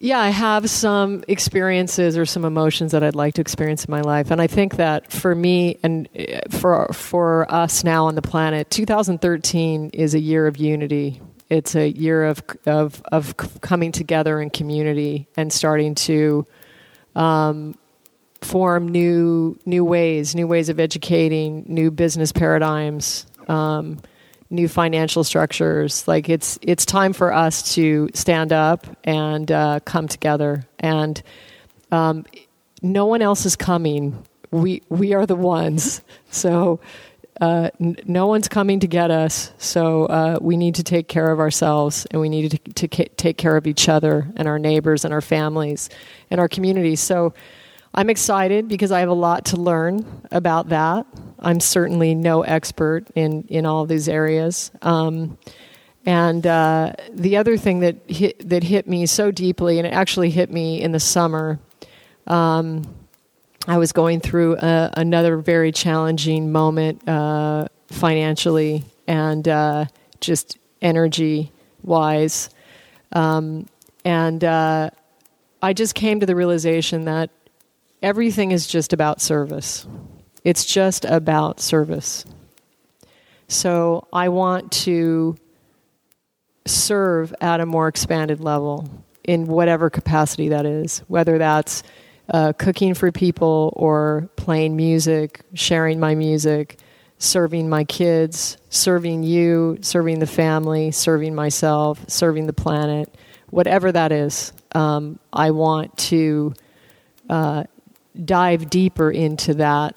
yeah, 0.00 0.18
I 0.18 0.30
have 0.30 0.68
some 0.68 1.22
experiences 1.28 2.18
or 2.18 2.26
some 2.26 2.44
emotions 2.44 2.90
that 2.90 3.04
I'd 3.04 3.14
like 3.14 3.34
to 3.34 3.40
experience 3.40 3.84
in 3.84 3.92
my 3.92 4.00
life, 4.00 4.32
and 4.32 4.40
I 4.42 4.48
think 4.48 4.78
that 4.78 5.12
for 5.12 5.32
me 5.32 5.78
and 5.84 6.08
uh, 6.18 6.40
for 6.50 6.92
for 6.92 7.48
us 7.54 7.84
now 7.84 8.06
on 8.06 8.16
the 8.16 8.22
planet, 8.22 8.68
2013 8.70 9.90
is 9.94 10.14
a 10.14 10.20
year 10.20 10.48
of 10.48 10.56
unity. 10.56 11.20
It's 11.48 11.74
a 11.76 11.88
year 11.88 12.24
of 12.24 12.42
of 12.66 13.02
of 13.12 13.36
coming 13.60 13.92
together 13.92 14.40
in 14.40 14.50
community 14.50 15.28
and 15.36 15.52
starting 15.52 15.94
to 15.94 16.46
um, 17.14 17.76
form 18.40 18.88
new 18.88 19.58
new 19.64 19.84
ways, 19.84 20.34
new 20.34 20.46
ways 20.46 20.68
of 20.68 20.80
educating, 20.80 21.64
new 21.68 21.90
business 21.90 22.32
paradigms, 22.32 23.26
um, 23.48 23.98
new 24.50 24.66
financial 24.66 25.22
structures. 25.22 26.06
Like 26.08 26.28
it's 26.28 26.58
it's 26.62 26.84
time 26.84 27.12
for 27.12 27.32
us 27.32 27.74
to 27.74 28.08
stand 28.12 28.52
up 28.52 28.86
and 29.04 29.50
uh, 29.50 29.80
come 29.84 30.08
together. 30.08 30.66
And 30.80 31.22
um, 31.92 32.26
no 32.82 33.06
one 33.06 33.22
else 33.22 33.46
is 33.46 33.54
coming. 33.54 34.24
We 34.50 34.82
we 34.88 35.14
are 35.14 35.26
the 35.26 35.36
ones. 35.36 36.00
So. 36.28 36.80
Uh, 37.40 37.70
n- 37.80 37.96
no 38.06 38.26
one's 38.26 38.48
coming 38.48 38.80
to 38.80 38.86
get 38.86 39.10
us, 39.10 39.52
so 39.58 40.06
uh, 40.06 40.38
we 40.40 40.56
need 40.56 40.76
to 40.76 40.82
take 40.82 41.08
care 41.08 41.30
of 41.30 41.38
ourselves, 41.38 42.06
and 42.10 42.20
we 42.20 42.28
need 42.28 42.50
to, 42.50 42.58
to 42.88 42.88
take 42.88 43.36
care 43.36 43.56
of 43.56 43.66
each 43.66 43.88
other 43.88 44.26
and 44.36 44.48
our 44.48 44.58
neighbors 44.58 45.04
and 45.04 45.12
our 45.12 45.20
families 45.20 45.90
and 46.30 46.40
our 46.40 46.48
communities. 46.48 47.00
So, 47.00 47.34
I'm 47.96 48.10
excited 48.10 48.68
because 48.68 48.92
I 48.92 49.00
have 49.00 49.08
a 49.08 49.14
lot 49.14 49.46
to 49.46 49.56
learn 49.56 50.04
about 50.30 50.68
that. 50.68 51.06
I'm 51.38 51.60
certainly 51.60 52.14
no 52.14 52.42
expert 52.42 53.06
in, 53.14 53.44
in 53.48 53.64
all 53.64 53.86
these 53.86 54.06
areas. 54.06 54.70
Um, 54.82 55.38
and 56.04 56.46
uh, 56.46 56.92
the 57.10 57.38
other 57.38 57.56
thing 57.56 57.80
that 57.80 57.96
hit, 58.06 58.48
that 58.50 58.62
hit 58.62 58.86
me 58.86 59.06
so 59.06 59.30
deeply, 59.30 59.78
and 59.78 59.86
it 59.86 59.94
actually 59.94 60.28
hit 60.28 60.50
me 60.50 60.82
in 60.82 60.92
the 60.92 61.00
summer, 61.00 61.58
um, 62.26 62.84
I 63.68 63.78
was 63.78 63.92
going 63.92 64.20
through 64.20 64.56
a, 64.58 64.90
another 64.96 65.38
very 65.38 65.72
challenging 65.72 66.52
moment 66.52 67.06
uh, 67.08 67.66
financially 67.88 68.84
and 69.08 69.46
uh, 69.46 69.86
just 70.20 70.58
energy 70.80 71.50
wise. 71.82 72.50
Um, 73.12 73.66
and 74.04 74.44
uh, 74.44 74.90
I 75.62 75.72
just 75.72 75.94
came 75.94 76.20
to 76.20 76.26
the 76.26 76.36
realization 76.36 77.06
that 77.06 77.30
everything 78.02 78.52
is 78.52 78.66
just 78.68 78.92
about 78.92 79.20
service. 79.20 79.86
It's 80.44 80.64
just 80.64 81.04
about 81.04 81.60
service. 81.60 82.24
So 83.48 84.06
I 84.12 84.28
want 84.28 84.70
to 84.72 85.36
serve 86.66 87.34
at 87.40 87.60
a 87.60 87.66
more 87.66 87.88
expanded 87.88 88.40
level 88.40 88.88
in 89.24 89.46
whatever 89.46 89.90
capacity 89.90 90.50
that 90.50 90.66
is, 90.66 90.98
whether 91.08 91.38
that's 91.38 91.82
uh, 92.30 92.52
cooking 92.54 92.94
for 92.94 93.12
people 93.12 93.72
or 93.76 94.28
playing 94.36 94.76
music, 94.76 95.42
sharing 95.54 96.00
my 96.00 96.14
music, 96.14 96.78
serving 97.18 97.68
my 97.68 97.84
kids, 97.84 98.56
serving 98.68 99.22
you, 99.22 99.78
serving 99.80 100.18
the 100.18 100.26
family, 100.26 100.90
serving 100.90 101.34
myself, 101.34 102.00
serving 102.08 102.46
the 102.46 102.52
planet, 102.52 103.14
whatever 103.50 103.90
that 103.92 104.12
is. 104.12 104.52
Um, 104.74 105.18
I 105.32 105.52
want 105.52 105.96
to 105.98 106.54
uh, 107.30 107.64
dive 108.24 108.68
deeper 108.68 109.10
into 109.10 109.54
that 109.54 109.96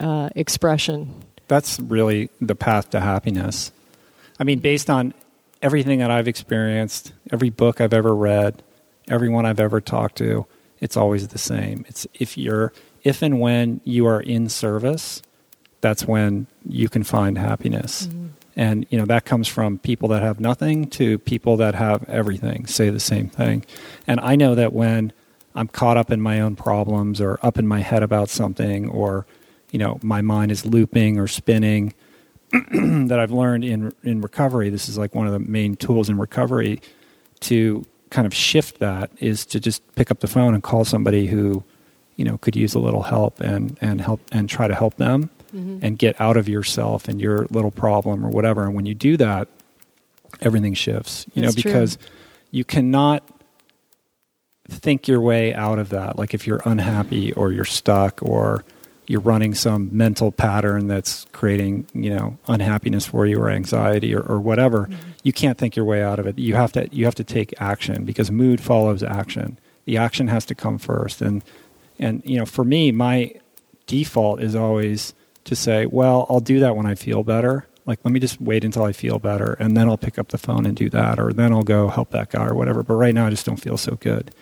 uh, 0.00 0.30
expression 0.34 1.24
that's 1.48 1.78
really 1.78 2.30
the 2.40 2.54
path 2.54 2.90
to 2.90 3.00
happiness. 3.00 3.72
I 4.38 4.44
mean, 4.44 4.58
based 4.60 4.90
on 4.90 5.14
everything 5.62 6.00
that 6.00 6.10
I've 6.10 6.28
experienced, 6.28 7.12
every 7.32 7.50
book 7.50 7.80
I've 7.80 7.92
ever 7.92 8.14
read, 8.14 8.62
everyone 9.08 9.46
I've 9.46 9.60
ever 9.60 9.80
talked 9.80 10.16
to, 10.18 10.46
it's 10.84 10.98
always 10.98 11.28
the 11.28 11.38
same. 11.38 11.86
It's 11.88 12.06
if 12.12 12.36
you're 12.36 12.70
if 13.04 13.22
and 13.22 13.40
when 13.40 13.80
you 13.84 14.06
are 14.06 14.20
in 14.20 14.50
service, 14.50 15.22
that's 15.80 16.04
when 16.06 16.46
you 16.68 16.90
can 16.90 17.02
find 17.02 17.38
happiness. 17.38 18.06
Mm-hmm. 18.06 18.26
And 18.54 18.86
you 18.90 18.98
know 18.98 19.06
that 19.06 19.24
comes 19.24 19.48
from 19.48 19.78
people 19.78 20.10
that 20.10 20.22
have 20.22 20.40
nothing 20.40 20.90
to 20.90 21.18
people 21.20 21.56
that 21.56 21.74
have 21.74 22.06
everything 22.08 22.66
say 22.66 22.90
the 22.90 23.00
same 23.00 23.30
thing. 23.30 23.64
And 24.06 24.20
I 24.20 24.36
know 24.36 24.54
that 24.54 24.74
when 24.74 25.14
I'm 25.54 25.68
caught 25.68 25.96
up 25.96 26.12
in 26.12 26.20
my 26.20 26.40
own 26.40 26.54
problems 26.54 27.18
or 27.18 27.38
up 27.42 27.58
in 27.58 27.66
my 27.66 27.80
head 27.80 28.02
about 28.02 28.28
something 28.28 28.86
or 28.90 29.26
you 29.70 29.78
know 29.78 29.98
my 30.02 30.20
mind 30.20 30.52
is 30.52 30.66
looping 30.66 31.18
or 31.18 31.26
spinning 31.26 31.94
that 32.52 33.18
I've 33.18 33.32
learned 33.32 33.64
in 33.64 33.90
in 34.02 34.20
recovery 34.20 34.68
this 34.68 34.90
is 34.90 34.98
like 34.98 35.14
one 35.14 35.26
of 35.26 35.32
the 35.32 35.38
main 35.38 35.76
tools 35.76 36.10
in 36.10 36.18
recovery 36.18 36.82
to 37.40 37.86
kind 38.14 38.26
of 38.26 38.32
shift 38.32 38.78
that 38.78 39.10
is 39.18 39.44
to 39.44 39.58
just 39.58 39.82
pick 39.96 40.12
up 40.12 40.20
the 40.20 40.28
phone 40.28 40.54
and 40.54 40.62
call 40.62 40.84
somebody 40.84 41.26
who 41.26 41.64
you 42.14 42.24
know 42.24 42.38
could 42.38 42.54
use 42.54 42.72
a 42.72 42.78
little 42.78 43.02
help 43.02 43.40
and 43.40 43.76
and 43.80 44.00
help 44.00 44.20
and 44.30 44.48
try 44.48 44.68
to 44.68 44.74
help 44.74 44.94
them 44.98 45.28
mm-hmm. 45.52 45.78
and 45.82 45.98
get 45.98 46.20
out 46.20 46.36
of 46.36 46.48
yourself 46.48 47.08
and 47.08 47.20
your 47.20 47.46
little 47.50 47.72
problem 47.72 48.24
or 48.24 48.28
whatever. 48.28 48.62
And 48.64 48.74
when 48.74 48.86
you 48.86 48.94
do 48.94 49.16
that, 49.16 49.48
everything 50.40 50.74
shifts. 50.74 51.26
You 51.34 51.42
That's 51.42 51.56
know, 51.56 51.62
because 51.62 51.96
true. 51.96 52.06
you 52.52 52.64
cannot 52.64 53.28
think 54.68 55.08
your 55.08 55.20
way 55.20 55.52
out 55.52 55.80
of 55.80 55.88
that. 55.88 56.16
Like 56.16 56.34
if 56.34 56.46
you're 56.46 56.62
unhappy 56.64 57.32
or 57.32 57.50
you're 57.50 57.64
stuck 57.64 58.22
or 58.22 58.64
you're 59.08 59.20
running 59.20 59.54
some 59.54 59.90
mental 59.92 60.30
pattern 60.30 60.86
that's 60.86 61.26
creating, 61.32 61.86
you 61.92 62.10
know, 62.10 62.38
unhappiness 62.46 63.06
for 63.06 63.26
you 63.26 63.38
or 63.38 63.50
anxiety 63.50 64.14
or, 64.14 64.22
or 64.22 64.40
whatever, 64.40 64.86
mm-hmm. 64.86 65.10
You 65.24 65.32
can't 65.32 65.58
think 65.58 65.74
your 65.74 65.86
way 65.86 66.02
out 66.02 66.20
of 66.20 66.26
it. 66.26 66.38
You 66.38 66.54
have 66.54 66.70
to 66.72 66.88
you 66.92 67.06
have 67.06 67.14
to 67.16 67.24
take 67.24 67.52
action 67.60 68.04
because 68.04 68.30
mood 68.30 68.60
follows 68.60 69.02
action. 69.02 69.58
The 69.86 69.96
action 69.96 70.28
has 70.28 70.44
to 70.46 70.54
come 70.54 70.78
first. 70.78 71.20
And 71.20 71.42
and 71.98 72.22
you 72.24 72.38
know, 72.38 72.46
for 72.46 72.64
me, 72.64 72.92
my 72.92 73.34
default 73.86 74.40
is 74.40 74.54
always 74.54 75.14
to 75.44 75.56
say, 75.56 75.86
well, 75.86 76.26
I'll 76.30 76.40
do 76.40 76.60
that 76.60 76.76
when 76.76 76.86
I 76.86 76.94
feel 76.94 77.24
better. 77.24 77.66
Like, 77.86 77.98
let 78.02 78.12
me 78.12 78.20
just 78.20 78.40
wait 78.40 78.64
until 78.64 78.82
I 78.84 78.92
feel 78.92 79.18
better, 79.18 79.54
and 79.60 79.76
then 79.76 79.90
I'll 79.90 79.98
pick 79.98 80.18
up 80.18 80.28
the 80.28 80.38
phone 80.38 80.64
and 80.64 80.74
do 80.74 80.88
that, 80.88 81.20
or 81.20 81.34
then 81.34 81.52
I'll 81.52 81.62
go 81.62 81.88
help 81.88 82.10
that 82.12 82.30
guy 82.30 82.46
or 82.46 82.54
whatever. 82.54 82.82
But 82.82 82.94
right 82.94 83.14
now, 83.14 83.26
I 83.26 83.30
just 83.30 83.44
don't 83.44 83.58
feel 83.58 83.76
so 83.76 83.96
good. 83.96 84.34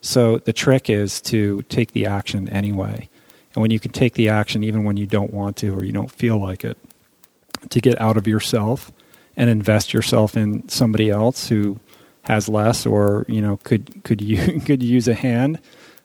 So 0.00 0.38
the 0.38 0.54
trick 0.54 0.88
is 0.88 1.20
to 1.22 1.62
take 1.68 1.92
the 1.92 2.06
action 2.06 2.48
anyway. 2.48 3.10
And 3.54 3.60
when 3.60 3.70
you 3.70 3.78
can 3.78 3.92
take 3.92 4.14
the 4.14 4.30
action 4.30 4.64
even 4.64 4.84
when 4.84 4.96
you 4.96 5.06
don't 5.06 5.34
want 5.34 5.56
to 5.58 5.74
or 5.74 5.84
you 5.84 5.92
don't 5.92 6.10
feel 6.10 6.38
like 6.38 6.64
it, 6.64 6.78
to 7.68 7.80
get 7.80 8.00
out 8.00 8.16
of 8.16 8.26
yourself 8.26 8.90
and 9.36 9.48
invest 9.48 9.92
yourself 9.92 10.36
in 10.36 10.68
somebody 10.68 11.10
else 11.10 11.48
who 11.48 11.78
has 12.22 12.48
less 12.48 12.86
or 12.86 13.24
you 13.28 13.40
know 13.40 13.58
could 13.64 14.02
could 14.04 14.20
you 14.20 14.60
could 14.66 14.82
use 14.82 15.08
a 15.08 15.14
hand 15.14 15.60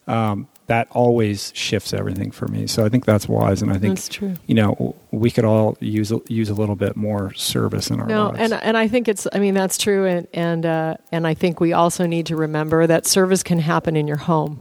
um, 0.08 0.48
that 0.68 0.88
always 0.92 1.52
shifts 1.56 1.94
everything 1.94 2.30
for 2.30 2.48
me. 2.48 2.68
So 2.68 2.86
I 2.86 2.90
think 2.90 3.06
that's 3.06 3.28
wise, 3.28 3.62
and 3.62 3.72
I 3.72 3.78
think 3.78 3.96
that's 3.96 4.10
true. 4.10 4.34
You 4.48 4.56
know, 4.56 4.96
we 5.12 5.32
could 5.32 5.46
all 5.46 5.78
use 5.80 6.12
use 6.28 6.50
a 6.50 6.54
little 6.54 6.76
bit 6.76 6.96
more 6.96 7.34
service 7.34 7.90
in 7.90 8.00
our 8.00 8.08
no, 8.08 8.28
lives. 8.28 8.40
and 8.40 8.54
and 8.54 8.78
I 8.78 8.88
think 8.88 9.08
it's. 9.08 9.28
I 9.32 9.40
mean, 9.40 9.54
that's 9.54 9.78
true, 9.78 10.06
and 10.06 10.28
and 10.34 10.66
uh, 10.66 10.98
and 11.12 11.26
I 11.26 11.34
think 11.34 11.60
we 11.60 11.74
also 11.74 12.06
need 12.06 12.26
to 12.28 12.36
remember 12.36 12.86
that 12.88 13.06
service 13.06 13.44
can 13.44 13.60
happen 13.60 13.96
in 13.96 14.08
your 14.08 14.18
home. 14.18 14.60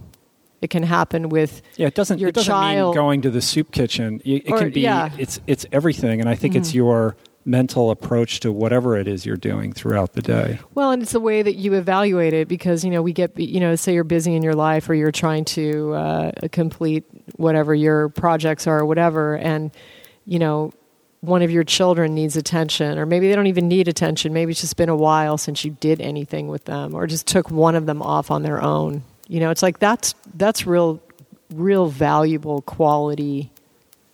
It 0.63 0.71
can 0.71 0.85
happen 0.85 1.29
with 1.29 1.61
yeah. 1.77 1.89
It 1.89 1.95
doesn't. 1.95 2.19
Your 2.19 2.29
it 2.29 2.35
doesn't 2.37 2.51
child. 2.51 2.95
mean 2.95 3.03
going 3.03 3.23
to 3.23 3.31
the 3.31 3.43
soup 3.43 3.73
kitchen. 3.73 4.21
It, 4.25 4.51
or, 4.51 4.59
can 4.59 4.71
be. 4.71 4.83
Yeah. 4.83 5.11
It's 5.19 5.41
it's 5.47 5.67
everything, 5.73 6.21
and 6.21 6.29
I 6.29 6.35
think 6.37 6.55
mm-hmm. 6.55 6.63
it's 6.63 6.75
your 6.75 7.17
mental 7.47 7.93
approach 7.93 8.41
to 8.41 8.51
whatever 8.51 8.97
it 8.97 9.07
is 9.07 9.25
you're 9.25 9.37
doing 9.37 9.73
throughout 9.73 10.15
the 10.15 10.21
day. 10.21 10.59
Well, 10.75 10.91
and 10.91 11.01
it's 11.01 11.13
the 11.13 11.21
way 11.21 11.43
that 11.43 11.55
you 11.55 11.75
evaluate 11.75 12.33
it 12.33 12.49
because 12.49 12.85
you 12.85 12.91
know 12.91 13.01
we 13.01 13.13
get 13.13 13.39
you 13.39 13.61
know 13.61 13.77
say 13.77 13.95
you're 13.95 14.05
busy 14.05 14.35
in 14.35 14.43
your 14.43 14.55
life 14.55 14.89
or 14.89 14.95
you're 14.95 15.13
trying 15.13 15.45
to 15.47 15.95
uh, 15.95 16.33
complete 16.51 17.05
whatever 17.37 17.75
your 17.75 18.09
projects 18.09 18.67
are 18.67 18.81
or 18.81 18.87
whatever, 18.87 19.37
and 19.37 19.71
you 20.27 20.39
know 20.39 20.73
one 21.21 21.43
of 21.43 21.51
your 21.51 21.65
children 21.65 22.15
needs 22.15 22.37
attention 22.37 22.99
or 22.99 23.07
maybe 23.07 23.29
they 23.29 23.35
don't 23.35 23.47
even 23.47 23.69
need 23.69 23.89
attention. 23.89 24.33
Maybe 24.33 24.53
it's 24.53 24.61
just 24.61 24.77
been 24.77 24.91
a 24.91 24.97
while 24.97 25.39
since 25.39 25.65
you 25.65 25.71
did 25.81 26.01
anything 26.01 26.49
with 26.49 26.67
them 26.67 26.95
or 26.95 27.07
just 27.07 27.27
took 27.27 27.51
one 27.51 27.75
of 27.75 27.87
them 27.87 28.03
off 28.03 28.31
on 28.31 28.43
their 28.43 28.63
own. 28.63 29.03
You 29.29 29.41
know 29.41 29.51
it's 29.51 29.63
like 29.63 29.79
that's 29.79 30.15
that's 30.35 30.67
real 30.67 31.01
real 31.53 31.87
valuable 31.87 32.63
quality 32.63 33.51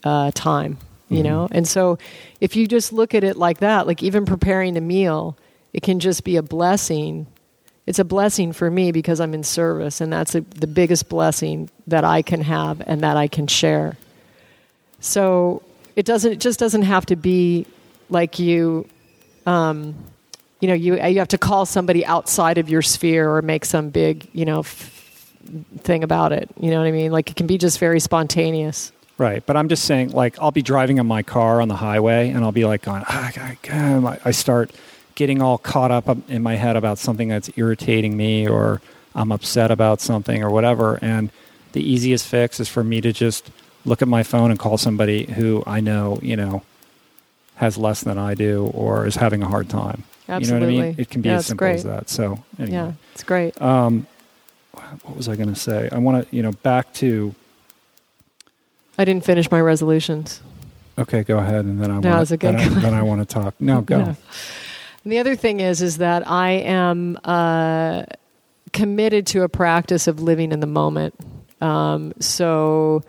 uh, 0.05 0.31
time 0.35 0.79
you 1.13 1.19
mm-hmm. 1.19 1.29
know? 1.29 1.49
And 1.51 1.67
so 1.67 1.99
if 2.41 2.57
you 2.57 2.67
just 2.67 2.93
look 2.93 3.15
at 3.15 3.25
it 3.25 3.37
like 3.37 3.59
that, 3.59 3.87
like 3.87 4.03
even 4.03 4.25
preparing 4.25 4.77
a 4.77 4.81
meal, 4.81 5.37
it 5.73 5.83
can 5.83 6.01
just 6.01 6.25
be 6.25 6.37
a 6.37 6.43
blessing. 6.43 7.27
It's 7.87 7.99
a 7.99 8.05
blessing 8.05 8.53
for 8.53 8.71
me 8.71 8.93
because 8.93 9.21
I'm 9.21 9.35
in 9.35 9.43
service, 9.43 10.01
and 10.01 10.13
that's 10.13 10.35
a, 10.35 10.41
the 10.41 10.67
biggest 10.67 11.09
blessing 11.09 11.71
that 11.87 12.05
I 12.05 12.23
can 12.23 12.41
have 12.43 12.81
and 12.87 13.01
that 13.01 13.17
I 13.17 13.29
can 13.29 13.47
share. 13.47 13.97
So 15.01 15.63
it 15.97 16.07
doesn't. 16.07 16.33
It 16.33 16.41
just 16.41 16.59
doesn't 16.59 16.83
have 16.83 17.07
to 17.07 17.17
be 17.17 17.67
like 18.09 18.39
you. 18.39 18.87
Um, 19.47 19.95
you 20.61 20.69
know, 20.69 20.75
you 20.75 20.95
you 21.05 21.19
have 21.19 21.29
to 21.29 21.39
call 21.39 21.67
somebody 21.67 22.07
outside 22.07 22.59
of 22.59 22.71
your 22.71 22.83
sphere 22.83 23.29
or 23.29 23.43
make 23.43 23.65
some 23.65 23.91
big, 23.91 24.29
you 24.33 24.45
know, 24.45 24.61
f- 24.61 25.35
thing 25.79 26.05
about 26.05 26.33
it. 26.33 26.49
You 26.61 26.71
know 26.71 26.79
what 26.79 26.87
I 26.87 26.93
mean? 26.93 27.11
Like 27.11 27.31
it 27.31 27.37
can 27.37 27.49
be 27.49 27.59
just 27.59 27.81
very 27.81 27.99
spontaneous. 27.99 28.93
Right, 29.19 29.45
but 29.45 29.57
I'm 29.57 29.69
just 29.69 29.85
saying, 29.85 30.11
like, 30.13 30.39
I'll 30.41 30.51
be 30.51 30.63
driving 30.63 30.99
in 30.99 31.07
my 31.07 31.23
car 31.23 31.61
on 31.61 31.69
the 31.69 31.77
highway, 31.77 32.31
and 32.31 32.43
I'll 32.45 32.51
be 32.51 32.65
like, 32.65 32.83
going, 32.83 33.05
ah, 33.07 33.31
God, 33.63 34.21
I 34.25 34.31
start 34.31 34.73
getting 35.15 35.43
all 35.43 35.59
caught 35.59 35.91
up 35.91 36.09
in 36.29 36.43
my 36.43 36.57
head 36.57 36.77
about 36.77 36.99
something 36.99 37.29
that's 37.29 37.51
irritating 37.57 38.17
me, 38.17 38.49
or 38.49 38.81
I'm 39.15 39.31
upset 39.31 39.71
about 39.71 40.01
something, 40.01 40.43
or 40.43 40.51
whatever. 40.51 40.99
And 41.03 41.31
the 41.73 41.83
easiest 41.83 42.27
fix 42.27 42.59
is 42.59 42.69
for 42.69 42.83
me 42.83 43.01
to 43.03 43.13
just 43.13 43.51
look 43.85 44.01
at 44.03 44.09
my 44.09 44.23
phone 44.23 44.51
and 44.51 44.59
call 44.59 44.79
somebody 44.79 45.25
who 45.25 45.63
I 45.67 45.81
know, 45.81 46.19
you 46.23 46.35
know, 46.35 46.63
has 47.57 47.77
less 47.77 48.03
than 48.03 48.19
I 48.19 48.35
do, 48.35 48.71
or 48.75 49.07
is 49.07 49.17
having 49.17 49.43
a 49.43 49.49
hard 49.49 49.69
time. 49.69 50.05
Absolutely. 50.29 50.47
You 50.47 50.73
know 50.73 50.79
what 50.79 50.85
I 50.85 50.89
mean? 50.89 50.95
It 50.99 51.11
can 51.11 51.21
be 51.21 51.29
yeah, 51.29 51.37
as 51.37 51.47
simple 51.47 51.67
great. 51.67 51.77
as 51.77 51.85
that. 51.85 52.09
So, 52.09 52.43
anyway. 52.59 52.73
yeah, 52.73 52.93
it's 53.13 53.25
great. 53.25 53.61
Um, 53.61 54.07
what 55.03 55.17
was 55.17 55.29
I 55.29 55.37
going 55.37 55.53
to 55.53 55.61
say? 55.61 55.89
I 55.93 55.99
want 55.99 56.29
to, 56.29 56.35
you 56.35 56.43
know, 56.43 56.53
back 56.53 56.93
to 56.95 57.35
I 58.99 59.05
didn't 59.05 59.25
finish 59.25 59.51
my 59.51 59.61
resolutions. 59.61 60.41
Okay, 60.99 61.23
go 61.23 61.39
ahead, 61.39 61.65
and 61.65 61.81
then 61.81 61.91
I 61.91 62.01
no, 62.01 62.17
want 62.17 62.29
to, 62.29 62.37
then, 62.37 62.57
I, 62.57 62.69
then 62.69 62.95
I 62.95 63.03
want 63.03 63.27
to 63.27 63.35
talk. 63.35 63.55
No, 63.59 63.81
go. 63.81 63.99
No. 63.99 64.17
the 65.05 65.19
other 65.19 65.37
thing 65.37 65.61
is, 65.61 65.81
is 65.81 65.99
that 65.99 66.29
I 66.29 66.51
am 66.51 67.19
uh, 67.25 68.05
committed 68.73 69.27
to 69.29 69.43
a 69.43 69.49
practice 69.49 70.07
of 70.07 70.21
living 70.21 70.53
in 70.53 70.61
the 70.61 70.67
moment. 70.67 71.15
Um, 71.63 72.13
so 72.21 73.03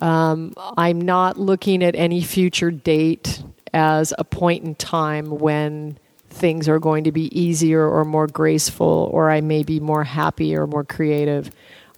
um, 0.00 0.54
I'm 0.76 1.00
not 1.00 1.38
looking 1.38 1.82
at 1.82 1.94
any 1.94 2.22
future 2.22 2.70
date 2.70 3.42
as 3.74 4.14
a 4.18 4.24
point 4.24 4.64
in 4.64 4.74
time 4.74 5.38
when 5.38 5.98
things 6.30 6.68
are 6.68 6.78
going 6.78 7.04
to 7.04 7.12
be 7.12 7.38
easier 7.38 7.86
or 7.86 8.04
more 8.04 8.26
graceful, 8.26 9.10
or 9.12 9.30
I 9.30 9.40
may 9.40 9.62
be 9.62 9.80
more 9.80 10.04
happy 10.04 10.56
or 10.56 10.66
more 10.66 10.84
creative. 10.84 11.50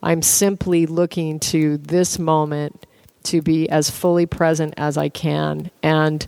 I'm 0.02 0.22
simply 0.22 0.86
looking 0.86 1.38
to 1.40 1.76
this 1.76 2.18
moment 2.18 2.86
to 3.24 3.42
be 3.42 3.68
as 3.68 3.90
fully 3.90 4.26
present 4.26 4.74
as 4.76 4.96
I 4.96 5.08
can. 5.08 5.70
And, 5.82 6.26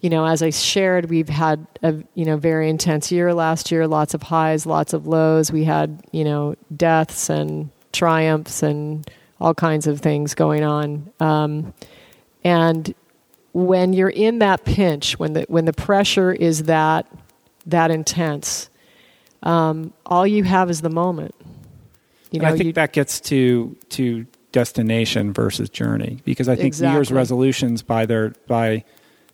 you 0.00 0.10
know, 0.10 0.26
as 0.26 0.42
I 0.42 0.50
shared, 0.50 1.10
we've 1.10 1.28
had 1.28 1.66
a, 1.82 1.94
you 2.14 2.24
know, 2.24 2.36
very 2.36 2.68
intense 2.68 3.12
year 3.12 3.34
last 3.34 3.70
year, 3.70 3.86
lots 3.86 4.14
of 4.14 4.22
highs, 4.22 4.66
lots 4.66 4.92
of 4.92 5.06
lows. 5.06 5.52
We 5.52 5.64
had, 5.64 6.02
you 6.12 6.24
know, 6.24 6.56
deaths 6.74 7.30
and 7.30 7.70
triumphs 7.92 8.62
and 8.62 9.08
all 9.40 9.54
kinds 9.54 9.86
of 9.86 10.00
things 10.00 10.34
going 10.34 10.64
on. 10.64 11.12
Um, 11.20 11.74
and 12.42 12.94
when 13.52 13.92
you're 13.92 14.10
in 14.10 14.38
that 14.40 14.64
pinch, 14.64 15.18
when 15.18 15.34
the, 15.34 15.44
when 15.48 15.64
the 15.64 15.72
pressure 15.72 16.32
is 16.32 16.64
that, 16.64 17.06
that 17.66 17.90
intense, 17.90 18.68
um, 19.42 19.92
all 20.06 20.26
you 20.26 20.44
have 20.44 20.70
is 20.70 20.80
the 20.80 20.90
moment. 20.90 21.34
You 22.30 22.40
know, 22.40 22.48
I 22.48 22.52
think 22.52 22.64
you, 22.64 22.72
that 22.72 22.92
gets 22.92 23.20
to 23.20 23.76
to 23.90 24.26
destination 24.54 25.32
versus 25.32 25.68
journey 25.68 26.20
because 26.24 26.48
I 26.48 26.54
think 26.54 26.68
exactly. 26.68 26.90
New 26.90 26.94
Year's 26.94 27.10
resolutions 27.10 27.82
by 27.82 28.06
their 28.06 28.34
by 28.46 28.84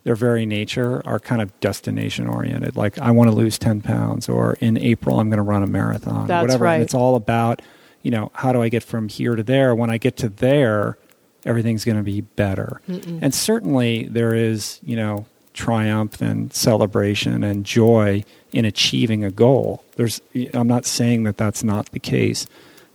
their 0.03 0.15
very 0.15 0.47
nature 0.47 1.07
are 1.07 1.21
kind 1.21 1.43
of 1.43 1.61
destination 1.61 2.27
oriented. 2.27 2.75
Like 2.75 2.99
I 2.99 3.11
want 3.11 3.29
to 3.29 3.37
lose 3.37 3.59
ten 3.59 3.83
pounds, 3.83 4.31
or 4.31 4.55
in 4.61 4.79
April 4.79 5.21
I'm 5.21 5.29
going 5.29 5.37
to 5.37 5.43
run 5.43 5.63
a 5.63 5.67
marathon, 5.67 6.27
That's 6.27 6.43
whatever. 6.43 6.65
Right. 6.65 6.75
And 6.77 6.83
it's 6.83 6.95
all 6.95 7.17
about 7.17 7.61
you 8.03 8.11
know 8.11 8.33
how 8.35 8.55
do 8.55 8.63
I 8.63 8.71
get 8.71 8.83
from 8.83 9.09
here 9.09 9.37
to 9.37 9.43
there. 9.43 9.75
When 9.75 9.91
I 9.91 9.99
get 9.99 10.17
to 10.19 10.31
there, 10.31 10.97
everything's 11.45 11.85
going 11.85 11.99
to 11.99 12.03
be 12.03 12.23
better. 12.23 12.81
Mm-mm. 12.89 13.19
And 13.21 13.35
certainly 13.35 14.05
there 14.05 14.35
is 14.35 14.81
you 14.83 14.97
know 14.97 15.27
triumph 15.53 16.23
and 16.23 16.51
celebration 16.55 17.45
and 17.45 17.67
joy 17.67 18.25
in 18.53 18.65
achieving 18.65 19.23
a 19.23 19.31
goal. 19.31 19.85
There's 19.97 20.23
I'm 20.55 20.67
not 20.67 20.87
saying 20.87 21.25
that 21.25 21.37
that's 21.37 21.63
not 21.63 21.91
the 21.91 22.01
case. 22.01 22.47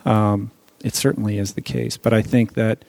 Um, 0.05 0.49
it 0.85 0.93
certainly 0.93 1.39
is 1.39 1.53
the 1.53 1.61
case. 1.61 1.97
But 1.97 2.13
I 2.13 2.21
think 2.21 2.53
that 2.53 2.85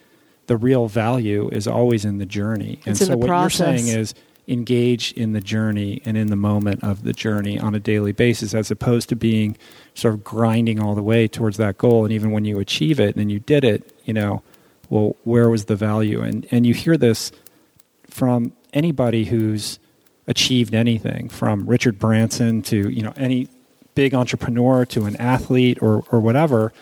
the 0.49 0.57
real 0.59 0.87
value 0.87 1.49
is 1.49 1.67
always 1.67 2.05
in 2.05 2.19
the 2.19 2.27
journey. 2.27 2.79
And 2.85 2.97
so 2.97 3.17
what 3.17 3.27
process. 3.27 3.69
you're 3.69 3.79
saying 3.79 3.99
is 4.01 4.15
engage 4.47 5.13
in 5.13 5.33
the 5.33 5.41
journey 5.41 6.03
and 6.05 6.15
in 6.17 6.27
the 6.27 6.37
moment 6.37 6.85
of 6.85 7.05
the 7.05 7.15
journey 7.15 7.59
on 7.59 7.75
a 7.75 7.81
daily 7.81 8.13
basis 8.13 8.53
as 8.53 8.71
opposed 8.71 9.09
to 9.09 9.17
being 9.17 9.57
sort 9.95 10.13
of 10.13 10.23
grinding 10.23 10.79
all 10.79 10.95
the 10.95 11.03
way 11.03 11.27
towards 11.27 11.57
that 11.57 11.79
goal 11.79 12.05
and 12.05 12.13
even 12.13 12.31
when 12.33 12.45
you 12.45 12.61
achieve 12.61 13.01
it 13.01 13.17
and 13.17 13.33
you 13.33 13.41
did 13.41 13.65
it, 13.65 13.91
you 14.05 14.13
know, 14.13 14.43
well 14.91 15.17
where 15.25 15.49
was 15.49 15.65
the 15.65 15.75
value? 15.75 16.21
And 16.21 16.47
and 16.51 16.67
you 16.67 16.75
hear 16.75 16.99
this 16.99 17.33
from 18.11 18.53
anybody 18.75 19.25
who's 19.25 19.79
achieved 20.27 20.75
anything 20.75 21.31
from 21.31 21.67
Richard 21.67 21.99
Branson 21.99 22.61
to, 22.63 22.91
you 22.91 23.03
know, 23.03 23.15
any 23.17 23.49
big 23.95 24.15
entrepreneur 24.15 24.85
to 24.85 25.07
an 25.07 25.17
athlete 25.17 25.79
or 25.81 26.05
or 26.13 26.21
whatever 26.21 26.75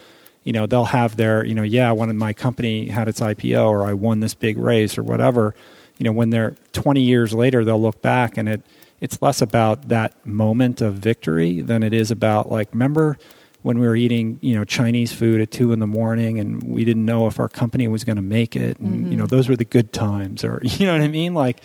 you 0.44 0.52
know 0.52 0.66
they'll 0.66 0.84
have 0.84 1.16
their 1.16 1.44
you 1.44 1.54
know 1.54 1.62
yeah 1.62 1.90
when 1.90 2.16
my 2.16 2.32
company 2.32 2.88
had 2.88 3.08
its 3.08 3.20
ipo 3.20 3.68
or 3.68 3.84
i 3.84 3.92
won 3.92 4.20
this 4.20 4.34
big 4.34 4.56
race 4.56 4.96
or 4.96 5.02
whatever 5.02 5.54
you 5.98 6.04
know 6.04 6.12
when 6.12 6.30
they're 6.30 6.54
20 6.72 7.00
years 7.00 7.34
later 7.34 7.64
they'll 7.64 7.80
look 7.80 8.00
back 8.00 8.36
and 8.36 8.48
it 8.48 8.62
it's 9.00 9.20
less 9.20 9.42
about 9.42 9.88
that 9.88 10.24
moment 10.26 10.80
of 10.80 10.94
victory 10.94 11.60
than 11.60 11.82
it 11.82 11.92
is 11.92 12.10
about 12.10 12.50
like 12.50 12.68
remember 12.72 13.18
when 13.62 13.78
we 13.78 13.86
were 13.86 13.96
eating 13.96 14.38
you 14.42 14.54
know 14.54 14.64
chinese 14.64 15.12
food 15.12 15.40
at 15.40 15.50
two 15.50 15.72
in 15.72 15.78
the 15.80 15.86
morning 15.86 16.38
and 16.38 16.62
we 16.62 16.84
didn't 16.84 17.04
know 17.04 17.26
if 17.26 17.40
our 17.40 17.48
company 17.48 17.88
was 17.88 18.04
going 18.04 18.16
to 18.16 18.22
make 18.22 18.54
it 18.54 18.78
and 18.78 19.10
you 19.10 19.16
know 19.16 19.24
mm-hmm. 19.24 19.34
those 19.34 19.48
were 19.48 19.56
the 19.56 19.64
good 19.64 19.92
times 19.92 20.44
or 20.44 20.60
you 20.62 20.86
know 20.86 20.92
what 20.92 21.00
i 21.02 21.08
mean 21.08 21.34
like 21.34 21.60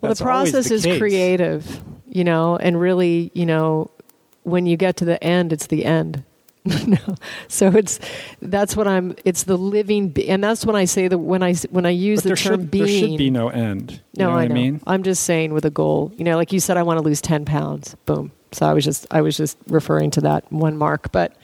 Well, 0.00 0.14
the 0.14 0.22
process 0.22 0.68
the 0.68 0.74
is 0.74 0.84
case. 0.84 0.98
creative, 0.98 1.82
you 2.08 2.24
know, 2.24 2.56
and 2.56 2.78
really, 2.78 3.30
you 3.34 3.46
know, 3.46 3.90
when 4.42 4.66
you 4.66 4.76
get 4.76 4.98
to 4.98 5.04
the 5.06 5.22
end, 5.24 5.50
it's 5.52 5.66
the 5.68 5.84
end. 5.86 6.24
no, 6.86 6.96
so 7.46 7.68
it's 7.68 8.00
that's 8.40 8.74
what 8.74 8.88
I'm. 8.88 9.16
It's 9.26 9.42
the 9.42 9.58
living, 9.58 10.08
be- 10.08 10.30
and 10.30 10.42
that's 10.42 10.64
when 10.64 10.76
I 10.76 10.86
say 10.86 11.08
that 11.08 11.18
when 11.18 11.42
I 11.42 11.52
when 11.70 11.84
I 11.84 11.90
use 11.90 12.22
but 12.22 12.30
the 12.30 12.36
term 12.36 12.60
should, 12.60 12.70
being. 12.70 12.84
there 12.84 13.08
should 13.10 13.18
be 13.18 13.28
no 13.30 13.50
end 13.50 13.92
you 13.92 13.98
no, 14.16 14.28
know 14.28 14.36
what 14.36 14.40
I 14.40 14.44
i 14.44 14.48
mean 14.48 14.80
I'm 14.86 15.02
just 15.02 15.24
saying 15.24 15.52
with 15.52 15.66
a 15.66 15.70
goal. 15.70 16.10
You 16.16 16.24
know, 16.24 16.36
like 16.36 16.54
you 16.54 16.60
said, 16.60 16.78
I 16.78 16.82
want 16.82 16.98
to 16.98 17.04
lose 17.04 17.20
ten 17.20 17.44
pounds. 17.44 17.94
Boom. 18.06 18.32
So 18.52 18.66
I 18.66 18.72
was 18.72 18.82
just 18.84 19.06
I 19.10 19.20
was 19.20 19.36
just 19.36 19.58
referring 19.66 20.10
to 20.12 20.22
that 20.22 20.50
one 20.50 20.78
mark. 20.78 21.12
But 21.12 21.36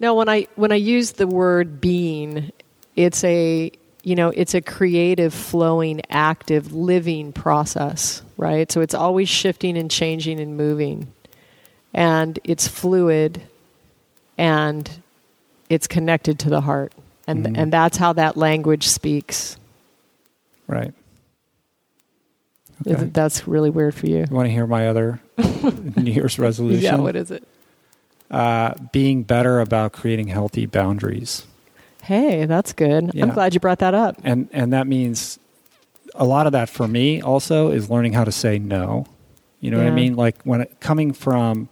no, 0.00 0.14
when 0.14 0.28
I 0.28 0.48
when 0.56 0.72
I 0.72 0.76
use 0.76 1.12
the 1.12 1.26
word 1.28 1.80
being, 1.80 2.50
it's 2.96 3.22
a 3.22 3.70
you 4.02 4.14
know 4.16 4.30
it's 4.30 4.54
a 4.54 4.60
creative, 4.60 5.32
flowing, 5.32 6.00
active, 6.10 6.72
living 6.72 7.32
process, 7.32 8.22
right? 8.36 8.70
So 8.72 8.80
it's 8.80 8.94
always 8.94 9.28
shifting 9.28 9.76
and 9.76 9.90
changing 9.90 10.40
and 10.40 10.56
moving, 10.56 11.12
and 11.94 12.38
it's 12.42 12.66
fluid, 12.66 13.42
and 14.40 14.90
it's 15.68 15.86
connected 15.86 16.38
to 16.40 16.48
the 16.50 16.62
heart, 16.62 16.92
and 17.26 17.44
Mhm. 17.46 17.54
and 17.58 17.72
that's 17.72 17.96
how 17.98 18.12
that 18.14 18.36
language 18.36 18.88
speaks. 18.88 19.56
right 20.66 20.94
okay. 22.86 23.04
That's 23.12 23.46
really 23.48 23.70
weird 23.70 23.94
for 23.94 24.06
you. 24.06 24.18
You 24.30 24.36
want 24.36 24.46
to 24.46 24.52
hear 24.52 24.66
my 24.66 24.88
other 24.88 25.20
New 25.96 26.12
Year's 26.12 26.38
resolution? 26.38 26.82
Yeah, 26.82 26.96
what 26.96 27.16
is 27.16 27.30
it? 27.30 27.44
uh, 28.30 28.74
being 28.92 29.24
better 29.24 29.58
about 29.60 29.90
creating 29.92 30.28
healthy 30.28 30.64
boundaries, 30.66 31.44
Hey, 32.04 32.46
that's 32.46 32.72
good. 32.72 33.10
Yeah. 33.12 33.24
I'm 33.24 33.30
glad 33.34 33.52
you 33.54 33.60
brought 33.60 33.80
that 33.80 33.92
up. 33.94 34.16
and 34.24 34.48
and 34.52 34.72
that 34.72 34.86
means 34.86 35.38
a 36.14 36.24
lot 36.24 36.46
of 36.46 36.52
that 36.52 36.68
for 36.68 36.88
me 36.88 37.20
also 37.20 37.70
is 37.70 37.90
learning 37.90 38.12
how 38.14 38.24
to 38.24 38.32
say 38.32 38.58
no. 38.58 39.06
You 39.60 39.70
know 39.70 39.78
what 39.78 39.86
I 39.86 39.90
mean? 39.90 40.16
Like 40.16 40.36
when 40.44 40.62
it, 40.62 40.80
coming 40.80 41.12
from 41.12 41.68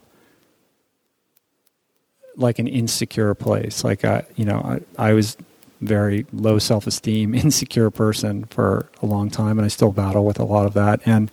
like 2.39 2.57
an 2.59 2.67
insecure 2.67 3.33
place, 3.35 3.83
like 3.83 4.03
I, 4.05 4.25
you 4.35 4.45
know, 4.45 4.81
I, 4.97 5.09
I 5.09 5.13
was 5.13 5.37
very 5.81 6.25
low 6.33 6.57
self 6.59 6.87
esteem, 6.87 7.33
insecure 7.45 7.89
person 7.91 8.45
for 8.45 8.89
a 9.01 9.05
long 9.05 9.29
time, 9.29 9.59
and 9.59 9.65
I 9.65 9.67
still 9.69 9.91
battle 9.91 10.25
with 10.25 10.39
a 10.39 10.43
lot 10.45 10.65
of 10.65 10.73
that. 10.73 11.01
And 11.05 11.29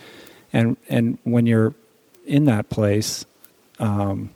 and 0.53 0.77
and 0.89 1.19
when 1.25 1.47
you're 1.47 1.75
in 2.27 2.45
that 2.47 2.69
place, 2.69 3.25
um, 3.79 4.31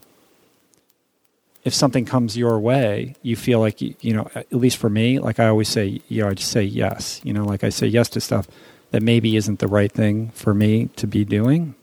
if 1.63 1.73
something 1.73 2.05
comes 2.05 2.35
your 2.37 2.59
way, 2.59 3.15
you 3.21 3.35
feel 3.35 3.59
like 3.59 3.81
you, 3.81 3.93
you 4.01 4.13
know. 4.13 4.29
At 4.33 4.51
least 4.53 4.77
for 4.77 4.89
me, 4.89 5.19
like 5.19 5.39
I 5.39 5.47
always 5.47 5.69
say, 5.69 6.01
you 6.07 6.23
know, 6.23 6.29
I 6.29 6.33
just 6.33 6.51
say 6.51 6.63
yes. 6.63 7.21
You 7.23 7.33
know, 7.33 7.45
like 7.45 7.63
I 7.63 7.69
say 7.69 7.87
yes 7.87 8.09
to 8.09 8.21
stuff 8.21 8.47
that 8.91 9.03
maybe 9.03 9.35
isn't 9.35 9.59
the 9.59 9.67
right 9.67 9.91
thing 9.91 10.29
for 10.33 10.53
me 10.53 10.89
to 10.95 11.05
be 11.07 11.23
doing, 11.23 11.75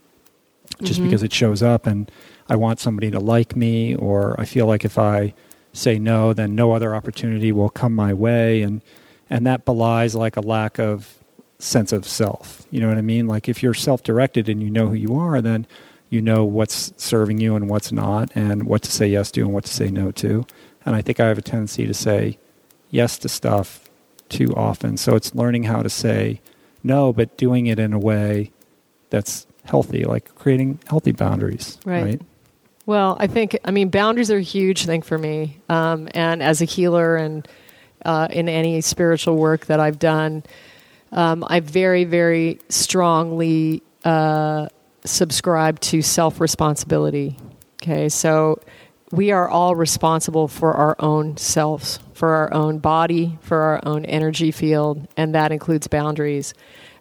just 0.82 1.00
Mhm. 1.00 1.04
because 1.04 1.22
it 1.22 1.32
shows 1.32 1.62
up 1.62 1.86
and 1.86 2.10
I 2.48 2.56
want 2.56 2.80
somebody 2.80 3.10
to 3.10 3.20
like 3.20 3.56
me, 3.56 3.94
or 3.94 4.38
I 4.40 4.44
feel 4.44 4.66
like 4.66 4.84
if 4.84 4.98
I 4.98 5.34
say 5.72 5.98
no, 5.98 6.32
then 6.32 6.54
no 6.54 6.72
other 6.72 6.94
opportunity 6.94 7.52
will 7.52 7.68
come 7.68 7.94
my 7.94 8.14
way, 8.14 8.62
and 8.62 8.82
and 9.30 9.46
that 9.46 9.64
belies 9.64 10.14
like 10.14 10.36
a 10.36 10.40
lack 10.40 10.78
of 10.78 11.18
sense 11.58 11.92
of 11.92 12.06
self. 12.06 12.66
You 12.70 12.80
know 12.80 12.88
what 12.88 12.98
I 12.98 13.02
mean? 13.02 13.26
Like 13.26 13.48
if 13.48 13.62
you're 13.62 13.74
self-directed 13.74 14.48
and 14.48 14.62
you 14.62 14.70
know 14.70 14.88
who 14.88 14.94
you 14.94 15.16
are, 15.16 15.42
then 15.42 15.66
you 16.08 16.22
know 16.22 16.44
what's 16.44 16.92
serving 16.96 17.38
you 17.38 17.54
and 17.54 17.68
what's 17.68 17.92
not, 17.92 18.30
and 18.34 18.64
what 18.64 18.82
to 18.82 18.90
say 18.90 19.08
yes 19.08 19.30
to 19.32 19.42
and 19.42 19.52
what 19.52 19.64
to 19.64 19.72
say 19.72 19.90
no 19.90 20.10
to. 20.12 20.46
And 20.86 20.96
I 20.96 21.02
think 21.02 21.20
I 21.20 21.26
have 21.26 21.38
a 21.38 21.42
tendency 21.42 21.86
to 21.86 21.94
say 21.94 22.38
yes 22.90 23.18
to 23.18 23.28
stuff 23.28 23.88
too 24.28 24.54
often. 24.54 24.96
So 24.96 25.14
it's 25.14 25.34
learning 25.34 25.64
how 25.64 25.82
to 25.82 25.90
say 25.90 26.40
no, 26.82 27.12
but 27.12 27.36
doing 27.36 27.66
it 27.66 27.78
in 27.78 27.92
a 27.92 27.98
way 27.98 28.52
that's 29.10 29.46
healthy, 29.64 30.04
like 30.04 30.34
creating 30.34 30.78
healthy 30.86 31.12
boundaries. 31.12 31.78
Right. 31.84 32.04
right? 32.04 32.22
Well, 32.88 33.18
I 33.20 33.26
think, 33.26 33.58
I 33.66 33.70
mean, 33.70 33.90
boundaries 33.90 34.30
are 34.30 34.38
a 34.38 34.42
huge 34.42 34.86
thing 34.86 35.02
for 35.02 35.18
me. 35.18 35.60
Um, 35.68 36.08
and 36.14 36.42
as 36.42 36.62
a 36.62 36.64
healer 36.64 37.16
and 37.16 37.46
uh, 38.02 38.28
in 38.30 38.48
any 38.48 38.80
spiritual 38.80 39.36
work 39.36 39.66
that 39.66 39.78
I've 39.78 39.98
done, 39.98 40.42
um, 41.12 41.44
I 41.46 41.60
very, 41.60 42.04
very 42.04 42.60
strongly 42.70 43.82
uh, 44.06 44.68
subscribe 45.04 45.80
to 45.80 46.00
self 46.00 46.40
responsibility. 46.40 47.36
Okay, 47.82 48.08
so 48.08 48.58
we 49.12 49.32
are 49.32 49.50
all 49.50 49.76
responsible 49.76 50.48
for 50.48 50.72
our 50.72 50.96
own 50.98 51.36
selves, 51.36 52.00
for 52.14 52.30
our 52.30 52.54
own 52.54 52.78
body, 52.78 53.38
for 53.42 53.58
our 53.60 53.80
own 53.82 54.06
energy 54.06 54.50
field, 54.50 55.06
and 55.14 55.34
that 55.34 55.52
includes 55.52 55.88
boundaries. 55.88 56.54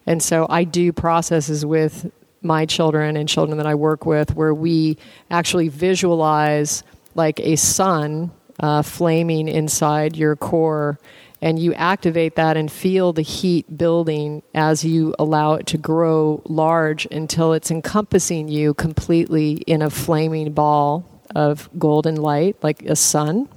And 0.06 0.22
so 0.22 0.48
I 0.50 0.66
do 0.66 0.92
processes 0.92 1.66
with 1.66 2.12
my 2.42 2.66
children 2.66 3.18
and 3.18 3.28
children 3.28 3.58
that 3.58 3.68
I 3.68 3.76
work 3.76 4.06
with 4.06 4.36
where 4.36 4.54
we 4.54 4.98
actually 5.30 5.70
visualize 5.70 6.84
like 7.16 7.40
a 7.40 7.56
sun 7.56 8.32
uh, 8.60 8.82
flaming 8.82 9.48
inside 9.48 10.16
your 10.16 10.36
core 10.36 11.00
and 11.42 11.60
you 11.60 11.74
activate 11.76 12.36
that 12.36 12.58
and 12.58 12.72
feel 12.72 13.14
the 13.14 13.22
heat 13.22 13.78
building 13.78 14.42
as 14.56 14.84
you 14.84 15.14
allow 15.20 15.54
it 15.54 15.68
to 15.68 15.78
grow 15.78 16.42
large 16.46 17.06
until 17.12 17.54
it's 17.54 17.70
encompassing 17.70 18.48
you 18.48 18.74
completely 18.74 19.54
in 19.68 19.82
a 19.82 19.90
flaming 19.90 20.52
ball 20.52 21.06
of 21.36 21.70
golden 21.78 22.16
light 22.16 22.56
like 22.64 22.82
a 22.84 22.96
sun 22.96 23.48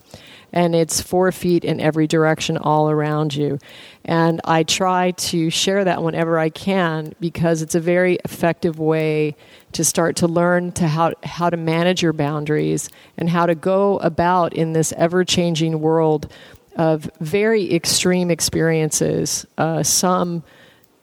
and 0.52 0.74
it's 0.74 1.00
four 1.00 1.30
feet 1.32 1.64
in 1.64 1.80
every 1.80 2.06
direction 2.06 2.56
all 2.56 2.90
around 2.90 3.34
you. 3.34 3.58
And 4.04 4.40
I 4.44 4.62
try 4.62 5.12
to 5.12 5.50
share 5.50 5.84
that 5.84 6.02
whenever 6.02 6.38
I 6.38 6.48
can 6.48 7.14
because 7.20 7.62
it's 7.62 7.74
a 7.74 7.80
very 7.80 8.18
effective 8.24 8.78
way 8.78 9.36
to 9.72 9.84
start 9.84 10.16
to 10.16 10.26
learn 10.26 10.72
to 10.72 10.88
how, 10.88 11.12
how 11.22 11.50
to 11.50 11.56
manage 11.56 12.02
your 12.02 12.12
boundaries 12.12 12.88
and 13.16 13.28
how 13.28 13.46
to 13.46 13.54
go 13.54 13.98
about 13.98 14.52
in 14.52 14.72
this 14.72 14.92
ever 14.92 15.24
changing 15.24 15.80
world 15.80 16.32
of 16.76 17.10
very 17.20 17.72
extreme 17.74 18.30
experiences, 18.30 19.46
uh, 19.58 19.82
some 19.82 20.42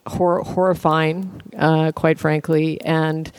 hor- 0.08 0.42
horrifying, 0.44 1.42
uh, 1.58 1.92
quite 1.92 2.20
frankly, 2.20 2.82
and 2.82 3.32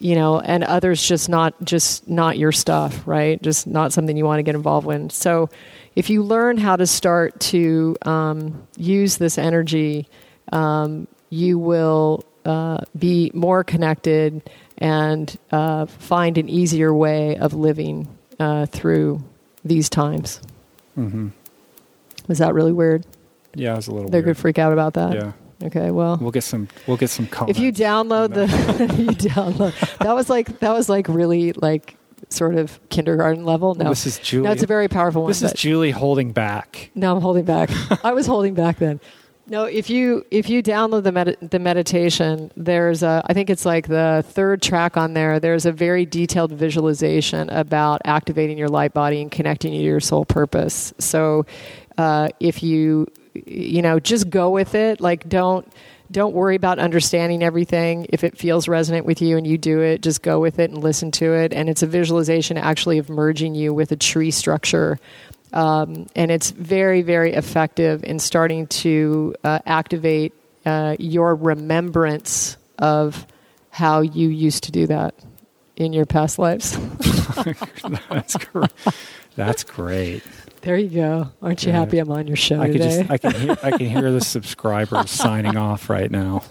you 0.00 0.14
know, 0.14 0.40
and 0.40 0.64
others 0.64 1.02
just 1.02 1.28
not 1.28 1.54
just 1.64 2.08
not 2.08 2.38
your 2.38 2.52
stuff, 2.52 3.06
right? 3.06 3.40
Just 3.42 3.66
not 3.66 3.92
something 3.92 4.16
you 4.16 4.24
want 4.24 4.38
to 4.38 4.42
get 4.42 4.54
involved 4.54 4.88
in. 4.88 5.10
So, 5.10 5.50
if 5.96 6.10
you 6.10 6.22
learn 6.22 6.58
how 6.58 6.76
to 6.76 6.86
start 6.86 7.38
to 7.40 7.96
um, 8.02 8.66
use 8.76 9.18
this 9.18 9.38
energy, 9.38 10.08
um, 10.52 11.08
you 11.30 11.58
will 11.58 12.24
uh, 12.44 12.78
be 12.96 13.30
more 13.34 13.64
connected 13.64 14.48
and 14.78 15.36
uh, 15.50 15.86
find 15.86 16.38
an 16.38 16.48
easier 16.48 16.94
way 16.94 17.36
of 17.36 17.52
living 17.52 18.08
uh, 18.38 18.66
through 18.66 19.22
these 19.64 19.90
times. 19.90 20.40
Mm-hmm. 20.96 21.28
Was 22.28 22.38
that 22.38 22.54
really 22.54 22.72
weird? 22.72 23.04
Yeah, 23.54 23.72
it 23.72 23.76
was 23.76 23.88
a 23.88 23.90
little. 23.90 24.04
Weird. 24.04 24.12
They're 24.12 24.20
weird. 24.20 24.36
good 24.36 24.40
freak 24.40 24.58
out 24.58 24.72
about 24.72 24.94
that. 24.94 25.14
Yeah, 25.14 25.32
Okay. 25.64 25.90
Well, 25.90 26.18
we'll 26.20 26.30
get 26.30 26.44
some. 26.44 26.68
We'll 26.86 26.96
get 26.96 27.10
some 27.10 27.26
comments. 27.26 27.58
if 27.58 27.64
you 27.64 27.72
download 27.72 28.32
the, 28.34 28.46
you 29.02 29.08
download 29.10 29.98
that 29.98 30.14
was 30.14 30.30
like 30.30 30.60
that 30.60 30.72
was 30.72 30.88
like 30.88 31.08
really 31.08 31.52
like 31.52 31.96
sort 32.28 32.54
of 32.54 32.78
kindergarten 32.90 33.44
level. 33.44 33.74
No, 33.74 33.88
this 33.88 34.06
is 34.06 34.18
Julie. 34.18 34.44
no, 34.46 34.52
it's 34.52 34.62
a 34.62 34.66
very 34.66 34.88
powerful 34.88 35.22
one. 35.22 35.30
this 35.30 35.42
is 35.42 35.52
Julie 35.54 35.90
holding 35.90 36.32
back. 36.32 36.90
no, 36.94 37.14
I'm 37.16 37.22
holding 37.22 37.44
back. 37.44 37.70
I 38.04 38.12
was 38.12 38.26
holding 38.26 38.54
back 38.54 38.78
then. 38.78 39.00
No, 39.50 39.64
if 39.64 39.88
you 39.88 40.26
if 40.30 40.50
you 40.50 40.62
download 40.62 41.04
the 41.04 41.12
med- 41.12 41.38
the 41.40 41.58
meditation, 41.58 42.52
there's 42.54 43.02
a 43.02 43.22
I 43.26 43.32
think 43.32 43.48
it's 43.48 43.64
like 43.64 43.88
the 43.88 44.22
third 44.28 44.60
track 44.60 44.96
on 44.98 45.14
there. 45.14 45.40
There's 45.40 45.64
a 45.64 45.72
very 45.72 46.04
detailed 46.04 46.52
visualization 46.52 47.48
about 47.48 48.02
activating 48.04 48.58
your 48.58 48.68
light 48.68 48.92
body 48.92 49.22
and 49.22 49.30
connecting 49.30 49.72
you 49.72 49.80
to 49.80 49.84
your 49.86 50.00
soul 50.00 50.26
purpose. 50.26 50.92
So 50.98 51.46
uh, 51.98 52.28
if 52.40 52.62
you 52.62 53.06
you 53.34 53.82
know 53.82 54.00
just 54.00 54.30
go 54.30 54.50
with 54.50 54.74
it 54.74 55.00
like 55.00 55.28
don't 55.28 55.70
don't 56.10 56.34
worry 56.34 56.56
about 56.56 56.78
understanding 56.78 57.42
everything 57.42 58.06
if 58.08 58.24
it 58.24 58.36
feels 58.38 58.66
resonant 58.66 59.04
with 59.04 59.20
you 59.20 59.36
and 59.36 59.46
you 59.46 59.58
do 59.58 59.80
it 59.80 60.00
just 60.00 60.22
go 60.22 60.40
with 60.40 60.58
it 60.58 60.70
and 60.70 60.82
listen 60.82 61.10
to 61.10 61.34
it 61.34 61.52
and 61.52 61.68
it's 61.68 61.82
a 61.82 61.86
visualization 61.86 62.56
actually 62.56 62.98
of 62.98 63.10
merging 63.10 63.54
you 63.54 63.74
with 63.74 63.92
a 63.92 63.96
tree 63.96 64.30
structure 64.30 64.98
um, 65.52 66.06
and 66.16 66.30
it's 66.30 66.50
very 66.50 67.02
very 67.02 67.34
effective 67.34 68.02
in 68.02 68.18
starting 68.18 68.66
to 68.66 69.34
uh, 69.44 69.58
activate 69.66 70.32
uh, 70.64 70.96
your 70.98 71.34
remembrance 71.34 72.56
of 72.78 73.26
how 73.70 74.00
you 74.00 74.28
used 74.28 74.64
to 74.64 74.72
do 74.72 74.86
that 74.86 75.14
in 75.76 75.92
your 75.92 76.06
past 76.06 76.38
lives 76.38 76.76
That's 78.08 78.36
great. 78.36 78.72
That's 79.36 79.64
great. 79.64 80.22
There 80.62 80.76
you 80.76 80.88
go 80.88 81.28
aren't 81.42 81.62
you 81.64 81.70
Yeah. 81.72 81.78
happy 81.78 81.98
i'm 81.98 82.10
on 82.10 82.26
your 82.26 82.36
show 82.36 82.60
I 82.60 82.66
today 82.68 82.98
just 83.00 83.10
I 83.10 83.18
can 83.18 83.32
hear 83.32 83.56
I 83.62 83.70
can 83.70 83.86
hear 83.88 84.10
the 84.12 84.20
subscribers 84.34 85.10
signing 85.10 85.56
off 85.56 85.88
right 85.88 86.10
now. 86.10 86.42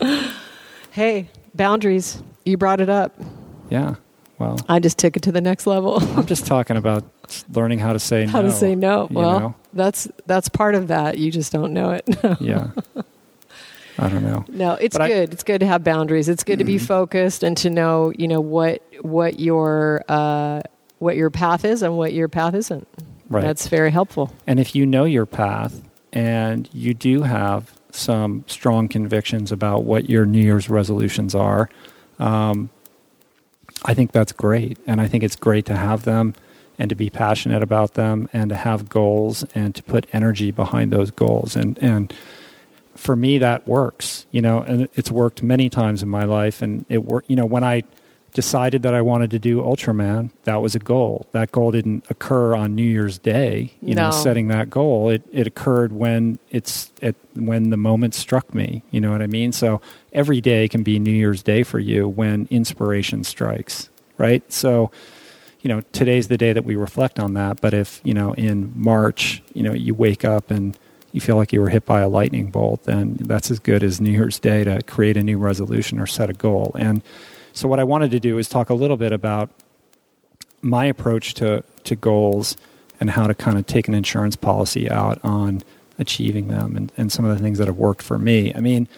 hey 0.92 1.28
boundaries 1.54 2.22
you 2.44 2.56
brought 2.56 2.80
it 2.80 2.88
up 2.88 3.14
Yeah. 3.68 3.96
Well, 4.38 4.58
i 4.70 4.78
just 4.78 4.96
took 4.98 5.16
it 5.16 5.22
to 5.24 5.32
the 5.32 5.40
next 5.42 5.66
level 5.66 5.98
I'm 6.18 6.26
just 6.26 6.46
talking 6.46 6.76
about 6.76 7.04
learning 7.52 7.78
how 7.78 7.92
to 7.92 7.98
say 7.98 8.24
how 8.26 8.40
no. 8.40 8.46
How 8.48 8.52
to 8.52 8.56
say 8.58 8.74
no. 8.74 9.08
Well, 9.10 9.40
know? 9.40 9.54
that's 9.74 10.08
that's 10.26 10.48
part 10.48 10.74
of 10.74 10.88
that. 10.88 11.18
You 11.18 11.30
just 11.30 11.52
don't 11.52 11.72
know 11.72 11.90
it. 11.92 12.04
Yeah. 12.40 12.70
I 13.98 14.08
don't 14.08 14.22
know. 14.24 14.44
no, 14.48 14.72
it's 14.74 14.96
But 14.96 15.02
I- 15.02 15.08
good. 15.08 15.32
it's 15.34 15.42
good 15.44 15.58
to 15.60 15.66
have 15.66 15.84
boundaries. 15.84 16.28
It's 16.28 16.42
good 16.42 16.58
to 16.58 16.64
be 16.64 16.78
focused 16.78 17.42
and 17.42 17.54
to 17.58 17.68
know, 17.70 18.12
you 18.16 18.26
know, 18.26 18.40
what 18.40 18.82
what 19.02 19.38
your 19.38 20.02
uh, 20.08 20.62
what 21.00 21.16
your 21.16 21.28
path 21.30 21.64
is 21.66 21.82
and 21.82 21.98
what 21.98 22.14
your 22.14 22.28
path 22.28 22.54
isn't. 22.54 22.88
Right. 23.30 23.44
That's 23.44 23.68
very 23.68 23.92
helpful. 23.92 24.34
And 24.46 24.58
if 24.58 24.74
you 24.74 24.84
know 24.84 25.04
your 25.04 25.24
path 25.24 25.80
and 26.12 26.68
you 26.72 26.92
do 26.94 27.22
have 27.22 27.72
some 27.92 28.44
strong 28.48 28.88
convictions 28.88 29.52
about 29.52 29.84
what 29.84 30.10
your 30.10 30.26
New 30.26 30.42
Year's 30.42 30.68
resolutions 30.68 31.34
are, 31.34 31.70
um, 32.18 32.70
I 33.84 33.94
think 33.94 34.10
that's 34.10 34.32
great. 34.32 34.78
And 34.86 35.00
I 35.00 35.06
think 35.06 35.22
it's 35.22 35.36
great 35.36 35.64
to 35.66 35.76
have 35.76 36.02
them 36.02 36.34
and 36.76 36.88
to 36.88 36.96
be 36.96 37.08
passionate 37.08 37.62
about 37.62 37.94
them 37.94 38.28
and 38.32 38.50
to 38.50 38.56
have 38.56 38.88
goals 38.88 39.44
and 39.54 39.74
to 39.76 39.82
put 39.84 40.06
energy 40.12 40.50
behind 40.50 40.92
those 40.92 41.12
goals. 41.12 41.54
And, 41.54 41.78
and 41.78 42.12
for 42.96 43.14
me, 43.14 43.38
that 43.38 43.68
works, 43.68 44.26
you 44.32 44.42
know, 44.42 44.62
and 44.62 44.88
it's 44.94 45.10
worked 45.10 45.42
many 45.42 45.70
times 45.70 46.02
in 46.02 46.08
my 46.08 46.24
life. 46.24 46.62
And 46.62 46.84
it 46.88 47.04
worked, 47.04 47.30
you 47.30 47.36
know, 47.36 47.46
when 47.46 47.62
I 47.62 47.84
decided 48.32 48.82
that 48.82 48.94
I 48.94 49.02
wanted 49.02 49.30
to 49.30 49.38
do 49.38 49.60
Ultraman, 49.60 50.30
that 50.44 50.62
was 50.62 50.74
a 50.74 50.78
goal. 50.78 51.26
That 51.32 51.52
goal 51.52 51.70
didn't 51.70 52.04
occur 52.10 52.54
on 52.54 52.74
New 52.74 52.82
Year's 52.84 53.18
Day, 53.18 53.74
you 53.80 53.94
know, 53.94 54.10
setting 54.10 54.48
that 54.48 54.70
goal. 54.70 55.10
It, 55.10 55.22
it 55.32 55.46
occurred 55.46 55.92
when 55.92 56.38
it's, 56.50 56.92
at 57.02 57.14
when 57.34 57.70
the 57.70 57.76
moment 57.76 58.14
struck 58.14 58.54
me, 58.54 58.82
you 58.90 59.00
know 59.00 59.12
what 59.12 59.22
I 59.22 59.26
mean? 59.26 59.52
So 59.52 59.80
every 60.12 60.40
day 60.40 60.68
can 60.68 60.82
be 60.82 60.98
New 60.98 61.10
Year's 61.10 61.42
Day 61.42 61.62
for 61.62 61.78
you 61.78 62.08
when 62.08 62.48
inspiration 62.50 63.24
strikes, 63.24 63.88
right? 64.18 64.50
So, 64.52 64.90
you 65.60 65.68
know, 65.68 65.82
today's 65.92 66.28
the 66.28 66.38
day 66.38 66.52
that 66.52 66.64
we 66.64 66.76
reflect 66.76 67.18
on 67.18 67.34
that. 67.34 67.60
But 67.60 67.74
if, 67.74 68.00
you 68.02 68.14
know, 68.14 68.32
in 68.34 68.72
March, 68.74 69.42
you 69.52 69.62
know, 69.62 69.72
you 69.72 69.94
wake 69.94 70.24
up 70.24 70.50
and 70.50 70.78
you 71.12 71.20
feel 71.20 71.36
like 71.36 71.52
you 71.52 71.60
were 71.60 71.68
hit 71.68 71.84
by 71.84 72.00
a 72.00 72.08
lightning 72.08 72.50
bolt, 72.50 72.84
then 72.84 73.16
that's 73.20 73.50
as 73.50 73.58
good 73.58 73.82
as 73.82 74.00
New 74.00 74.12
Year's 74.12 74.38
Day 74.38 74.64
to 74.64 74.82
create 74.82 75.16
a 75.16 75.22
new 75.22 75.38
resolution 75.38 75.98
or 75.98 76.06
set 76.06 76.30
a 76.30 76.32
goal. 76.32 76.74
And 76.78 77.02
so, 77.60 77.68
what 77.68 77.78
I 77.78 77.84
wanted 77.84 78.10
to 78.12 78.20
do 78.20 78.38
is 78.38 78.48
talk 78.48 78.70
a 78.70 78.74
little 78.74 78.96
bit 78.96 79.12
about 79.12 79.50
my 80.62 80.86
approach 80.86 81.34
to, 81.34 81.62
to 81.84 81.94
goals 81.94 82.56
and 82.98 83.10
how 83.10 83.26
to 83.26 83.34
kind 83.34 83.58
of 83.58 83.66
take 83.66 83.86
an 83.86 83.92
insurance 83.92 84.34
policy 84.34 84.90
out 84.90 85.20
on 85.22 85.62
achieving 85.98 86.48
them 86.48 86.74
and, 86.74 86.90
and 86.96 87.12
some 87.12 87.26
of 87.26 87.36
the 87.36 87.42
things 87.42 87.58
that 87.58 87.66
have 87.66 87.76
worked 87.76 88.00
for 88.00 88.18
me. 88.18 88.54
I 88.54 88.60
mean, 88.60 88.88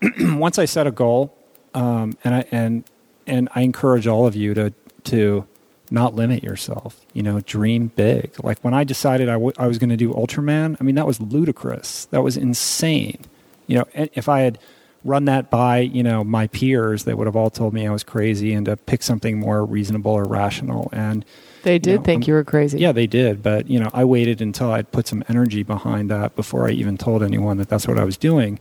once 0.20 0.58
I 0.58 0.64
set 0.64 0.86
a 0.86 0.90
goal, 0.90 1.36
um, 1.74 2.16
and 2.24 2.34
I 2.34 2.44
and 2.50 2.84
and 3.26 3.50
I 3.54 3.60
encourage 3.60 4.06
all 4.06 4.26
of 4.26 4.34
you 4.34 4.54
to 4.54 4.72
to 5.04 5.46
not 5.90 6.14
limit 6.14 6.42
yourself. 6.42 7.04
You 7.12 7.22
know, 7.22 7.40
dream 7.40 7.92
big. 7.94 8.42
Like 8.42 8.58
when 8.60 8.72
I 8.72 8.84
decided 8.84 9.28
I, 9.28 9.34
w- 9.34 9.52
I 9.58 9.66
was 9.66 9.76
going 9.76 9.90
to 9.90 9.98
do 9.98 10.14
Ultraman, 10.14 10.78
I 10.80 10.84
mean 10.84 10.94
that 10.94 11.06
was 11.06 11.20
ludicrous. 11.20 12.06
That 12.06 12.22
was 12.22 12.38
insane. 12.38 13.18
You 13.66 13.80
know, 13.80 13.84
if 13.92 14.30
I 14.30 14.40
had 14.40 14.58
run 15.04 15.26
that 15.26 15.50
by 15.50 15.78
you 15.78 16.02
know 16.02 16.24
my 16.24 16.46
peers, 16.48 17.04
they 17.04 17.14
would 17.14 17.26
have 17.26 17.36
all 17.36 17.50
told 17.50 17.72
me 17.72 17.86
I 17.86 17.90
was 17.90 18.02
crazy 18.02 18.52
and 18.52 18.66
to 18.66 18.76
pick 18.76 19.02
something 19.02 19.38
more 19.38 19.64
reasonable 19.64 20.12
or 20.12 20.24
rational. 20.24 20.90
And 20.92 21.24
They 21.62 21.78
did 21.78 22.00
know, 22.00 22.04
think 22.04 22.24
um, 22.24 22.28
you 22.28 22.34
were 22.34 22.44
crazy. 22.44 22.78
yeah, 22.78 22.92
they 22.92 23.06
did. 23.06 23.42
But, 23.42 23.68
you 23.70 23.78
know, 23.78 23.90
I 23.94 24.04
waited 24.04 24.40
until 24.40 24.72
I'd 24.72 24.90
put 24.90 25.06
some 25.06 25.22
energy 25.28 25.62
behind 25.62 26.10
that 26.10 26.34
before 26.36 26.68
I 26.68 26.72
even 26.72 26.96
told 26.96 27.22
anyone 27.22 27.58
that 27.58 27.68
that's 27.68 27.86
what 27.86 27.98
I 27.98 28.04
was 28.04 28.16
doing. 28.16 28.58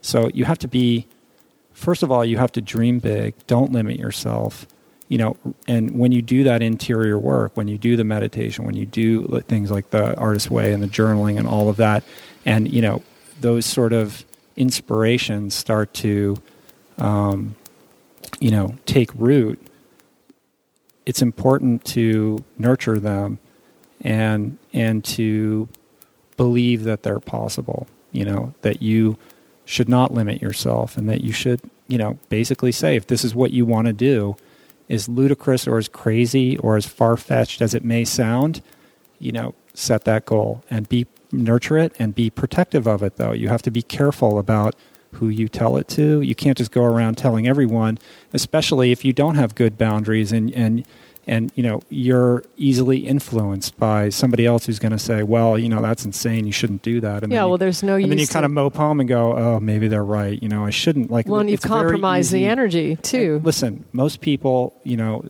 So 0.00 0.30
you 0.32 0.44
have 0.44 0.58
to 0.60 0.68
be, 0.68 1.06
first 1.72 2.02
of 2.02 2.10
all, 2.10 2.24
you 2.24 2.38
have 2.38 2.52
to 2.52 2.60
dream 2.60 2.98
big. 3.00 3.34
Don't 3.46 3.72
limit 3.72 3.98
yourself. 3.98 4.66
You 5.08 5.18
know, 5.18 5.36
and 5.66 5.98
when 5.98 6.12
you 6.12 6.22
do 6.22 6.44
that 6.44 6.62
interior 6.62 7.18
work, 7.18 7.56
when 7.56 7.66
you 7.66 7.76
do 7.78 7.96
the 7.96 8.04
meditation, 8.04 8.64
when 8.64 8.76
you 8.76 8.86
do 8.86 9.40
things 9.48 9.68
like 9.70 9.90
the 9.90 10.16
artist 10.16 10.50
way 10.52 10.72
and 10.72 10.80
the 10.80 10.86
journaling 10.86 11.36
and 11.36 11.48
all 11.48 11.68
of 11.68 11.76
that, 11.78 12.04
and, 12.46 12.72
you 12.72 12.80
know, 12.80 13.02
those 13.40 13.66
sort 13.66 13.92
of 13.92 14.24
inspirations 14.56 15.54
start 15.54 15.92
to, 15.94 16.36
um, 16.98 17.54
you 18.38 18.50
know, 18.50 18.76
take 18.86 19.10
root, 19.14 19.60
it's 21.06 21.22
important 21.22 21.84
to 21.84 22.44
nurture 22.58 22.98
them 22.98 23.38
and 24.02 24.58
and 24.72 25.04
to 25.04 25.68
believe 26.36 26.84
that 26.84 27.02
they're 27.02 27.20
possible 27.20 27.86
you 28.12 28.24
know 28.24 28.54
that 28.62 28.80
you 28.80 29.16
should 29.64 29.88
not 29.88 30.12
limit 30.12 30.40
yourself 30.40 30.96
and 30.96 31.08
that 31.08 31.20
you 31.22 31.32
should 31.32 31.60
you 31.88 31.98
know 31.98 32.18
basically 32.28 32.72
say 32.72 32.96
if 32.96 33.06
this 33.06 33.24
is 33.24 33.34
what 33.34 33.50
you 33.50 33.66
want 33.66 33.86
to 33.86 33.92
do 33.92 34.36
as 34.88 35.08
ludicrous 35.08 35.66
or 35.66 35.78
as 35.78 35.88
crazy 35.88 36.56
or 36.58 36.76
as 36.76 36.86
far-fetched 36.86 37.60
as 37.60 37.74
it 37.74 37.84
may 37.84 38.04
sound 38.04 38.62
you 39.18 39.32
know 39.32 39.54
set 39.74 40.04
that 40.04 40.24
goal 40.24 40.62
and 40.70 40.88
be 40.88 41.06
nurture 41.32 41.78
it 41.78 41.92
and 41.98 42.14
be 42.14 42.30
protective 42.30 42.86
of 42.86 43.02
it 43.02 43.16
though. 43.16 43.32
You 43.32 43.48
have 43.48 43.62
to 43.62 43.70
be 43.70 43.82
careful 43.82 44.38
about 44.38 44.74
who 45.14 45.28
you 45.28 45.48
tell 45.48 45.76
it 45.76 45.88
to. 45.88 46.20
You 46.20 46.34
can't 46.34 46.56
just 46.56 46.70
go 46.70 46.84
around 46.84 47.16
telling 47.16 47.46
everyone 47.48 47.98
especially 48.32 48.92
if 48.92 49.04
you 49.04 49.12
don't 49.12 49.34
have 49.34 49.54
good 49.54 49.76
boundaries 49.76 50.32
and 50.32 50.52
and 50.54 50.84
and 51.26 51.52
you 51.54 51.62
know 51.62 51.82
you're 51.90 52.42
easily 52.56 52.98
influenced 52.98 53.76
by 53.78 54.08
somebody 54.08 54.46
else 54.46 54.66
who's 54.66 54.78
going 54.78 54.92
to 54.92 54.98
say 54.98 55.22
well 55.22 55.58
you 55.58 55.68
know 55.68 55.82
that's 55.82 56.04
insane. 56.04 56.46
You 56.46 56.52
shouldn't 56.52 56.82
do 56.82 57.00
that. 57.00 57.22
And 57.22 57.32
Yeah, 57.32 57.40
then 57.40 57.44
you, 57.46 57.48
well, 57.50 57.58
there's 57.58 57.82
no 57.82 57.94
and 57.96 58.04
then 58.04 58.12
you 58.12 58.20
use 58.22 58.30
kind 58.30 58.44
of 58.44 58.50
mope 58.50 58.76
home 58.76 59.00
and 59.00 59.08
go 59.08 59.36
oh 59.36 59.60
maybe 59.60 59.88
they're 59.88 60.04
right. 60.04 60.40
You 60.42 60.48
know 60.48 60.64
i 60.64 60.70
shouldn't. 60.70 61.10
Like 61.10 61.26
Well, 61.26 61.40
and 61.40 61.50
you 61.50 61.58
compromise 61.58 62.30
the 62.30 62.46
energy 62.46 62.96
too. 62.96 63.36
and 63.36 63.44
listen 63.44 63.84
most 63.92 64.20
people 64.20 64.74
you 64.84 64.96
know 64.96 65.24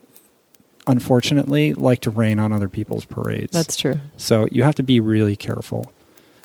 unfortunately 0.91 1.73
like 1.75 2.01
to 2.01 2.11
rain 2.11 2.39
on 2.39 2.53
other 2.53 2.69
people's 2.69 3.05
parades 3.05 3.53
That's 3.53 3.77
true. 3.77 4.01
so 4.17 4.49
you 4.51 4.63
have 4.65 4.75
to 4.75 4.83
be 4.83 4.99
really 5.01 5.37
careful. 5.37 5.93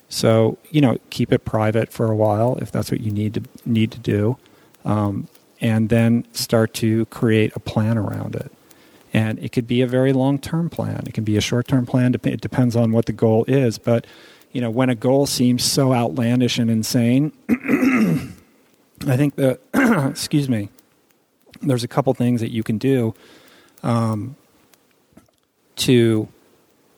So 0.08 0.56
you 0.70 0.80
know, 0.80 0.98
keep 1.10 1.32
it 1.32 1.44
private 1.44 1.92
for 1.92 2.06
a 2.10 2.16
while 2.16 2.56
if 2.62 2.70
that's 2.70 2.90
what 2.92 3.00
you 3.00 3.10
need 3.10 3.34
to 3.34 3.42
need 3.64 3.90
to 3.90 3.98
do, 3.98 4.38
um, 4.84 5.26
and 5.60 5.88
then 5.88 6.24
start 6.32 6.74
to 6.74 7.06
create 7.06 7.50
a 7.56 7.58
plan 7.60 7.98
around 7.98 8.36
it. 8.36 8.52
And 9.12 9.38
it 9.40 9.50
could 9.50 9.66
be 9.66 9.80
a 9.82 9.86
very 9.86 10.12
long 10.12 10.38
term 10.38 10.70
plan. 10.70 11.02
It 11.06 11.14
can 11.14 11.24
be 11.24 11.36
a 11.36 11.40
short 11.40 11.66
term 11.66 11.86
plan. 11.86 12.14
It 12.14 12.40
depends 12.40 12.76
on 12.76 12.92
what 12.92 13.06
the 13.06 13.12
goal 13.12 13.44
is. 13.48 13.78
But 13.78 14.06
you 14.52 14.60
know, 14.60 14.70
when 14.70 14.90
a 14.90 14.94
goal 14.94 15.26
seems 15.26 15.64
so 15.64 15.92
outlandish 15.92 16.58
and 16.58 16.70
insane, 16.70 17.32
I 19.08 19.16
think 19.16 19.34
that 19.36 19.60
excuse 20.10 20.48
me, 20.48 20.68
there's 21.62 21.84
a 21.84 21.88
couple 21.88 22.14
things 22.14 22.40
that 22.40 22.52
you 22.52 22.62
can 22.62 22.78
do 22.78 23.12
um, 23.86 24.34
to 25.76 26.28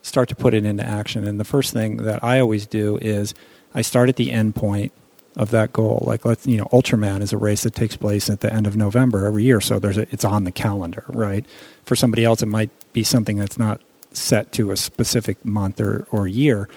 start 0.03 0.29
to 0.31 0.35
put 0.35 0.55
it 0.55 0.65
into 0.65 0.83
action. 0.83 1.27
And 1.27 1.39
the 1.39 1.45
first 1.45 1.73
thing 1.73 1.99
that 1.99 2.25
I 2.25 2.41
always 2.41 2.67
do 2.67 2.97
is 2.97 3.35
I 3.75 3.83
start 3.83 4.09
at 4.09 4.17
the 4.17 4.33
end 4.33 4.57
point 4.57 4.91
of 5.37 5.51
that 5.51 5.73
goal. 5.73 6.03
Like 6.07 6.25
let's 6.25 6.47
you 6.47 6.57
know, 6.57 6.65
Ultraman 6.73 7.21
is 7.21 7.33
a 7.33 7.37
race 7.37 7.63
that 7.63 7.75
takes 7.75 7.95
place 7.95 8.31
at 8.31 8.41
the 8.41 8.53
end 8.53 8.67
of 8.67 8.77
November 8.77 9.27
every 9.27 9.45
year, 9.45 9.61
so 9.61 9.79
there's 9.79 9.99
a, 9.99 10.03
it's 10.11 10.25
on 10.25 10.45
the 10.45 10.51
calendar, 10.51 11.05
right? 11.09 11.45
For 11.85 11.95
somebody 11.95 12.25
else, 12.25 12.43
it 12.43 12.47
might 12.47 12.71
be 12.93 13.05
something 13.05 13.37
that's 13.37 13.59
not 13.59 13.81
set 14.13 14.51
to 14.53 14.71
a 14.71 14.77
specific 14.77 15.45
month 15.45 15.81
or, 15.81 16.07
or 16.11 16.27
year, 16.27 16.69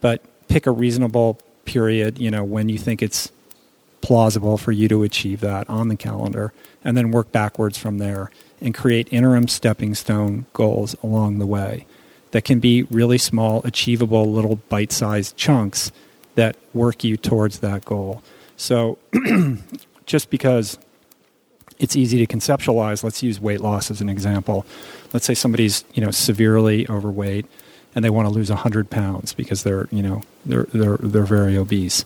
but 0.00 0.20
pick 0.48 0.66
a 0.66 0.72
reasonable 0.72 1.38
period. 1.64 2.18
You 2.18 2.30
know, 2.30 2.42
when 2.42 2.68
you 2.68 2.76
think 2.76 3.02
it's 3.02 3.30
plausible 4.00 4.58
for 4.58 4.72
you 4.72 4.88
to 4.88 5.04
achieve 5.04 5.40
that 5.40 5.70
on 5.70 5.88
the 5.88 5.96
calendar, 5.96 6.52
and 6.82 6.96
then 6.96 7.12
work 7.12 7.30
backwards 7.30 7.78
from 7.78 7.98
there 7.98 8.30
and 8.60 8.74
create 8.74 9.08
interim 9.12 9.48
stepping 9.48 9.94
stone 9.94 10.46
goals 10.52 10.94
along 11.02 11.38
the 11.38 11.46
way 11.46 11.86
that 12.32 12.44
can 12.44 12.60
be 12.60 12.84
really 12.84 13.18
small, 13.18 13.60
achievable 13.64 14.30
little 14.30 14.56
bite 14.68 14.92
sized 14.92 15.36
chunks 15.36 15.90
that 16.34 16.56
work 16.72 17.02
you 17.02 17.16
towards 17.16 17.58
that 17.58 17.84
goal. 17.84 18.22
So 18.56 18.98
just 20.06 20.30
because 20.30 20.78
it's 21.78 21.96
easy 21.96 22.24
to 22.24 22.32
conceptualize, 22.32 23.02
let's 23.02 23.22
use 23.22 23.40
weight 23.40 23.60
loss 23.60 23.90
as 23.90 24.00
an 24.00 24.08
example. 24.08 24.64
Let's 25.12 25.26
say 25.26 25.34
somebody's, 25.34 25.84
you 25.94 26.04
know, 26.04 26.10
severely 26.10 26.88
overweight 26.88 27.46
and 27.94 28.04
they 28.04 28.10
want 28.10 28.26
to 28.28 28.34
lose 28.34 28.50
100 28.50 28.90
pounds 28.90 29.32
because 29.34 29.62
they're 29.62 29.88
you 29.90 30.02
know 30.02 30.22
they're 30.46 30.66
they're 30.72 30.96
they're 30.98 31.24
very 31.24 31.56
obese 31.56 32.04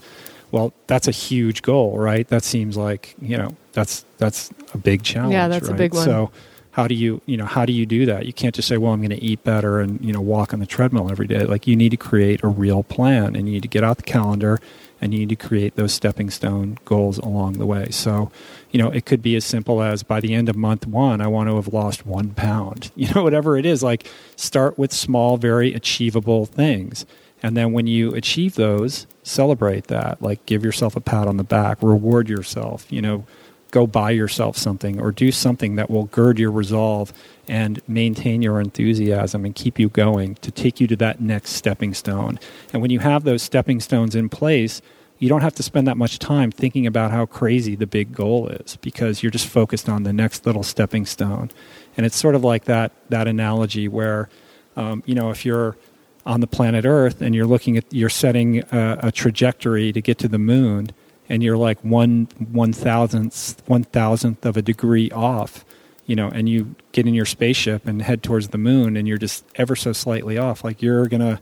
well 0.51 0.72
that's 0.86 1.09
a 1.09 1.12
huge 1.12 1.62
goal 1.62 1.98
right 1.98 2.28
that 2.28 2.43
seems 2.43 2.76
like 2.76 3.14
you 3.20 3.36
know 3.36 3.55
that's 3.74 4.05
that's 4.18 4.51
a 4.72 4.78
big 4.78 5.02
challenge 5.02 5.32
Yeah, 5.34 5.48
that's 5.48 5.68
a 5.68 5.74
big 5.74 5.92
one. 5.92 6.05
so 6.05 6.30
how 6.70 6.88
do 6.88 6.94
you 6.94 7.20
you 7.26 7.36
know 7.36 7.44
how 7.44 7.64
do 7.66 7.72
you 7.72 7.84
do 7.86 8.06
that? 8.06 8.26
You 8.26 8.32
can't 8.32 8.55
just 8.55 8.66
say 8.68 8.78
well 8.78 8.92
i'm 8.92 9.01
going 9.01 9.10
to 9.10 9.22
eat 9.22 9.44
better 9.44 9.80
and 9.80 10.02
you 10.05 10.12
know 10.12 10.20
walk 10.20 10.52
on 10.55 10.60
the 10.60 10.66
treadmill 10.66 11.10
every 11.10 11.26
day. 11.26 11.44
Like 11.44 11.66
you 11.66 11.76
need 11.76 11.90
to 11.90 11.96
create 11.96 12.42
a 12.42 12.48
real 12.48 12.82
plan 12.82 13.36
and 13.36 13.46
you 13.46 13.55
need 13.55 13.62
to 13.62 13.68
get 13.68 13.84
out 13.84 13.98
the 13.98 14.02
calendar 14.05 14.59
and 15.01 15.12
you 15.12 15.20
need 15.20 15.28
to 15.28 15.48
create 15.48 15.76
those 15.76 15.92
stepping 15.92 16.30
stone 16.30 16.78
goals 16.86 17.18
along 17.18 17.55
the 17.55 17.66
way. 17.66 17.90
So 17.90 18.30
you 18.70 18.80
know 18.80 18.88
it 18.90 19.05
could 19.06 19.22
be 19.22 19.36
as 19.36 19.44
simple 19.44 19.82
as 19.82 20.02
by 20.02 20.20
the 20.20 20.34
end 20.34 20.48
of 20.48 20.56
month 20.56 20.84
one 20.86 21.20
i 21.20 21.26
want 21.28 21.48
to 21.48 21.56
have 21.56 21.68
lost 21.68 22.06
one 22.06 22.30
pound. 22.30 22.90
You 22.96 23.12
know 23.14 23.22
whatever 23.22 23.56
it 23.56 23.66
is 23.66 23.82
like 23.82 24.06
start 24.36 24.78
with 24.78 24.92
small 24.92 25.36
very 25.36 25.74
achievable 25.74 26.46
things. 26.46 27.06
And 27.42 27.56
then 27.56 27.72
when 27.72 27.86
you 27.86 28.14
achieve 28.14 28.55
those 28.55 29.06
celebrate 29.24 29.86
that. 29.88 30.20
Like 30.22 30.44
give 30.46 30.62
yourself 30.64 30.96
a 30.96 31.01
pat 31.01 31.26
on 31.26 31.36
the 31.38 31.44
back. 31.44 31.82
Reward 31.82 32.28
yourself. 32.28 32.86
You 32.90 33.02
know 33.02 33.24
go 33.74 33.88
buy 33.88 34.12
yourself 34.12 34.56
something 34.56 35.01
or 35.01 35.10
do 35.10 35.32
something 35.32 35.74
that 35.74 35.90
will 35.90 36.05
gird 36.05 36.38
your 36.38 36.52
resolve 36.52 37.12
and 37.48 37.80
maintain 37.88 38.40
your 38.40 38.60
enthusiasm 38.60 39.44
and 39.44 39.56
keep 39.56 39.80
you 39.80 39.88
going 39.88 40.36
to 40.36 40.52
take 40.52 40.80
you 40.80 40.86
to 40.86 40.94
that 40.94 41.20
next 41.20 41.51
stepping 41.51 41.92
stone. 41.92 42.38
And 42.72 42.80
when 42.80 42.92
you 42.92 43.01
have 43.01 43.24
those 43.24 43.42
stepping 43.42 43.80
stones 43.80 44.14
in 44.14 44.28
place, 44.28 44.80
you 45.18 45.28
don't 45.28 45.40
have 45.40 45.56
to 45.56 45.62
spend 45.64 45.88
that 45.88 45.96
much 45.96 46.20
time 46.20 46.52
thinking 46.52 46.86
about 46.86 47.10
how 47.10 47.26
crazy 47.26 47.74
the 47.74 47.86
big 47.86 48.12
goal 48.12 48.46
is 48.46 48.76
because 48.76 49.24
you're 49.24 49.32
just 49.32 49.48
focused 49.48 49.88
on 49.88 50.05
the 50.05 50.12
next 50.12 50.46
little 50.46 50.62
stepping 50.62 51.05
stone. 51.05 51.51
And 51.96 52.06
it's 52.06 52.16
sort 52.16 52.36
of 52.36 52.44
like 52.44 52.66
that 52.66 52.92
that 53.09 53.26
analogy 53.26 53.88
where, 53.88 54.28
um, 54.76 55.02
you 55.05 55.16
know, 55.16 55.30
if 55.30 55.44
you're 55.44 55.76
on 56.24 56.40
the 56.40 56.46
planet 56.46 56.84
Earth 56.84 57.20
and 57.20 57.34
you're 57.34 57.46
looking 57.46 57.76
at 57.76 57.84
you're 57.90 58.09
setting 58.09 58.60
a, 58.70 58.98
a 59.09 59.12
trajectory 59.12 59.92
to 59.92 60.01
get 60.01 60.18
to 60.18 60.28
the 60.28 60.38
moon, 60.38 60.90
and 61.28 61.42
you're 61.42 61.56
like 61.56 61.82
one 61.82 62.28
one 62.51 62.72
thousandth 62.72 63.62
one 63.66 63.84
thousandth 63.84 64.44
of 64.44 64.56
a 64.56 64.62
degree 64.62 65.10
off, 65.10 65.64
you 66.06 66.16
know, 66.16 66.28
and 66.28 66.48
you 66.48 66.74
get 66.92 67.06
in 67.06 67.14
your 67.14 67.26
spaceship 67.26 67.86
and 67.86 68.02
head 68.02 68.22
towards 68.22 68.48
the 68.48 68.59
moon, 68.59 68.96
and 68.96 69.09
you're 69.09 69.18
just 69.18 69.44
ever 69.56 69.76
so 69.76 69.92
slightly 69.92 70.38
off, 70.38 70.64
like 70.64 70.82
you're 70.82 71.06
gonna 71.06 71.40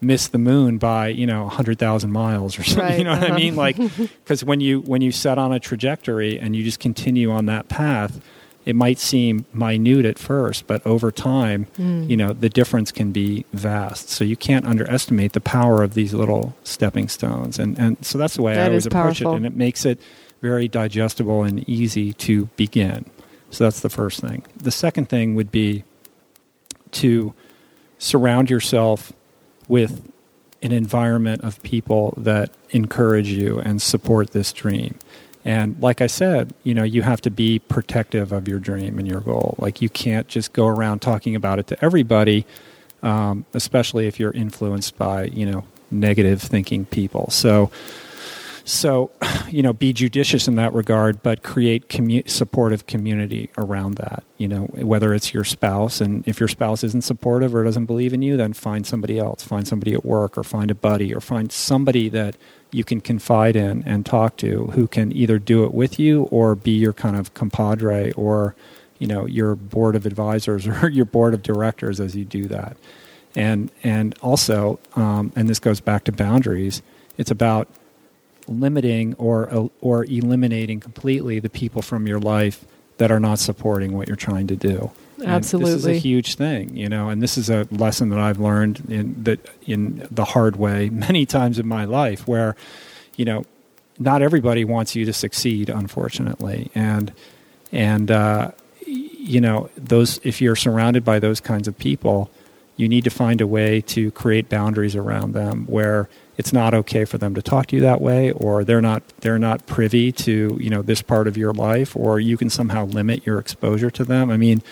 miss 0.00 0.28
the 0.28 0.38
moon 0.38 0.78
by 0.78 1.06
you 1.06 1.26
know 1.26 1.42
100,000 1.44 2.10
miles 2.10 2.58
or 2.58 2.62
something 2.64 2.84
Right, 2.84 2.98
you 2.98 3.04
know 3.04 3.12
what 3.12 3.22
i 3.22 3.26
uh-huh. 3.26 3.36
mean 3.36 3.54
like 3.54 3.76
because 3.96 4.44
when 4.44 4.60
you 4.60 4.80
when 4.80 5.00
you 5.00 5.12
set 5.12 5.38
on 5.38 5.52
a 5.52 5.60
trajectory 5.60 6.40
and 6.40 6.56
you 6.56 6.64
just 6.64 6.80
continue 6.80 7.30
on 7.30 7.46
that 7.46 7.68
path 7.68 8.20
it 8.64 8.76
might 8.76 8.98
seem 8.98 9.44
minute 9.52 10.04
at 10.06 10.18
first 10.18 10.66
but 10.66 10.84
over 10.86 11.10
time 11.10 11.66
Mm. 11.78 12.08
you 12.08 12.16
know 12.16 12.32
the 12.32 12.48
difference 12.48 12.92
can 12.92 13.12
be 13.12 13.44
vast. 13.52 14.08
So 14.08 14.24
you 14.24 14.36
can't 14.36 14.66
underestimate 14.66 15.32
the 15.32 15.40
power 15.40 15.82
of 15.82 15.94
these 15.94 16.12
little 16.14 16.54
stepping 16.64 17.08
stones. 17.08 17.58
And 17.58 17.78
and 17.78 17.96
so 18.04 18.18
that's 18.18 18.34
the 18.36 18.42
way 18.42 18.52
i 18.58 18.66
always 18.66 18.86
approach 18.86 19.20
it 19.20 19.24
and 19.36 19.46
it 19.46 19.56
makes 19.56 19.84
it 19.84 19.98
very 20.40 20.68
digestible 20.68 21.42
and 21.44 21.68
easy 21.68 22.12
to 22.14 22.46
begin. 22.56 23.04
So 23.50 23.64
that's 23.64 23.80
the 23.80 23.90
first 23.90 24.20
thing. 24.20 24.44
The 24.56 24.70
second 24.70 25.08
thing 25.08 25.34
would 25.34 25.50
be 25.52 25.84
to 26.92 27.32
surround 27.98 28.50
yourself 28.50 29.12
with 29.68 30.10
an 30.62 30.72
environment 30.72 31.42
of 31.42 31.62
people 31.62 32.14
that 32.16 32.50
encourage 32.70 33.28
you 33.28 33.58
and 33.60 33.80
support 33.82 34.30
this 34.30 34.52
dream. 34.52 34.94
And 35.44 35.80
like 35.80 36.00
I 36.00 36.06
said, 36.06 36.54
you 36.62 36.74
know, 36.74 36.84
you 36.84 37.02
have 37.02 37.20
to 37.22 37.30
be 37.30 37.58
protective 37.58 38.32
of 38.32 38.46
your 38.46 38.58
dream 38.58 38.98
and 38.98 39.08
your 39.08 39.20
goal. 39.20 39.56
Like 39.58 39.82
you 39.82 39.88
can't 39.88 40.28
just 40.28 40.52
go 40.52 40.66
around 40.66 41.00
talking 41.00 41.34
about 41.34 41.58
it 41.58 41.66
to 41.68 41.84
everybody, 41.84 42.46
um, 43.02 43.44
especially 43.52 44.06
if 44.06 44.20
you're 44.20 44.32
influenced 44.32 44.96
by, 44.96 45.24
you 45.24 45.46
know, 45.46 45.64
negative 45.90 46.40
thinking 46.40 46.84
people. 46.84 47.28
So, 47.30 47.70
so, 48.64 49.10
you 49.48 49.62
know, 49.62 49.72
be 49.72 49.92
judicious 49.92 50.48
in 50.48 50.56
that 50.56 50.72
regard, 50.72 51.22
but 51.22 51.42
create 51.42 51.88
commu- 51.88 52.28
supportive 52.28 52.86
community 52.86 53.50
around 53.58 53.94
that. 53.96 54.22
You 54.38 54.48
know, 54.48 54.64
whether 54.66 55.14
it's 55.14 55.34
your 55.34 55.44
spouse, 55.44 56.00
and 56.00 56.26
if 56.26 56.40
your 56.40 56.48
spouse 56.48 56.82
isn't 56.84 57.04
supportive 57.04 57.54
or 57.54 57.64
doesn't 57.64 57.86
believe 57.86 58.12
in 58.12 58.22
you, 58.22 58.36
then 58.36 58.52
find 58.52 58.86
somebody 58.86 59.18
else. 59.18 59.42
Find 59.42 59.66
somebody 59.66 59.94
at 59.94 60.04
work, 60.04 60.36
or 60.36 60.44
find 60.44 60.70
a 60.70 60.74
buddy, 60.74 61.14
or 61.14 61.20
find 61.20 61.52
somebody 61.52 62.08
that 62.08 62.36
you 62.72 62.84
can 62.84 63.00
confide 63.00 63.54
in 63.54 63.82
and 63.84 64.04
talk 64.04 64.36
to, 64.38 64.66
who 64.68 64.88
can 64.88 65.14
either 65.14 65.38
do 65.38 65.64
it 65.64 65.74
with 65.74 65.98
you 65.98 66.24
or 66.24 66.54
be 66.54 66.72
your 66.72 66.92
kind 66.92 67.16
of 67.16 67.34
compadre, 67.34 68.12
or 68.12 68.54
you 68.98 69.06
know, 69.06 69.26
your 69.26 69.54
board 69.54 69.94
of 69.96 70.06
advisors 70.06 70.66
or 70.82 70.88
your 70.88 71.04
board 71.04 71.34
of 71.34 71.42
directors 71.42 72.00
as 72.00 72.16
you 72.16 72.24
do 72.24 72.46
that. 72.46 72.76
And 73.34 73.70
and 73.82 74.14
also, 74.22 74.78
um, 74.96 75.32
and 75.36 75.48
this 75.48 75.58
goes 75.58 75.80
back 75.80 76.04
to 76.04 76.12
boundaries. 76.12 76.82
It's 77.16 77.30
about 77.30 77.68
limiting 78.48 79.14
or 79.14 79.70
or 79.80 80.04
eliminating 80.04 80.80
completely 80.80 81.38
the 81.38 81.50
people 81.50 81.82
from 81.82 82.06
your 82.06 82.18
life 82.18 82.64
that 82.98 83.10
are 83.10 83.20
not 83.20 83.38
supporting 83.38 83.96
what 83.96 84.06
you're 84.06 84.16
trying 84.16 84.46
to 84.46 84.56
do. 84.56 84.90
And 85.22 85.44
this 85.44 85.52
is 85.52 85.86
a 85.86 85.94
huge 85.94 86.34
thing, 86.34 86.76
you 86.76 86.88
know, 86.88 87.08
and 87.08 87.22
this 87.22 87.38
is 87.38 87.50
a 87.50 87.66
lesson 87.70 88.08
that 88.10 88.18
I've 88.18 88.40
learned 88.40 88.82
in 88.88 89.22
that 89.24 89.40
in 89.66 90.06
the 90.10 90.24
hard 90.24 90.56
way 90.56 90.88
many 91.08 91.26
times 91.26 91.58
in 91.58 91.66
my 91.66 91.84
life 91.84 92.26
where 92.26 92.56
you 93.16 93.24
know 93.24 93.44
not 93.98 94.22
everybody 94.22 94.64
wants 94.64 94.94
you 94.96 95.04
to 95.04 95.12
succeed 95.12 95.68
unfortunately. 95.68 96.70
And 96.74 97.12
and 97.70 98.10
uh, 98.10 98.50
you 98.86 99.40
know 99.40 99.70
those 99.76 100.20
if 100.24 100.40
you're 100.40 100.56
surrounded 100.56 101.04
by 101.04 101.18
those 101.18 101.40
kinds 101.40 101.68
of 101.68 101.78
people 101.78 102.30
you 102.76 102.88
need 102.88 103.04
to 103.04 103.10
find 103.10 103.40
a 103.40 103.46
way 103.46 103.80
to 103.80 104.10
create 104.12 104.48
boundaries 104.48 104.96
around 104.96 105.32
them 105.32 105.66
where 105.66 106.08
it's 106.36 106.52
not 106.52 106.74
okay 106.74 107.04
for 107.04 107.18
them 107.18 107.34
to 107.34 107.42
talk 107.42 107.66
to 107.66 107.76
you 107.76 107.82
that 107.82 108.00
way 108.00 108.32
or 108.32 108.64
they're 108.64 108.80
not 108.80 109.02
they're 109.20 109.38
not 109.38 109.64
privy 109.66 110.10
to 110.10 110.56
you 110.60 110.70
know 110.70 110.82
this 110.82 111.02
part 111.02 111.28
of 111.28 111.36
your 111.36 111.52
life 111.52 111.94
or 111.94 112.18
you 112.18 112.36
can 112.36 112.50
somehow 112.50 112.84
limit 112.86 113.24
your 113.26 113.38
exposure 113.38 113.90
to 113.90 114.04
them. 114.04 114.30
I 114.30 114.36
mean 114.36 114.62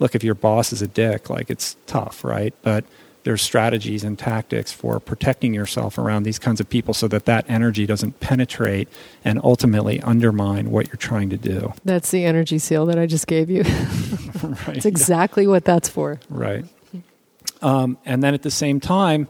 look 0.00 0.14
if 0.16 0.24
your 0.24 0.34
boss 0.34 0.72
is 0.72 0.82
a 0.82 0.88
dick 0.88 1.30
like 1.30 1.48
it's 1.48 1.76
tough 1.86 2.24
right 2.24 2.52
but 2.62 2.84
there's 3.22 3.42
strategies 3.42 4.02
and 4.02 4.18
tactics 4.18 4.72
for 4.72 4.98
protecting 4.98 5.52
yourself 5.52 5.98
around 5.98 6.22
these 6.22 6.38
kinds 6.38 6.58
of 6.58 6.68
people 6.68 6.94
so 6.94 7.06
that 7.06 7.26
that 7.26 7.44
energy 7.48 7.86
doesn't 7.86 8.18
penetrate 8.20 8.88
and 9.24 9.38
ultimately 9.44 10.00
undermine 10.00 10.70
what 10.70 10.88
you're 10.88 10.96
trying 10.96 11.30
to 11.30 11.36
do 11.36 11.72
That's 11.84 12.10
the 12.10 12.24
energy 12.24 12.58
seal 12.58 12.86
that 12.86 12.98
I 12.98 13.06
just 13.06 13.26
gave 13.26 13.50
you. 13.50 13.62
right 14.42 14.76
It's 14.76 14.86
exactly 14.86 15.46
what 15.46 15.64
that's 15.64 15.88
for. 15.88 16.18
Right. 16.28 16.64
Um, 17.62 17.98
and 18.04 18.22
then 18.22 18.34
at 18.34 18.42
the 18.42 18.50
same 18.50 18.80
time, 18.80 19.28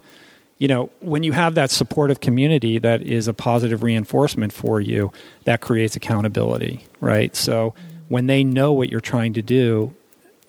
you 0.58 0.68
know, 0.68 0.90
when 1.00 1.22
you 1.22 1.32
have 1.32 1.54
that 1.54 1.70
supportive 1.70 2.20
community 2.20 2.78
that 2.78 3.02
is 3.02 3.26
a 3.28 3.34
positive 3.34 3.82
reinforcement 3.82 4.52
for 4.52 4.80
you, 4.80 5.10
that 5.44 5.60
creates 5.60 5.96
accountability, 5.96 6.84
right? 7.00 7.34
So 7.34 7.74
when 8.08 8.26
they 8.26 8.44
know 8.44 8.72
what 8.72 8.90
you're 8.90 9.00
trying 9.00 9.32
to 9.32 9.42
do, 9.42 9.94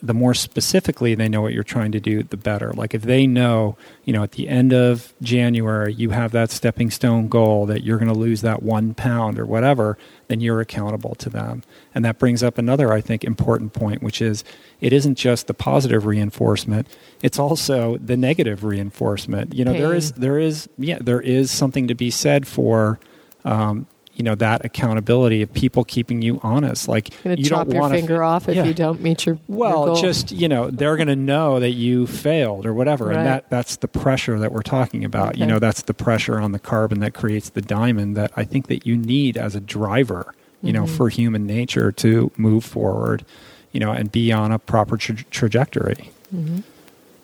the 0.04 0.14
more 0.14 0.34
specifically 0.34 1.14
they 1.14 1.30
know 1.30 1.42
what 1.42 1.54
you're 1.54 1.64
trying 1.64 1.92
to 1.92 2.00
do, 2.00 2.24
the 2.24 2.38
better. 2.38 2.74
Like 2.74 2.94
if 2.94 3.04
they 3.04 3.28
know, 3.28 3.78
you 4.04 4.14
know, 4.14 4.24
at 4.24 4.32
the 4.32 4.48
end 4.48 4.74
of 4.74 5.14
January, 5.22 5.94
you 5.94 6.10
have 6.10 6.32
that 6.32 6.50
stepping 6.50 6.90
stone 6.90 7.28
goal 7.28 7.68
that 7.68 7.84
you're 7.84 7.98
going 7.98 8.12
to 8.12 8.18
lose 8.18 8.42
that 8.42 8.64
one 8.64 8.94
pound 8.96 9.38
or 9.38 9.46
whatever, 9.46 9.98
then 10.28 10.40
you're 10.40 10.60
accountable 10.60 11.14
to 11.16 11.30
them. 11.30 11.64
And 11.94 12.04
that 12.04 12.18
brings 12.18 12.42
up 12.42 12.58
another, 12.58 12.92
I 12.92 13.02
think, 13.02 13.24
important 13.24 13.74
point, 13.74 14.02
which 14.02 14.22
is 14.22 14.44
it 14.80 14.92
isn't 14.92 15.16
just 15.16 15.48
the 15.48 15.54
positive 15.54 16.06
reinforcement; 16.06 16.88
it's 17.22 17.38
also 17.38 17.98
the 17.98 18.18
negative 18.18 18.64
reinforcement. 18.64 19.54
You 19.54 19.66
know, 19.66 19.74
there 19.74 19.90
Pain. 19.90 19.98
is 19.98 20.12
there 20.14 20.40
is 20.40 20.68
yeah 20.78 20.98
there 21.00 21.22
is 21.22 21.52
something 21.52 21.88
to 21.88 21.96
be 21.96 22.10
said 22.10 22.48
for. 22.48 23.00
Um, 23.44 23.88
you 24.14 24.24
know 24.24 24.36
that 24.36 24.64
accountability 24.66 25.42
of 25.42 25.54
people 25.54 25.84
keeping 25.84 26.22
you 26.22 26.40
honest. 26.44 26.88
Like 26.88 27.10
you 27.26 27.38
chop 27.46 27.68
don't 27.68 27.76
your 27.76 27.90
finger 27.90 28.24
off 28.24 28.50
if 28.50 28.56
Yeah. 28.56 28.66
you 28.66 28.74
don't 28.74 29.02
meet 29.02 29.26
your 29.26 29.36
your 29.48 29.58
well, 29.58 29.86
goal. 29.88 29.96
just 29.96 30.32
you 30.32 30.48
know, 30.50 30.70
they're 30.70 30.96
going 30.98 31.08
to 31.08 31.16
know 31.16 31.60
that 31.60 31.72
you 31.72 32.06
failed 32.08 32.66
or 32.66 32.74
whatever, 32.74 33.06
Right. 33.08 33.18
and 33.18 33.26
that 33.26 33.50
that's 33.50 33.78
the 33.78 33.88
pressure 33.88 34.38
that 34.40 34.52
we're 34.52 34.62
talking 34.62 35.04
about. 35.06 35.38
You 35.38 35.46
know, 35.46 35.60
that's 35.60 35.84
the 35.84 35.94
pressure 35.94 36.40
on 36.40 36.52
the 36.52 36.60
carbon 36.60 37.00
that 37.00 37.14
creates 37.14 37.50
the 37.50 37.62
diamond 37.62 38.16
that 38.18 38.32
I 38.36 38.44
think 38.44 38.68
that 38.68 38.86
you 38.86 38.98
need 38.98 39.38
as 39.38 39.56
a 39.56 39.60
driver. 39.62 40.34
You 40.64 40.74
know, 40.74 40.84
Mhm. 40.84 40.90
for 40.90 41.10
human 41.10 41.48
nature 41.48 41.92
to 41.94 42.30
move 42.38 42.64
forward, 42.64 43.26
you 43.72 43.80
know, 43.80 43.92
and 43.92 44.12
be 44.12 44.32
on 44.32 44.52
a 44.52 44.60
proper 44.60 44.96
tra- 44.96 45.16
trajectory. 45.32 46.12
Mhm. 46.36 46.62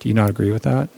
Do 0.00 0.08
you 0.08 0.14
not 0.14 0.28
agree 0.30 0.50
with 0.50 0.62
that? 0.62 0.88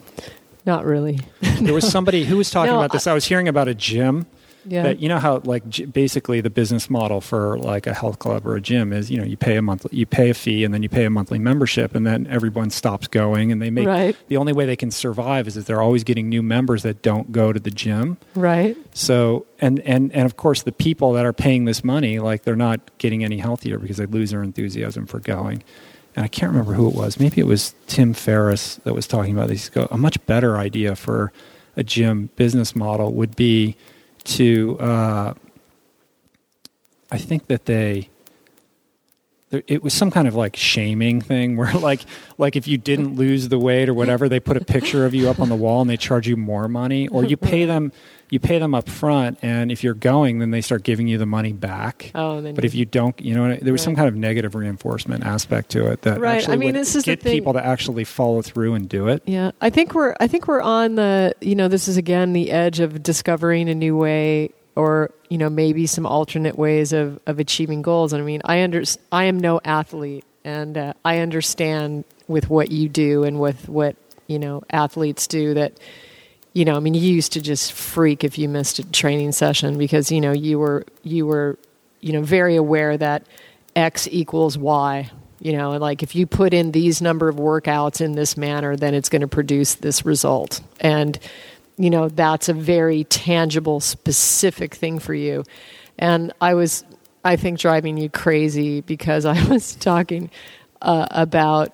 not 0.66 0.84
really. 0.84 1.18
There 1.60 1.74
was 1.74 1.86
somebody 1.88 2.24
who 2.24 2.36
was 2.36 2.48
talking 2.56 2.70
No, 2.72 2.78
about 2.78 2.92
this. 2.92 3.06
I 3.06 3.12
was 3.12 3.24
hearing 3.24 3.48
about 3.48 3.66
a 3.66 3.74
gym 3.74 4.26
Yeah. 4.66 4.82
that 4.82 5.00
you 5.00 5.08
know 5.08 5.18
how 5.18 5.40
like 5.44 5.64
basically 5.92 6.40
the 6.40 6.50
business 6.50 6.90
model 6.90 7.20
for 7.20 7.58
like 7.58 7.86
a 7.86 7.94
health 7.94 8.18
club 8.18 8.46
or 8.46 8.56
a 8.56 8.60
gym 8.60 8.92
is 8.92 9.10
you 9.10 9.16
know 9.16 9.24
you 9.24 9.36
pay 9.36 9.56
a 9.56 9.62
monthly 9.62 9.96
you 9.96 10.04
pay 10.04 10.30
a 10.30 10.34
fee 10.34 10.64
and 10.64 10.74
then 10.74 10.82
you 10.82 10.88
pay 10.88 11.04
a 11.06 11.10
monthly 11.10 11.38
membership 11.38 11.94
and 11.94 12.06
then 12.06 12.26
everyone 12.26 12.68
stops 12.68 13.08
going 13.08 13.50
and 13.50 13.62
they 13.62 13.70
make 13.70 13.86
right. 13.86 14.16
the 14.28 14.36
only 14.36 14.52
way 14.52 14.66
they 14.66 14.76
can 14.76 14.90
survive 14.90 15.48
is 15.48 15.54
that 15.54 15.64
they're 15.66 15.80
always 15.80 16.04
getting 16.04 16.28
new 16.28 16.42
members 16.42 16.82
that 16.82 17.00
don't 17.02 17.32
go 17.32 17.52
to 17.52 17.60
the 17.60 17.70
gym 17.70 18.18
Right. 18.34 18.76
so 18.92 19.46
and 19.60 19.80
and 19.80 20.12
and 20.12 20.26
of 20.26 20.36
course 20.36 20.62
the 20.62 20.72
people 20.72 21.12
that 21.14 21.24
are 21.24 21.32
paying 21.32 21.64
this 21.64 21.82
money 21.82 22.18
like 22.18 22.42
they're 22.42 22.54
not 22.54 22.80
getting 22.98 23.24
any 23.24 23.38
healthier 23.38 23.78
because 23.78 23.96
they 23.96 24.06
lose 24.06 24.30
their 24.30 24.42
enthusiasm 24.42 25.06
for 25.06 25.20
going 25.20 25.62
and 26.16 26.24
I 26.24 26.28
can't 26.28 26.50
remember 26.50 26.72
who 26.74 26.88
it 26.88 26.94
was. 26.96 27.20
Maybe 27.20 27.40
it 27.40 27.46
was 27.46 27.72
Tim 27.86 28.14
Ferriss 28.14 28.80
that 28.82 28.94
was 28.94 29.06
talking 29.06 29.32
about 29.32 29.46
this. 29.46 29.68
Go, 29.68 29.86
a 29.92 29.96
much 29.96 30.18
better 30.26 30.58
idea 30.58 30.96
for 30.96 31.32
a 31.76 31.84
gym 31.84 32.30
business 32.34 32.74
model 32.74 33.12
would 33.12 33.36
be 33.36 33.76
to. 34.36 34.78
Uh, 34.78 35.34
I 37.10 37.18
think 37.18 37.48
that 37.48 37.64
they 37.64 38.09
it 39.52 39.82
was 39.82 39.92
some 39.92 40.10
kind 40.12 40.28
of 40.28 40.34
like 40.34 40.54
shaming 40.54 41.20
thing 41.20 41.56
where 41.56 41.72
like 41.78 42.02
like 42.38 42.56
if 42.56 42.68
you 42.68 42.78
didn't 42.78 43.16
lose 43.16 43.48
the 43.48 43.58
weight 43.58 43.88
or 43.88 43.94
whatever 43.94 44.28
they 44.28 44.40
put 44.40 44.56
a 44.56 44.64
picture 44.64 45.04
of 45.04 45.14
you 45.14 45.28
up 45.28 45.40
on 45.40 45.48
the 45.48 45.56
wall 45.56 45.80
and 45.80 45.90
they 45.90 45.96
charge 45.96 46.28
you 46.28 46.36
more 46.36 46.68
money 46.68 47.08
or 47.08 47.24
you 47.24 47.36
pay 47.36 47.64
them 47.64 47.92
you 48.28 48.38
pay 48.38 48.60
them 48.60 48.76
up 48.76 48.88
front 48.88 49.38
and 49.42 49.72
if 49.72 49.82
you're 49.82 49.94
going 49.94 50.38
then 50.38 50.52
they 50.52 50.60
start 50.60 50.84
giving 50.84 51.08
you 51.08 51.18
the 51.18 51.26
money 51.26 51.52
back 51.52 52.12
oh, 52.14 52.40
but 52.52 52.64
if 52.64 52.74
you 52.74 52.84
don't 52.84 53.20
you 53.20 53.34
know 53.34 53.56
there 53.56 53.72
was 53.72 53.80
right. 53.80 53.84
some 53.84 53.96
kind 53.96 54.06
of 54.06 54.14
negative 54.14 54.54
reinforcement 54.54 55.24
aspect 55.24 55.70
to 55.70 55.90
it 55.90 56.02
that 56.02 56.20
right 56.20 56.48
i 56.48 56.54
mean 56.54 56.72
this 56.72 56.94
is 56.94 57.04
get 57.04 57.20
people 57.22 57.52
to 57.52 57.64
actually 57.64 58.04
follow 58.04 58.42
through 58.42 58.74
and 58.74 58.88
do 58.88 59.08
it 59.08 59.20
yeah 59.26 59.50
i 59.60 59.68
think 59.68 59.94
we're 59.94 60.14
i 60.20 60.28
think 60.28 60.46
we're 60.46 60.62
on 60.62 60.94
the 60.94 61.34
you 61.40 61.56
know 61.56 61.66
this 61.66 61.88
is 61.88 61.96
again 61.96 62.32
the 62.32 62.52
edge 62.52 62.78
of 62.78 63.02
discovering 63.02 63.68
a 63.68 63.74
new 63.74 63.96
way 63.96 64.50
or 64.76 65.10
you 65.28 65.38
know 65.38 65.50
maybe 65.50 65.86
some 65.86 66.06
alternate 66.06 66.58
ways 66.58 66.92
of, 66.92 67.20
of 67.26 67.38
achieving 67.38 67.82
goals. 67.82 68.12
And 68.12 68.22
I 68.22 68.26
mean, 68.26 68.40
I 68.44 68.62
under, 68.62 68.82
I 69.12 69.24
am 69.24 69.38
no 69.38 69.60
athlete, 69.64 70.24
and 70.44 70.76
uh, 70.76 70.92
I 71.04 71.18
understand 71.18 72.04
with 72.28 72.48
what 72.48 72.70
you 72.70 72.88
do 72.88 73.24
and 73.24 73.40
with 73.40 73.68
what 73.68 73.96
you 74.28 74.38
know 74.38 74.62
athletes 74.70 75.26
do 75.26 75.54
that 75.54 75.72
you 76.52 76.64
know 76.64 76.76
i 76.76 76.80
mean 76.80 76.94
you 76.94 77.00
used 77.00 77.32
to 77.32 77.40
just 77.40 77.72
freak 77.72 78.22
if 78.22 78.38
you 78.38 78.48
missed 78.48 78.78
a 78.78 78.90
training 78.92 79.32
session 79.32 79.76
because 79.76 80.12
you 80.12 80.20
know 80.20 80.30
you 80.30 80.58
were 80.58 80.86
you 81.02 81.26
were 81.26 81.58
you 82.00 82.12
know 82.12 82.22
very 82.22 82.54
aware 82.54 82.96
that 82.96 83.26
x 83.74 84.06
equals 84.12 84.56
y 84.56 85.10
you 85.40 85.52
know 85.52 85.72
and 85.72 85.80
like 85.80 86.04
if 86.04 86.14
you 86.14 86.24
put 86.26 86.54
in 86.54 86.70
these 86.70 87.02
number 87.02 87.28
of 87.28 87.36
workouts 87.36 88.00
in 88.00 88.12
this 88.12 88.36
manner 88.36 88.76
then 88.76 88.94
it's 88.94 89.08
going 89.08 89.22
to 89.22 89.28
produce 89.28 89.74
this 89.74 90.06
result 90.06 90.60
and 90.80 91.18
you 91.80 91.88
know, 91.88 92.10
that's 92.10 92.50
a 92.50 92.52
very 92.52 93.04
tangible, 93.04 93.80
specific 93.80 94.74
thing 94.74 94.98
for 94.98 95.14
you. 95.14 95.44
And 95.98 96.30
I 96.38 96.52
was, 96.52 96.84
I 97.24 97.36
think, 97.36 97.58
driving 97.58 97.96
you 97.96 98.10
crazy 98.10 98.82
because 98.82 99.24
I 99.24 99.42
was 99.48 99.76
talking 99.76 100.30
uh, 100.82 101.06
about 101.10 101.72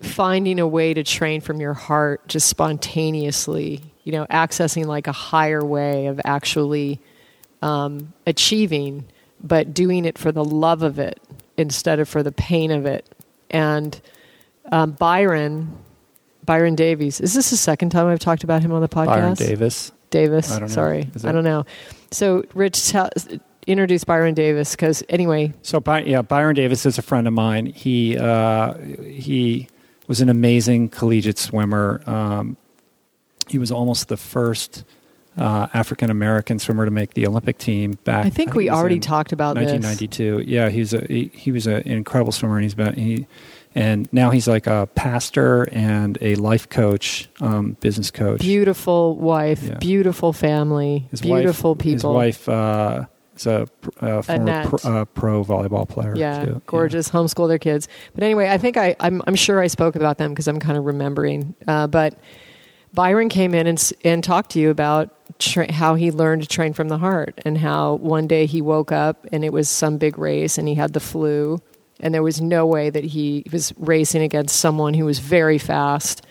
finding 0.00 0.60
a 0.60 0.66
way 0.66 0.94
to 0.94 1.04
train 1.04 1.42
from 1.42 1.60
your 1.60 1.74
heart 1.74 2.26
just 2.26 2.48
spontaneously, 2.48 3.82
you 4.02 4.12
know, 4.12 4.24
accessing 4.26 4.86
like 4.86 5.08
a 5.08 5.12
higher 5.12 5.62
way 5.62 6.06
of 6.06 6.22
actually 6.24 6.98
um, 7.60 8.14
achieving, 8.26 9.04
but 9.42 9.74
doing 9.74 10.06
it 10.06 10.16
for 10.16 10.32
the 10.32 10.44
love 10.44 10.82
of 10.82 10.98
it 10.98 11.20
instead 11.58 12.00
of 12.00 12.08
for 12.08 12.22
the 12.22 12.32
pain 12.32 12.70
of 12.70 12.86
it. 12.86 13.06
And 13.50 14.00
um, 14.72 14.92
Byron, 14.92 15.76
Byron 16.44 16.74
Davies. 16.74 17.20
Is 17.20 17.34
this 17.34 17.50
the 17.50 17.56
second 17.56 17.90
time 17.90 18.06
I've 18.06 18.18
talked 18.18 18.44
about 18.44 18.62
him 18.62 18.72
on 18.72 18.80
the 18.80 18.88
podcast? 18.88 19.06
Byron 19.06 19.34
Davis. 19.34 19.92
Davis. 20.10 20.50
I 20.50 20.60
don't 20.60 20.68
know. 20.68 20.74
Sorry, 20.74 21.10
I 21.24 21.32
don't 21.32 21.44
know. 21.44 21.66
So, 22.10 22.44
Rich, 22.54 22.90
tell, 22.90 23.10
introduce 23.66 24.04
Byron 24.04 24.34
Davis 24.34 24.72
because 24.72 25.02
anyway. 25.08 25.52
So, 25.62 25.80
By, 25.80 26.02
yeah, 26.02 26.22
Byron 26.22 26.54
Davis 26.54 26.86
is 26.86 26.98
a 26.98 27.02
friend 27.02 27.26
of 27.26 27.32
mine. 27.32 27.66
He 27.66 28.16
uh, 28.16 28.74
he 28.74 29.68
was 30.06 30.20
an 30.20 30.28
amazing 30.28 30.90
collegiate 30.90 31.38
swimmer. 31.38 32.02
Um, 32.06 32.56
he 33.48 33.58
was 33.58 33.70
almost 33.70 34.08
the 34.08 34.16
first 34.16 34.84
uh, 35.36 35.66
African 35.74 36.10
American 36.10 36.58
swimmer 36.58 36.84
to 36.84 36.90
make 36.90 37.14
the 37.14 37.26
Olympic 37.26 37.58
team 37.58 37.98
back. 38.04 38.26
I 38.26 38.30
think 38.30 38.54
we 38.54 38.70
already 38.70 39.00
talked 39.00 39.32
about 39.32 39.56
1992. 39.56 40.38
This. 40.38 40.46
Yeah, 40.46 40.68
he's 40.68 40.92
a 40.94 41.04
he, 41.06 41.30
he 41.34 41.52
was 41.52 41.66
an 41.66 41.82
incredible 41.82 42.32
swimmer, 42.32 42.56
and 42.56 42.62
he's 42.62 42.74
been 42.74 42.94
he 42.94 43.26
and 43.74 44.08
now 44.12 44.30
he's 44.30 44.46
like 44.46 44.66
a 44.66 44.88
pastor 44.94 45.68
and 45.72 46.16
a 46.20 46.36
life 46.36 46.68
coach, 46.68 47.28
um, 47.40 47.76
business 47.80 48.10
coach. 48.10 48.40
Beautiful 48.40 49.16
wife, 49.16 49.62
yeah. 49.62 49.78
beautiful 49.78 50.32
family, 50.32 51.06
his 51.10 51.20
beautiful 51.20 51.74
wife, 51.74 51.82
people. 51.82 52.20
His 52.20 52.38
wife 52.38 52.48
uh, 52.48 53.06
is 53.36 53.46
a, 53.46 53.68
a 54.00 54.22
former 54.22 54.68
pro, 54.68 55.00
uh, 55.00 55.04
pro, 55.06 55.44
volleyball 55.44 55.88
player. 55.88 56.14
Yeah, 56.16 56.44
too. 56.44 56.62
gorgeous. 56.66 57.08
Yeah. 57.08 57.20
Homeschool 57.20 57.48
their 57.48 57.58
kids. 57.58 57.88
But 58.14 58.22
anyway, 58.22 58.48
I 58.48 58.58
think 58.58 58.76
I, 58.76 58.94
I'm, 59.00 59.22
I'm 59.26 59.34
sure 59.34 59.60
I 59.60 59.66
spoke 59.66 59.96
about 59.96 60.18
them 60.18 60.32
because 60.32 60.46
I'm 60.46 60.60
kind 60.60 60.78
of 60.78 60.84
remembering. 60.84 61.54
Uh, 61.66 61.88
but 61.88 62.18
Byron 62.92 63.28
came 63.28 63.54
in 63.54 63.66
and, 63.66 63.92
and 64.04 64.22
talked 64.22 64.52
to 64.52 64.60
you 64.60 64.70
about 64.70 65.10
tra- 65.40 65.72
how 65.72 65.96
he 65.96 66.12
learned 66.12 66.42
to 66.42 66.48
train 66.48 66.72
from 66.72 66.88
the 66.88 66.98
heart 66.98 67.40
and 67.44 67.58
how 67.58 67.94
one 67.94 68.28
day 68.28 68.46
he 68.46 68.62
woke 68.62 68.92
up 68.92 69.26
and 69.32 69.44
it 69.44 69.52
was 69.52 69.68
some 69.68 69.98
big 69.98 70.16
race 70.16 70.58
and 70.58 70.68
he 70.68 70.74
had 70.74 70.92
the 70.92 71.00
flu 71.00 71.60
and 72.00 72.12
there 72.12 72.22
was 72.22 72.40
no 72.40 72.66
way 72.66 72.90
that 72.90 73.04
he 73.04 73.44
was 73.52 73.72
racing 73.78 74.22
against 74.22 74.56
someone 74.56 74.94
who 74.94 75.04
was 75.04 75.18
very 75.18 75.58
fast. 75.58 76.26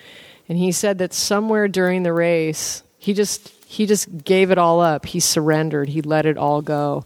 And 0.49 0.57
he 0.57 0.71
said 0.71 0.97
that 0.97 1.13
somewhere 1.13 1.67
during 1.67 2.03
the 2.03 2.13
race, 2.13 2.83
he 2.97 3.13
just 3.13 3.49
he 3.65 3.85
just 3.85 4.23
gave 4.23 4.51
it 4.51 4.57
all 4.57 4.81
up. 4.81 5.05
He 5.05 5.19
surrendered. 5.19 5.89
He 5.89 6.01
let 6.01 6.25
it 6.25 6.37
all 6.37 6.61
go. 6.61 7.05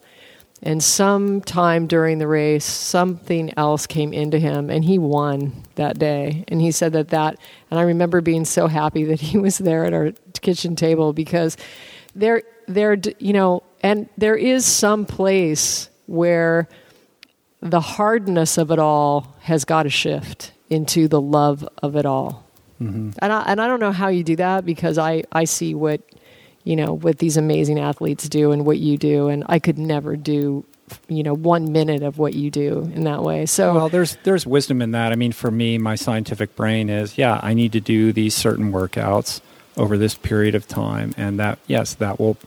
And 0.61 0.83
sometime 0.83 1.87
during 1.87 2.17
the 2.17 2.27
race, 2.27 2.65
something 2.65 3.53
else 3.57 3.85
came 3.85 4.11
into 4.11 4.39
him, 4.39 4.69
and 4.69 4.83
he 4.83 4.97
won 4.97 5.63
that 5.75 5.99
day. 5.99 6.43
And 6.47 6.59
he 6.59 6.71
said 6.71 6.93
that 6.93 7.09
that, 7.09 7.37
and 7.69 7.79
I 7.79 7.83
remember 7.83 8.21
being 8.21 8.43
so 8.43 8.67
happy 8.67 9.03
that 9.05 9.21
he 9.21 9.37
was 9.37 9.59
there 9.59 9.85
at 9.85 9.93
our 9.93 10.13
kitchen 10.41 10.75
table 10.75 11.13
because 11.13 11.57
there, 12.15 12.41
there, 12.67 12.97
you 13.19 13.33
know, 13.33 13.63
and 13.81 14.09
there 14.17 14.35
is 14.35 14.65
some 14.65 15.05
place 15.05 15.89
where 16.07 16.67
the 17.61 17.81
hardness 17.81 18.57
of 18.57 18.71
it 18.71 18.79
all 18.79 19.35
has 19.41 19.65
got 19.65 19.83
to 19.83 19.89
shift 19.89 20.51
into 20.69 21.07
the 21.07 21.21
love 21.21 21.67
of 21.81 21.95
it 21.95 22.05
all. 22.05 22.45
Mm-hmm. 22.81 23.11
And 23.19 23.33
I, 23.33 23.43
and 23.47 23.61
I 23.61 23.67
don't 23.67 23.79
know 23.79 23.91
how 23.91 24.09
you 24.09 24.23
do 24.23 24.35
that 24.35 24.65
because 24.65 24.97
I, 24.97 25.23
I 25.31 25.45
see 25.45 25.73
what 25.73 26.01
you 26.63 26.75
know 26.75 26.93
what 26.93 27.19
these 27.19 27.37
amazing 27.37 27.79
athletes 27.79 28.27
do 28.27 28.51
and 28.51 28.65
what 28.65 28.77
you 28.77 28.97
do 28.97 29.29
and 29.29 29.45
I 29.47 29.57
could 29.57 29.77
never 29.77 30.17
do 30.17 30.65
you 31.07 31.23
know 31.23 31.33
one 31.33 31.71
minute 31.71 32.03
of 32.03 32.17
what 32.17 32.33
you 32.33 32.51
do 32.51 32.91
in 32.93 33.03
that 33.05 33.23
way. 33.23 33.45
So 33.45 33.73
well, 33.73 33.89
there's 33.89 34.17
there's 34.23 34.45
wisdom 34.45 34.81
in 34.81 34.91
that. 34.91 35.11
I 35.11 35.15
mean, 35.15 35.31
for 35.31 35.51
me, 35.51 35.77
my 35.77 35.95
scientific 35.95 36.55
brain 36.55 36.89
is 36.89 37.17
yeah, 37.17 37.39
I 37.41 37.53
need 37.53 37.73
to 37.73 37.79
do 37.79 38.13
these 38.13 38.35
certain 38.35 38.71
workouts 38.71 39.41
over 39.75 39.97
this 39.97 40.15
period 40.15 40.55
of 40.55 40.67
time, 40.67 41.13
and 41.17 41.39
that 41.39 41.59
yes, 41.67 41.95
that 41.95 42.19
will 42.19 42.37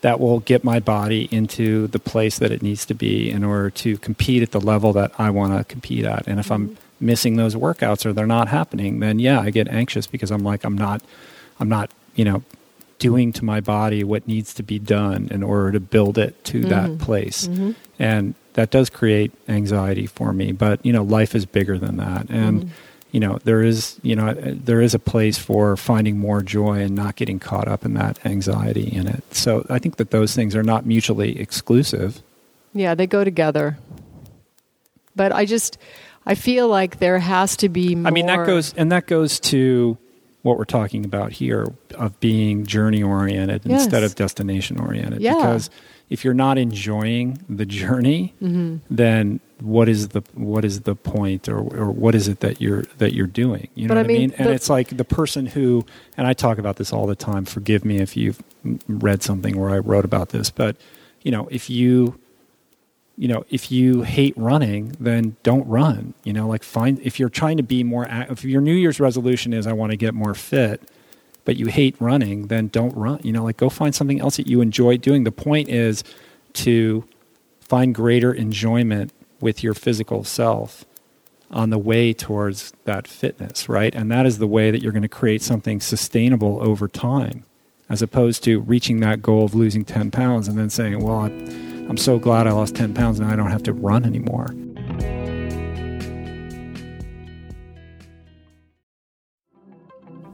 that 0.00 0.20
will 0.20 0.40
get 0.40 0.62
my 0.62 0.78
body 0.78 1.28
into 1.30 1.86
the 1.88 1.98
place 1.98 2.38
that 2.38 2.50
it 2.50 2.62
needs 2.62 2.84
to 2.86 2.94
be 2.94 3.30
in 3.30 3.44
order 3.44 3.70
to 3.70 3.98
compete 3.98 4.42
at 4.42 4.50
the 4.52 4.60
level 4.60 4.92
that 4.92 5.12
I 5.18 5.30
want 5.30 5.56
to 5.56 5.64
compete 5.64 6.04
at. 6.04 6.26
And 6.26 6.38
if 6.38 6.50
I'm 6.50 6.68
mm-hmm. 6.68 7.06
missing 7.06 7.36
those 7.36 7.54
workouts 7.54 8.04
or 8.04 8.12
they're 8.12 8.26
not 8.26 8.48
happening, 8.48 9.00
then 9.00 9.18
yeah, 9.18 9.40
I 9.40 9.50
get 9.50 9.68
anxious 9.68 10.06
because 10.06 10.30
I'm 10.30 10.42
like 10.42 10.64
I'm 10.64 10.76
not 10.76 11.02
I'm 11.58 11.68
not, 11.68 11.90
you 12.14 12.24
know, 12.24 12.42
doing 12.98 13.32
to 13.34 13.44
my 13.44 13.60
body 13.60 14.04
what 14.04 14.26
needs 14.26 14.54
to 14.54 14.62
be 14.62 14.78
done 14.78 15.28
in 15.30 15.42
order 15.42 15.72
to 15.72 15.80
build 15.80 16.18
it 16.18 16.42
to 16.44 16.60
mm-hmm. 16.60 16.68
that 16.68 16.98
place. 16.98 17.48
Mm-hmm. 17.48 17.72
And 17.98 18.34
that 18.54 18.70
does 18.70 18.88
create 18.90 19.32
anxiety 19.48 20.06
for 20.06 20.32
me, 20.32 20.52
but 20.52 20.84
you 20.84 20.92
know, 20.92 21.02
life 21.02 21.34
is 21.34 21.46
bigger 21.46 21.78
than 21.78 21.96
that. 21.98 22.28
And 22.30 22.62
mm-hmm 22.62 22.70
you 23.16 23.20
know 23.20 23.38
there 23.44 23.62
is 23.62 23.98
you 24.02 24.14
know 24.14 24.34
there 24.34 24.82
is 24.82 24.92
a 24.92 24.98
place 24.98 25.38
for 25.38 25.74
finding 25.74 26.18
more 26.18 26.42
joy 26.42 26.82
and 26.82 26.94
not 26.94 27.16
getting 27.16 27.38
caught 27.38 27.66
up 27.66 27.82
in 27.82 27.94
that 27.94 28.18
anxiety 28.26 28.94
in 28.94 29.06
it 29.06 29.24
so 29.34 29.64
i 29.70 29.78
think 29.78 29.96
that 29.96 30.10
those 30.10 30.34
things 30.34 30.54
are 30.54 30.62
not 30.62 30.84
mutually 30.84 31.40
exclusive 31.40 32.20
yeah 32.74 32.94
they 32.94 33.06
go 33.06 33.24
together 33.24 33.78
but 35.14 35.32
i 35.32 35.46
just 35.46 35.78
i 36.26 36.34
feel 36.34 36.68
like 36.68 36.98
there 36.98 37.18
has 37.18 37.56
to 37.56 37.70
be 37.70 37.94
more 37.94 38.08
i 38.08 38.10
mean 38.10 38.26
that 38.26 38.44
goes 38.44 38.74
and 38.74 38.92
that 38.92 39.06
goes 39.06 39.40
to 39.40 39.96
what 40.42 40.58
we're 40.58 40.66
talking 40.66 41.02
about 41.02 41.32
here 41.32 41.72
of 41.94 42.20
being 42.20 42.66
journey 42.66 43.02
oriented 43.02 43.62
yes. 43.64 43.84
instead 43.84 44.02
of 44.02 44.14
destination 44.14 44.78
oriented 44.78 45.22
yeah. 45.22 45.32
because 45.32 45.70
if 46.08 46.24
you're 46.24 46.34
not 46.34 46.58
enjoying 46.58 47.38
the 47.48 47.66
journey, 47.66 48.34
mm-hmm. 48.40 48.76
then 48.88 49.40
what 49.60 49.88
is 49.88 50.08
the 50.08 50.22
what 50.34 50.64
is 50.64 50.82
the 50.82 50.94
point 50.94 51.48
or 51.48 51.58
or 51.58 51.90
what 51.90 52.14
is 52.14 52.28
it 52.28 52.40
that 52.40 52.60
you're 52.60 52.82
that 52.98 53.14
you're 53.14 53.26
doing? 53.26 53.68
You 53.74 53.88
know 53.88 53.94
but 53.94 53.98
what 53.98 54.04
I 54.04 54.08
mean? 54.08 54.30
mean? 54.30 54.34
And 54.38 54.50
it's 54.50 54.68
like 54.68 54.96
the 54.96 55.04
person 55.04 55.46
who 55.46 55.84
and 56.16 56.26
I 56.26 56.32
talk 56.32 56.58
about 56.58 56.76
this 56.76 56.92
all 56.92 57.06
the 57.06 57.16
time. 57.16 57.44
Forgive 57.44 57.84
me 57.84 57.98
if 57.98 58.16
you've 58.16 58.42
read 58.86 59.22
something 59.22 59.58
where 59.58 59.70
I 59.70 59.78
wrote 59.78 60.04
about 60.04 60.30
this, 60.30 60.50
but 60.50 60.76
you 61.22 61.30
know, 61.30 61.48
if 61.50 61.70
you 61.70 62.18
you 63.18 63.28
know, 63.28 63.44
if 63.48 63.72
you 63.72 64.02
hate 64.02 64.34
running, 64.36 64.94
then 65.00 65.36
don't 65.42 65.66
run. 65.66 66.12
You 66.22 66.34
know, 66.34 66.46
like 66.46 66.62
find 66.62 67.00
if 67.00 67.18
you're 67.18 67.30
trying 67.30 67.56
to 67.56 67.62
be 67.62 67.82
more 67.82 68.06
if 68.10 68.44
your 68.44 68.60
New 68.60 68.74
Year's 68.74 69.00
resolution 69.00 69.52
is 69.52 69.66
I 69.66 69.72
want 69.72 69.90
to 69.90 69.96
get 69.96 70.14
more 70.14 70.34
fit, 70.34 70.82
but 71.46 71.56
you 71.56 71.66
hate 71.66 71.96
running, 71.98 72.48
then 72.48 72.68
don't 72.68 72.94
run. 72.94 73.20
You 73.22 73.32
know, 73.32 73.44
like 73.44 73.56
go 73.56 73.70
find 73.70 73.94
something 73.94 74.20
else 74.20 74.36
that 74.36 74.46
you 74.46 74.60
enjoy 74.60 74.98
doing. 74.98 75.24
The 75.24 75.32
point 75.32 75.70
is 75.70 76.04
to 76.54 77.08
find 77.60 77.94
greater 77.94 78.34
enjoyment 78.34 79.12
with 79.40 79.62
your 79.62 79.72
physical 79.72 80.24
self 80.24 80.84
on 81.50 81.70
the 81.70 81.78
way 81.78 82.12
towards 82.12 82.72
that 82.84 83.06
fitness, 83.06 83.68
right? 83.68 83.94
And 83.94 84.10
that 84.10 84.26
is 84.26 84.38
the 84.38 84.46
way 84.46 84.70
that 84.70 84.82
you're 84.82 84.92
going 84.92 85.02
to 85.02 85.08
create 85.08 85.40
something 85.40 85.80
sustainable 85.80 86.58
over 86.60 86.88
time, 86.88 87.44
as 87.88 88.02
opposed 88.02 88.42
to 88.44 88.60
reaching 88.60 88.98
that 89.00 89.22
goal 89.22 89.44
of 89.44 89.54
losing 89.54 89.84
10 89.84 90.10
pounds 90.10 90.48
and 90.48 90.58
then 90.58 90.68
saying, 90.68 91.00
well, 91.00 91.20
I'm 91.20 91.96
so 91.96 92.18
glad 92.18 92.48
I 92.48 92.52
lost 92.52 92.74
10 92.74 92.94
pounds 92.94 93.20
and 93.20 93.30
I 93.30 93.36
don't 93.36 93.52
have 93.52 93.62
to 93.64 93.72
run 93.72 94.04
anymore. 94.04 94.52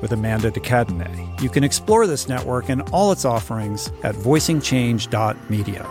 with 0.00 0.12
Amanda 0.12 0.50
de 0.50 0.60
Cadenet. 0.60 1.40
You 1.40 1.48
can 1.48 1.64
explore 1.64 2.06
this 2.06 2.28
network 2.28 2.68
and 2.68 2.82
all 2.92 3.12
its 3.12 3.24
offerings 3.24 3.90
at 4.02 4.14
voicingchange.media. 4.14 5.86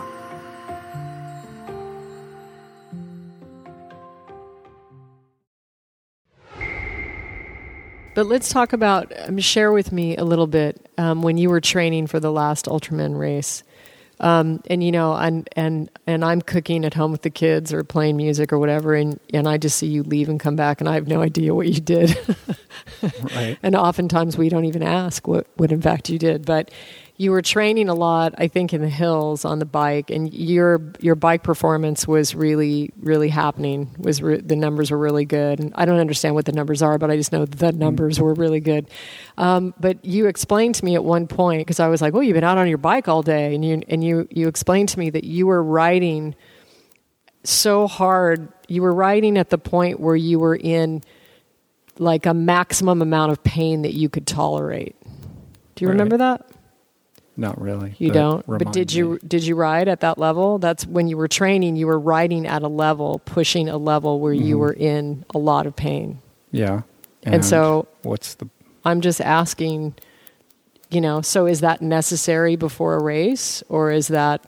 But 8.18 8.26
let's 8.26 8.50
talk 8.50 8.74
about, 8.74 9.14
um, 9.28 9.38
share 9.38 9.72
with 9.72 9.92
me 9.92 10.18
a 10.18 10.24
little 10.24 10.48
bit 10.48 10.90
um, 10.98 11.22
when 11.22 11.38
you 11.38 11.52
were 11.52 11.62
training 11.62 12.08
for 12.08 12.20
the 12.20 12.32
last 12.32 12.66
Ultraman 12.66 13.16
race. 13.16 13.62
Um, 14.20 14.62
and 14.68 14.84
you 14.84 14.92
know, 14.92 15.14
and 15.16 15.48
and 15.56 15.90
and 16.08 16.26
I'm 16.26 16.42
cooking 16.42 16.86
at 16.86 16.94
home 16.96 17.12
with 17.12 17.22
the 17.22 17.30
kids 17.30 17.72
or 17.72 17.84
playing 17.84 18.18
music 18.18 18.52
or 18.52 18.58
whatever, 18.58 18.96
and 18.96 19.20
and 19.34 19.48
I 19.48 19.58
just 19.58 19.78
see 19.78 19.88
you 19.88 20.04
leave 20.04 20.28
and 20.28 20.40
come 20.40 20.56
back, 20.56 20.82
and 20.82 20.90
I 20.90 20.96
have 20.96 21.08
no 21.08 21.22
idea 21.22 21.54
what 21.54 21.68
you 21.68 21.82
did. 21.82 22.18
Right. 23.36 23.58
and 23.62 23.76
oftentimes 23.76 24.38
we 24.38 24.50
don't 24.50 24.66
even 24.66 24.82
ask 24.82 25.28
what 25.28 25.46
what 25.58 25.72
in 25.72 25.82
fact 25.82 26.10
you 26.10 26.18
did, 26.18 26.46
but 26.46 26.72
you 27.20 27.32
were 27.32 27.42
training 27.42 27.90
a 27.90 27.96
lot, 27.96 28.36
I 28.38 28.48
think, 28.48 28.74
in 28.74 28.82
the 28.82 28.90
hills 28.90 29.44
on 29.44 29.58
the 29.58 29.66
bike, 29.66 30.12
and 30.12 30.32
your 30.32 30.94
your 31.00 31.16
bike 31.16 31.42
performance 31.42 32.08
was 32.08 32.36
really 32.36 32.92
really 33.00 33.30
happening. 33.30 33.90
Was 33.98 34.22
re- 34.22 34.40
the 34.40 34.56
numbers 34.56 34.92
were 34.92 35.00
really 35.00 35.26
good, 35.26 35.60
and 35.60 35.74
I 35.76 35.86
don't 35.86 35.98
understand 36.00 36.36
what 36.36 36.46
the 36.46 36.52
numbers 36.52 36.84
are, 36.84 36.98
but 37.00 37.10
I 37.10 37.16
just 37.18 37.32
know 37.32 37.46
the 37.46 37.72
numbers 37.72 38.20
were 38.22 38.36
really 38.36 38.60
good. 38.60 38.90
Um, 39.38 39.74
but 39.80 40.06
you 40.06 40.28
explained 40.28 40.76
to 40.76 40.86
me 40.86 40.94
at 40.94 41.04
one 41.04 41.26
point 41.26 41.62
because 41.62 41.80
I 41.80 41.88
was 41.88 42.04
like, 42.04 42.14
"Well, 42.14 42.22
you've 42.22 42.36
been 42.36 42.44
out 42.44 42.60
on 42.60 42.68
your 42.68 42.78
bike 42.78 43.08
all 43.08 43.24
day," 43.24 43.56
and 43.56 43.66
you 43.66 43.82
and 43.88 44.04
you 44.04 44.28
you 44.30 44.48
explained 44.48 44.90
to 44.90 45.00
me 45.00 45.10
that 45.10 45.24
you 45.24 45.48
were 45.48 45.64
riding 45.64 46.36
so 47.44 47.88
hard. 47.88 48.48
You 48.68 48.82
were 48.84 48.94
riding 48.94 49.38
at 49.38 49.50
the 49.50 49.58
point 49.58 50.00
where 50.00 50.16
you 50.16 50.38
were 50.40 50.56
in 50.56 51.02
like 51.98 52.28
a 52.28 52.34
maximum 52.34 53.02
amount 53.02 53.32
of 53.32 53.44
pain 53.44 53.82
that 53.82 53.94
you 53.96 54.08
could 54.08 54.28
tolerate. 54.28 54.96
Do 55.76 55.84
you 55.84 55.88
Right. 55.88 55.94
remember 55.94 56.18
that? 56.18 56.46
Not 57.40 57.62
really. 57.62 57.96
You 58.00 58.12
don't. 58.12 58.44
But 58.48 58.74
did 58.74 58.92
you 58.92 59.12
me. 59.14 59.20
did 59.28 59.46
you 59.46 59.56
ride 59.56 59.88
at 59.88 60.00
that 60.00 60.18
level? 60.18 60.58
That's 60.58 60.88
when 60.88 61.08
you 61.08 61.18
were 61.18 61.28
training. 61.28 61.76
You 61.76 61.86
were 61.86 62.00
riding 62.00 62.48
at 62.48 62.64
a 62.64 62.68
level, 62.68 63.22
pushing 63.26 63.70
a 63.70 63.78
level 63.78 64.20
where 64.20 64.34
you 64.34 64.56
Mhm. 64.56 64.60
were 64.60 64.74
in 64.74 65.24
a 65.36 65.38
lot 65.38 65.68
of 65.68 65.76
pain. 65.76 66.20
Yeah. 66.52 66.82
And, 67.24 67.46
so 67.46 67.88
what's 68.02 68.34
the 68.36 68.48
I'm 68.86 69.02
just 69.02 69.22
asking, 69.22 69.94
you 70.90 71.00
know, 71.02 71.22
so 71.22 71.46
is 71.46 71.60
that 71.62 71.82
necessary 71.82 72.56
before 72.56 72.96
a 72.96 73.04
race, 73.04 73.62
or 73.70 73.92
is 73.92 74.08
that 74.08 74.44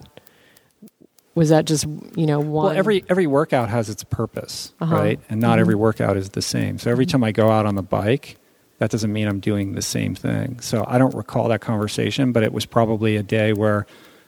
was 1.35 1.49
that 1.49 1.65
just 1.65 1.85
you 2.15 2.25
know 2.25 2.39
one? 2.39 2.65
Well, 2.69 2.69
every 2.77 3.03
every 3.07 3.27
workout 3.27 3.69
has 3.69 3.87
its 3.89 4.03
purpose, 4.03 4.73
Uh-huh. 4.81 4.95
right? 4.95 5.19
And 5.29 5.39
not 5.39 5.57
Mhm. 5.57 5.61
every 5.61 5.75
workout 5.75 6.17
is 6.17 6.29
the 6.29 6.41
same. 6.41 6.79
So 6.79 6.89
every 6.89 7.05
time 7.05 7.23
I 7.23 7.31
go 7.31 7.51
out 7.51 7.67
on 7.67 7.75
the 7.75 7.83
bike, 7.83 8.37
that 8.79 8.89
doesn't 8.89 9.13
mean 9.13 9.27
I'm 9.27 9.39
doing 9.39 9.73
the 9.73 9.81
same 9.81 10.15
thing. 10.15 10.59
So 10.61 10.83
I 10.87 10.97
don't 10.97 11.13
recall 11.13 11.49
that 11.49 11.61
conversation, 11.61 12.31
but 12.31 12.43
it 12.43 12.51
was 12.51 12.65
probably 12.65 13.15
a 13.17 13.23
day 13.23 13.53
where 13.53 13.85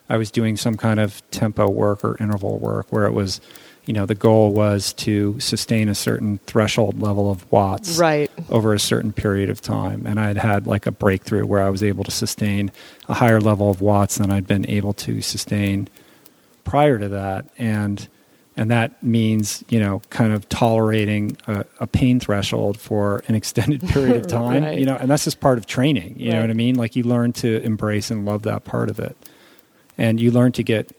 I 0.09 0.17
was 0.17 0.29
doing 0.29 0.57
some 0.57 0.75
kind 0.75 0.99
of 0.99 1.21
tempo 1.31 1.69
work 1.69 2.03
or 2.03 2.17
interval 2.21 2.59
work 2.59 2.87
where 2.89 3.05
it 3.05 3.13
was, 3.13 3.39
you 3.85 3.93
know, 3.93 4.05
the 4.05 4.13
goal 4.13 4.51
was 4.53 4.91
to 4.93 5.39
sustain 5.39 5.87
a 5.87 5.95
certain 5.95 6.39
threshold 6.47 7.01
level 7.01 7.31
of 7.31 7.49
watts 7.49 7.97
right. 7.97 8.29
over 8.49 8.73
a 8.73 8.79
certain 8.79 9.13
period 9.13 9.49
of 9.49 9.61
time. 9.61 10.05
And 10.05 10.19
I'd 10.19 10.37
had 10.37 10.67
like 10.67 10.85
a 10.85 10.91
breakthrough 10.91 11.45
where 11.45 11.63
I 11.63 11.69
was 11.69 11.81
able 11.81 12.03
to 12.03 12.11
sustain 12.11 12.71
a 13.07 13.13
higher 13.13 13.39
level 13.39 13.69
of 13.69 13.79
watts 13.79 14.17
than 14.17 14.31
I'd 14.31 14.47
been 14.47 14.69
able 14.69 14.93
to 14.95 15.21
sustain 15.21 15.87
prior 16.65 16.99
to 16.99 17.07
that. 17.07 17.45
And 17.57 18.05
and 18.57 18.69
that 18.69 19.01
means, 19.01 19.63
you 19.69 19.79
know, 19.79 20.01
kind 20.09 20.33
of 20.33 20.47
tolerating 20.49 21.37
a, 21.47 21.65
a 21.79 21.87
pain 21.87 22.19
threshold 22.19 22.79
for 22.79 23.23
an 23.27 23.35
extended 23.35 23.81
period 23.89 24.17
of 24.17 24.27
time. 24.27 24.63
Right. 24.63 24.77
You 24.77 24.85
know, 24.85 24.97
and 24.97 25.09
that's 25.09 25.23
just 25.23 25.39
part 25.39 25.57
of 25.57 25.65
training. 25.65 26.19
You 26.19 26.31
know 26.31 26.41
what 26.41 26.49
I 26.49 26.53
mean? 26.53 26.75
Like 26.75 26.95
you 26.95 27.03
learn 27.03 27.33
to 27.33 27.61
embrace 27.63 28.11
and 28.11 28.25
love 28.25 28.43
that 28.43 28.63
part 28.65 28.89
of 28.89 28.99
it. 28.99 29.15
And 29.97 30.19
you 30.19 30.31
learn 30.31 30.51
to 30.53 30.63
get 30.63 30.95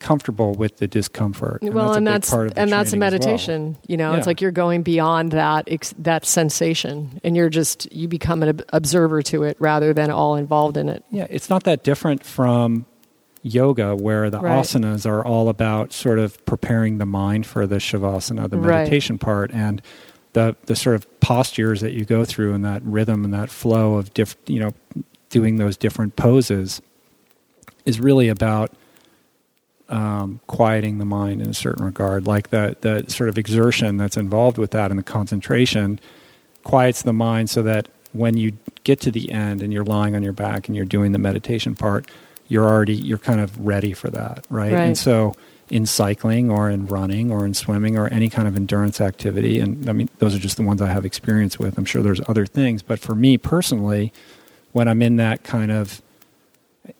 comfortable 0.00 0.54
with 0.54 0.78
the 0.78 0.88
discomfort. 0.88 1.62
well, 1.62 1.88
that's 1.88 1.96
and 1.98 2.06
that's 2.06 2.30
part 2.30 2.46
of 2.48 2.58
and 2.58 2.72
that's 2.72 2.92
a 2.92 2.96
as 2.96 3.00
well. 3.00 3.00
meditation. 3.00 3.76
You 3.86 3.96
know, 3.96 4.14
it's 4.14 4.26
like 4.26 4.40
you're 4.40 4.50
going 4.50 4.82
beyond 4.82 5.32
that 5.32 5.68
ex- 5.68 5.94
that 5.98 6.24
sensation, 6.24 7.20
and 7.22 7.36
you're 7.36 7.50
just 7.50 7.92
you 7.92 8.08
become 8.08 8.42
an 8.42 8.48
ob- 8.48 8.64
observer 8.72 9.22
to 9.24 9.44
it 9.44 9.56
rather 9.60 9.92
than 9.92 10.10
all 10.10 10.36
involved 10.36 10.76
in 10.76 10.88
it. 10.88 11.04
Yeah, 11.10 11.26
it's 11.30 11.50
not 11.50 11.64
that 11.64 11.84
different 11.84 12.24
from 12.24 12.86
yoga, 13.42 13.96
where 13.96 14.28
the 14.30 14.38
Right. 14.40 14.64
asanas 14.64 15.06
are 15.06 15.24
all 15.24 15.48
about 15.48 15.92
sort 15.92 16.18
of 16.18 16.44
preparing 16.44 16.98
the 16.98 17.06
mind 17.06 17.46
for 17.46 17.66
the 17.66 17.76
shavasana, 17.76 18.48
the 18.50 18.58
Right. 18.58 18.78
meditation 18.78 19.18
part, 19.18 19.50
and 19.52 19.80
the 20.32 20.54
the 20.66 20.76
sort 20.76 20.94
of 20.96 21.20
postures 21.20 21.80
that 21.80 21.92
you 21.92 22.04
go 22.04 22.24
through 22.24 22.54
and 22.54 22.64
that 22.64 22.82
rhythm 22.84 23.24
and 23.24 23.32
that 23.34 23.50
flow 23.50 23.94
of 23.94 24.12
diff, 24.14 24.36
you 24.46 24.60
know, 24.60 24.72
doing 25.30 25.56
those 25.56 25.76
different 25.76 26.16
poses 26.16 26.80
is 27.86 27.98
really 28.00 28.28
about 28.28 28.72
um, 29.88 30.38
quieting 30.46 30.98
the 30.98 31.04
mind 31.04 31.42
in 31.42 31.48
a 31.50 31.54
certain 31.54 31.84
regard, 31.84 32.26
like 32.26 32.50
the 32.50 32.76
the 32.80 33.04
sort 33.08 33.28
of 33.28 33.36
exertion 33.38 33.96
that's 33.96 34.16
involved 34.16 34.56
with 34.58 34.70
that 34.70 34.90
and 34.90 34.98
the 34.98 35.02
concentration 35.04 35.98
quiets 36.62 37.02
the 37.02 37.12
mind 37.12 37.48
so 37.50 37.62
that 37.62 37.88
when 38.12 38.36
you 38.36 38.52
get 38.84 39.00
to 39.00 39.10
the 39.10 39.32
end 39.32 39.62
and 39.62 39.72
you're 39.72 39.84
lying 39.84 40.14
on 40.14 40.22
your 40.22 40.32
back 40.32 40.68
and 40.68 40.76
you're 40.76 40.84
doing 40.84 41.12
the 41.12 41.18
meditation 41.18 41.74
part, 41.74 42.08
you're 42.50 42.66
already 42.68 42.94
you're 42.94 43.16
kind 43.18 43.40
of 43.40 43.58
ready 43.64 43.94
for 43.94 44.10
that, 44.10 44.44
right? 44.50 44.72
Right. 44.72 44.80
And 44.88 44.98
so 44.98 45.34
in 45.70 45.86
cycling 45.86 46.50
or 46.50 46.68
in 46.68 46.86
running 46.86 47.30
or 47.30 47.46
in 47.46 47.54
swimming 47.54 47.96
or 47.96 48.08
any 48.08 48.28
kind 48.28 48.46
of 48.48 48.56
endurance 48.56 49.00
activity 49.00 49.60
and 49.60 49.88
I 49.88 49.92
mean 49.92 50.08
those 50.18 50.34
are 50.34 50.38
just 50.40 50.56
the 50.56 50.64
ones 50.64 50.82
I 50.82 50.88
have 50.88 51.06
experience 51.06 51.58
with. 51.58 51.78
I'm 51.78 51.84
sure 51.86 52.02
there's 52.02 52.20
other 52.28 52.44
things, 52.44 52.82
but 52.82 52.98
for 53.00 53.14
me 53.14 53.38
personally, 53.38 54.12
when 54.72 54.86
I'm 54.88 55.00
in 55.00 55.16
that 55.16 55.44
kind 55.44 55.70
of 55.72 56.02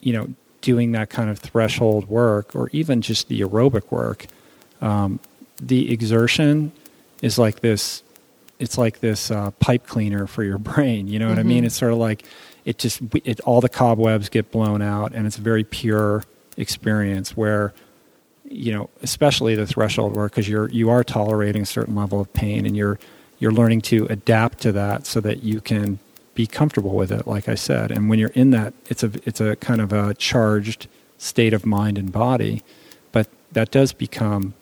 you 0.01 0.12
know 0.14 0.28
doing 0.60 0.93
that 0.93 1.09
kind 1.10 1.31
of 1.31 1.39
threshold 1.39 2.09
work, 2.09 2.55
or 2.55 2.68
even 2.72 3.01
just 3.01 3.28
the 3.28 3.40
aerobic 3.40 3.90
work, 3.90 4.27
um, 4.82 5.18
the 5.60 5.90
exertion 5.93 6.70
is 7.22 7.39
like 7.39 7.60
this. 7.60 8.02
It's 8.59 8.77
like 8.77 9.01
this 9.01 9.31
uh, 9.31 9.52
pipe 9.52 9.86
cleaner 9.86 10.27
for 10.27 10.44
your 10.44 10.59
brain. 10.70 11.09
You 11.09 11.18
know 11.18 11.28
what 11.31 11.39
I 11.39 11.43
mean? 11.43 11.62
Mhm. 11.62 11.66
It's 11.66 11.77
sort 11.77 11.93
of 11.93 11.98
like 11.98 12.24
it 12.70 12.78
just 12.78 13.01
it, 13.24 13.40
all 13.40 13.60
the 13.60 13.68
cobwebs 13.68 14.28
get 14.28 14.52
blown 14.52 14.80
out, 14.80 15.12
and 15.12 15.26
it's 15.26 15.38
a 15.38 15.40
very 15.40 15.64
pure 15.64 16.22
experience 16.56 17.36
where 17.36 17.74
you 18.44 18.72
know, 18.72 18.88
especially 19.02 19.55
the 19.55 19.66
threshold 19.66 20.14
work, 20.14 20.32
because 20.32 20.48
you're 20.48 20.68
you 20.70 20.88
are 20.88 21.02
tolerating 21.02 21.62
a 21.62 21.66
certain 21.66 21.97
level 21.97 22.20
of 22.20 22.32
pain, 22.32 22.64
and 22.64 22.76
you're 22.76 22.98
you're 23.40 23.52
learning 23.52 23.80
to 23.80 24.06
adapt 24.06 24.60
to 24.60 24.70
that 24.72 25.05
so 25.05 25.20
that 25.20 25.42
you 25.42 25.60
can 25.60 25.98
be 26.34 26.47
comfortable 26.47 26.94
with 26.94 27.10
it. 27.10 27.26
Like 27.26 27.48
I 27.48 27.56
said, 27.56 27.90
and 27.90 28.09
when 28.09 28.20
you're 28.20 28.30
in 28.30 28.51
that, 28.51 28.72
it's 28.86 29.02
a 29.02 29.10
it's 29.24 29.40
a 29.40 29.56
kind 29.56 29.80
of 29.80 29.92
a 29.92 30.14
charged 30.14 30.86
state 31.18 31.52
of 31.52 31.66
mind 31.66 31.98
and 31.98 32.12
body, 32.12 32.62
but 33.10 33.26
that 33.51 33.72
does 33.72 33.92
become 33.92 34.55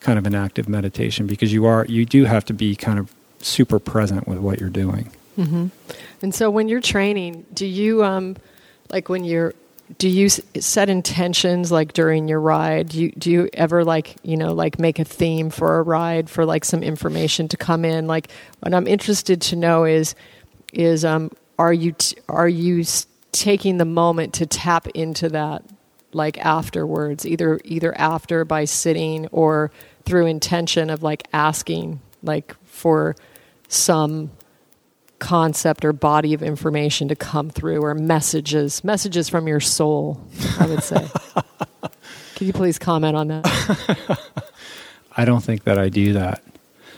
kind 0.00 0.18
of 0.18 0.26
an 0.26 0.34
active 0.34 0.68
meditation 0.68 1.26
because 1.26 1.54
you 1.54 1.64
are 1.64 1.86
you 1.86 2.04
do 2.04 2.26
have 2.26 2.44
to 2.44 2.52
be 2.52 2.76
kind 2.76 2.98
of 2.98 3.14
super 3.38 3.78
present 3.78 4.28
with 4.28 4.38
what 4.38 4.60
you're 4.60 4.68
doing. 4.68 5.10
Hmm 5.36 5.66
And 6.22 6.34
so 6.34 6.50
when 6.50 6.68
you're 6.68 6.80
training, 6.80 7.46
do 7.52 7.66
you 7.66 8.04
um, 8.04 8.36
like 8.90 9.08
when 9.08 9.24
you're 9.24 9.54
do 9.98 10.08
you 10.08 10.28
set 10.28 10.88
intentions 10.88 11.70
like 11.70 11.92
during 11.92 12.26
your 12.26 12.40
ride? 12.40 12.88
Do 12.88 13.02
you 13.02 13.12
do 13.12 13.30
you 13.30 13.48
ever 13.52 13.84
like 13.84 14.16
you 14.22 14.36
know 14.36 14.52
like 14.52 14.78
make 14.78 14.98
a 14.98 15.04
theme 15.04 15.50
for 15.50 15.78
a 15.78 15.82
ride 15.82 16.30
for 16.30 16.46
like 16.46 16.64
some 16.64 16.82
information 16.82 17.48
to 17.48 17.56
come 17.56 17.84
in? 17.84 18.06
Like 18.06 18.30
what 18.60 18.72
I'm 18.74 18.86
interested 18.86 19.40
to 19.42 19.56
know 19.56 19.84
is 19.84 20.14
is 20.72 21.04
um 21.04 21.30
are 21.58 21.72
you 21.72 21.92
t- 21.92 22.16
are 22.28 22.48
you 22.48 22.84
taking 23.32 23.78
the 23.78 23.84
moment 23.84 24.34
to 24.34 24.46
tap 24.46 24.86
into 24.88 25.28
that 25.28 25.64
like 26.12 26.38
afterwards 26.38 27.26
either 27.26 27.60
either 27.64 27.96
after 27.98 28.44
by 28.44 28.64
sitting 28.64 29.26
or 29.28 29.70
through 30.04 30.26
intention 30.26 30.88
of 30.88 31.02
like 31.02 31.26
asking 31.32 32.00
like 32.22 32.54
for 32.64 33.16
some 33.68 34.30
concept 35.24 35.84
or 35.84 35.92
body 35.92 36.34
of 36.34 36.42
information 36.42 37.08
to 37.08 37.16
come 37.16 37.48
through 37.48 37.80
or 37.82 37.94
messages 37.94 38.84
messages 38.84 39.28
from 39.28 39.48
your 39.48 39.60
soul 39.60 40.20
i 40.60 40.66
would 40.66 40.82
say. 40.82 41.08
Can 42.34 42.48
you 42.48 42.52
please 42.52 42.78
comment 42.78 43.16
on 43.16 43.28
that? 43.28 44.20
I 45.16 45.24
don't 45.24 45.42
think 45.42 45.64
that 45.64 45.78
I 45.78 45.88
do 45.88 46.14
that. 46.14 46.42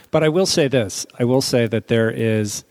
But 0.09 0.23
I 0.23 0.29
will 0.29 0.47
say 0.47 0.67
this. 0.67 1.05
I 1.19 1.25
will 1.25 1.41
say 1.41 1.67
that 1.67 1.87
there 1.87 2.09
is, 2.09 2.63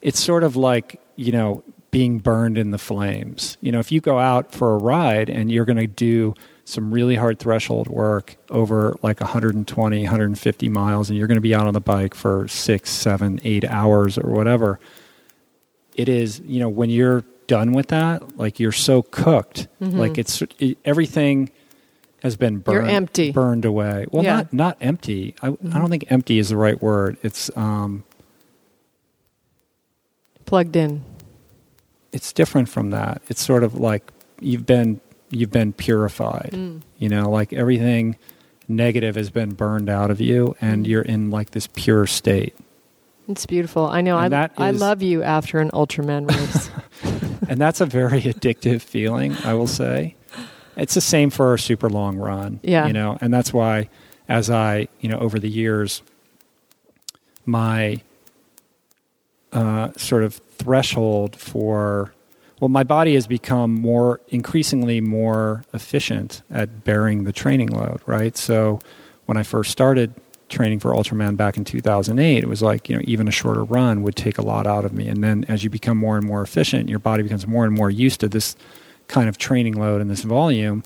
it's 0.00 0.20
sort 0.20 0.44
of 0.44 0.54
like, 0.54 1.00
you 1.16 1.32
know, 1.32 1.64
being 1.92 2.18
burned 2.18 2.58
in 2.58 2.72
the 2.72 2.78
flames. 2.78 3.56
You 3.60 3.70
know, 3.70 3.78
if 3.78 3.92
you 3.92 4.00
go 4.00 4.18
out 4.18 4.50
for 4.52 4.74
a 4.74 4.78
ride 4.78 5.28
and 5.30 5.52
you're 5.52 5.64
going 5.66 5.76
to 5.78 5.86
do 5.86 6.34
some 6.64 6.90
really 6.92 7.14
hard 7.16 7.38
threshold 7.38 7.86
work 7.88 8.36
over 8.50 8.96
like 9.02 9.20
120, 9.20 10.02
150 10.02 10.68
miles, 10.70 11.10
and 11.10 11.18
you're 11.18 11.26
going 11.28 11.36
to 11.36 11.40
be 11.42 11.54
out 11.54 11.66
on 11.66 11.74
the 11.74 11.80
bike 11.80 12.14
for 12.14 12.48
six, 12.48 12.90
seven, 12.90 13.40
eight 13.44 13.64
hours 13.64 14.16
or 14.18 14.30
whatever, 14.30 14.80
it 15.94 16.08
is, 16.08 16.40
you 16.40 16.58
know, 16.58 16.68
when 16.68 16.88
you're 16.88 17.22
done 17.46 17.72
with 17.72 17.88
that, 17.88 18.38
like 18.38 18.58
you're 18.58 18.72
so 18.72 19.02
cooked, 19.02 19.68
Mhm. 19.82 19.98
like 19.98 20.16
it's 20.16 20.42
it, 20.58 20.78
everything 20.86 21.50
has 22.22 22.36
been 22.36 22.58
burned, 22.58 22.86
You're 22.86 22.96
empty. 22.96 23.32
burned 23.32 23.64
away. 23.66 24.06
Well, 24.10 24.22
Yeah. 24.24 24.36
not 24.36 24.52
not 24.54 24.76
empty. 24.80 25.34
I, 25.42 25.48
I 25.48 25.50
Mhm. 25.50 25.72
don't 25.74 25.90
think 25.90 26.06
empty 26.10 26.38
is 26.38 26.48
the 26.48 26.56
right 26.56 26.80
word. 26.80 27.18
It's 27.22 27.50
um, 27.56 28.04
plugged 30.46 30.76
in 30.76 31.04
it's 32.12 32.32
different 32.32 32.68
from 32.68 32.90
that. 32.90 33.22
It's 33.28 33.42
sort 33.44 33.64
of 33.64 33.74
like 33.74 34.10
you've 34.40 34.66
been 34.66 35.00
you've 35.30 35.50
been 35.50 35.72
purified. 35.72 36.50
Mm. 36.52 36.82
You 36.98 37.08
know, 37.08 37.30
like 37.30 37.52
everything 37.52 38.16
negative 38.68 39.16
has 39.16 39.30
been 39.30 39.50
burned 39.54 39.88
out 39.88 40.10
of 40.10 40.20
you, 40.20 40.54
and 40.60 40.84
Mm. 40.84 40.88
you're 40.88 41.02
in 41.02 41.30
like 41.30 41.50
this 41.50 41.66
pure 41.74 42.06
state. 42.06 42.54
it's 43.28 43.46
beautiful 43.46 43.86
i 43.86 44.00
know 44.00 44.16
I, 44.18 44.26
And 44.26 44.34
I 44.34 44.70
is- 44.70 44.80
love 44.80 45.00
you 45.00 45.22
after 45.22 45.60
an 45.60 45.70
ultraman 45.70 46.28
race 46.28 46.70
and 47.48 47.60
that's 47.60 47.80
a 47.80 47.86
very 47.86 48.20
addictive 48.32 48.82
feeling 48.82 49.36
i 49.44 49.54
will 49.54 49.68
say 49.68 50.16
it's 50.76 50.94
the 50.94 51.00
same 51.00 51.30
for 51.30 51.54
a 51.54 51.58
super 51.58 51.88
long 51.88 52.16
run 52.16 52.58
Yeah. 52.64 52.86
you 52.88 52.92
know 52.92 53.18
and 53.20 53.32
that's 53.32 53.52
why 53.52 53.88
as 54.28 54.50
i 54.50 54.88
you 55.00 55.08
know 55.08 55.18
over 55.20 55.38
the 55.38 55.48
years 55.48 56.02
my 57.46 58.00
uh, 59.52 59.92
sort 59.96 60.22
of 60.22 60.34
threshold 60.34 61.36
for 61.36 62.14
well 62.60 62.68
my 62.68 62.84
body 62.84 63.14
has 63.14 63.26
become 63.26 63.72
more 63.72 64.20
increasingly 64.28 65.00
more 65.00 65.64
efficient 65.74 66.42
at 66.50 66.84
bearing 66.84 67.24
the 67.24 67.32
training 67.32 67.68
load 67.68 68.00
right? 68.06 68.36
So 68.36 68.80
when 69.26 69.36
i 69.36 69.42
first 69.42 69.70
started 69.70 70.14
training 70.48 70.78
for 70.78 70.92
ultraman 70.92 71.36
back 71.36 71.56
in 71.56 71.64
2008 71.64 72.44
it 72.44 72.46
was 72.46 72.62
like 72.62 72.88
you 72.88 72.96
know 72.96 73.02
even 73.06 73.26
a 73.26 73.30
shorter 73.30 73.64
run 73.64 74.02
would 74.02 74.16
take 74.16 74.38
a 74.38 74.42
lot 74.42 74.66
out 74.66 74.84
of 74.84 74.92
me. 74.92 75.08
And 75.08 75.24
then 75.24 75.44
as 75.48 75.64
you 75.64 75.70
become 75.70 75.96
more 75.96 76.16
and 76.16 76.26
more 76.26 76.42
efficient 76.42 76.88
your 76.88 76.98
body 76.98 77.22
becomes 77.22 77.46
more 77.46 77.64
and 77.64 77.74
more 77.74 77.90
used 77.90 78.20
to 78.20 78.28
this 78.28 78.56
kind 79.08 79.28
of 79.28 79.38
training 79.38 79.74
load 79.74 80.00
and 80.00 80.10
this 80.10 80.22
volume 80.22 80.82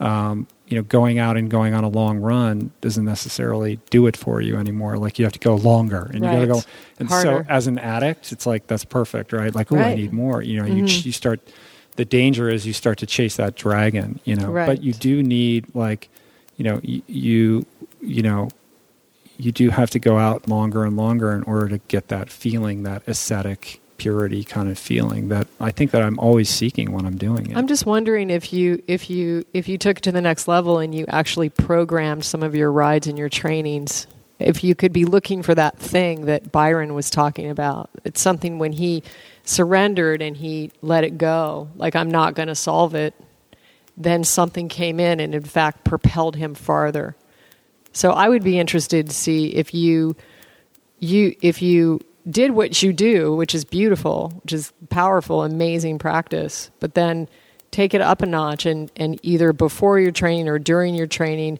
um, 0.00 0.46
you 0.68 0.76
know 0.76 0.82
going 0.82 1.18
out 1.18 1.36
and 1.36 1.50
going 1.50 1.74
on 1.74 1.82
a 1.84 1.88
long 1.88 2.18
run 2.18 2.70
doesn't 2.80 3.04
necessarily 3.04 3.80
do 3.90 4.06
it 4.06 4.16
for 4.16 4.40
you 4.40 4.56
anymore 4.56 4.96
like 4.98 5.18
you 5.18 5.24
have 5.24 5.32
to 5.32 5.38
go 5.38 5.56
longer 5.56 6.10
and 6.12 6.22
you 6.24 6.30
got 6.30 6.40
to 6.40 6.46
go 6.46 6.62
and 7.00 7.08
Harder. 7.08 7.44
so 7.44 7.44
as 7.48 7.66
an 7.66 7.78
addict 7.78 8.30
it's 8.32 8.46
like 8.46 8.66
that's 8.66 8.84
perfect 8.84 9.32
right 9.32 9.54
like 9.54 9.72
oh 9.72 9.78
i 9.78 9.94
need 9.94 10.12
more 10.12 10.42
you 10.42 10.58
know 10.60 10.66
you, 10.66 10.84
Mhm. 10.84 11.04
you 11.06 11.12
start 11.12 11.40
the 11.96 12.04
danger 12.04 12.48
is 12.48 12.66
you 12.66 12.72
start 12.72 12.98
to 12.98 13.06
chase 13.06 13.36
that 13.36 13.56
dragon 13.56 14.20
you 14.24 14.36
know 14.36 14.50
Right. 14.50 14.66
but 14.66 14.82
you 14.82 14.92
do 14.92 15.22
need 15.22 15.66
like 15.74 16.08
you 16.58 16.64
know 16.64 16.80
you, 16.84 17.02
you 17.06 17.66
you 18.00 18.22
know 18.22 18.50
you 19.38 19.50
do 19.52 19.70
have 19.70 19.88
to 19.90 19.98
go 19.98 20.18
out 20.18 20.48
longer 20.48 20.84
and 20.84 20.96
longer 20.96 21.32
in 21.32 21.42
order 21.44 21.68
to 21.70 21.78
get 21.88 22.08
that 22.08 22.28
feeling 22.30 22.82
that 22.84 23.02
ascetic 23.08 23.80
purity 23.98 24.44
kind 24.44 24.70
of 24.70 24.78
feeling 24.78 25.28
that 25.28 25.46
i 25.60 25.70
think 25.70 25.90
that 25.90 26.02
i'm 26.02 26.18
always 26.18 26.48
seeking 26.48 26.92
when 26.92 27.04
i'm 27.04 27.16
doing 27.16 27.50
it 27.50 27.56
I'm 27.58 27.66
just 27.66 27.86
wondering 27.86 28.30
if 28.30 28.52
you 28.52 28.82
if 28.86 29.10
you 29.10 29.44
if 29.52 29.68
you 29.68 29.78
took 29.78 29.98
it 29.98 30.02
to 30.02 30.12
the 30.12 30.20
next 30.20 30.46
level 30.46 30.78
and 30.78 30.94
you 30.94 31.06
actually 31.08 31.48
programmed 31.48 32.24
some 32.24 32.42
of 32.42 32.54
your 32.54 32.70
rides 32.70 33.08
and 33.08 33.18
your 33.18 33.28
trainings, 33.28 34.06
if 34.38 34.62
you 34.62 34.76
could 34.76 34.92
be 34.92 35.04
looking 35.04 35.42
for 35.42 35.54
that 35.56 35.76
thing 35.76 36.26
that 36.26 36.52
Byron 36.52 36.94
was 36.94 37.10
talking 37.10 37.50
about. 37.50 37.90
It's 38.04 38.20
something 38.20 38.58
when 38.58 38.72
he 38.72 39.02
surrendered 39.42 40.22
and 40.22 40.36
he 40.36 40.70
let 40.82 41.02
it 41.02 41.18
go, 41.18 41.68
like 41.74 41.96
I'm 41.96 42.10
not 42.10 42.34
going 42.34 42.48
to 42.48 42.54
solve 42.54 42.94
it, 42.94 43.12
then 43.96 44.22
something 44.22 44.68
came 44.68 45.00
in 45.00 45.18
and 45.18 45.34
in 45.34 45.42
fact 45.42 45.84
propelled 45.84 46.36
him 46.36 46.54
farther. 46.54 47.16
So 47.92 48.12
I 48.12 48.28
would 48.28 48.44
be 48.44 48.58
interested 48.58 49.08
to 49.08 49.14
see 49.14 49.48
if 49.54 49.74
you 49.74 50.14
you 51.00 51.34
if 51.42 51.60
you 51.60 52.00
did 52.28 52.50
what 52.52 52.82
you 52.82 52.92
do, 52.92 53.34
which 53.34 53.54
is 53.54 53.64
beautiful, 53.64 54.30
which 54.42 54.52
is 54.52 54.72
powerful, 54.90 55.42
amazing 55.42 55.98
practice, 55.98 56.70
but 56.80 56.94
then 56.94 57.28
take 57.70 57.94
it 57.94 58.00
up 58.00 58.22
a 58.22 58.26
notch 58.26 58.66
and, 58.66 58.90
and 58.96 59.18
either 59.22 59.52
before 59.52 59.98
your 59.98 60.12
training 60.12 60.48
or 60.48 60.58
during 60.58 60.94
your 60.94 61.06
training, 61.06 61.58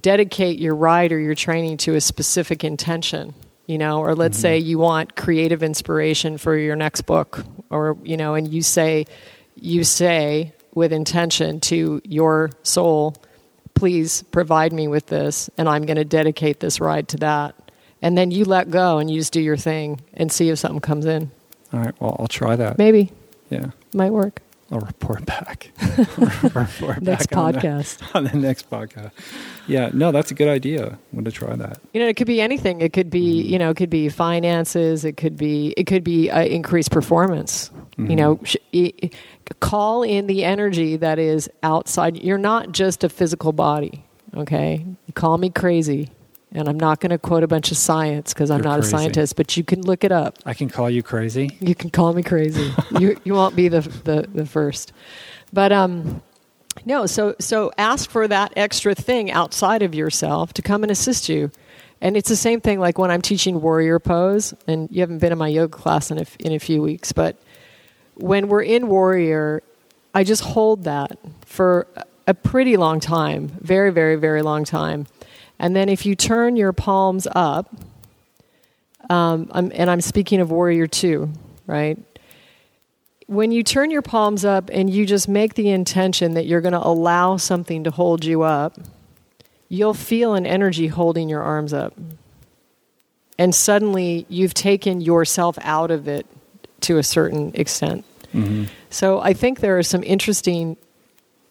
dedicate 0.00 0.58
your 0.58 0.74
ride 0.74 1.12
or 1.12 1.18
your 1.18 1.34
training 1.34 1.76
to 1.78 1.94
a 1.94 2.00
specific 2.00 2.64
intention. 2.64 3.34
You 3.66 3.78
know, 3.78 3.98
or 3.98 4.14
let's 4.14 4.38
say 4.38 4.60
mm-hmm. 4.60 4.68
you 4.68 4.78
want 4.78 5.16
creative 5.16 5.64
inspiration 5.64 6.38
for 6.38 6.56
your 6.56 6.76
next 6.76 7.00
book, 7.00 7.44
or 7.68 7.96
you 8.04 8.16
know, 8.16 8.34
and 8.34 8.46
you 8.46 8.62
say, 8.62 9.06
you 9.56 9.82
say 9.82 10.52
with 10.72 10.92
intention 10.92 11.58
to 11.58 12.00
your 12.04 12.52
soul, 12.62 13.16
please 13.74 14.22
provide 14.30 14.72
me 14.72 14.86
with 14.86 15.06
this, 15.06 15.50
and 15.58 15.68
I'm 15.68 15.84
going 15.84 15.96
to 15.96 16.04
dedicate 16.04 16.60
this 16.60 16.78
ride 16.78 17.08
to 17.08 17.16
that. 17.16 17.65
And 18.02 18.16
then 18.16 18.30
you 18.30 18.44
let 18.44 18.70
go 18.70 18.98
and 18.98 19.10
you 19.10 19.18
just 19.20 19.32
do 19.32 19.40
your 19.40 19.56
thing 19.56 20.00
and 20.14 20.30
see 20.30 20.48
if 20.50 20.58
something 20.58 20.80
comes 20.80 21.06
in. 21.06 21.30
all 21.72 21.80
right 21.80 21.94
well 22.00 22.14
i'll 22.20 22.28
try 22.28 22.54
that 22.56 22.78
Maybe 22.78 23.10
yeah 23.50 23.70
might 23.94 24.12
work. 24.12 24.42
I'll 24.70 24.80
report 24.80 25.24
back. 25.24 25.70
report 26.54 27.00
Next 27.00 27.30
back 27.30 27.36
on 27.38 27.52
the- 27.52 27.58
podcast. 27.60 28.02
On 28.16 28.24
the, 28.24 28.36
next 28.36 28.68
podcast. 28.68 29.12
Yeah, 29.68 29.90
no, 29.94 30.10
that's 30.10 30.32
a 30.32 30.34
good 30.34 30.48
idea. 30.48 30.86
I'm 30.86 30.98
going 31.12 31.24
to 31.24 31.30
try 31.30 31.54
that. 31.54 31.78
You 31.92 32.00
know, 32.00 32.08
it 32.08 32.16
could 32.16 32.26
be 32.26 32.40
anything. 32.40 32.80
It 32.80 32.92
could 32.92 33.08
be, 33.08 33.42
Mm-hmm. 33.42 33.52
you 33.52 33.58
know, 33.60 33.70
it 33.70 33.76
could 33.76 33.90
be 33.90 34.08
finances. 34.08 35.04
It 35.04 35.16
could 35.16 35.36
be, 35.36 35.72
it 35.76 35.84
could 35.86 36.02
be 36.02 36.30
uh, 36.30 36.42
increased 36.42 36.90
performance. 36.90 37.70
Mhm. 37.96 38.10
You 38.10 38.16
know, 38.16 38.40
sh- 38.42 38.56
i- 38.74 39.10
call 39.60 40.02
in 40.02 40.26
the 40.26 40.42
energy 40.44 40.96
that 40.96 41.20
is 41.20 41.48
outside. 41.62 42.16
You're 42.16 42.36
not 42.36 42.72
just 42.72 43.04
a 43.04 43.08
physical 43.08 43.52
body. 43.52 44.04
Okay, 44.36 44.84
you 45.06 45.12
call 45.14 45.38
me 45.38 45.48
crazy, 45.48 46.10
and 46.52 46.68
I'm 46.68 46.78
not 46.78 47.00
going 47.00 47.10
to 47.10 47.18
quote 47.18 47.42
a 47.42 47.48
bunch 47.48 47.70
of 47.70 47.76
science 47.76 48.32
because 48.32 48.50
I'm 48.50 48.58
You're 48.58 48.64
not 48.70 48.80
crazy. 48.80 48.94
a 48.94 48.98
scientist. 48.98 49.36
But 49.36 49.56
you 49.56 49.64
can 49.64 49.82
look 49.82 50.04
it 50.04 50.12
up. 50.12 50.38
I 50.46 50.54
can 50.54 50.68
call 50.68 50.88
you 50.88 51.02
crazy. 51.02 51.56
You 51.60 51.74
can 51.74 51.90
call 51.90 52.12
me 52.12 52.22
crazy. 52.22 52.72
you 53.00 53.20
you 53.24 53.34
won't 53.34 53.56
be 53.56 53.68
the, 53.68 53.80
the 53.80 54.28
the 54.32 54.46
first. 54.46 54.92
But 55.52 55.72
um 55.72 56.22
no, 56.84 57.06
so 57.06 57.34
so 57.40 57.72
ask 57.78 58.10
for 58.10 58.28
that 58.28 58.52
extra 58.56 58.94
thing 58.94 59.30
outside 59.30 59.82
of 59.82 59.94
yourself 59.94 60.52
to 60.54 60.62
come 60.62 60.82
and 60.82 60.90
assist 60.90 61.28
you. 61.28 61.50
And 62.00 62.16
it's 62.16 62.28
the 62.28 62.36
same 62.36 62.60
thing 62.60 62.78
like 62.78 62.98
when 62.98 63.10
I'm 63.10 63.22
teaching 63.22 63.60
warrior 63.60 63.98
pose 63.98 64.54
and 64.66 64.88
you 64.90 65.00
haven't 65.00 65.18
been 65.18 65.32
in 65.32 65.38
my 65.38 65.48
yoga 65.48 65.76
class 65.76 66.10
in 66.10 66.18
a, 66.18 66.26
in 66.38 66.52
a 66.52 66.58
few 66.58 66.82
weeks, 66.82 67.12
but 67.12 67.36
when 68.14 68.48
we're 68.48 68.62
in 68.62 68.88
warrior 68.88 69.62
I 70.14 70.24
just 70.24 70.42
hold 70.42 70.84
that 70.84 71.18
for 71.44 71.86
a 72.26 72.32
pretty 72.32 72.78
long 72.78 73.00
time, 73.00 73.48
very, 73.60 73.90
very, 73.90 74.16
very 74.16 74.40
long 74.40 74.64
time. 74.64 75.06
And 75.58 75.74
then 75.74 75.88
if 75.88 76.04
you 76.04 76.14
turn 76.14 76.56
your 76.56 76.72
palms 76.72 77.26
up, 77.30 77.74
um, 79.08 79.48
I'm, 79.52 79.72
and 79.74 79.90
I'm 79.90 80.00
speaking 80.00 80.40
of 80.40 80.50
Warrior 80.50 80.86
Two, 80.86 81.30
right? 81.66 81.98
When 83.26 83.50
you 83.50 83.62
turn 83.62 83.90
your 83.90 84.02
palms 84.02 84.44
up 84.44 84.70
and 84.72 84.88
you 84.88 85.06
just 85.06 85.28
make 85.28 85.54
the 85.54 85.70
intention 85.70 86.34
that 86.34 86.46
you're 86.46 86.60
going 86.60 86.72
to 86.72 86.86
allow 86.86 87.36
something 87.36 87.84
to 87.84 87.90
hold 87.90 88.24
you 88.24 88.42
up, 88.42 88.78
you'll 89.68 89.94
feel 89.94 90.34
an 90.34 90.46
energy 90.46 90.86
holding 90.86 91.28
your 91.28 91.42
arms 91.42 91.72
up. 91.72 91.94
And 93.38 93.54
suddenly 93.54 94.26
you've 94.28 94.54
taken 94.54 95.00
yourself 95.00 95.58
out 95.62 95.90
of 95.90 96.06
it 96.06 96.26
to 96.82 96.98
a 96.98 97.02
certain 97.02 97.52
extent. 97.54 98.04
Mm-hmm. 98.32 98.64
So 98.90 99.20
I 99.20 99.32
think 99.32 99.60
there 99.60 99.76
are 99.78 99.82
some 99.82 100.02
interesting 100.04 100.76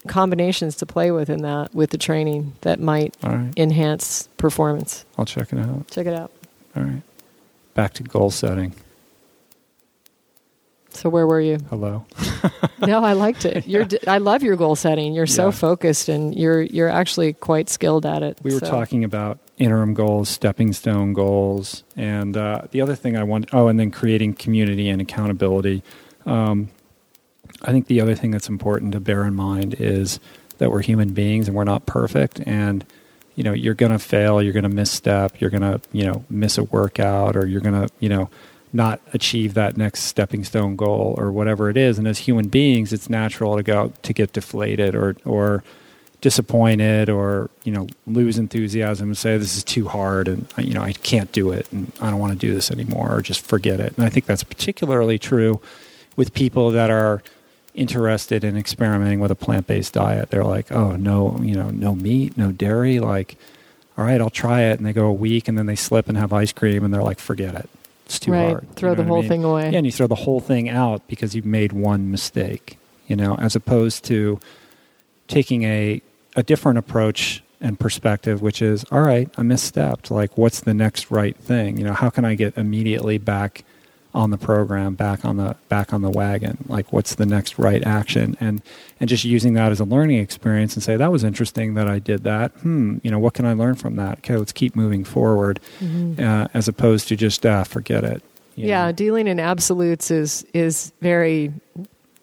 combinations 0.08 0.76
to 0.78 0.86
play 0.86 1.12
with 1.12 1.30
in 1.30 1.42
that 1.42 1.74
with 1.76 1.90
the 1.92 1.98
training 1.98 2.54
that 2.62 2.80
might 2.80 3.16
right. 3.24 3.52
enhance 3.58 4.28
performance. 4.38 5.06
I'll 5.18 5.26
check 5.26 5.52
it 5.54 5.60
out. 5.60 5.88
Check 5.90 6.08
it 6.08 6.14
out. 6.14 6.32
All 6.76 6.84
right. 6.84 7.02
Back 7.74 7.94
to 7.96 8.04
goal 8.04 8.32
setting. 8.32 8.74
So 10.92 11.10
where 11.10 11.28
were 11.28 11.42
you? 11.42 11.58
Hello. 11.70 12.06
no, 12.88 13.04
I 13.04 13.14
liked 13.26 13.44
it. 13.44 13.68
You're 13.68 13.84
d- 13.84 14.00
I 14.08 14.20
love 14.20 14.44
your 14.44 14.56
goal 14.56 14.76
setting. 14.78 15.14
You're 15.14 15.28
so 15.28 15.46
Yeah. 15.48 15.52
focused 15.52 16.08
and 16.08 16.34
you're 16.34 16.62
you're 16.62 16.90
actually 16.90 17.34
quite 17.34 17.68
skilled 17.70 18.06
at 18.06 18.24
it. 18.24 18.38
We 18.44 18.54
were 18.54 18.62
So- 18.62 18.70
talking 18.72 19.04
about 19.04 19.40
interim 19.58 19.94
goals, 19.94 20.30
stepping 20.30 20.72
stone 20.72 21.12
goals, 21.14 21.84
and 21.98 22.38
uh, 22.38 22.62
the 22.72 22.80
other 22.82 22.96
thing 22.96 23.18
I 23.18 23.24
want. 23.24 23.50
Oh, 23.54 23.68
and 23.68 23.78
then 23.80 23.92
creating 23.92 24.36
community 24.36 24.88
and 24.90 25.02
accountability. 25.02 25.84
Um, 26.26 26.70
I 27.62 27.72
think 27.72 27.88
the 27.88 28.02
other 28.02 28.16
thing 28.16 28.32
that's 28.32 28.50
important 28.50 28.92
to 28.94 29.00
bear 29.00 29.26
in 29.26 29.36
mind 29.36 29.76
is 29.80 30.20
that 30.58 30.72
we're 30.72 30.82
human 30.82 31.10
beings 31.14 31.48
and 31.48 31.56
we're 31.56 31.64
not 31.64 31.86
perfect, 31.86 32.40
and 32.46 32.86
you 33.36 33.44
know 33.44 33.54
you're 33.54 33.74
going 33.74 33.92
to 33.92 34.00
fail, 34.00 34.42
you're 34.42 34.54
going 34.54 34.64
to 34.64 34.70
misstep, 34.70 35.40
you're 35.42 35.50
going 35.50 35.62
to 35.62 35.82
you 35.92 36.06
know 36.06 36.26
miss 36.30 36.58
a 36.58 36.64
workout, 36.64 37.36
or 37.36 37.46
you're 37.46 37.62
going 37.62 37.88
to 37.88 37.94
you 38.00 38.10
know 38.10 38.30
not 38.74 39.00
achieve 39.14 39.54
that 39.54 39.78
next 39.78 40.02
stepping 40.02 40.44
stone 40.44 40.76
goal 40.76 41.16
or 41.18 41.32
whatever 41.32 41.70
it 41.70 41.78
is. 41.78 41.98
And 41.98 42.08
as 42.08 42.20
human 42.20 42.50
beings, 42.50 42.92
it's 42.92 43.10
natural 43.10 43.56
to 43.56 43.64
go 43.64 43.94
to 44.02 44.14
get 44.14 44.34
deflated 44.34 44.96
or 44.96 45.16
or 45.26 45.64
disappointed 46.22 47.08
or 47.08 47.50
you 47.64 47.72
know 47.72 47.88
lose 48.08 48.38
enthusiasm 48.38 49.10
and 49.10 49.18
say 49.18 49.38
this 49.38 49.56
is 49.56 49.64
too 49.64 49.88
hard 49.88 50.28
and 50.28 50.48
you 50.58 50.74
know 50.74 50.82
I 50.82 50.94
can't 50.94 51.32
do 51.32 51.52
it 51.52 51.72
and 51.72 51.92
I 52.02 52.10
don't 52.10 52.20
want 52.20 52.34
to 52.34 52.40
do 52.40 52.54
this 52.54 52.72
anymore 52.72 53.16
or 53.16 53.22
just 53.22 53.46
forget 53.46 53.80
it. 53.80 53.96
And 53.96 54.06
I 54.06 54.10
think 54.10 54.26
that's 54.26 54.44
particularly 54.44 55.20
true 55.20 55.62
with 56.16 56.34
people 56.34 56.72
that 56.72 56.90
are 56.90 57.22
interested 57.76 58.44
in 58.44 58.58
experimenting 58.58 59.20
with 59.20 59.32
a 59.32 59.36
plant-based 59.36 59.94
diet. 59.94 60.30
They're 60.30 60.44
like, 60.44 60.72
"Oh, 60.72 60.96
no, 60.96 61.38
you 61.42 61.56
know, 61.56 61.70
no 61.70 61.96
meat, 61.96 62.38
no 62.38 62.52
dairy, 62.52 63.00
like 63.00 63.38
all 63.98 64.04
right, 64.06 64.20
I'll 64.20 64.30
try 64.30 64.62
it." 64.64 64.78
And 64.80 64.86
they 64.86 64.94
go 64.94 65.06
a 65.08 65.14
week 65.14 65.48
and 65.48 65.58
then 65.58 65.66
they 65.68 65.76
slip 65.76 66.08
and 66.10 66.18
have 66.18 66.34
ice 66.34 66.52
cream 66.52 66.84
and 66.84 66.94
they're 66.94 67.04
like, 67.04 67.20
"Forget 67.20 67.56
it. 67.56 67.70
It's 68.06 68.20
too 68.20 68.32
right. 68.32 68.50
hard." 68.50 68.76
Throw 68.76 68.92
You 68.92 68.96
know 68.98 69.04
the 69.04 69.04
what 69.04 69.08
I 69.08 69.10
whole 69.14 69.22
mean? 69.22 69.30
thing 69.30 69.44
away. 69.44 69.70
Yeah, 69.72 69.78
and 69.78 69.86
you 69.86 69.92
throw 69.92 70.08
the 70.08 70.16
whole 70.16 70.40
thing 70.40 70.70
out 70.70 71.08
because 71.08 71.36
you've 71.36 71.46
made 71.46 71.72
one 71.74 72.12
mistake, 72.12 72.78
you 73.08 73.16
know, 73.16 73.36
as 73.36 73.56
opposed 73.56 74.04
to 74.06 74.40
taking 75.28 75.64
a 75.64 76.02
a 76.36 76.44
different 76.44 76.78
approach 76.78 77.42
and 77.62 77.80
perspective, 77.80 78.42
which 78.42 78.62
is, 78.62 78.84
all 78.92 79.00
right, 79.02 79.30
I 79.38 79.42
misstepped. 79.42 80.12
Like, 80.12 80.38
what's 80.38 80.60
the 80.60 80.74
next 80.74 81.10
right 81.10 81.36
thing? 81.38 81.78
You 81.78 81.86
know, 81.86 81.94
how 81.94 82.10
can 82.10 82.26
I 82.26 82.36
get 82.36 82.58
immediately 82.58 83.18
back 83.18 83.64
on 84.16 84.32
the 84.32 84.38
program, 84.38 84.96
back 84.96 85.24
on 85.26 85.38
the 85.38 85.56
back 85.70 85.94
on 85.94 86.02
the 86.02 86.10
wagon? 86.10 86.58
Like, 86.68 86.92
what's 86.92 87.16
the 87.16 87.26
next 87.26 87.60
right 87.60 87.86
action? 87.86 88.36
And 88.40 88.62
and 89.00 89.08
just 89.10 89.24
using 89.26 89.54
that 89.54 89.72
as 89.72 89.80
a 89.80 89.86
learning 89.86 90.20
experience 90.20 90.74
and 90.76 90.82
say 90.82 90.96
that 90.96 91.12
was 91.12 91.24
interesting 91.24 91.74
that 91.76 91.88
I 91.88 92.00
did 92.00 92.24
that. 92.24 92.52
Hmm, 92.62 92.98
you 93.04 93.12
know, 93.12 93.20
what 93.20 93.34
can 93.34 93.46
I 93.46 93.54
learn 93.54 93.76
from 93.76 93.98
that? 93.98 94.20
Okay, 94.20 94.38
let's 94.38 94.52
keep 94.54 94.76
moving 94.76 95.04
forward, 95.04 95.60
Mhm. 95.84 96.20
uh, 96.20 96.48
as 96.54 96.68
opposed 96.68 97.08
to 97.10 97.16
just 97.16 97.46
ah, 97.46 97.64
forget 97.64 98.04
it. 98.04 98.24
you 98.56 98.68
Yeah, 98.70 98.86
know? 98.86 98.92
dealing 98.94 99.28
in 99.28 99.40
absolutes 99.40 100.10
is 100.10 100.46
is 100.54 100.94
very 101.02 101.52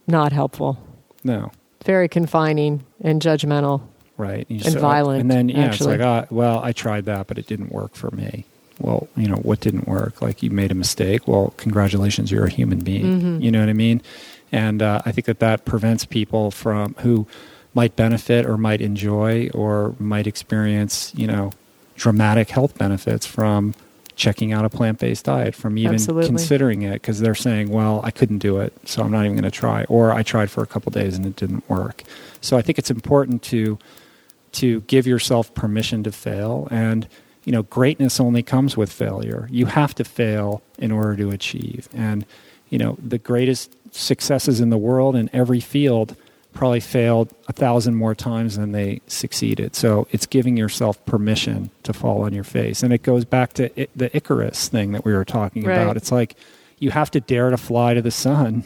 not 0.09 0.33
helpful. 0.33 0.79
no. 1.23 1.51
Very 1.85 2.09
confining 2.09 2.85
and 3.01 3.21
judgmental. 3.21 3.81
right? 4.17 4.47
You 4.49 4.61
And 4.65 4.77
violent, 4.79 5.21
And 5.23 5.31
then 5.31 5.49
yeah, 5.49 5.63
actually. 5.65 5.95
it's 5.95 6.01
like, 6.03 6.07
ah, 6.07 6.27
well, 6.31 6.61
I 6.63 6.71
tried 6.73 7.07
that, 7.07 7.27
but 7.27 7.39
it 7.39 7.47
didn't 7.49 7.73
work 7.73 7.95
for 7.97 8.09
me. 8.13 8.45
Well, 8.83 9.09
you 9.17 9.29
know, 9.29 9.37
what 9.37 9.61
didn't 9.61 9.87
work? 9.87 10.21
Like 10.21 10.43
you 10.43 10.51
made 10.51 10.71
a 10.71 10.75
mistake. 10.75 11.27
Well, 11.29 11.55
congratulations, 11.57 12.31
you're 12.31 12.47
a 12.47 12.51
human 12.51 12.81
being. 12.81 13.21
Mhm. 13.21 13.43
You 13.43 13.51
know 13.51 13.61
what 13.61 13.69
I 13.69 13.75
mean? 13.75 14.03
And 14.51 14.83
uh, 14.83 15.01
I 15.07 15.13
think 15.13 15.27
that 15.27 15.39
that 15.39 15.65
prevents 15.65 16.05
people 16.05 16.51
from 16.51 16.95
who 16.99 17.27
might 17.75 17.97
benefit 17.97 18.45
or 18.45 18.59
might 18.59 18.83
enjoy 18.83 19.49
or 19.55 19.95
might 19.99 20.27
experience, 20.27 21.13
you 21.17 21.27
know, 21.27 21.53
dramatic 21.97 22.51
health 22.51 22.77
benefits 22.77 23.25
from 23.25 23.75
checking 24.15 24.53
out 24.53 24.63
a 24.65 24.69
plant-based 24.69 25.25
diet, 25.25 25.55
from 25.55 25.79
even 25.79 25.95
Absolutely. 25.95 26.27
considering 26.27 26.83
it 26.83 26.95
because 26.95 27.21
they're 27.21 27.35
saying, 27.35 27.71
"Well, 27.71 28.01
I 28.05 28.11
couldn't 28.11 28.39
do 28.39 28.59
it, 28.59 28.75
so 28.85 29.03
I'm 29.03 29.11
not 29.11 29.25
even 29.25 29.33
going 29.37 29.45
to 29.45 29.51
try," 29.51 29.85
or 29.85 30.13
"I 30.13 30.23
tried 30.23 30.51
for 30.51 30.63
a 30.63 30.67
couple 30.67 30.91
days 30.93 31.17
and 31.17 31.25
it 31.25 31.35
didn't 31.37 31.65
work." 31.71 32.03
So 32.43 32.59
I 32.59 32.63
think 32.63 32.79
it's 32.79 32.91
important 32.91 33.43
to 33.45 33.79
to 34.53 34.81
give 34.83 35.07
yourself 35.07 35.55
permission 35.55 36.03
to 36.03 36.13
fail 36.13 36.69
and 36.71 37.09
you 37.45 37.53
know 37.53 37.63
greatness 37.65 38.21
only 38.21 38.43
comes 38.43 38.77
with 38.77 38.93
failure. 38.93 39.49
You 39.51 39.67
have 39.67 39.95
to 39.97 40.05
fail 40.05 40.63
in 40.79 40.91
order 40.93 41.17
to 41.17 41.31
achieve. 41.31 41.89
And 41.95 42.25
you 42.71 42.79
know 42.79 42.97
the 43.03 43.19
greatest 43.19 43.73
successes 43.95 44.61
in 44.61 44.71
the 44.71 44.79
world 44.79 45.15
in 45.17 45.29
every 45.33 45.61
field 45.61 46.17
probably 46.55 46.81
failed 46.81 47.33
a 47.49 47.53
thousand 47.53 47.95
more 47.95 48.15
times 48.15 48.57
than 48.59 48.73
they 48.73 49.01
succeeded. 49.07 49.75
So 49.75 50.07
it's 50.11 50.27
giving 50.27 50.57
yourself 50.57 51.03
permission 51.07 51.71
to 51.83 51.93
fall 51.95 52.23
on 52.23 52.35
your 52.35 52.45
face. 52.45 52.83
And 52.83 52.93
it 52.93 53.03
goes 53.03 53.25
back 53.25 53.55
to 53.55 53.81
I- 53.81 53.89
the 53.97 54.15
icarus 54.15 54.69
thing 54.69 54.93
that 54.93 55.03
we 55.05 55.13
were 55.15 55.25
talking 55.25 55.65
Right. 55.65 55.79
about. 55.79 55.97
It's 55.97 56.13
like 56.13 56.37
you 56.79 56.91
have 56.91 57.11
to 57.13 57.21
dare 57.21 57.49
to 57.51 57.57
fly 57.57 57.95
to 57.95 58.03
the 58.03 58.11
sun 58.11 58.65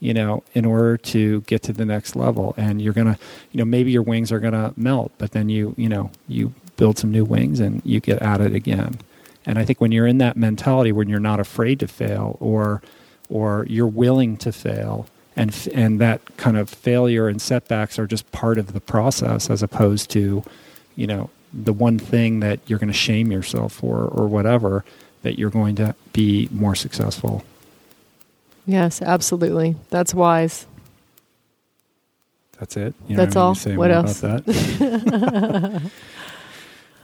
you 0.00 0.12
know, 0.12 0.42
in 0.52 0.66
order 0.66 0.98
to 0.98 1.40
get 1.42 1.62
to 1.62 1.72
the 1.72 1.84
next 1.86 2.14
level. 2.14 2.52
And 2.58 2.82
you're 2.82 2.92
gonna, 2.92 3.18
you 3.52 3.58
know, 3.58 3.64
maybe 3.64 3.90
your 3.90 4.02
wings 4.02 4.30
are 4.32 4.40
gonna 4.40 4.74
melt, 4.76 5.12
but 5.16 5.30
then 5.32 5.48
you, 5.48 5.74
you 5.78 5.88
know, 5.88 6.10
you 6.28 6.52
build 6.76 6.98
some 6.98 7.10
new 7.10 7.24
wings 7.24 7.60
and 7.60 7.82
you 7.84 8.00
get 8.00 8.20
at 8.22 8.40
it 8.40 8.54
again. 8.54 8.98
And 9.46 9.58
I 9.58 9.64
think 9.64 9.80
when 9.80 9.92
you're 9.92 10.06
in 10.06 10.18
that 10.18 10.36
mentality, 10.36 10.92
when 10.92 11.08
you're 11.08 11.20
not 11.20 11.40
afraid 11.40 11.80
to 11.80 11.88
fail, 11.88 12.36
or 12.40 12.82
or 13.28 13.66
you're 13.68 13.86
willing 13.86 14.36
to 14.38 14.52
fail, 14.52 15.06
and 15.36 15.50
f- 15.50 15.68
and 15.74 16.00
that 16.00 16.20
kind 16.36 16.56
of 16.56 16.68
failure 16.70 17.28
and 17.28 17.40
setbacks 17.40 17.98
are 17.98 18.06
just 18.06 18.30
part 18.32 18.58
of 18.58 18.72
the 18.72 18.80
process, 18.80 19.50
as 19.50 19.62
opposed 19.62 20.10
to, 20.10 20.42
you 20.96 21.06
know, 21.06 21.30
the 21.52 21.72
one 21.72 21.98
thing 21.98 22.40
that 22.40 22.60
you're 22.66 22.78
going 22.78 22.88
to 22.88 22.92
shame 22.94 23.30
yourself 23.30 23.72
for, 23.74 24.04
or 24.04 24.26
whatever, 24.26 24.84
that 25.22 25.38
you're 25.38 25.50
going 25.50 25.74
to 25.76 25.94
be 26.12 26.48
more 26.50 26.74
successful. 26.74 27.44
Yes, 28.66 29.02
absolutely. 29.02 29.76
That's 29.90 30.14
wise. 30.14 30.66
That's 32.58 32.76
it. 32.76 32.94
You 33.08 33.16
That's 33.16 33.34
have 33.34 33.46
anything 33.46 33.72
all? 33.72 33.78
What 33.78 33.90
else? 33.90 34.22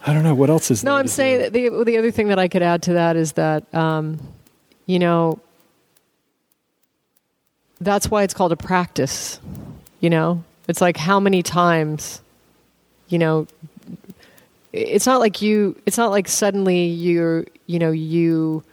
I 0.07 0.15
don't 0.15 0.23
know 0.23 0.35
what 0.35 0.49
else 0.49 0.71
is. 0.71 0.83
No, 0.83 0.95
I'm 0.95 1.09
saying 1.09 1.41
that 1.41 1.53
the 1.53 1.69
the 1.85 1.99
other 1.99 2.11
thing 2.11 2.29
that 2.29 2.39
I 2.39 2.49
could 2.49 2.63
add 2.63 2.83
to 2.85 2.95
that 2.95 3.17
is 3.17 3.33
that 3.33 3.73
um, 3.75 4.19
you 4.87 4.99
know 4.99 5.41
that's 7.81 8.11
why 8.11 8.23
it's 8.23 8.35
called 8.35 8.53
a 8.53 8.57
practice. 8.57 9.41
You 10.01 10.11
know, 10.11 10.45
it's 10.69 10.81
like 10.81 10.97
how 10.97 11.21
many 11.21 11.43
times, 11.43 12.23
you 13.09 13.19
know, 13.19 13.47
it's 14.73 15.07
not 15.07 15.21
like 15.21 15.43
you. 15.43 15.77
It's 15.85 15.99
not 15.99 16.11
like 16.11 16.29
suddenly 16.29 16.87
you're 16.87 17.45
you 17.67 17.79
know 17.79 17.91
you 17.91 18.65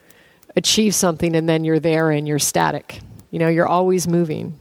achieve 0.55 0.95
something 0.95 1.35
and 1.35 1.47
then 1.47 1.63
you're 1.65 1.79
there 1.79 2.09
and 2.09 2.27
you're 2.27 2.39
static. 2.39 3.01
You 3.31 3.39
know, 3.39 3.49
you're 3.49 3.67
always 3.67 4.07
moving. 4.07 4.57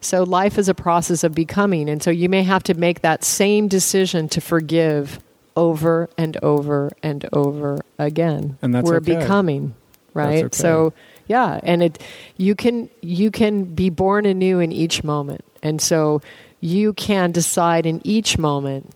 So 0.00 0.24
life 0.24 0.58
is 0.58 0.68
a 0.68 0.74
process 0.74 1.22
of 1.22 1.34
becoming, 1.34 1.88
and 1.88 2.02
so 2.02 2.10
you 2.10 2.28
may 2.28 2.42
have 2.42 2.64
to 2.64 2.74
make 2.74 3.02
that 3.02 3.22
same 3.22 3.68
decision 3.68 4.28
to 4.30 4.40
forgive 4.40 5.20
over 5.56 6.08
and 6.16 6.36
over 6.42 6.92
and 7.02 7.28
over 7.32 7.80
again. 7.98 8.58
And 8.62 8.74
that's 8.74 8.88
we're 8.88 8.96
okay. 8.96 9.16
becoming, 9.18 9.74
right? 10.14 10.44
okay. 10.44 10.56
So 10.56 10.92
yeah, 11.26 11.60
and 11.62 11.82
it 11.82 12.02
you 12.36 12.54
can 12.54 12.88
you 13.00 13.30
can 13.30 13.64
be 13.64 13.90
born 13.90 14.26
anew 14.26 14.58
in 14.60 14.72
each 14.72 15.04
moment, 15.04 15.44
and 15.62 15.80
so 15.80 16.22
you 16.60 16.92
can 16.92 17.32
decide 17.32 17.86
in 17.86 18.00
each 18.04 18.36
moment 18.38 18.90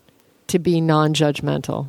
to 0.48 0.58
be 0.58 0.80
non-judgmental 0.80 1.86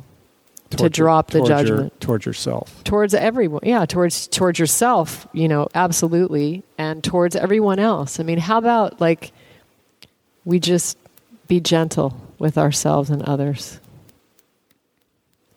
to 0.70 0.76
Towards 0.78 0.98
your- 0.98 1.04
drop 1.06 1.30
the 1.30 1.38
towards 1.38 1.48
your- 1.50 1.58
judgment. 1.58 2.00
towards 2.00 2.26
yourself. 2.26 2.82
towards 2.84 3.14
everyone 3.14 3.60
yeah 3.62 3.84
towards 3.86 4.26
towards 4.26 4.58
yourself 4.58 5.28
you 5.32 5.46
know 5.46 5.68
absolutely 5.74 6.64
and 6.78 7.04
towards 7.04 7.36
everyone 7.36 7.78
else 7.78 8.18
i 8.18 8.22
mean 8.24 8.38
how 8.38 8.58
about 8.58 9.00
like 9.00 9.30
we 10.44 10.58
just 10.58 10.96
be 11.46 11.60
gentle 11.60 12.18
with 12.40 12.58
ourselves 12.58 13.10
and 13.10 13.22
others 13.22 13.78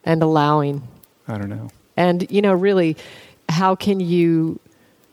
and 0.10 0.24
allowing 0.24 0.82
I 1.28 1.38
don't 1.38 1.50
know. 1.50 1.70
and 1.96 2.30
you 2.32 2.42
know 2.42 2.54
really 2.54 2.98
how 3.48 3.76
can 3.76 4.00
you 4.00 4.60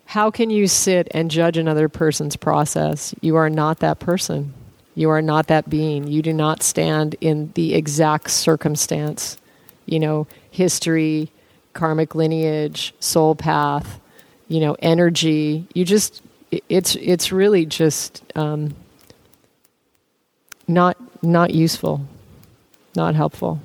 how 0.06 0.30
can 0.30 0.50
you 0.50 0.68
sit 0.68 1.08
and 1.10 1.30
judge 1.30 1.56
another 1.58 1.88
person's 1.88 2.36
process? 2.36 3.12
You 3.20 3.36
are 3.36 3.50
not 3.50 3.80
that 3.80 3.98
person. 3.98 4.54
You 4.94 5.10
are 5.10 5.20
not 5.20 5.48
that 5.48 5.68
being. 5.68 6.06
You 6.06 6.22
do 6.22 6.32
not 6.32 6.62
stand 6.62 7.16
in 7.20 7.50
the 7.54 7.74
exact 7.74 8.30
circumstance, 8.30 9.36
you 9.84 9.98
know, 9.98 10.28
history, 10.50 11.30
karmic 11.72 12.14
lineage, 12.14 12.94
soul 13.00 13.34
path, 13.34 14.00
you 14.46 14.60
know, 14.60 14.76
energy. 14.78 15.66
You 15.74 15.84
just, 15.84 16.22
it's 16.68 16.94
it's 16.94 17.32
really 17.32 17.66
just 17.66 18.22
um, 18.36 18.76
not 20.68 20.96
not 21.20 21.50
useful, 21.50 22.06
not 22.94 23.16
helpful. 23.16 23.60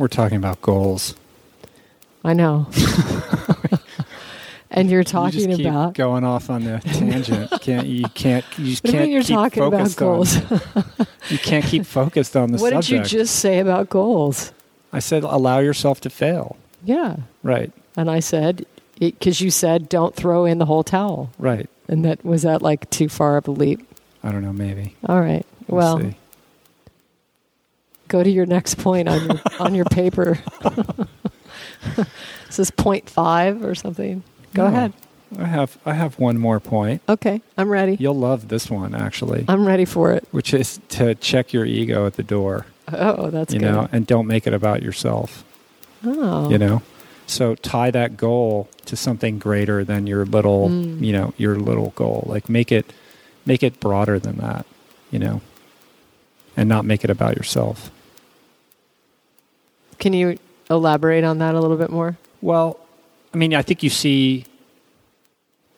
We're 0.00 0.08
talking 0.08 0.38
about 0.38 0.62
goals. 0.62 1.14
I 2.24 2.32
know. 2.32 2.68
and 4.70 4.88
you're 4.88 5.00
you 5.00 5.04
talking 5.04 5.40
just 5.40 5.58
keep 5.58 5.66
about 5.66 5.92
going 5.92 6.24
off 6.24 6.48
on 6.48 6.64
the 6.64 6.78
tangent. 6.78 7.50
can't 7.60 7.86
you 7.86 8.04
can't 8.14 8.42
you 8.56 8.76
What 8.80 8.92
can't 8.92 9.10
you're 9.10 9.20
keep 9.20 9.36
talking 9.36 9.62
about 9.62 9.94
goals? 9.96 10.38
On, 10.50 10.62
you 11.28 11.36
can't 11.36 11.66
keep 11.66 11.84
focused 11.84 12.34
on 12.34 12.50
the 12.50 12.56
what 12.56 12.72
did 12.72 12.88
you 12.88 13.02
just 13.02 13.40
say 13.40 13.58
about 13.58 13.90
goals? 13.90 14.52
I 14.90 15.00
said 15.00 15.22
allow 15.22 15.58
yourself 15.58 16.00
to 16.00 16.08
fail. 16.08 16.56
Yeah. 16.82 17.16
Right. 17.42 17.70
And 17.94 18.10
I 18.10 18.20
said, 18.20 18.64
because 18.98 19.42
you 19.42 19.50
said 19.50 19.90
don't 19.90 20.16
throw 20.16 20.46
in 20.46 20.56
the 20.56 20.64
whole 20.64 20.82
towel. 20.82 21.30
Right. 21.38 21.68
And 21.88 22.06
that 22.06 22.24
was 22.24 22.40
that 22.40 22.62
like 22.62 22.88
too 22.88 23.10
far 23.10 23.36
of 23.36 23.46
a 23.48 23.50
leap? 23.50 23.86
I 24.24 24.32
don't 24.32 24.40
know. 24.40 24.54
Maybe. 24.54 24.96
All 25.06 25.20
right. 25.20 25.44
We'll 25.68 25.98
Well. 25.98 26.14
Go 28.10 28.22
to 28.22 28.28
your 28.30 28.44
next 28.46 28.76
point 28.76 29.08
on 29.08 29.26
your, 29.26 29.40
on 29.60 29.74
your 29.74 29.84
paper. 29.86 30.38
Is 32.48 32.56
this 32.56 32.70
point 32.70 33.08
five 33.08 33.64
or 33.64 33.74
something? 33.74 34.22
Go 34.54 34.62
No. 34.68 34.68
ahead. 34.68 34.92
I 35.38 35.44
have 35.46 35.78
I 35.86 35.94
have 35.94 36.18
one 36.18 36.38
more 36.38 36.58
point. 36.58 37.02
Okay. 37.08 37.40
I'm 37.56 37.68
ready. 37.68 37.96
You'll 38.00 38.16
love 38.18 38.48
this 38.48 38.68
one 38.68 38.94
actually, 38.96 39.44
I'm 39.48 39.64
ready 39.64 39.84
for 39.84 40.10
it. 40.12 40.26
which 40.32 40.52
is 40.52 40.80
to 40.90 41.14
check 41.14 41.52
your 41.52 41.64
ego 41.64 42.04
at 42.06 42.14
the 42.14 42.24
door. 42.24 42.66
Oh, 42.92 43.30
that's 43.30 43.54
you 43.54 43.60
good. 43.60 43.70
know, 43.70 43.88
and 43.92 44.04
don't 44.06 44.26
make 44.26 44.48
it 44.48 44.52
about 44.54 44.82
yourself. 44.82 45.44
oh. 46.04 46.50
You 46.50 46.58
know, 46.58 46.82
so 47.28 47.54
tie 47.54 47.92
that 47.92 48.16
goal 48.16 48.68
to 48.86 48.96
something 48.96 49.38
greater 49.38 49.84
than 49.84 50.08
your 50.08 50.24
little, 50.26 50.68
Mm. 50.68 51.00
you 51.00 51.12
know, 51.12 51.32
your 51.36 51.54
little 51.54 51.90
goal. 51.94 52.24
Like 52.26 52.48
make 52.48 52.72
it 52.72 52.92
make 53.46 53.62
it 53.62 53.78
broader 53.78 54.18
than 54.18 54.38
that. 54.38 54.66
You 55.12 55.20
know, 55.20 55.40
and 56.56 56.68
not 56.68 56.84
make 56.84 57.04
it 57.04 57.10
about 57.10 57.36
yourself. 57.36 57.92
Can 60.00 60.12
you 60.12 60.38
elaborate 60.68 61.22
on 61.24 61.38
that 61.38 61.54
a 61.54 61.60
little 61.60 61.76
bit 61.76 61.90
more? 61.90 62.16
Well, 62.42 62.78
I 63.32 63.36
mean, 63.36 63.54
I 63.54 63.62
think 63.62 63.82
you 63.84 63.90
see 63.90 64.44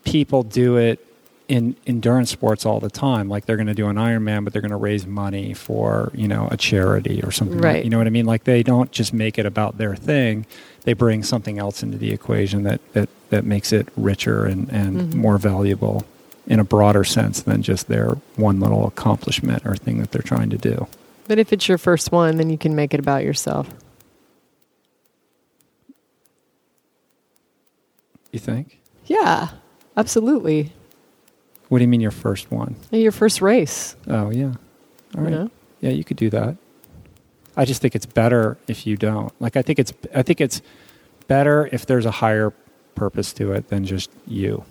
people 0.05 0.43
do 0.43 0.77
it 0.77 1.05
in 1.49 1.77
endurance 1.87 2.31
sports 2.31 2.65
all 2.65 2.81
the 2.81 2.89
time. 2.91 3.29
Like 3.29 3.45
they're 3.47 3.57
going 3.57 3.67
to 3.67 3.75
do 3.75 3.89
an 3.89 3.97
Ironman, 3.97 4.45
but 4.45 4.53
they're 4.53 4.63
going 4.63 4.71
to 4.71 4.77
raise 4.77 5.07
money 5.07 5.53
for 5.55 6.11
you 6.15 6.27
know 6.29 6.49
a 6.51 6.57
charity 6.57 7.21
or 7.23 7.31
something. 7.31 7.59
like- 7.59 7.65
Right. 7.65 7.85
you 7.85 7.91
know 7.91 7.99
what 7.99 8.07
I 8.07 8.11
mean? 8.11 8.25
Like 8.27 8.45
they 8.45 8.63
don't 8.63 8.91
just 8.91 9.13
make 9.13 9.39
it 9.39 9.45
about 9.45 9.77
their 9.77 9.95
thing. 9.95 10.47
They 10.85 10.95
bring 10.95 11.23
something 11.23 11.59
else 11.59 11.83
into 11.83 11.99
the 11.99 12.11
equation 12.13 12.63
that 12.63 12.81
that 12.95 13.09
that 13.31 13.45
makes 13.45 13.73
it 13.73 13.89
richer 13.97 14.45
and 14.47 14.69
and 14.71 15.13
Mhm. 15.13 15.15
more 15.15 15.37
valuable 15.39 16.05
in 16.47 16.59
a 16.59 16.65
broader 16.65 17.05
sense 17.05 17.41
than 17.43 17.63
just 17.63 17.87
their 17.89 18.17
one 18.37 18.59
little 18.59 18.87
accomplishment 18.87 19.63
or 19.67 19.77
thing 19.77 19.99
that 20.01 20.11
they're 20.11 20.23
trying 20.23 20.51
to 20.51 20.59
do. 20.59 20.87
But 21.29 21.39
if 21.39 21.53
it's 21.53 21.69
your 21.69 21.79
first 21.79 22.11
one, 22.11 22.37
then 22.37 22.51
you 22.51 22.59
can 22.59 22.75
make 22.75 22.93
it 22.95 22.99
about 23.01 23.25
yourself. 23.25 23.69
You 28.33 28.39
think? 28.39 28.81
Yeah, 29.07 29.51
absolutely. 29.97 30.73
What 31.69 31.79
do 31.79 31.85
you 31.85 31.89
mean 31.89 32.01
your 32.01 32.11
first 32.11 32.51
one? 32.51 32.77
Your 32.91 33.13
first 33.13 33.41
race. 33.41 33.95
Oh 34.09 34.31
yeah. 34.31 34.55
All 35.17 35.25
You 35.25 35.31
know? 35.31 35.51
Yeah, 35.81 35.91
you 35.91 36.05
could 36.05 36.17
do 36.17 36.31
that. 36.31 36.57
I 37.57 37.65
just 37.65 37.83
think 37.83 37.95
it's 37.95 38.07
better 38.07 38.57
if 38.67 38.87
you 38.87 38.97
don't. 38.97 39.33
Like 39.41 39.57
I 39.57 39.63
think 39.63 39.79
it's 39.79 39.93
I 40.15 40.23
think 40.23 40.41
it's 40.41 40.63
better 41.29 41.69
if 41.73 41.87
there's 41.87 42.07
a 42.07 42.11
higher 42.11 42.53
purpose 42.95 43.33
to 43.35 43.53
it 43.53 43.69
than 43.69 43.85
just 43.85 44.11
you. 44.27 44.65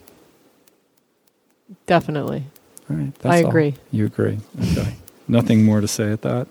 Definitely. 1.85 2.45
All 2.89 2.95
right. 2.95 3.13
I 3.23 3.43
all. 3.43 3.49
agree. 3.49 3.75
You 3.91 4.05
agree. 4.05 4.39
Okay. 4.59 4.95
Nothing 5.27 5.63
more 5.63 5.81
to 5.81 5.87
say 5.87 6.11
at 6.11 6.23
that. 6.23 6.47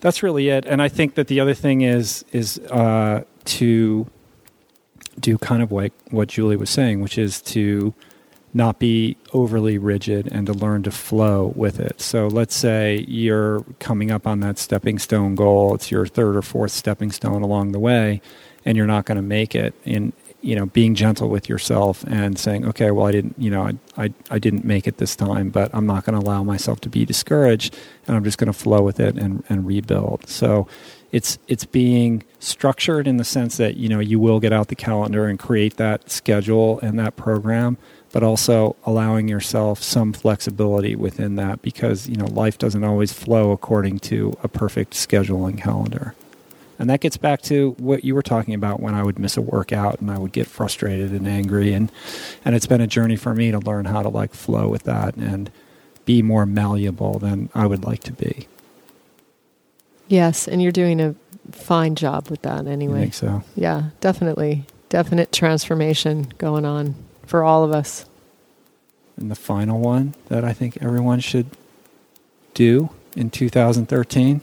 That's 0.00 0.22
really 0.22 0.48
it. 0.48 0.64
And 0.66 0.80
I 0.80 0.88
think 0.88 1.14
that 1.14 1.28
the 1.28 1.40
other 1.40 1.54
thing 1.54 1.80
is 1.80 2.24
is 2.32 2.58
uh, 2.70 3.24
to 3.46 4.06
do 5.20 5.38
kind 5.38 5.62
of 5.62 5.72
like 5.72 5.92
what 6.10 6.28
Julie 6.28 6.56
was 6.56 6.70
saying, 6.70 7.00
which 7.00 7.18
is 7.18 7.40
to 7.42 7.94
not 8.54 8.78
be 8.78 9.16
overly 9.32 9.78
rigid 9.78 10.28
and 10.30 10.46
to 10.46 10.52
learn 10.52 10.84
to 10.84 10.90
flow 10.90 11.52
with 11.56 11.80
it. 11.80 12.00
So 12.00 12.28
let's 12.28 12.54
say 12.54 13.04
you're 13.08 13.64
coming 13.80 14.12
up 14.12 14.26
on 14.26 14.40
that 14.40 14.58
stepping 14.58 14.98
stone 15.00 15.34
goal, 15.34 15.74
it's 15.74 15.90
your 15.90 16.06
third 16.06 16.36
or 16.36 16.42
fourth 16.42 16.70
stepping 16.70 17.10
stone 17.10 17.42
along 17.42 17.72
the 17.72 17.80
way, 17.80 18.20
and 18.64 18.76
you're 18.76 18.86
not 18.86 19.06
going 19.06 19.16
to 19.16 19.22
make 19.22 19.56
it 19.56 19.74
in 19.84 20.12
you 20.40 20.54
know 20.54 20.66
being 20.66 20.94
gentle 20.94 21.30
with 21.30 21.48
yourself 21.48 22.04
and 22.06 22.38
saying 22.38 22.66
okay 22.66 22.90
well 22.90 23.06
i 23.06 23.12
didn't 23.12 23.34
you 23.38 23.48
know 23.48 23.62
i 23.62 24.04
i, 24.04 24.12
I 24.30 24.38
didn't 24.38 24.62
make 24.62 24.86
it 24.86 24.98
this 24.98 25.16
time 25.16 25.48
but 25.48 25.70
i'm 25.74 25.86
not 25.86 26.04
going 26.04 26.20
to 26.20 26.24
allow 26.24 26.44
myself 26.44 26.82
to 26.82 26.90
be 26.90 27.06
discouraged 27.06 27.74
and 28.06 28.14
i'm 28.14 28.22
just 28.24 28.36
going 28.36 28.52
to 28.52 28.58
flow 28.58 28.82
with 28.82 29.00
it 29.00 29.16
and 29.16 29.42
and 29.48 29.66
rebuild 29.66 30.28
so 30.28 30.68
it's 31.14 31.38
it's 31.46 31.64
being 31.64 32.24
structured 32.40 33.06
in 33.06 33.18
the 33.18 33.24
sense 33.24 33.56
that 33.56 33.76
you 33.76 33.88
know 33.88 34.00
you 34.00 34.18
will 34.18 34.40
get 34.40 34.52
out 34.52 34.66
the 34.66 34.74
calendar 34.74 35.26
and 35.26 35.38
create 35.38 35.76
that 35.76 36.10
schedule 36.10 36.80
and 36.80 36.98
that 36.98 37.14
program 37.14 37.78
but 38.10 38.24
also 38.24 38.74
allowing 38.84 39.28
yourself 39.28 39.80
some 39.80 40.12
flexibility 40.12 40.96
within 40.96 41.36
that 41.36 41.62
because 41.62 42.08
you 42.08 42.16
know 42.16 42.26
life 42.26 42.58
doesn't 42.58 42.82
always 42.82 43.12
flow 43.12 43.52
according 43.52 43.96
to 43.96 44.36
a 44.42 44.48
perfect 44.48 44.92
scheduling 44.92 45.56
calendar 45.56 46.16
and 46.80 46.90
that 46.90 47.00
gets 47.00 47.16
back 47.16 47.40
to 47.40 47.76
what 47.78 48.04
you 48.04 48.12
were 48.12 48.22
talking 48.22 48.52
about 48.52 48.80
when 48.80 48.96
I 48.96 49.04
would 49.04 49.20
miss 49.20 49.36
a 49.36 49.40
workout 49.40 50.00
and 50.00 50.10
I 50.10 50.18
would 50.18 50.32
get 50.32 50.48
frustrated 50.48 51.12
and 51.12 51.28
angry 51.28 51.72
and 51.72 51.92
and 52.44 52.56
it's 52.56 52.66
been 52.66 52.80
a 52.80 52.88
journey 52.88 53.14
for 53.14 53.36
me 53.36 53.52
to 53.52 53.60
learn 53.60 53.84
how 53.84 54.02
to 54.02 54.08
like 54.08 54.34
flow 54.34 54.66
with 54.66 54.82
that 54.82 55.14
and 55.14 55.48
be 56.04 56.22
more 56.22 56.44
malleable 56.44 57.20
than 57.20 57.50
I 57.54 57.66
would 57.66 57.84
like 57.84 58.00
to 58.00 58.12
be. 58.12 58.48
Yes, 60.08 60.46
and 60.48 60.62
you're 60.62 60.72
doing 60.72 61.00
a 61.00 61.14
fine 61.52 61.94
job 61.94 62.28
with 62.30 62.42
that 62.42 62.66
I 62.66 62.70
anyway. 62.70 63.00
think 63.02 63.14
so. 63.14 63.42
Yeah, 63.56 63.90
definitely. 64.00 64.64
Definite 64.88 65.32
transformation 65.32 66.32
going 66.38 66.64
on 66.64 66.94
for 67.26 67.42
all 67.42 67.64
of 67.64 67.72
us. 67.72 68.06
And 69.16 69.30
the 69.30 69.34
final 69.36 69.78
one 69.80 70.14
that 70.28 70.44
I 70.44 70.52
think 70.52 70.78
everyone 70.82 71.20
should 71.20 71.46
do 72.54 72.90
in 73.16 73.30
2013, 73.30 74.40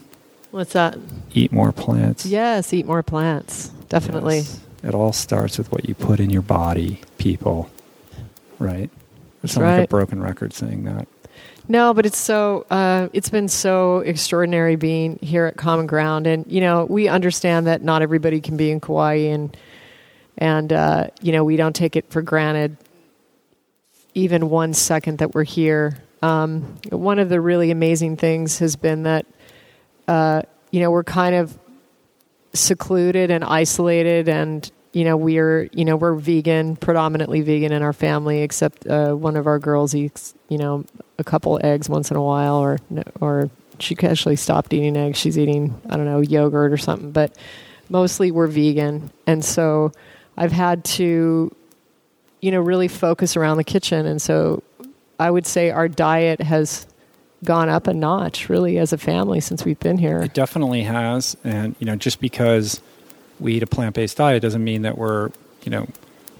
What's 0.50 0.72
that? 0.74 0.98
eat 1.32 1.52
more 1.52 1.72
plants. 1.72 2.26
Yes, 2.26 2.72
eat 2.74 2.86
more 2.86 3.02
plants. 3.02 3.68
Definitely. 3.88 4.38
Yes. 4.38 4.60
It 4.82 4.94
all 4.94 5.12
starts 5.12 5.58
with 5.58 5.70
what 5.70 5.88
you 5.88 5.94
put 5.94 6.18
in 6.20 6.28
your 6.30 6.42
body, 6.42 7.00
people. 7.18 7.70
Right? 8.58 8.90
It's 9.42 9.56
not 9.56 9.64
like 9.78 9.84
a 9.84 9.88
broken 9.88 10.22
record 10.22 10.52
saying 10.52 10.84
that. 10.84 11.06
No, 11.72 11.94
but 11.94 12.04
it's 12.04 12.18
so 12.18 12.66
uh, 12.70 13.08
it's 13.14 13.30
been 13.30 13.48
so 13.48 14.00
extraordinary 14.00 14.76
being 14.76 15.18
here 15.22 15.46
at 15.46 15.56
Common 15.56 15.86
Ground, 15.86 16.26
and 16.26 16.44
you 16.46 16.60
know 16.60 16.84
we 16.84 17.08
understand 17.08 17.66
that 17.66 17.80
not 17.82 18.02
everybody 18.02 18.42
can 18.42 18.58
be 18.58 18.70
in 18.70 18.78
Kauai, 18.78 19.14
and 19.14 19.56
and 20.36 20.70
uh, 20.70 21.06
you 21.22 21.32
know 21.32 21.44
we 21.44 21.56
don't 21.56 21.74
take 21.74 21.96
it 21.96 22.04
for 22.10 22.20
granted 22.20 22.76
even 24.12 24.50
one 24.50 24.74
second 24.74 25.20
that 25.20 25.34
we're 25.34 25.44
here. 25.44 25.96
Um, 26.20 26.76
one 26.90 27.18
of 27.18 27.30
the 27.30 27.40
really 27.40 27.70
amazing 27.70 28.18
things 28.18 28.58
has 28.58 28.76
been 28.76 29.04
that 29.04 29.24
uh, 30.08 30.42
you 30.72 30.80
know 30.80 30.90
we're 30.90 31.04
kind 31.04 31.34
of 31.34 31.58
secluded 32.52 33.30
and 33.30 33.42
isolated 33.42 34.28
and 34.28 34.70
you 34.92 35.04
know 35.04 35.16
we're 35.16 35.68
you 35.72 35.84
know 35.84 35.96
we're 35.96 36.14
vegan 36.14 36.76
predominantly 36.76 37.40
vegan 37.40 37.72
in 37.72 37.82
our 37.82 37.92
family 37.92 38.42
except 38.42 38.86
uh, 38.86 39.12
one 39.14 39.36
of 39.36 39.46
our 39.46 39.58
girls 39.58 39.94
eats 39.94 40.34
you 40.48 40.58
know 40.58 40.84
a 41.18 41.24
couple 41.24 41.58
eggs 41.62 41.88
once 41.88 42.10
in 42.10 42.16
a 42.16 42.22
while 42.22 42.56
or 42.56 42.78
or 43.20 43.50
she 43.78 43.96
actually 44.02 44.36
stopped 44.36 44.72
eating 44.72 44.96
eggs. 44.96 45.18
She's 45.18 45.38
eating 45.38 45.80
i 45.88 45.96
don't 45.96 46.06
know 46.06 46.20
yogurt 46.20 46.72
or 46.72 46.76
something 46.76 47.10
but 47.10 47.36
mostly 47.88 48.30
we're 48.30 48.46
vegan. 48.46 49.10
And 49.26 49.44
so 49.44 49.92
i've 50.36 50.52
had 50.52 50.84
to 50.84 51.54
you 52.40 52.50
know 52.50 52.60
really 52.60 52.88
focus 52.88 53.36
around 53.36 53.56
the 53.56 53.64
kitchen. 53.64 54.06
And 54.06 54.20
so 54.20 54.62
i 55.18 55.30
would 55.30 55.46
say 55.46 55.70
our 55.70 55.88
diet 55.88 56.40
has 56.40 56.86
gone 57.44 57.68
up 57.68 57.86
a 57.86 57.94
notch 57.94 58.48
really 58.48 58.78
as 58.78 58.92
a 58.92 58.98
family 58.98 59.40
since 59.40 59.64
we've 59.64 59.80
been 59.80 59.98
here. 59.98 60.22
It 60.22 60.34
definitely 60.34 60.82
has, 60.82 61.36
and 61.42 61.74
you 61.78 61.86
know, 61.86 61.96
just 61.96 62.20
because 62.20 62.80
we 63.42 63.54
eat 63.54 63.62
a 63.62 63.66
plant-based 63.66 64.16
diet 64.16 64.42
doesn't 64.42 64.62
mean 64.62 64.82
that 64.82 64.96
we're, 64.96 65.30
you 65.64 65.70
know, 65.70 65.86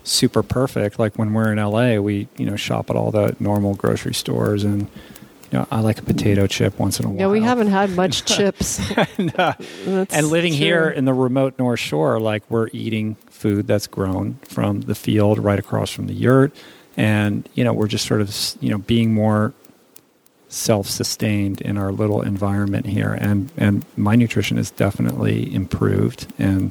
super 0.04 0.42
perfect. 0.42 0.98
Like 0.98 1.16
when 1.16 1.32
we're 1.32 1.52
in 1.52 1.58
LA, 1.58 1.96
we 1.96 2.28
you 2.36 2.46
know 2.46 2.56
shop 2.56 2.90
at 2.90 2.96
all 2.96 3.10
the 3.10 3.36
normal 3.38 3.74
grocery 3.74 4.14
stores 4.14 4.64
and 4.64 4.88
you 5.52 5.58
know, 5.58 5.66
I 5.70 5.80
like 5.80 5.98
a 5.98 6.02
potato 6.02 6.46
chip 6.46 6.78
once 6.78 6.98
in 6.98 7.04
a 7.04 7.10
while. 7.10 7.18
Yeah, 7.18 7.28
we 7.28 7.42
haven't 7.42 7.66
had 7.66 7.90
much 7.90 8.24
chips. 8.36 8.80
and, 9.18 9.38
uh, 9.38 9.52
and 9.86 10.28
living 10.28 10.52
true. 10.52 10.58
here 10.58 10.88
in 10.88 11.04
the 11.04 11.12
remote 11.12 11.58
North 11.58 11.78
Shore, 11.78 12.18
like 12.18 12.42
we're 12.50 12.68
eating 12.72 13.16
food 13.28 13.66
that's 13.66 13.86
grown 13.86 14.34
from 14.44 14.80
the 14.82 14.94
field 14.94 15.38
right 15.38 15.58
across 15.58 15.90
from 15.90 16.06
the 16.06 16.14
yurt, 16.14 16.56
and 16.96 17.46
you 17.54 17.64
know 17.64 17.74
we're 17.74 17.88
just 17.88 18.06
sort 18.06 18.22
of 18.22 18.34
you 18.60 18.70
know 18.70 18.78
being 18.78 19.12
more 19.12 19.52
self-sustained 20.48 21.60
in 21.60 21.76
our 21.76 21.92
little 21.92 22.22
environment 22.22 22.86
here, 22.86 23.12
and 23.12 23.52
and 23.58 23.84
my 23.94 24.16
nutrition 24.16 24.56
is 24.56 24.70
definitely 24.70 25.54
improved, 25.54 26.32
and 26.38 26.70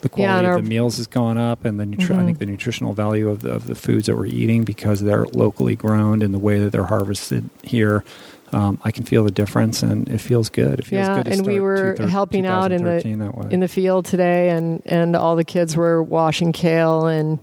the 0.00 0.08
quality 0.08 0.46
and 0.46 0.56
of 0.58 0.62
the 0.62 0.68
meals 0.68 0.96
has 0.98 1.06
gone 1.06 1.36
up, 1.38 1.64
and 1.64 1.78
the 1.80 1.84
nutri- 1.84 2.14
I 2.16 2.20
Mhm. 2.20 2.24
think 2.26 2.38
the 2.38 2.46
nutritional 2.46 2.92
value 2.94 3.28
of 3.28 3.40
the 3.42 3.50
of 3.52 3.66
the 3.66 3.74
foods 3.74 4.06
that 4.06 4.16
we're 4.16 4.26
eating 4.26 4.64
because 4.64 5.00
they're 5.00 5.26
locally 5.32 5.74
grown 5.76 6.22
and 6.22 6.32
the 6.32 6.38
way 6.38 6.58
that 6.60 6.70
they're 6.72 6.84
harvested 6.84 7.48
here. 7.62 8.04
Um, 8.52 8.78
I 8.82 8.92
can 8.92 9.04
feel 9.04 9.24
the 9.24 9.30
difference, 9.30 9.82
and 9.82 10.08
it 10.08 10.20
feels 10.22 10.48
good. 10.48 10.78
It 10.78 10.86
feels 10.86 11.06
Yeah, 11.06 11.16
good. 11.16 11.26
To 11.26 11.32
and 11.32 11.46
we 11.46 11.60
were 11.60 11.94
2013 11.96 12.08
helping 12.08 12.46
out 12.46 12.72
in 12.72 12.82
the- 12.84 13.02
2013 13.02 13.18
that 13.18 13.36
way. 13.36 13.46
in 13.50 13.60
the 13.60 13.68
field 13.68 14.04
today, 14.06 14.48
and 14.50 14.80
and 14.86 15.14
all 15.16 15.36
the 15.36 15.44
kids 15.44 15.76
were 15.76 16.02
washing 16.02 16.52
kale 16.52 17.06
and 17.06 17.38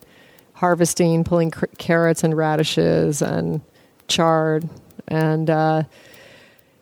harvesting, 0.54 1.24
pulling 1.24 1.52
cr- 1.52 1.66
carrots 1.78 2.24
and 2.24 2.36
radishes 2.36 3.22
and 3.22 3.62
chard, 4.08 4.68
and 5.08 5.50
uh, 5.50 5.84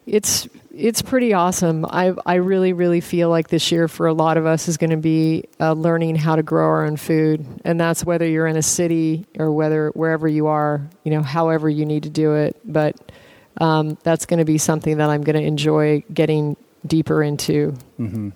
it's 0.05 0.47
it's 0.73 1.01
pretty 1.01 1.33
awesome. 1.33 1.85
I 1.85 2.13
I 2.25 2.35
really 2.35 2.73
really 2.73 3.01
feel 3.01 3.29
like 3.29 3.47
this 3.47 3.71
year 3.71 3.87
for 3.87 4.07
a 4.07 4.13
lot 4.13 4.37
of 4.37 4.45
us 4.45 4.67
is 4.67 4.77
going 4.77 4.89
to 4.89 4.97
be 4.97 5.45
uh, 5.59 5.73
learning 5.73 6.15
how 6.15 6.35
to 6.35 6.43
grow 6.43 6.65
our 6.65 6.85
own 6.85 6.97
food, 6.97 7.45
and 7.63 7.79
that's 7.79 8.03
whether 8.03 8.27
you're 8.27 8.47
in 8.47 8.57
a 8.57 8.63
city 8.63 9.25
or 9.37 9.51
whether 9.51 9.89
wherever 9.89 10.27
you 10.27 10.47
are, 10.47 10.81
you 11.03 11.11
know, 11.11 11.21
however 11.21 11.69
you 11.69 11.85
need 11.85 12.03
to 12.03 12.09
do 12.09 12.33
it, 12.35 12.57
but. 12.65 12.95
Um, 13.61 13.99
that's 14.01 14.25
going 14.25 14.39
to 14.39 14.45
be 14.45 14.57
something 14.57 14.97
that 14.97 15.11
I'm 15.11 15.21
going 15.21 15.35
to 15.35 15.43
enjoy 15.43 16.03
getting 16.11 16.57
deeper 16.87 17.21
into. 17.21 17.75
hmm 17.97 18.29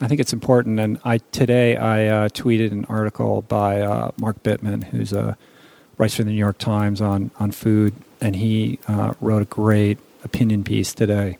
I 0.00 0.08
think 0.08 0.20
it's 0.20 0.32
important. 0.32 0.80
And 0.80 0.98
I 1.04 1.18
today 1.18 1.76
I 1.76 2.06
uh, 2.06 2.28
tweeted 2.28 2.72
an 2.72 2.84
article 2.86 3.42
by 3.42 3.80
uh, 3.80 4.10
Mark 4.18 4.42
Bittman, 4.42 4.84
who's 4.84 5.12
a 5.12 5.36
writes 5.98 6.14
for 6.14 6.24
the 6.24 6.30
New 6.30 6.36
York 6.36 6.58
Times 6.58 7.00
on 7.00 7.30
on 7.38 7.50
food, 7.50 7.94
and 8.20 8.36
he 8.36 8.78
uh, 8.88 9.14
wrote 9.20 9.42
a 9.42 9.46
great 9.46 9.98
opinion 10.24 10.64
piece 10.64 10.92
today 10.92 11.38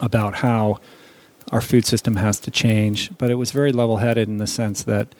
about 0.00 0.36
how 0.36 0.78
our 1.50 1.60
food 1.60 1.84
system 1.84 2.16
has 2.16 2.40
to 2.40 2.50
change. 2.50 3.16
But 3.18 3.30
it 3.30 3.34
was 3.34 3.50
very 3.50 3.72
level 3.72 3.98
headed 3.98 4.28
in 4.28 4.38
the 4.38 4.46
sense 4.46 4.82
that 4.84 5.14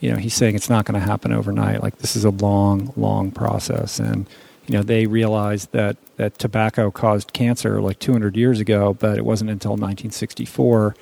you 0.00 0.10
know 0.10 0.16
he's 0.16 0.34
saying 0.34 0.54
it's 0.54 0.70
not 0.70 0.84
going 0.84 0.98
to 0.98 1.06
happen 1.06 1.32
overnight. 1.32 1.82
Like 1.82 1.98
this 1.98 2.16
is 2.16 2.24
a 2.24 2.30
long, 2.30 2.92
long 2.96 3.30
process, 3.30 3.98
and 3.98 4.26
you 4.66 4.74
know 4.74 4.82
they 4.82 5.06
realized 5.06 5.72
that 5.72 5.96
that 6.16 6.38
tobacco 6.38 6.90
caused 6.90 7.32
cancer 7.32 7.80
like 7.80 7.98
200 7.98 8.36
years 8.36 8.60
ago, 8.60 8.94
but 8.94 9.18
it 9.18 9.24
wasn't 9.24 9.50
until 9.50 9.72
1964 9.72 10.94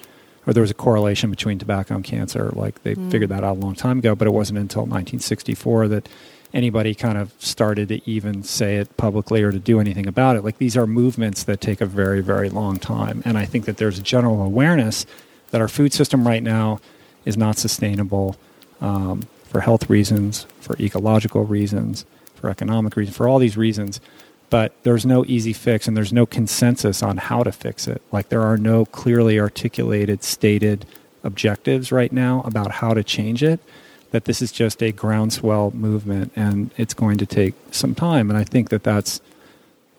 or 0.49 0.55
there 0.55 0.63
was 0.63 0.71
a 0.71 0.75
correlation 0.75 1.29
between 1.31 1.59
tobacco 1.59 1.95
and 1.95 2.03
cancer. 2.03 2.51
Like 2.57 2.83
they 2.83 2.95
Mm. 2.95 3.11
figured 3.11 3.29
that 3.31 3.45
out 3.45 3.59
a 3.59 3.61
long 3.61 3.75
time 3.75 3.99
ago, 3.99 4.15
but 4.15 4.27
it 4.27 4.31
wasn't 4.33 4.59
until 4.59 4.87
1964 4.87 5.89
that 5.89 6.09
anybody 6.55 6.95
kind 6.95 7.19
of 7.19 7.33
started 7.39 7.89
to 7.89 8.11
even 8.11 8.43
say 8.43 8.77
it 8.77 8.97
publicly 8.97 9.43
or 9.43 9.53
to 9.53 9.59
do 9.59 9.79
anything 9.79 10.07
about 10.07 10.37
it. 10.37 10.43
Like 10.43 10.57
these 10.57 10.75
are 10.75 10.87
movements 10.87 11.43
that 11.45 11.61
take 11.61 11.83
a 11.83 11.87
very, 11.87 12.23
very 12.23 12.49
long 12.49 12.79
time. 12.79 13.21
And 13.27 13.37
I 13.37 13.45
think 13.45 13.67
that 13.67 13.77
there's 13.77 13.99
a 13.99 14.03
general 14.03 14.43
awareness 14.43 15.05
that 15.51 15.61
our 15.61 15.69
food 15.69 15.93
system 15.93 16.27
right 16.27 16.43
now 16.43 16.81
is 17.27 17.37
not 17.37 17.59
sustainable 17.59 18.37
um, 18.81 19.25
for 19.45 19.61
health 19.61 19.91
reasons, 19.91 20.47
for 20.61 20.75
ecological 20.81 21.45
reasons, 21.45 22.07
for 22.35 22.49
economic 22.49 22.97
reasons, 22.97 23.17
for 23.17 23.29
all 23.29 23.39
these 23.39 23.57
reasons. 23.59 24.01
But 24.51 24.73
there's 24.83 25.05
no 25.05 25.25
easy 25.27 25.53
fix 25.53 25.87
and 25.87 25.97
there's 25.97 26.13
no 26.13 26.25
consensus 26.25 27.03
on 27.03 27.19
how 27.19 27.43
to 27.43 27.53
fix 27.53 27.87
it. 27.87 28.01
Like 28.13 28.31
there 28.31 28.43
are 28.43 28.57
no 28.57 28.85
clearly 28.87 29.39
articulated, 29.39 30.23
stated 30.25 30.87
objectives 31.23 31.93
right 31.93 32.13
now 32.13 32.43
about 32.47 32.71
how 32.73 32.95
to 32.95 33.05
change 33.05 33.43
it. 33.43 33.61
That 34.11 34.25
this 34.25 34.41
is 34.41 34.51
just 34.51 34.83
a 34.83 34.91
groundswell 34.91 35.71
movement 35.73 36.33
and 36.35 36.71
it's 36.79 36.95
going 36.95 37.19
to 37.19 37.27
take 37.27 37.55
some 37.73 37.95
time. 37.95 38.31
And 38.31 38.39
I 38.39 38.45
think 38.45 38.71
that 38.71 38.83
that's 38.85 39.21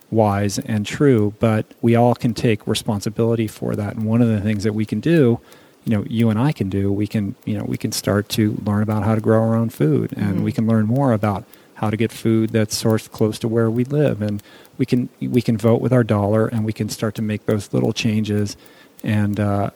wise 0.10 0.58
and 0.58 0.84
true, 0.86 1.34
but 1.40 1.68
we 1.84 1.96
all 1.96 2.16
can 2.16 2.34
take 2.34 2.66
responsibility 2.66 3.46
for 3.48 3.76
that. 3.76 3.96
And 3.96 4.06
one 4.06 4.22
of 4.24 4.28
the 4.28 4.42
things 4.42 4.64
that 4.64 4.74
we 4.74 4.84
can 4.86 5.00
do, 5.00 5.40
you 5.86 5.96
know, 5.96 6.04
you 6.10 6.32
and 6.32 6.40
I 6.40 6.52
can 6.52 6.70
do, 6.70 6.92
we 6.92 7.06
can, 7.06 7.36
you 7.46 7.56
know, 7.56 7.64
we 7.64 7.78
can 7.78 7.92
start 7.92 8.28
to 8.30 8.60
learn 8.66 8.82
about 8.82 9.04
how 9.04 9.14
to 9.14 9.22
grow 9.22 9.40
our 9.40 9.56
own 9.56 9.70
food 9.70 10.14
and 10.18 10.40
Mhm. 10.40 10.44
we 10.44 10.52
can 10.52 10.66
learn 10.66 10.88
more 10.88 11.14
about 11.14 11.44
how 11.80 11.90
to 11.90 11.98
get 11.98 12.12
food 12.12 12.50
that's 12.52 12.82
sourced 12.82 13.10
close 13.12 13.40
to 13.40 13.48
where 13.48 13.70
we 13.70 13.84
live. 13.86 14.22
And 14.22 14.42
we 14.78 14.86
can 14.86 15.10
we 15.20 15.42
can 15.42 15.58
vote 15.58 15.82
with 15.82 15.94
our 15.94 16.04
dollar 16.04 16.48
and 16.48 16.66
we 16.66 16.74
can 16.74 16.90
start 16.90 17.16
to 17.16 17.22
make 17.22 17.46
those 17.46 17.74
little 17.74 17.94
changes. 17.94 18.58
And 19.04 19.40
uh, 19.40 19.72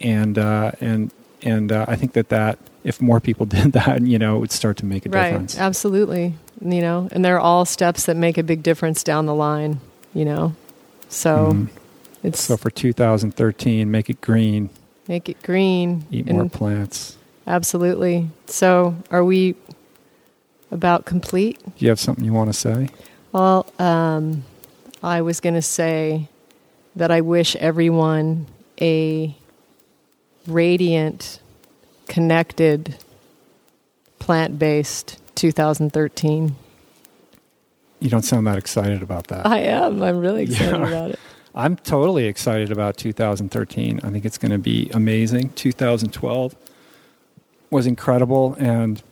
and 0.00 0.38
uh, 0.38 0.72
and 0.80 1.10
and 1.42 1.72
uh, 1.72 1.84
I 1.88 1.96
think 1.96 2.12
that 2.14 2.28
that 2.30 2.58
if 2.84 3.00
more 3.00 3.20
people 3.20 3.46
did 3.58 3.72
that, 3.72 4.02
you 4.02 4.18
know, 4.18 4.36
it 4.36 4.40
would 4.40 4.52
start 4.52 4.76
to 4.78 4.86
make 4.86 5.06
a 5.06 5.10
right. 5.10 5.30
difference. 5.30 5.58
absolutely. 5.58 6.34
You 6.60 6.80
know 6.80 7.08
and 7.12 7.22
they're 7.24 7.38
all 7.38 7.66
steps 7.66 8.06
that 8.06 8.16
make 8.16 8.38
a 8.38 8.42
big 8.42 8.62
difference 8.62 9.04
down 9.04 9.26
the 9.26 9.34
line 9.34 9.78
you 10.16 10.24
know? 10.24 10.54
So 11.10 11.36
Mhm. 11.36 11.68
it's 12.24 12.40
So 12.40 12.56
for 12.56 12.70
2013, 12.70 13.90
make 13.90 14.08
it 14.08 14.20
green, 14.22 14.70
make 15.06 15.28
it 15.28 15.42
green 15.42 16.06
eat 16.10 16.26
more 16.26 16.46
plants. 16.46 17.16
absolutely. 17.46 18.30
So 18.46 18.94
are 19.10 19.22
we 19.22 19.54
about 20.70 21.04
complete 21.04 21.58
you 21.78 21.88
have 21.88 22.00
something 22.00 22.24
you 22.24 22.32
want 22.32 22.48
to 22.52 22.58
say? 22.58 22.88
well 23.32 23.66
um, 23.78 24.44
i 25.02 25.20
was 25.20 25.40
going 25.40 25.54
to 25.54 25.62
say 25.62 26.28
that 26.96 27.10
i 27.10 27.20
wish 27.20 27.54
everyone 27.56 28.46
a 28.80 29.34
radiant 30.46 31.40
connected 32.08 32.96
plant-based 34.18 35.18
2013 35.34 36.56
You 38.00 38.10
don't 38.10 38.22
sound 38.22 38.46
that 38.46 38.58
excited 38.58 39.02
about 39.02 39.28
that. 39.28 39.46
i 39.46 39.58
am 39.58 40.02
i'm 40.02 40.18
really 40.18 40.42
excited 40.44 40.72
Yeah. 40.80 40.86
about 40.88 41.10
it 41.12 41.18
I'm 41.58 41.76
totally 41.76 42.26
excited 42.26 42.70
about 42.70 42.98
2013. 42.98 44.00
I 44.04 44.10
think 44.10 44.26
it's 44.26 44.36
going 44.36 44.52
to 44.52 44.58
be 44.58 44.90
amazing. 44.92 45.48
2012 45.54 46.54
was 47.70 47.86
incredible, 47.86 48.54
and 48.58 49.02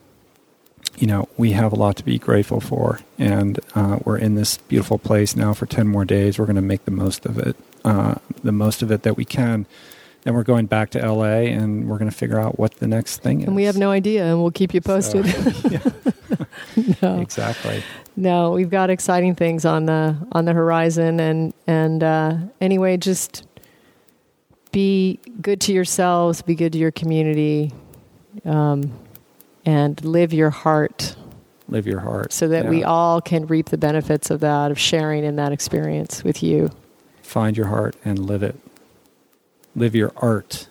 you 0.98 1.06
know 1.06 1.28
we 1.36 1.52
have 1.52 1.72
a 1.72 1.76
lot 1.76 1.96
to 1.96 2.04
be 2.04 2.18
grateful 2.18 2.60
for. 2.60 3.00
And 3.18 3.60
uh, 3.74 3.98
we're 4.04 4.18
in 4.18 4.34
this 4.34 4.58
beautiful 4.58 4.98
place 4.98 5.36
now 5.36 5.54
for 5.54 5.66
10 5.66 5.86
more 5.86 6.04
days. 6.04 6.38
We're 6.38 6.46
going 6.46 6.56
to 6.56 6.62
make 6.62 6.84
the 6.84 6.90
most 6.90 7.26
of 7.26 7.38
it, 7.38 7.56
uh, 7.84 8.16
the 8.42 8.52
most 8.52 8.82
of 8.82 8.90
it 8.90 9.02
that 9.02 9.16
we 9.16 9.24
can. 9.24 9.66
Then 10.24 10.34
we're 10.34 10.42
going 10.42 10.66
back 10.66 10.88
to 10.90 11.06
LA, 11.06 11.42
and 11.52 11.86
we're 11.86 11.98
going 11.98 12.10
to 12.10 12.16
figure 12.16 12.40
out 12.40 12.58
what 12.58 12.76
the 12.76 12.88
next 12.88 13.18
thing 13.18 13.42
is. 13.42 13.46
And 13.46 13.54
we 13.54 13.64
have 13.64 13.76
no 13.76 13.90
idea, 13.90 14.24
and 14.24 14.40
we'll 14.40 14.50
keep 14.50 14.72
you 14.72 14.80
posted. 14.80 15.26
So, 15.26 15.68
yeah, 15.68 16.94
no, 17.02 17.20
exactly. 17.20 17.82
no, 18.16 18.52
we've 18.52 18.70
got 18.70 18.88
exciting 18.88 19.34
things 19.34 19.66
on 19.66 19.84
the 19.84 20.16
on 20.32 20.46
the 20.46 20.54
horizon, 20.54 21.20
and 21.20 21.52
and 21.66 22.02
uh, 22.02 22.36
anyway, 22.58 22.96
just 22.96 23.46
be 24.72 25.20
good 25.42 25.60
to 25.60 25.74
yourselves, 25.74 26.40
be 26.40 26.54
good 26.54 26.72
to 26.72 26.78
your 26.78 26.90
community, 26.90 27.70
um, 28.46 28.90
and 29.64 30.02
live 30.04 30.32
your 30.32 30.50
heart, 30.50 31.16
Live 31.68 31.86
your 31.86 32.00
heart, 32.00 32.32
so 32.32 32.48
that 32.48 32.68
we 32.68 32.84
all 32.84 33.20
can 33.22 33.46
reap 33.46 33.70
the 33.70 33.78
benefits 33.78 34.30
of 34.30 34.40
that, 34.40 34.70
of 34.70 34.78
sharing 34.78 35.24
in 35.24 35.36
that 35.36 35.50
experience 35.52 36.22
with 36.22 36.42
you. 36.42 36.70
find 37.22 37.56
your 37.56 37.66
heart 37.66 37.96
and 38.04 38.18
live 38.18 38.42
it. 38.42 38.56
Live 39.74 39.94
your 39.94 40.12
art. 40.16 40.68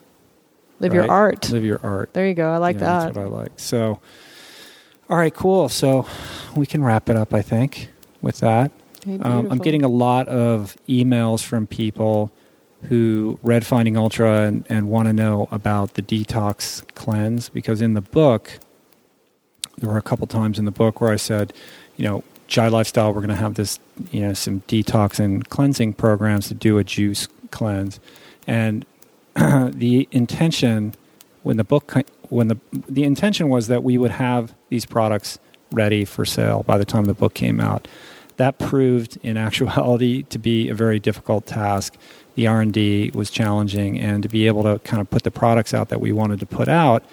Live 0.79 0.93
your 0.93 1.09
art. 1.09 1.49
Live 1.49 1.63
your 1.65 1.79
art. 1.83 2.13
There 2.13 2.27
you 2.27 2.33
go. 2.35 2.49
I 2.51 2.57
like 2.57 2.75
Yeah, 2.75 2.79
that. 2.81 3.03
That's 3.05 3.15
what 3.17 3.25
I 3.25 3.27
like. 3.27 3.51
So, 3.57 3.99
all 5.09 5.17
right, 5.17 5.33
cool. 5.33 5.67
So 5.69 6.05
we 6.55 6.65
can 6.65 6.83
wrap 6.83 7.09
it 7.09 7.15
up, 7.15 7.33
I 7.33 7.41
think, 7.41 7.89
with 8.21 8.39
that. 8.39 8.71
Um, 9.05 9.51
I'm 9.51 9.57
getting 9.57 9.83
a 9.83 9.87
lot 9.89 10.27
of 10.29 10.77
emails 10.87 11.43
from 11.43 11.67
people 11.67 12.31
who 12.83 13.39
read 13.43 13.65
Finding 13.65 13.97
Ultra 13.97 14.43
and, 14.43 14.65
and 14.69 14.89
want 14.89 15.07
to 15.07 15.13
know 15.13 15.47
about 15.51 15.95
the 15.95 16.01
detox 16.01 16.85
cleanse 16.95 17.49
because 17.49 17.81
in 17.81 17.93
the 17.95 18.01
book, 18.01 18.59
there 19.77 19.89
were 19.89 19.97
a 19.97 20.03
couple 20.03 20.27
times 20.27 20.59
in 20.59 20.65
the 20.65 20.71
book 20.71 21.01
where 21.01 21.11
I 21.11 21.15
said, 21.15 21.53
you 21.97 22.05
know, 22.05 22.23
Jai 22.47 22.67
Lifestyle, 22.67 23.13
we're 23.13 23.21
going 23.21 23.29
to 23.29 23.35
have 23.35 23.55
this, 23.55 23.79
you 24.11 24.21
know, 24.21 24.33
some 24.33 24.61
detox 24.61 25.19
and 25.19 25.47
cleansing 25.49 25.93
programs 25.93 26.47
to 26.49 26.53
do 26.53 26.77
a 26.77 26.83
juice 26.83 27.27
cleanse. 27.51 27.99
And 28.45 28.85
the 29.35 30.07
intention 30.11 30.93
when 31.43 31.57
the 31.57 31.63
book 31.63 31.93
when 32.29 32.47
the 32.47 32.57
the 32.71 33.03
intention 33.03 33.49
was 33.49 33.67
that 33.67 33.83
we 33.83 33.97
would 33.97 34.11
have 34.11 34.53
these 34.69 34.85
products 34.85 35.39
ready 35.71 36.05
for 36.05 36.25
sale 36.25 36.63
by 36.63 36.77
the 36.77 36.85
time 36.85 37.05
the 37.05 37.13
book 37.13 37.33
came 37.33 37.59
out. 37.59 37.87
That 38.37 38.57
proved 38.59 39.17
in 39.23 39.37
actuality 39.47 40.23
to 40.23 40.39
be 40.39 40.69
a 40.69 40.73
very 40.73 40.99
difficult 40.99 41.45
task. 41.45 41.95
The 42.35 42.47
R&D 42.47 43.11
was 43.13 43.29
challenging 43.29 43.99
and 43.99 44.23
to 44.23 44.29
be 44.29 44.47
able 44.47 44.63
to 44.63 44.79
kind 44.79 45.01
of 45.01 45.09
put 45.09 45.23
the 45.23 45.31
products 45.31 45.73
out 45.73 45.89
that 45.89 46.01
we 46.01 46.11
wanted 46.11 46.39
to 46.39 46.47
put 46.47 46.67
out, 46.67 47.03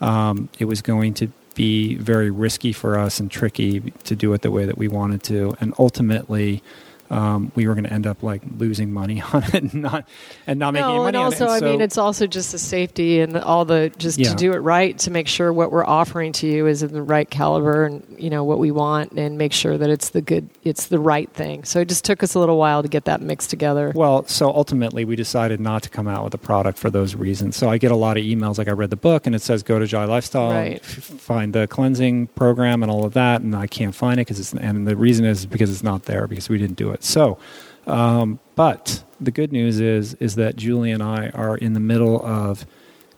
um, 0.00 0.48
it 0.58 0.64
was 0.64 0.80
going 0.80 1.12
to 1.14 1.30
be 1.60 1.94
very 1.96 2.30
risky 2.30 2.72
for 2.72 2.98
us 2.98 3.20
and 3.20 3.30
tricky 3.30 3.92
to 4.02 4.16
do 4.16 4.32
it 4.32 4.40
the 4.40 4.50
way 4.50 4.64
that 4.64 4.78
we 4.78 4.88
wanted 4.88 5.22
to. 5.22 5.54
And 5.60 5.74
ultimately, 5.78 6.62
um, 7.10 7.50
we 7.54 7.66
were 7.66 7.74
going 7.74 7.84
to 7.84 7.92
end 7.92 8.06
up 8.06 8.22
like 8.22 8.42
losing 8.58 8.92
money 8.92 9.20
on 9.32 9.42
it 9.44 9.54
and 9.54 9.74
not 9.74 10.08
and 10.46 10.58
not 10.58 10.72
making 10.74 10.86
no, 10.88 10.94
any 10.94 10.98
money 11.04 11.08
and 11.08 11.16
on 11.18 11.24
also. 11.24 11.44
And 11.46 11.52
I 11.54 11.58
so- 11.58 11.64
mean, 11.72 11.80
it's 11.80 11.98
also 11.98 12.26
just 12.26 12.52
the 12.52 12.58
safety 12.58 13.20
and 13.20 13.36
all 13.36 13.64
the 13.64 13.92
just 13.98 14.18
Yeah. 14.18 14.30
to 14.30 14.36
do 14.36 14.52
it 14.52 14.58
right 14.58 14.96
to 15.00 15.10
make 15.10 15.28
sure 15.28 15.52
what 15.52 15.72
we're 15.72 15.84
offering 15.86 16.32
to 16.34 16.46
you 16.46 16.66
is 16.66 16.82
in 16.82 16.92
the 16.92 17.02
right 17.02 17.28
caliber 17.28 17.84
and 17.86 18.04
you 18.18 18.30
know 18.30 18.44
what 18.44 18.58
we 18.58 18.70
want 18.70 19.12
and 19.12 19.36
make 19.38 19.52
sure 19.52 19.76
that 19.78 19.90
it's 19.90 20.10
the 20.10 20.20
good, 20.22 20.48
it's 20.64 20.86
the 20.86 20.98
right 20.98 21.30
thing. 21.32 21.64
So 21.64 21.80
it 21.80 21.88
just 21.88 22.04
took 22.04 22.22
us 22.22 22.34
a 22.34 22.38
little 22.38 22.58
while 22.58 22.82
to 22.82 22.88
get 22.88 23.04
that 23.06 23.20
mixed 23.20 23.50
together. 23.50 23.92
Well, 23.94 24.24
so 24.26 24.50
ultimately, 24.50 25.04
we 25.04 25.16
decided 25.16 25.60
not 25.60 25.82
to 25.82 25.88
come 25.90 26.06
out 26.06 26.24
with 26.24 26.34
a 26.34 26.38
product 26.38 26.78
for 26.78 26.90
those 26.90 27.14
reasons. 27.14 27.56
So 27.56 27.68
I 27.68 27.78
get 27.78 27.90
a 27.90 27.96
lot 27.96 28.16
of 28.16 28.24
emails 28.24 28.58
like 28.58 28.68
I 28.68 28.72
read 28.72 28.90
the 28.90 28.96
book 28.96 29.26
and 29.26 29.34
it 29.34 29.42
says 29.42 29.62
go 29.62 29.78
to 29.78 29.86
Jai 29.86 30.04
Lifestyle, 30.04 30.50
Right. 30.52 30.80
f- 30.82 30.90
find 31.04 31.52
the 31.52 31.66
cleansing 31.66 32.28
program 32.28 32.82
and 32.82 32.90
all 32.92 33.04
of 33.04 33.14
that, 33.14 33.40
and 33.40 33.54
I 33.56 33.66
can't 33.66 33.94
find 33.94 34.20
it 34.20 34.26
because 34.26 34.38
it's 34.38 34.52
and 34.52 34.86
the 34.86 34.96
reason 34.96 35.24
is 35.24 35.46
because 35.46 35.70
it's 35.70 35.82
not 35.82 36.04
there 36.04 36.26
because 36.26 36.48
we 36.48 36.58
didn't 36.58 36.76
do 36.76 36.90
it. 36.90 36.99
So, 37.00 37.38
um, 37.86 38.38
but 38.54 39.02
the 39.20 39.30
good 39.30 39.52
news 39.52 39.80
is 39.80 40.14
is 40.14 40.36
that 40.36 40.56
Julie 40.56 40.92
and 40.92 41.02
I 41.02 41.30
are 41.30 41.56
in 41.56 41.72
the 41.72 41.80
middle 41.80 42.24
of 42.24 42.66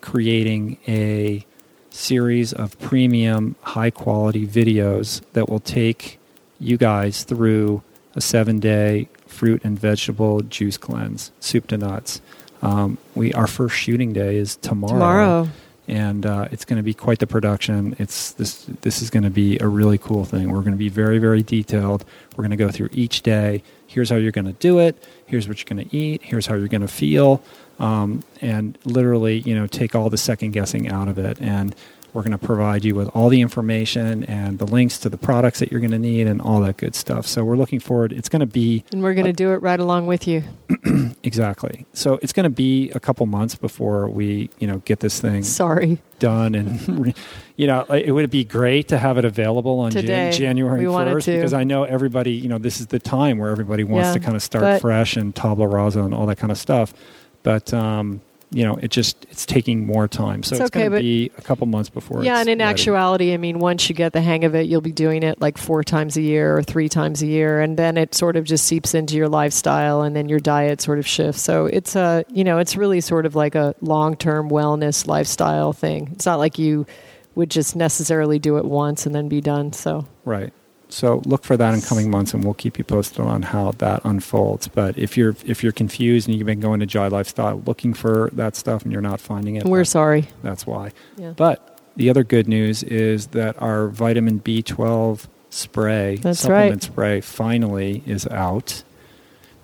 creating 0.01 0.79
a 0.89 1.45
series 1.91 2.53
of 2.53 2.79
premium, 2.81 3.55
high 3.63 3.91
quality 3.91 4.47
videos 4.47 5.21
that 5.35 5.49
will 5.49 5.61
take 5.61 6.19
you 6.59 6.77
guys 6.77 7.25
through 7.25 7.83
a 8.15 8.21
seven 8.21 8.59
day 8.59 9.09
fruit 9.27 9.63
and 9.65 9.79
vegetable 9.79 10.41
juice 10.43 10.77
cleanse, 10.77 11.33
soup 11.41 11.67
to 11.69 11.77
nuts. 11.77 12.21
Um, 12.63 12.99
we 13.15 13.33
our 13.33 13.47
first 13.47 13.77
shooting 13.77 14.13
day 14.13 14.37
is 14.37 14.57
tomorrow, 14.57 14.93
Tomorrow, 14.95 15.49
and 15.89 16.25
uh, 16.25 16.49
it's 16.51 16.65
going 16.65 16.77
to 16.77 16.83
be 16.83 16.95
quite 16.95 17.19
the 17.19 17.27
production. 17.27 17.97
It's 17.99 18.33
this 18.33 18.65
this 18.83 19.03
is 19.03 19.11
going 19.11 19.25
to 19.25 19.31
be 19.31 19.59
a 19.59 19.67
really 19.67 19.99
cool 19.99 20.25
thing. 20.25 20.51
We're 20.51 20.61
going 20.61 20.73
to 20.73 20.79
be 20.79 20.89
very 20.89 21.19
very 21.19 21.43
detailed. 21.43 22.05
We're 22.37 22.43
going 22.43 22.51
to 22.51 22.57
go 22.57 22.71
through 22.71 22.91
each 22.93 23.23
day. 23.23 23.63
Here's 23.87 24.11
how 24.11 24.17
you're 24.17 24.33
going 24.33 24.47
to 24.47 24.53
do 24.53 24.79
it. 24.79 25.03
Here's 25.27 25.49
what 25.49 25.59
you're 25.59 25.77
going 25.77 25.89
to 25.89 25.97
eat. 25.97 26.23
Here's 26.23 26.47
how 26.47 26.55
you're 26.55 26.69
going 26.69 26.83
to 26.83 26.89
feel, 26.89 27.43
um, 27.79 28.23
and 28.41 28.79
literally, 28.85 29.41
you 29.41 29.55
know, 29.55 29.67
take 29.67 29.95
all 29.95 30.09
the 30.09 30.17
second 30.19 30.53
guessing 30.53 30.89
out 30.89 31.09
of 31.09 31.19
it. 31.19 31.41
And 31.41 31.75
we're 32.13 32.23
going 32.23 32.33
to 32.39 32.39
provide 32.47 32.85
you 32.85 32.95
with 32.95 33.09
all 33.15 33.29
the 33.29 33.41
information 33.41 34.25
and 34.25 34.59
the 34.59 34.67
links 34.67 34.99
to 34.99 35.09
the 35.09 35.17
products 35.17 35.61
that 35.61 35.71
you're 35.71 35.81
going 35.81 35.93
to 35.93 35.99
need 35.99 36.27
and 36.27 36.41
all 36.43 36.61
that 36.61 36.77
good 36.77 36.95
stuff. 36.95 37.27
So 37.27 37.45
we're 37.45 37.57
looking 37.57 37.81
forward. 37.81 38.13
It's 38.13 38.29
going 38.29 38.41
to 38.41 38.47
be 38.47 38.85
and 38.93 39.03
we're 39.03 39.15
going 39.15 39.27
to 39.27 39.33
do 39.33 39.53
it 39.53 39.57
right 39.63 39.81
along 39.81 40.07
with 40.07 40.29
you. 40.29 40.43
exactly. 41.23 41.87
So 41.93 42.19
it's 42.23 42.33
going 42.33 42.45
to 42.45 42.51
be 42.51 42.91
a 42.91 43.01
couple 43.01 43.27
months 43.27 43.55
before 43.55 44.09
we, 44.09 44.51
you 44.59 44.67
know, 44.67 44.79
get 44.79 45.01
this 45.01 45.21
thing 45.21 45.43
Sorry. 45.43 45.99
done 46.19 46.55
and 46.55 47.15
you 47.57 47.67
know 47.67 47.83
it 47.85 48.13
would 48.13 48.31
be 48.31 48.45
great 48.45 48.89
to 48.89 48.99
have 48.99 49.19
it 49.19 49.25
available 49.25 49.81
on 49.81 49.91
Jan- 49.91 50.33
January 50.33 50.85
1st 50.85 51.27
because 51.27 51.53
I 51.53 51.65
know 51.65 51.85
everybody 51.85 52.33
you 52.33 52.49
know 52.49 52.59
this 52.59 52.81
is 52.81 52.87
the 52.89 52.99
time 52.99 53.39
where 53.39 53.51
everybody 53.51 53.85
wants 53.85 54.09
Yeah, 54.09 54.13
to 54.15 54.21
kind 54.21 54.37
of 54.37 54.43
start 54.43 54.81
fresh 54.81 55.17
and 55.17 55.35
tabula 55.35 55.69
rasa 55.69 56.03
and 56.03 56.15
all 56.15 56.27
that 56.27 56.39
kind 56.39 56.51
of 56.53 56.59
stuff 56.59 56.95
but 57.43 57.75
um 57.75 58.21
you 58.53 58.65
know 58.65 58.77
it 58.77 58.91
just 58.91 59.27
it's 59.31 59.47
taking 59.47 59.87
more 59.87 60.07
time 60.07 60.43
so 60.43 60.55
It's 60.55 60.61
it's, 60.61 60.71
okay, 60.71 60.89
going 60.89 60.93
to 60.93 60.99
be 61.01 61.31
a 61.39 61.43
couple 61.43 61.67
months 61.67 61.89
before 61.89 62.23
yeah, 62.25 62.39
and 62.39 62.49
in 62.49 62.59
ready. 62.59 62.71
actuality, 62.71 63.33
I 63.33 63.37
mean, 63.37 63.59
once 63.59 63.89
you 63.89 63.95
get 63.95 64.13
the 64.13 64.21
hang 64.21 64.45
of 64.45 64.55
it, 64.55 64.67
you'll 64.67 64.81
be 64.81 64.93
doing 64.93 65.23
it 65.23 65.41
like 65.41 65.59
four 65.59 65.83
times 65.83 66.17
a 66.17 66.23
year 66.23 66.57
or 66.57 66.63
three 66.63 66.89
times 66.89 67.23
a 67.23 67.27
year, 67.27 67.61
and 67.61 67.79
then 67.79 67.97
it 67.97 68.15
sort 68.15 68.37
of 68.37 68.45
just 68.45 68.67
seeps 68.67 68.95
into 68.95 69.17
your 69.17 69.29
lifestyle, 69.29 70.03
and 70.03 70.15
then 70.15 70.29
your 70.29 70.41
diet 70.41 70.81
sort 70.81 70.99
of 70.99 71.07
shifts. 71.07 71.43
So 71.43 71.67
it's 71.67 71.97
a, 71.97 72.25
you 72.29 72.45
know, 72.45 72.59
it's 72.59 72.77
really 72.77 73.01
sort 73.01 73.27
of 73.27 73.35
like 73.35 73.55
a 73.55 73.75
long-term 73.81 74.51
wellness 74.51 75.07
lifestyle 75.07 75.73
thing. 75.73 76.11
It's 76.13 76.27
not 76.27 76.39
like 76.39 76.59
you 76.59 76.87
would 77.35 77.51
just 77.51 77.75
necessarily 77.77 78.39
do 78.39 78.59
it 78.59 78.65
once 78.65 79.07
and 79.07 79.15
then 79.15 79.29
be 79.29 79.41
done. 79.41 79.73
So 79.73 80.07
Right. 80.25 80.53
So 80.93 81.23
look 81.25 81.43
for 81.43 81.57
that 81.57 81.73
in 81.73 81.81
coming 81.81 82.11
months, 82.11 82.35
and 82.35 82.45
we'll 82.45 82.55
keep 82.55 82.77
you 82.77 82.85
posted 82.85 83.21
on 83.21 83.43
how 83.43 83.73
that 83.79 84.03
unfolds. 84.05 84.69
But 84.69 84.99
if 84.99 85.17
you're 85.17 85.35
if 85.47 85.63
you're 85.63 85.73
confused 85.73 86.29
and 86.29 86.37
you've 86.37 86.47
been 86.47 86.61
going 86.61 86.81
to 86.81 86.87
Jai 86.87 87.09
Lifestyle 87.09 87.63
looking 87.67 87.95
for 87.95 88.29
that 88.35 88.57
stuff 88.57 88.83
and 88.83 88.93
you're 88.93 89.01
not 89.01 89.19
finding 89.19 89.57
it, 89.57 89.65
we're 89.65 89.79
that's, 89.79 89.91
sorry. 89.91 90.29
that's 90.43 90.67
why. 90.67 90.93
Yeah. 91.17 91.33
But 91.35 91.81
the 91.97 92.11
other 92.11 92.25
good 92.25 92.47
news 92.47 92.83
is 92.83 93.29
that 93.29 93.61
our 93.61 93.89
vitamin 93.89 94.41
B12 94.41 95.29
spray, 95.49 96.17
That's 96.17 96.41
supplement 96.41 96.83
spray, 96.83 97.21
finally 97.23 98.03
is 98.07 98.27
out. 98.27 98.83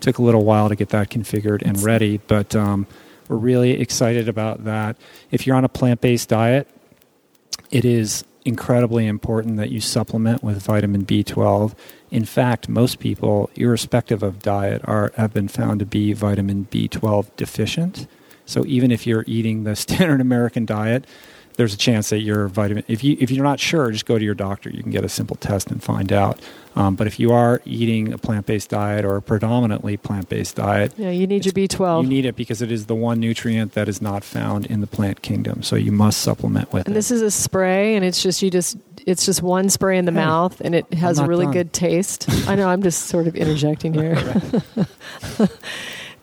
Took 0.00 0.18
a 0.18 0.22
little 0.22 0.44
while 0.44 0.68
to 0.70 0.76
get 0.76 0.90
that 0.90 1.10
configured 1.10 1.60
and 1.62 1.82
ready, 1.82 2.18
but 2.26 2.56
um, 2.56 2.86
we're 3.28 3.36
really 3.36 3.72
excited 3.80 4.28
about 4.28 4.64
that. 4.64 4.96
If 5.30 5.46
you're 5.46 5.56
on 5.56 5.64
a 5.64 5.68
plant 5.68 6.00
based 6.00 6.30
diet, 6.30 6.68
it 7.70 7.84
is 7.84 8.24
incredibly 8.48 9.06
important 9.06 9.58
that 9.58 9.70
you 9.70 9.80
supplement 9.80 10.42
with 10.42 10.62
vitamin 10.62 11.04
B12. 11.04 11.74
In 12.10 12.24
fact, 12.24 12.68
most 12.68 12.98
people, 12.98 13.50
irrespective 13.54 14.22
of 14.22 14.42
diet, 14.42 14.80
are 14.84 15.12
have 15.16 15.32
been 15.32 15.48
found 15.48 15.78
to 15.80 15.86
be 15.86 16.12
vitamin 16.14 16.66
B12 16.70 17.26
deficient. 17.36 18.08
So 18.46 18.64
even 18.66 18.90
if 18.90 19.06
you're 19.06 19.24
eating 19.26 19.64
the 19.64 19.76
standard 19.84 20.20
American 20.20 20.64
diet, 20.64 21.04
there's 21.58 21.74
a 21.74 21.76
chance 21.76 22.08
that 22.10 22.20
you're 22.20 22.46
vitamin. 22.46 22.84
If 22.86 23.02
you 23.04 23.16
if 23.20 23.30
you're 23.32 23.44
not 23.44 23.58
sure, 23.60 23.90
just 23.90 24.06
go 24.06 24.16
to 24.16 24.24
your 24.24 24.34
doctor. 24.34 24.70
You 24.70 24.80
can 24.82 24.92
get 24.92 25.04
a 25.04 25.08
simple 25.08 25.36
test 25.36 25.70
and 25.72 25.82
find 25.82 26.12
out. 26.12 26.40
Um, 26.76 26.94
but 26.94 27.08
if 27.08 27.18
you 27.18 27.32
are 27.32 27.60
eating 27.64 28.12
a 28.12 28.18
plant-based 28.18 28.70
diet 28.70 29.04
or 29.04 29.16
a 29.16 29.22
predominantly 29.22 29.96
plant-based 29.96 30.54
diet, 30.54 30.92
Yeah, 30.96 31.10
you 31.10 31.26
need 31.26 31.44
your 31.44 31.52
B12. 31.52 32.02
you 32.04 32.08
need 32.08 32.24
it 32.24 32.36
because 32.36 32.62
it 32.62 32.70
is 32.70 32.86
the 32.86 32.94
one 32.94 33.18
nutrient 33.18 33.72
that 33.72 33.88
is 33.88 34.00
not 34.00 34.22
found 34.22 34.66
in 34.66 34.80
the 34.80 34.86
plant 34.86 35.20
kingdom. 35.20 35.64
So 35.64 35.74
you 35.74 35.90
must 35.90 36.20
supplement 36.20 36.72
with 36.72 36.82
it. 36.82 36.86
and 36.86 36.94
it. 36.94 36.98
this 36.98 37.10
is 37.10 37.20
a 37.22 37.32
spray, 37.32 37.96
and 37.96 38.04
it's 38.04 38.22
just 38.22 38.40
you 38.40 38.50
just 38.50 38.76
it's 39.06 39.26
just 39.26 39.42
one 39.42 39.68
spray 39.68 39.98
in 39.98 40.04
the 40.04 40.12
Hey, 40.12 40.18
mouth, 40.24 40.60
and 40.60 40.76
it 40.76 40.94
has 40.94 41.18
a 41.18 41.26
really 41.26 41.46
done. 41.46 41.54
good 41.54 41.72
taste. 41.72 42.26
I 42.48 42.54
know 42.54 42.68
I'm 42.68 42.82
just 42.84 43.06
sort 43.06 43.26
of 43.26 43.34
interjecting 43.34 43.92
here. 43.94 44.16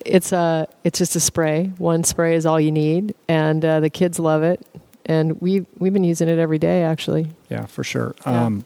it's 0.05 0.31
a 0.31 0.67
it's 0.85 0.99
just 0.99 1.15
a 1.15 1.19
spray. 1.19 1.71
One 1.77 2.03
spray 2.05 2.35
is 2.35 2.45
all 2.45 2.59
you 2.61 2.71
need, 2.71 3.13
and 3.27 3.63
uh, 3.65 3.79
the 3.81 3.89
kids 3.89 4.19
love 4.19 4.43
it. 4.43 4.65
And 5.05 5.39
we 5.41 5.65
we've 5.77 5.93
been 5.93 6.03
using 6.03 6.27
it 6.29 6.39
every 6.39 6.59
day, 6.59 6.83
actually. 6.83 7.27
Yeah, 7.49 7.65
for 7.65 7.83
sure. 7.83 8.15
Yeah. 8.25 8.45
Um, 8.45 8.65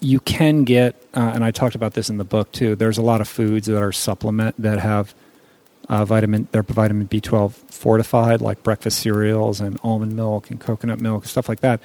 you 0.00 0.20
can 0.20 0.64
get, 0.64 0.94
uh, 1.14 1.32
and 1.34 1.42
I 1.42 1.50
talked 1.50 1.74
about 1.74 1.94
this 1.94 2.10
in 2.10 2.18
the 2.18 2.24
book 2.24 2.52
too. 2.52 2.74
There's 2.76 2.98
a 2.98 3.02
lot 3.02 3.20
of 3.20 3.28
foods 3.28 3.66
that 3.66 3.80
are 3.80 3.92
supplement 3.92 4.60
that 4.60 4.78
have 4.78 5.14
uh, 5.88 6.04
vitamin. 6.04 6.48
They're 6.52 6.62
vitamin 6.62 7.08
B12 7.08 7.52
fortified, 7.52 8.40
like 8.40 8.62
breakfast 8.62 8.98
cereals 8.98 9.60
and 9.60 9.78
almond 9.82 10.14
milk 10.14 10.50
and 10.50 10.60
coconut 10.60 11.00
milk 11.00 11.22
and 11.22 11.30
stuff 11.30 11.48
like 11.48 11.60
that. 11.60 11.80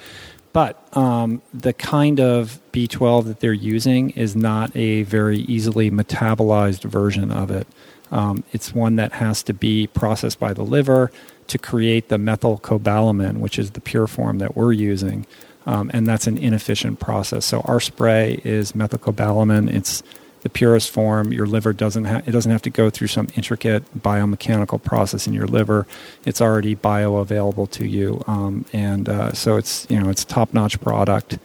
But 0.52 0.86
um, 0.96 1.40
the 1.54 1.72
kind 1.72 2.20
of 2.20 2.60
B12 2.72 3.24
that 3.24 3.40
they're 3.40 3.52
using 3.54 4.10
is 4.10 4.36
not 4.36 4.74
a 4.76 5.02
very 5.04 5.38
easily 5.38 5.90
metabolized 5.90 6.84
version 6.84 7.30
of 7.30 7.50
it. 7.50 7.66
Um, 8.10 8.44
it's 8.52 8.74
one 8.74 8.96
that 8.96 9.12
has 9.12 9.42
to 9.44 9.54
be 9.54 9.86
processed 9.86 10.38
by 10.38 10.52
the 10.52 10.62
liver 10.62 11.10
to 11.48 11.58
create 11.58 12.08
the 12.08 12.16
methylcobalamin, 12.16 13.38
which 13.38 13.58
is 13.58 13.72
the 13.72 13.80
pure 13.80 14.06
form 14.06 14.38
that 14.38 14.56
we're 14.56 14.72
using. 14.72 15.26
Um, 15.66 15.90
and 15.94 16.06
that's 16.06 16.26
an 16.26 16.38
inefficient 16.38 16.98
process. 16.98 17.44
So 17.44 17.60
our 17.62 17.78
spray 17.80 18.40
is 18.44 18.72
methylcobalamin. 18.72 19.72
It's 19.72 20.02
the 20.40 20.48
purest 20.48 20.90
form. 20.90 21.32
Your 21.32 21.46
liver 21.46 21.72
doesn't 21.72 22.04
ha- 22.04 22.22
it 22.26 22.32
doesn't 22.32 22.50
have 22.50 22.62
to 22.62 22.70
go 22.70 22.90
through 22.90 23.06
some 23.06 23.28
intricate 23.36 23.84
biomechanical 23.96 24.82
process 24.82 25.28
in 25.28 25.34
your 25.34 25.46
liver. 25.46 25.86
It's 26.24 26.40
already 26.40 26.74
bioavailable 26.74 27.70
to 27.72 27.86
you, 27.86 28.24
um, 28.26 28.64
and 28.72 29.08
uh, 29.08 29.32
so 29.34 29.56
it's 29.56 29.86
you 29.88 30.00
know 30.00 30.10
it's 30.10 30.24
top 30.24 30.52
notch 30.52 30.80
product, 30.80 31.38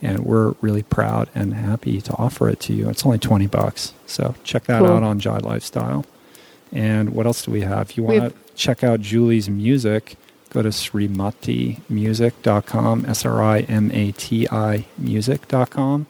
and 0.00 0.20
we're 0.24 0.54
really 0.60 0.84
proud 0.84 1.28
and 1.34 1.52
happy 1.54 2.00
to 2.02 2.12
offer 2.14 2.48
it 2.48 2.60
to 2.60 2.72
you. 2.72 2.88
It's 2.90 3.04
only 3.04 3.18
twenty 3.18 3.48
bucks, 3.48 3.92
so 4.06 4.36
check 4.44 4.64
that 4.66 4.82
Cool. 4.82 4.88
out 4.92 5.02
on 5.02 5.18
Jai 5.18 5.38
Lifestyle. 5.38 6.04
And 6.74 7.14
what 7.14 7.24
else 7.24 7.44
do 7.44 7.52
we 7.52 7.62
have? 7.62 7.88
If 7.90 7.96
you 7.96 8.02
want 8.02 8.20
to 8.20 8.34
check 8.54 8.84
out 8.84 9.00
Julie's 9.00 9.48
music, 9.48 10.16
go 10.50 10.60
to 10.60 10.68
srimatimusic.com, 10.68 13.06
S 13.06 13.24
R 13.24 13.42
I 13.42 13.60
M 13.60 13.90
A 13.92 14.12
T 14.12 14.46
I 14.50 14.84
music.com. 14.98 16.06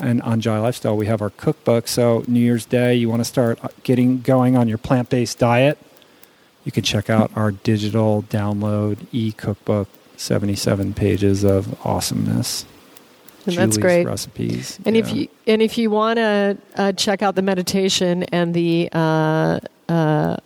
And 0.00 0.22
on 0.22 0.40
Jai 0.40 0.60
Lifestyle, 0.60 0.96
we 0.96 1.06
have 1.06 1.20
our 1.20 1.30
cookbook. 1.30 1.88
So, 1.88 2.22
New 2.28 2.38
Year's 2.38 2.64
Day, 2.64 2.94
you 2.94 3.08
want 3.08 3.18
to 3.18 3.24
start 3.24 3.58
getting 3.82 4.20
going 4.20 4.56
on 4.56 4.68
your 4.68 4.78
plant 4.78 5.10
based 5.10 5.40
diet, 5.40 5.76
you 6.64 6.70
can 6.70 6.84
check 6.84 7.10
out 7.10 7.32
our 7.34 7.50
digital 7.50 8.22
download 8.24 8.98
e 9.10 9.32
cookbook, 9.32 9.88
77 10.18 10.94
pages 10.94 11.42
of 11.42 11.84
awesomeness. 11.86 12.64
And 13.46 13.56
that's 13.56 13.78
great. 13.78 14.04
recipes. 14.04 14.78
And 14.84 14.94
if 14.94 15.12
you 15.12 15.28
and 15.46 15.62
if 15.62 15.78
you 15.78 15.90
want 15.90 16.18
to 16.18 16.58
uh, 16.76 16.92
check 16.92 17.22
out 17.22 17.34
the 17.34 17.42
meditation 17.42 18.24
and 18.24 18.52
the 18.52 18.90
uh, 18.92 19.60
uh, 19.88 20.36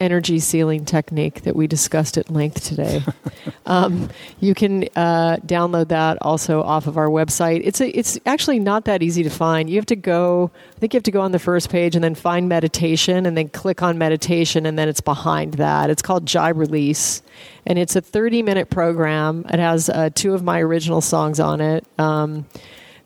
energy 0.00 0.38
sealing 0.38 0.84
technique 0.84 1.42
that 1.42 1.56
we 1.56 1.66
discussed 1.66 2.16
at 2.16 2.30
length 2.30 2.64
today, 2.64 3.02
um, 3.66 4.08
you 4.40 4.54
can 4.54 4.84
uh, 4.96 5.36
download 5.44 5.88
that 5.88 6.18
also 6.20 6.62
off 6.62 6.86
of 6.86 6.96
our 6.96 7.08
website. 7.08 7.60
It's 7.64 7.80
a, 7.80 7.88
it's 7.98 8.18
actually 8.26 8.58
not 8.58 8.84
that 8.84 9.02
easy 9.02 9.22
to 9.22 9.30
find. 9.30 9.68
You 9.68 9.76
have 9.76 9.86
to 9.86 9.96
go. 9.96 10.50
I 10.76 10.78
think 10.78 10.94
you 10.94 10.98
have 10.98 11.04
to 11.04 11.10
go 11.10 11.20
on 11.20 11.32
the 11.32 11.38
first 11.38 11.70
page 11.70 11.94
and 11.94 12.04
then 12.04 12.14
find 12.14 12.48
meditation, 12.48 13.26
and 13.26 13.36
then 13.36 13.48
click 13.48 13.82
on 13.82 13.98
meditation, 13.98 14.66
and 14.66 14.78
then 14.78 14.88
it's 14.88 15.00
behind 15.00 15.54
that. 15.54 15.90
It's 15.90 16.02
called 16.02 16.26
Jai 16.26 16.50
Release, 16.50 17.22
and 17.66 17.78
it's 17.78 17.96
a 17.96 18.00
30 18.00 18.42
minute 18.42 18.70
program. 18.70 19.44
It 19.48 19.58
has 19.58 19.88
uh, 19.88 20.10
two 20.14 20.34
of 20.34 20.42
my 20.42 20.60
original 20.60 21.00
songs 21.00 21.40
on 21.40 21.60
it. 21.60 21.84
Um, 21.98 22.46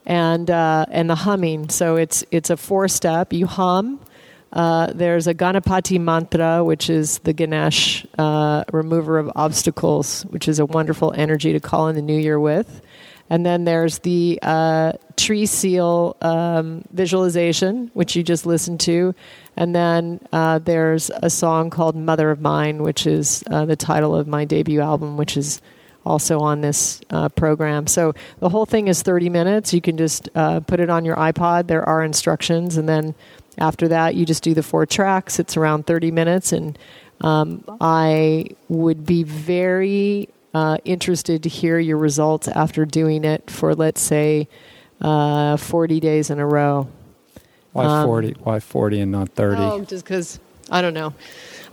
and 0.05 0.51
uh, 0.51 0.87
and 0.91 1.09
the 1.09 1.15
humming. 1.15 1.69
So 1.69 1.95
it's 1.97 2.25
it's 2.31 2.51
a 2.51 2.57
four 2.57 2.89
step. 2.89 3.33
You 3.33 3.47
hum. 3.47 4.01
Uh, 4.53 4.93
there's 4.93 5.27
a 5.27 5.35
Ganapati 5.35 5.99
mantra, 5.99 6.63
which 6.63 6.91
is 6.91 7.19
the 7.21 7.33
Ganesh 7.33 8.05
uh, 8.19 8.65
remover 8.73 9.19
of 9.19 9.31
obstacles, 9.35 10.23
which 10.25 10.47
is 10.47 10.59
a 10.59 10.67
wonderful 10.67 11.13
energy 11.17 11.53
to 11.53 11.61
call 11.61 11.89
in 11.89 11.97
the 11.97 12.03
new 12.03 12.19
year 12.19 12.39
with. 12.39 12.83
And 13.31 13.47
then 13.47 13.65
there's 13.65 14.01
the 14.01 14.39
uh, 14.43 14.93
tree 15.17 15.47
seal 15.47 16.17
um, 16.21 16.85
visualization, 16.93 17.91
which 17.95 18.15
you 18.15 18.23
just 18.23 18.45
listened 18.45 18.81
to. 18.81 19.15
And 19.57 19.75
then 19.75 20.21
uh, 20.33 20.59
there's 20.59 21.11
a 21.11 21.31
song 21.31 21.71
called 21.71 21.97
Mother 21.97 22.31
of 22.31 22.43
Mine, 22.43 22.83
which 22.83 23.07
is 23.07 23.43
uh, 23.51 23.65
the 23.65 23.77
title 23.77 24.15
of 24.15 24.27
my 24.27 24.45
debut 24.45 24.81
album, 24.81 25.17
which 25.17 25.39
is 25.39 25.63
also 26.05 26.41
on 26.41 26.61
this 26.61 27.01
uh, 27.11 27.29
program. 27.31 27.87
So 27.87 28.13
the 28.41 28.49
whole 28.49 28.67
thing 28.67 28.89
is 28.89 29.03
30 29.03 29.31
minutes. 29.31 29.73
You 29.73 29.81
can 29.81 29.97
just 29.97 30.29
uh, 30.35 30.61
put 30.61 30.81
it 30.81 30.91
on 30.91 31.07
your 31.07 31.17
iPod. 31.17 31.69
There 31.69 31.89
are 31.89 32.03
instructions. 32.03 32.77
And 32.77 32.89
then 32.89 33.15
after 33.59 33.89
that, 33.89 34.15
you 34.15 34.25
just 34.27 34.43
do 34.43 34.55
the 34.55 34.63
four 34.63 34.87
tracks. 34.87 35.39
It's 35.39 35.57
around 35.57 35.87
30 35.87 36.11
minutes. 36.11 36.53
And 36.53 36.79
um, 37.21 37.65
I 37.81 38.47
would 38.69 39.05
be 39.07 39.23
very 39.23 40.29
uh, 40.55 40.79
interested 40.85 41.43
to 41.45 41.49
hear 41.49 41.79
your 41.79 41.97
results 41.99 42.49
after 42.49 42.85
doing 42.85 43.25
it 43.25 43.51
for, 43.51 43.75
let's 43.75 44.01
say, 44.01 44.49
uh, 45.01 45.57
40 45.57 46.01
days 46.01 46.31
in 46.31 46.39
a 46.39 46.47
row. 46.47 46.89
Why 47.73 47.85
Um, 47.87 48.07
40? 48.07 48.37
Why 48.43 48.61
40 48.61 49.01
and 49.01 49.13
not 49.13 49.31
30? 49.31 49.63
Oh, 49.63 49.81
just 49.85 50.05
because, 50.05 50.39
I 50.71 50.83
don't 50.83 50.95
know. 50.95 51.15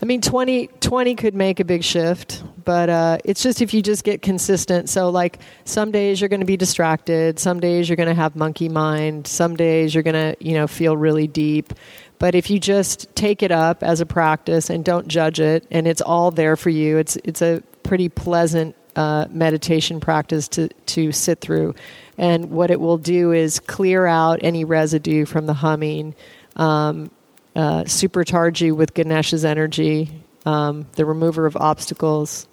I 0.01 0.05
mean, 0.05 0.21
20, 0.21 0.67
20 0.67 1.15
could 1.15 1.35
make 1.35 1.59
a 1.59 1.65
big 1.65 1.83
shift, 1.83 2.41
but 2.63 2.89
uh, 2.89 3.17
it's 3.25 3.43
just 3.43 3.61
if 3.61 3.73
you 3.73 3.81
just 3.81 4.05
get 4.05 4.21
consistent. 4.21 4.87
So, 4.87 5.09
like, 5.09 5.39
some 5.65 5.91
days 5.91 6.21
you're 6.21 6.29
going 6.29 6.39
to 6.39 6.45
be 6.45 6.55
distracted. 6.55 7.37
Some 7.37 7.59
days 7.59 7.89
you're 7.89 7.97
going 7.97 8.07
to 8.07 8.15
have 8.15 8.35
monkey 8.35 8.69
mind. 8.69 9.27
Some 9.27 9.57
days 9.57 9.93
you're 9.93 10.03
going 10.03 10.13
to, 10.13 10.37
you 10.39 10.53
know, 10.53 10.67
feel 10.67 10.95
really 10.95 11.27
deep. 11.27 11.73
But 12.17 12.33
if 12.33 12.49
you 12.49 12.59
just 12.59 13.13
take 13.15 13.43
it 13.43 13.51
up 13.51 13.83
as 13.83 13.99
a 13.99 14.05
practice 14.05 14.69
and 14.69 14.85
don't 14.85 15.07
judge 15.07 15.39
it, 15.39 15.65
and 15.69 15.85
it's 15.85 16.01
all 16.01 16.31
there 16.31 16.55
for 16.55 16.69
you, 16.69 16.97
it's 16.97 17.17
it's 17.23 17.41
a 17.41 17.61
pretty 17.83 18.07
pleasant 18.07 18.75
uh, 18.95 19.25
meditation 19.29 19.99
practice 19.99 20.47
to 20.49 20.67
to 20.67 21.11
sit 21.11 21.41
through. 21.41 21.75
And 22.17 22.51
what 22.51 22.71
it 22.71 22.79
will 22.79 22.97
do 22.97 23.31
is 23.31 23.59
clear 23.59 24.05
out 24.05 24.39
any 24.43 24.65
residue 24.65 25.25
from 25.25 25.45
the 25.45 25.53
humming, 25.53 26.15
um, 26.57 27.09
uh, 27.55 27.83
supercharge 27.83 28.61
you 28.61 28.75
with 28.75 28.93
Ganesh's 28.93 29.43
energy, 29.45 30.09
um, 30.45 30.87
the 30.93 31.05
remover 31.05 31.45
of 31.45 31.55
obstacles, 31.57 32.47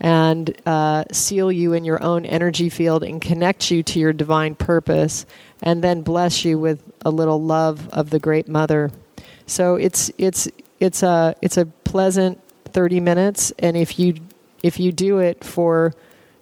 and 0.00 0.54
uh, 0.66 1.04
seal 1.10 1.50
you 1.50 1.72
in 1.72 1.84
your 1.84 2.02
own 2.02 2.26
energy 2.26 2.68
field 2.68 3.02
and 3.02 3.20
connect 3.20 3.70
you 3.70 3.82
to 3.82 3.98
your 3.98 4.12
divine 4.12 4.54
purpose, 4.54 5.26
and 5.62 5.82
then 5.82 6.02
bless 6.02 6.44
you 6.44 6.58
with 6.58 6.82
a 7.04 7.10
little 7.10 7.42
love 7.42 7.88
of 7.90 8.10
the 8.10 8.18
Great 8.18 8.48
Mother. 8.48 8.90
So 9.46 9.76
it's 9.76 10.10
it's 10.18 10.48
it's 10.80 11.02
a 11.02 11.34
it's 11.40 11.56
a 11.56 11.66
pleasant 11.84 12.40
thirty 12.66 13.00
minutes, 13.00 13.52
and 13.58 13.76
if 13.76 13.98
you 13.98 14.16
if 14.62 14.78
you 14.78 14.92
do 14.92 15.18
it 15.18 15.42
for 15.44 15.94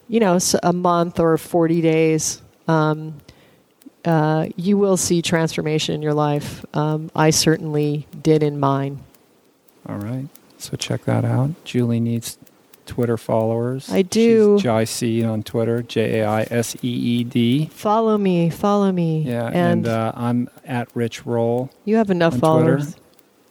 you 0.09 0.21
know 0.21 0.39
a 0.63 0.73
month 0.73 1.21
or 1.21 1.39
forty 1.39 1.81
days. 1.81 2.41
Um, 2.67 3.21
uh, 4.05 4.47
you 4.57 4.77
will 4.79 4.97
see 4.97 5.23
transformation 5.23 5.95
in 5.95 6.03
your 6.03 6.15
life. 6.15 6.65
Um, 6.75 7.11
I 7.15 7.31
certainly 7.31 8.07
did 8.23 8.43
in 8.43 8.59
mine. 8.61 9.01
All 9.89 9.97
right. 9.97 10.27
So 10.59 10.77
check 10.77 11.05
that 11.05 11.25
out. 11.25 11.51
Julie 11.65 12.01
needs 12.01 12.39
Twitter 12.87 13.17
followers. 13.17 13.91
I 13.91 14.03
do. 14.03 14.57
She's 14.57 14.63
Jai 14.65 14.85
Seed 14.85 15.25
on 15.25 15.43
Twitter, 15.43 15.83
J 15.83 16.21
A 16.21 16.27
I 16.29 16.43
S 16.51 16.75
E 16.77 16.89
E 16.89 17.25
D. 17.25 17.67
Follow 17.67 18.17
me, 18.19 18.51
follow 18.51 18.91
me. 18.93 19.23
Yeah, 19.23 19.47
and, 19.47 19.57
and, 19.57 19.89
uh, 19.89 20.13
I'm 20.15 20.49
at 20.65 20.89
Rich 20.95 21.27
Roll. 21.27 21.71
you 21.85 21.97
have 21.97 22.11
enough 22.11 22.39
followers. 22.39 22.93
Twitter. 22.95 23.01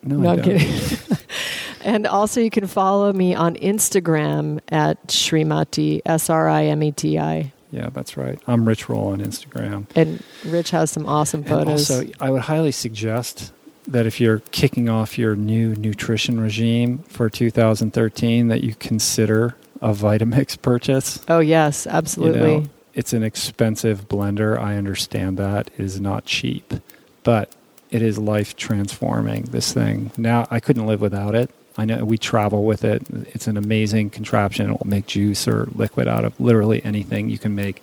No, 0.04 0.18
No, 0.18 0.32
I 0.32 0.36
don't. 0.38 0.46
kidding. 0.46 1.18
and 1.84 2.06
also, 2.08 2.42
you 2.42 2.50
can 2.50 2.68
follow 2.68 3.12
me 3.14 3.34
on 3.36 3.56
Instagram 3.56 4.60
at 4.70 5.06
Srimati 5.08 6.02
S 6.06 6.30
R 6.30 6.48
I 6.50 6.66
M 6.66 6.84
E 6.84 6.92
T 6.92 7.18
I. 7.20 7.52
Yeah, 7.74 7.90
that's 7.91 8.16
right. 8.16 8.40
I'm 8.48 8.68
Rich 8.68 8.88
Roll 8.88 9.08
on 9.08 9.20
Instagram. 9.20 9.88
And 9.95 10.24
Rich 10.45 10.70
has 10.72 10.91
some 10.91 11.08
awesome 11.08 11.40
And 11.41 11.50
photos. 11.50 11.90
also, 11.90 12.08
I 12.20 12.30
would 12.30 12.44
highly 12.44 12.72
suggest 12.72 13.52
that 13.88 14.06
if 14.06 14.22
you're 14.22 14.40
kicking 14.52 14.90
off 14.90 15.18
your 15.18 15.36
new 15.36 15.74
nutrition 15.76 16.40
regime 16.40 17.00
for 17.10 17.30
2013, 17.32 18.48
that 18.50 18.64
you 18.64 18.76
consider 18.76 19.56
a 19.82 19.90
Vitamix 19.90 20.62
purchase. 20.62 21.20
oh 21.28 21.40
yes, 21.40 21.88
absolutely. 21.88 22.40
You 22.54 22.60
know, 22.62 22.70
it's 22.94 23.12
an 23.12 23.24
expensive 23.24 24.08
blender. 24.08 24.58
I 24.58 24.76
understand 24.78 25.38
that 25.40 25.72
it 25.76 25.80
is 25.84 26.00
not 26.00 26.26
cheap, 26.26 26.76
but 27.24 27.52
it 27.90 28.02
is 28.04 28.18
life 28.20 28.56
transforming. 28.56 29.44
This 29.45 29.74
thing 29.74 30.12
now, 30.16 30.48
I 30.52 30.60
couldn't 30.60 30.86
live 30.86 31.02
without 31.02 31.34
it. 31.34 31.50
I 31.78 31.86
know 31.86 32.06
we 32.06 32.18
travel 32.18 32.66
with 32.66 32.84
it. 32.84 33.02
It's 33.34 33.48
an 33.48 33.58
amazing 33.58 34.12
contraption. 34.12 34.70
It 34.70 34.80
will 34.80 34.88
make 34.88 35.08
juice 35.08 35.48
or 35.48 35.68
liquid 35.76 36.08
out 36.08 36.24
of 36.26 36.40
literally 36.40 36.84
anything. 36.86 37.30
You 37.30 37.40
can 37.40 37.56
make 37.56 37.82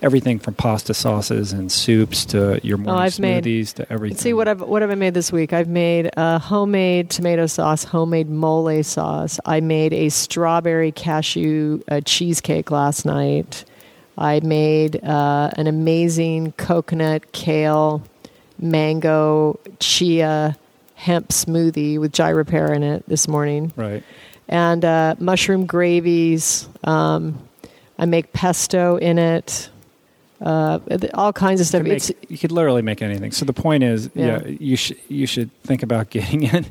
everything 0.00 0.38
from 0.38 0.54
pasta 0.54 0.92
sauces 0.94 1.52
and 1.52 1.70
soups 1.70 2.24
to 2.26 2.58
your 2.64 2.76
morning 2.76 3.00
Oh, 3.00 3.04
I've 3.04 3.18
made- 3.20 3.44
smoothies 3.44 3.72
to 3.74 3.92
everything. 3.92 4.18
See 4.18 4.32
what 4.32 4.48
I've 4.48 4.60
what 4.60 4.82
have 4.82 4.90
I 4.90 4.96
made 4.96 5.14
this 5.14 5.30
week? 5.32 5.52
I've 5.52 5.68
made 5.68 6.10
a 6.16 6.38
homemade 6.38 7.10
tomato 7.10 7.46
sauce, 7.46 7.84
homemade 7.84 8.28
mole 8.28 8.82
sauce. 8.82 9.38
I 9.44 9.60
made 9.60 9.92
a 9.92 10.08
strawberry 10.08 10.90
cashew 10.92 11.82
uh, 11.88 12.00
cheesecake 12.04 12.70
last 12.70 13.04
night. 13.04 13.64
I 14.18 14.40
made 14.40 15.02
uh, 15.04 15.50
an 15.56 15.66
amazing 15.68 16.52
coconut, 16.52 17.32
kale, 17.32 18.02
mango, 18.58 19.58
chia, 19.80 20.56
hemp 21.02 21.28
smoothie 21.30 21.98
with 21.98 22.12
gyropear 22.12 22.74
in 22.74 22.82
it 22.84 23.04
this 23.08 23.26
morning, 23.26 23.72
right. 23.76 24.02
and 24.48 24.84
uh, 24.84 25.16
mushroom 25.18 25.66
gravies. 25.66 26.68
Um, 26.84 27.38
I 27.98 28.06
make 28.06 28.32
pesto 28.32 28.96
in 28.96 29.18
it. 29.18 29.68
Uh, 30.40 30.78
all 31.14 31.32
kinds 31.32 31.60
of 31.60 31.66
You 31.66 31.68
stuff. 31.68 31.86
It's 31.86 32.08
make, 32.10 32.30
you 32.30 32.38
could 32.38 32.52
literally 32.52 32.82
make 32.82 33.00
anything. 33.02 33.32
So 33.32 33.44
the 33.44 33.52
point 33.52 33.84
is, 33.84 34.10
Yeah. 34.14 34.42
yeah, 34.44 34.46
you 34.60 34.76
should 34.76 34.98
you 35.08 35.26
should 35.26 35.50
think 35.62 35.82
about 35.82 36.10
getting 36.16 36.44
it. 36.44 36.66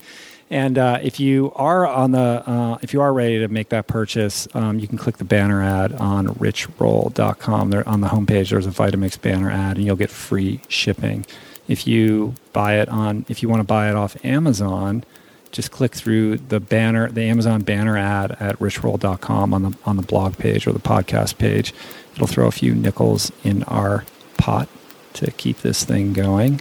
And 0.49 0.77
uh, 0.77 0.99
if 1.01 1.19
you 1.21 1.53
are 1.55 1.87
on 1.87 2.11
the 2.11 2.43
uh, 2.45 2.77
if 2.81 2.93
you 2.93 3.01
are 3.01 3.13
ready 3.13 3.39
to 3.39 3.47
make 3.47 3.69
that 3.69 3.87
purchase, 3.87 4.47
um, 4.53 4.79
you 4.79 4.87
can 4.87 4.97
click 4.97 5.17
the 5.17 5.23
banner 5.25 5.61
ad 5.63 5.93
on 5.93 6.27
richroll.com. 6.27 7.69
There 7.69 7.87
on 7.87 8.01
the 8.01 8.07
homepage, 8.07 8.49
there's 8.49 8.67
a 8.67 8.71
Vitamix 8.71 9.21
banner 9.21 9.49
ad, 9.49 9.77
and 9.77 9.85
you'll 9.85 9.95
get 9.95 10.09
free 10.09 10.59
shipping. 10.67 11.25
If 11.71 11.87
you 11.87 12.35
buy 12.51 12.79
it 12.81 12.89
on 12.89 13.25
if 13.29 13.41
you 13.41 13.47
want 13.47 13.61
to 13.61 13.63
buy 13.63 13.89
it 13.89 13.95
off 13.95 14.17
Amazon, 14.25 15.05
just 15.53 15.71
click 15.71 15.95
through 15.95 16.37
the 16.37 16.59
banner, 16.59 17.09
the 17.09 17.21
Amazon 17.21 17.61
banner 17.61 17.97
ad 17.97 18.31
at 18.41 18.59
richroll.com 18.59 19.53
on 19.53 19.61
the 19.63 19.77
on 19.85 19.95
the 19.95 20.01
blog 20.01 20.37
page 20.37 20.67
or 20.67 20.73
the 20.73 20.79
podcast 20.79 21.37
page. 21.37 21.73
It'll 22.13 22.27
throw 22.27 22.47
a 22.47 22.51
few 22.51 22.75
nickels 22.75 23.31
in 23.45 23.63
our 23.63 24.03
pot 24.37 24.67
to 25.13 25.31
keep 25.31 25.59
this 25.59 25.85
thing 25.85 26.11
going. 26.11 26.59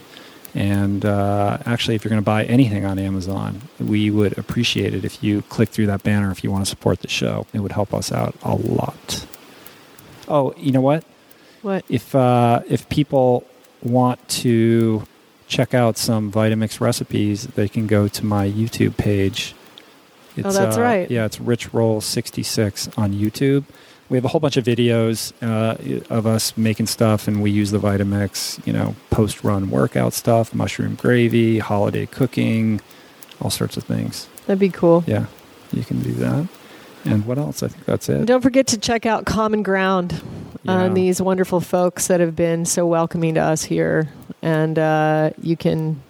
And 0.55 1.05
uh, 1.05 1.59
actually, 1.67 1.97
if 1.97 2.05
you're 2.05 2.11
going 2.11 2.23
to 2.23 2.25
buy 2.25 2.45
anything 2.45 2.85
on 2.85 2.97
Amazon, 3.01 3.63
we 3.81 4.13
would 4.13 4.39
appreciate 4.39 4.95
it 4.95 5.05
if 5.05 5.25
you 5.25 5.43
click 5.43 5.71
through 5.71 5.87
that 5.87 6.05
banner 6.05 6.31
if 6.31 6.45
you 6.45 6.53
want 6.53 6.65
to 6.65 6.71
support 6.71 7.01
the 7.01 7.09
show. 7.09 7.49
It 7.53 7.61
would 7.61 7.73
help 7.73 7.93
us 7.93 8.13
out 8.13 8.37
a 8.45 8.55
lot. 8.55 9.27
Oh, 10.29 10.55
you 10.57 10.71
know 10.71 10.81
what? 10.81 11.03
what 11.63 11.85
If 11.89 12.15
uh, 12.15 12.63
if 12.69 12.89
people 12.89 13.45
want 13.83 14.27
to 14.29 15.05
check 15.49 15.75
out 15.75 15.99
some 15.99 16.31
Vitamix 16.31 16.81
recipes, 16.81 17.47
they 17.49 17.69
can 17.69 17.87
go 17.87 18.09
to 18.09 18.25
my 18.25 18.49
YouTube 18.49 18.97
page. 18.97 19.55
Oh, 20.43 20.51
that's 20.51 20.77
uh, 20.77 20.81
right. 20.81 21.11
Yeah, 21.11 21.25
it's 21.25 21.41
Rich 21.41 21.75
Roll 21.75 22.01
sixty 22.01 22.43
six 22.43 22.89
on 22.97 23.13
YouTube. 23.13 23.65
We 24.09 24.17
have 24.17 24.25
a 24.25 24.29
whole 24.29 24.41
bunch 24.41 24.57
of 24.57 24.65
videos 24.65 25.33
uh, 25.43 25.77
of 26.13 26.27
us 26.27 26.57
making 26.57 26.87
stuff, 26.87 27.29
and 27.29 27.43
we 27.43 27.51
use 27.51 27.71
the 27.71 27.79
Vitamix, 27.79 28.65
you 28.67 28.73
know, 28.73 28.97
post 29.11 29.45
run 29.45 29.71
workout 29.71 30.15
stuff, 30.15 30.55
mushroom 30.55 30.97
gravy, 30.97 31.59
holiday 31.59 32.07
cooking, 32.07 32.81
all 33.41 33.51
sorts 33.51 33.77
of 33.77 33.85
things. 33.85 34.29
that'd 34.47 34.59
be 34.59 34.69
cool. 34.69 35.05
Yeah, 35.07 35.27
you 35.73 35.85
can 35.85 36.01
do 36.01 36.13
that. 36.13 36.49
And 37.05 37.25
what 37.27 37.39
else? 37.39 37.63
I 37.63 37.69
think 37.69 37.85
that's 37.87 38.09
it. 38.09 38.27
don't 38.27 38.43
forget 38.43 38.67
to 38.69 38.79
check 38.79 39.07
out 39.07 39.25
Common 39.25 39.63
Ground 39.63 40.21
Yeah. 40.65 40.73
on 40.73 40.95
these 40.95 41.23
wonderful 41.23 41.61
folks 41.61 42.09
that 42.09 42.21
have 42.21 42.37
been 42.37 42.65
so 42.67 42.87
welcoming 42.87 43.35
to 43.35 43.41
us 43.41 43.63
here. 43.65 44.09
And 44.43 44.79
uh, 44.79 45.31
you 45.41 45.57
can. 45.57 46.03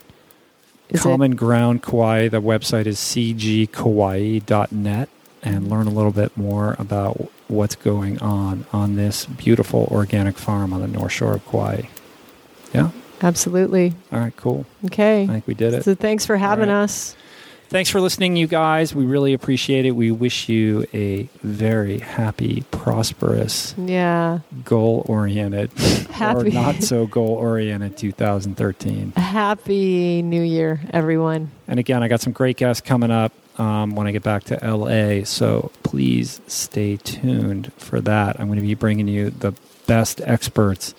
Is 0.88 1.00
it- 1.00 1.04
Common 1.04 1.36
Ground 1.36 1.82
Kauai. 1.82 2.28
The 2.28 2.42
website 2.42 2.86
is 2.86 2.98
cgkauai.net 2.98 5.08
and 5.42 5.70
learn 5.70 5.86
a 5.86 5.90
little 5.90 6.10
bit 6.12 6.36
more 6.36 6.76
about 6.78 7.30
what's 7.48 7.74
going 7.74 8.18
on 8.20 8.66
on 8.72 8.96
this 8.96 9.24
beautiful 9.26 9.88
organic 9.90 10.36
farm 10.36 10.72
on 10.72 10.80
the 10.80 10.88
North 10.88 11.12
Shore 11.12 11.34
of 11.34 11.46
Kauai. 11.46 11.82
Yeah. 12.74 12.90
absolutely. 13.22 13.94
All 14.12 14.20
right. 14.20 14.36
Cool. 14.36 14.66
Okay. 14.86 15.24
I 15.24 15.26
think 15.26 15.46
we 15.46 15.54
did 15.54 15.74
it. 15.74 15.84
So 15.84 15.94
thanks 15.94 16.26
for 16.26 16.36
having 16.36 16.68
right. 16.68 16.82
us. 16.82 17.16
Thanks 17.70 17.88
for 17.88 18.00
listening, 18.00 18.34
you 18.34 18.48
guys. 18.48 18.96
We 18.96 19.04
really 19.04 19.32
appreciate 19.32 19.86
it. 19.86 19.92
We 19.92 20.10
wish 20.10 20.48
you 20.48 20.86
a 20.92 21.28
very 21.40 22.00
happy, 22.00 22.64
prosperous, 22.72 23.76
Yeah. 23.78 24.40
goal 24.64 25.04
oriented, 25.06 25.70
or 26.20 26.42
not 26.42 26.82
so 26.82 27.06
goal 27.06 27.28
oriented 27.36 27.96
2013. 27.96 29.12
Happy 29.12 30.20
New 30.20 30.42
Year, 30.42 30.80
everyone. 30.92 31.52
And 31.68 31.78
again, 31.78 32.02
I 32.02 32.08
got 32.08 32.20
some 32.20 32.32
great 32.32 32.56
guests 32.56 32.80
coming 32.80 33.12
up 33.12 33.32
um, 33.56 33.94
when 33.94 34.08
I 34.08 34.10
get 34.10 34.24
back 34.24 34.42
to 34.44 34.56
LA. 34.56 35.22
So 35.24 35.70
please 35.84 36.40
stay 36.48 36.96
tuned 36.96 37.72
for 37.76 38.00
that. 38.00 38.40
I'm 38.40 38.48
going 38.48 38.58
to 38.58 38.66
be 38.66 38.74
bringing 38.74 39.06
you 39.06 39.30
the 39.30 39.54
best 39.86 40.20
experts 40.22 40.92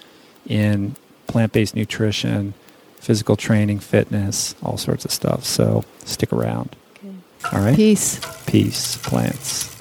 in 0.47 0.95
plant 1.27 1.51
based 1.51 1.75
nutrition, 1.75 2.53
physical 3.01 3.35
training, 3.35 3.79
fitness, 3.79 4.55
all 4.63 4.77
sorts 4.77 5.03
of 5.03 5.11
stuff. 5.11 5.43
So 5.43 5.83
stick 6.05 6.31
around. 6.31 6.75
Okay. 6.97 7.13
All 7.51 7.59
right. 7.61 7.75
Peace. 7.75 8.19
Peace, 8.45 8.97
plants. 8.97 9.75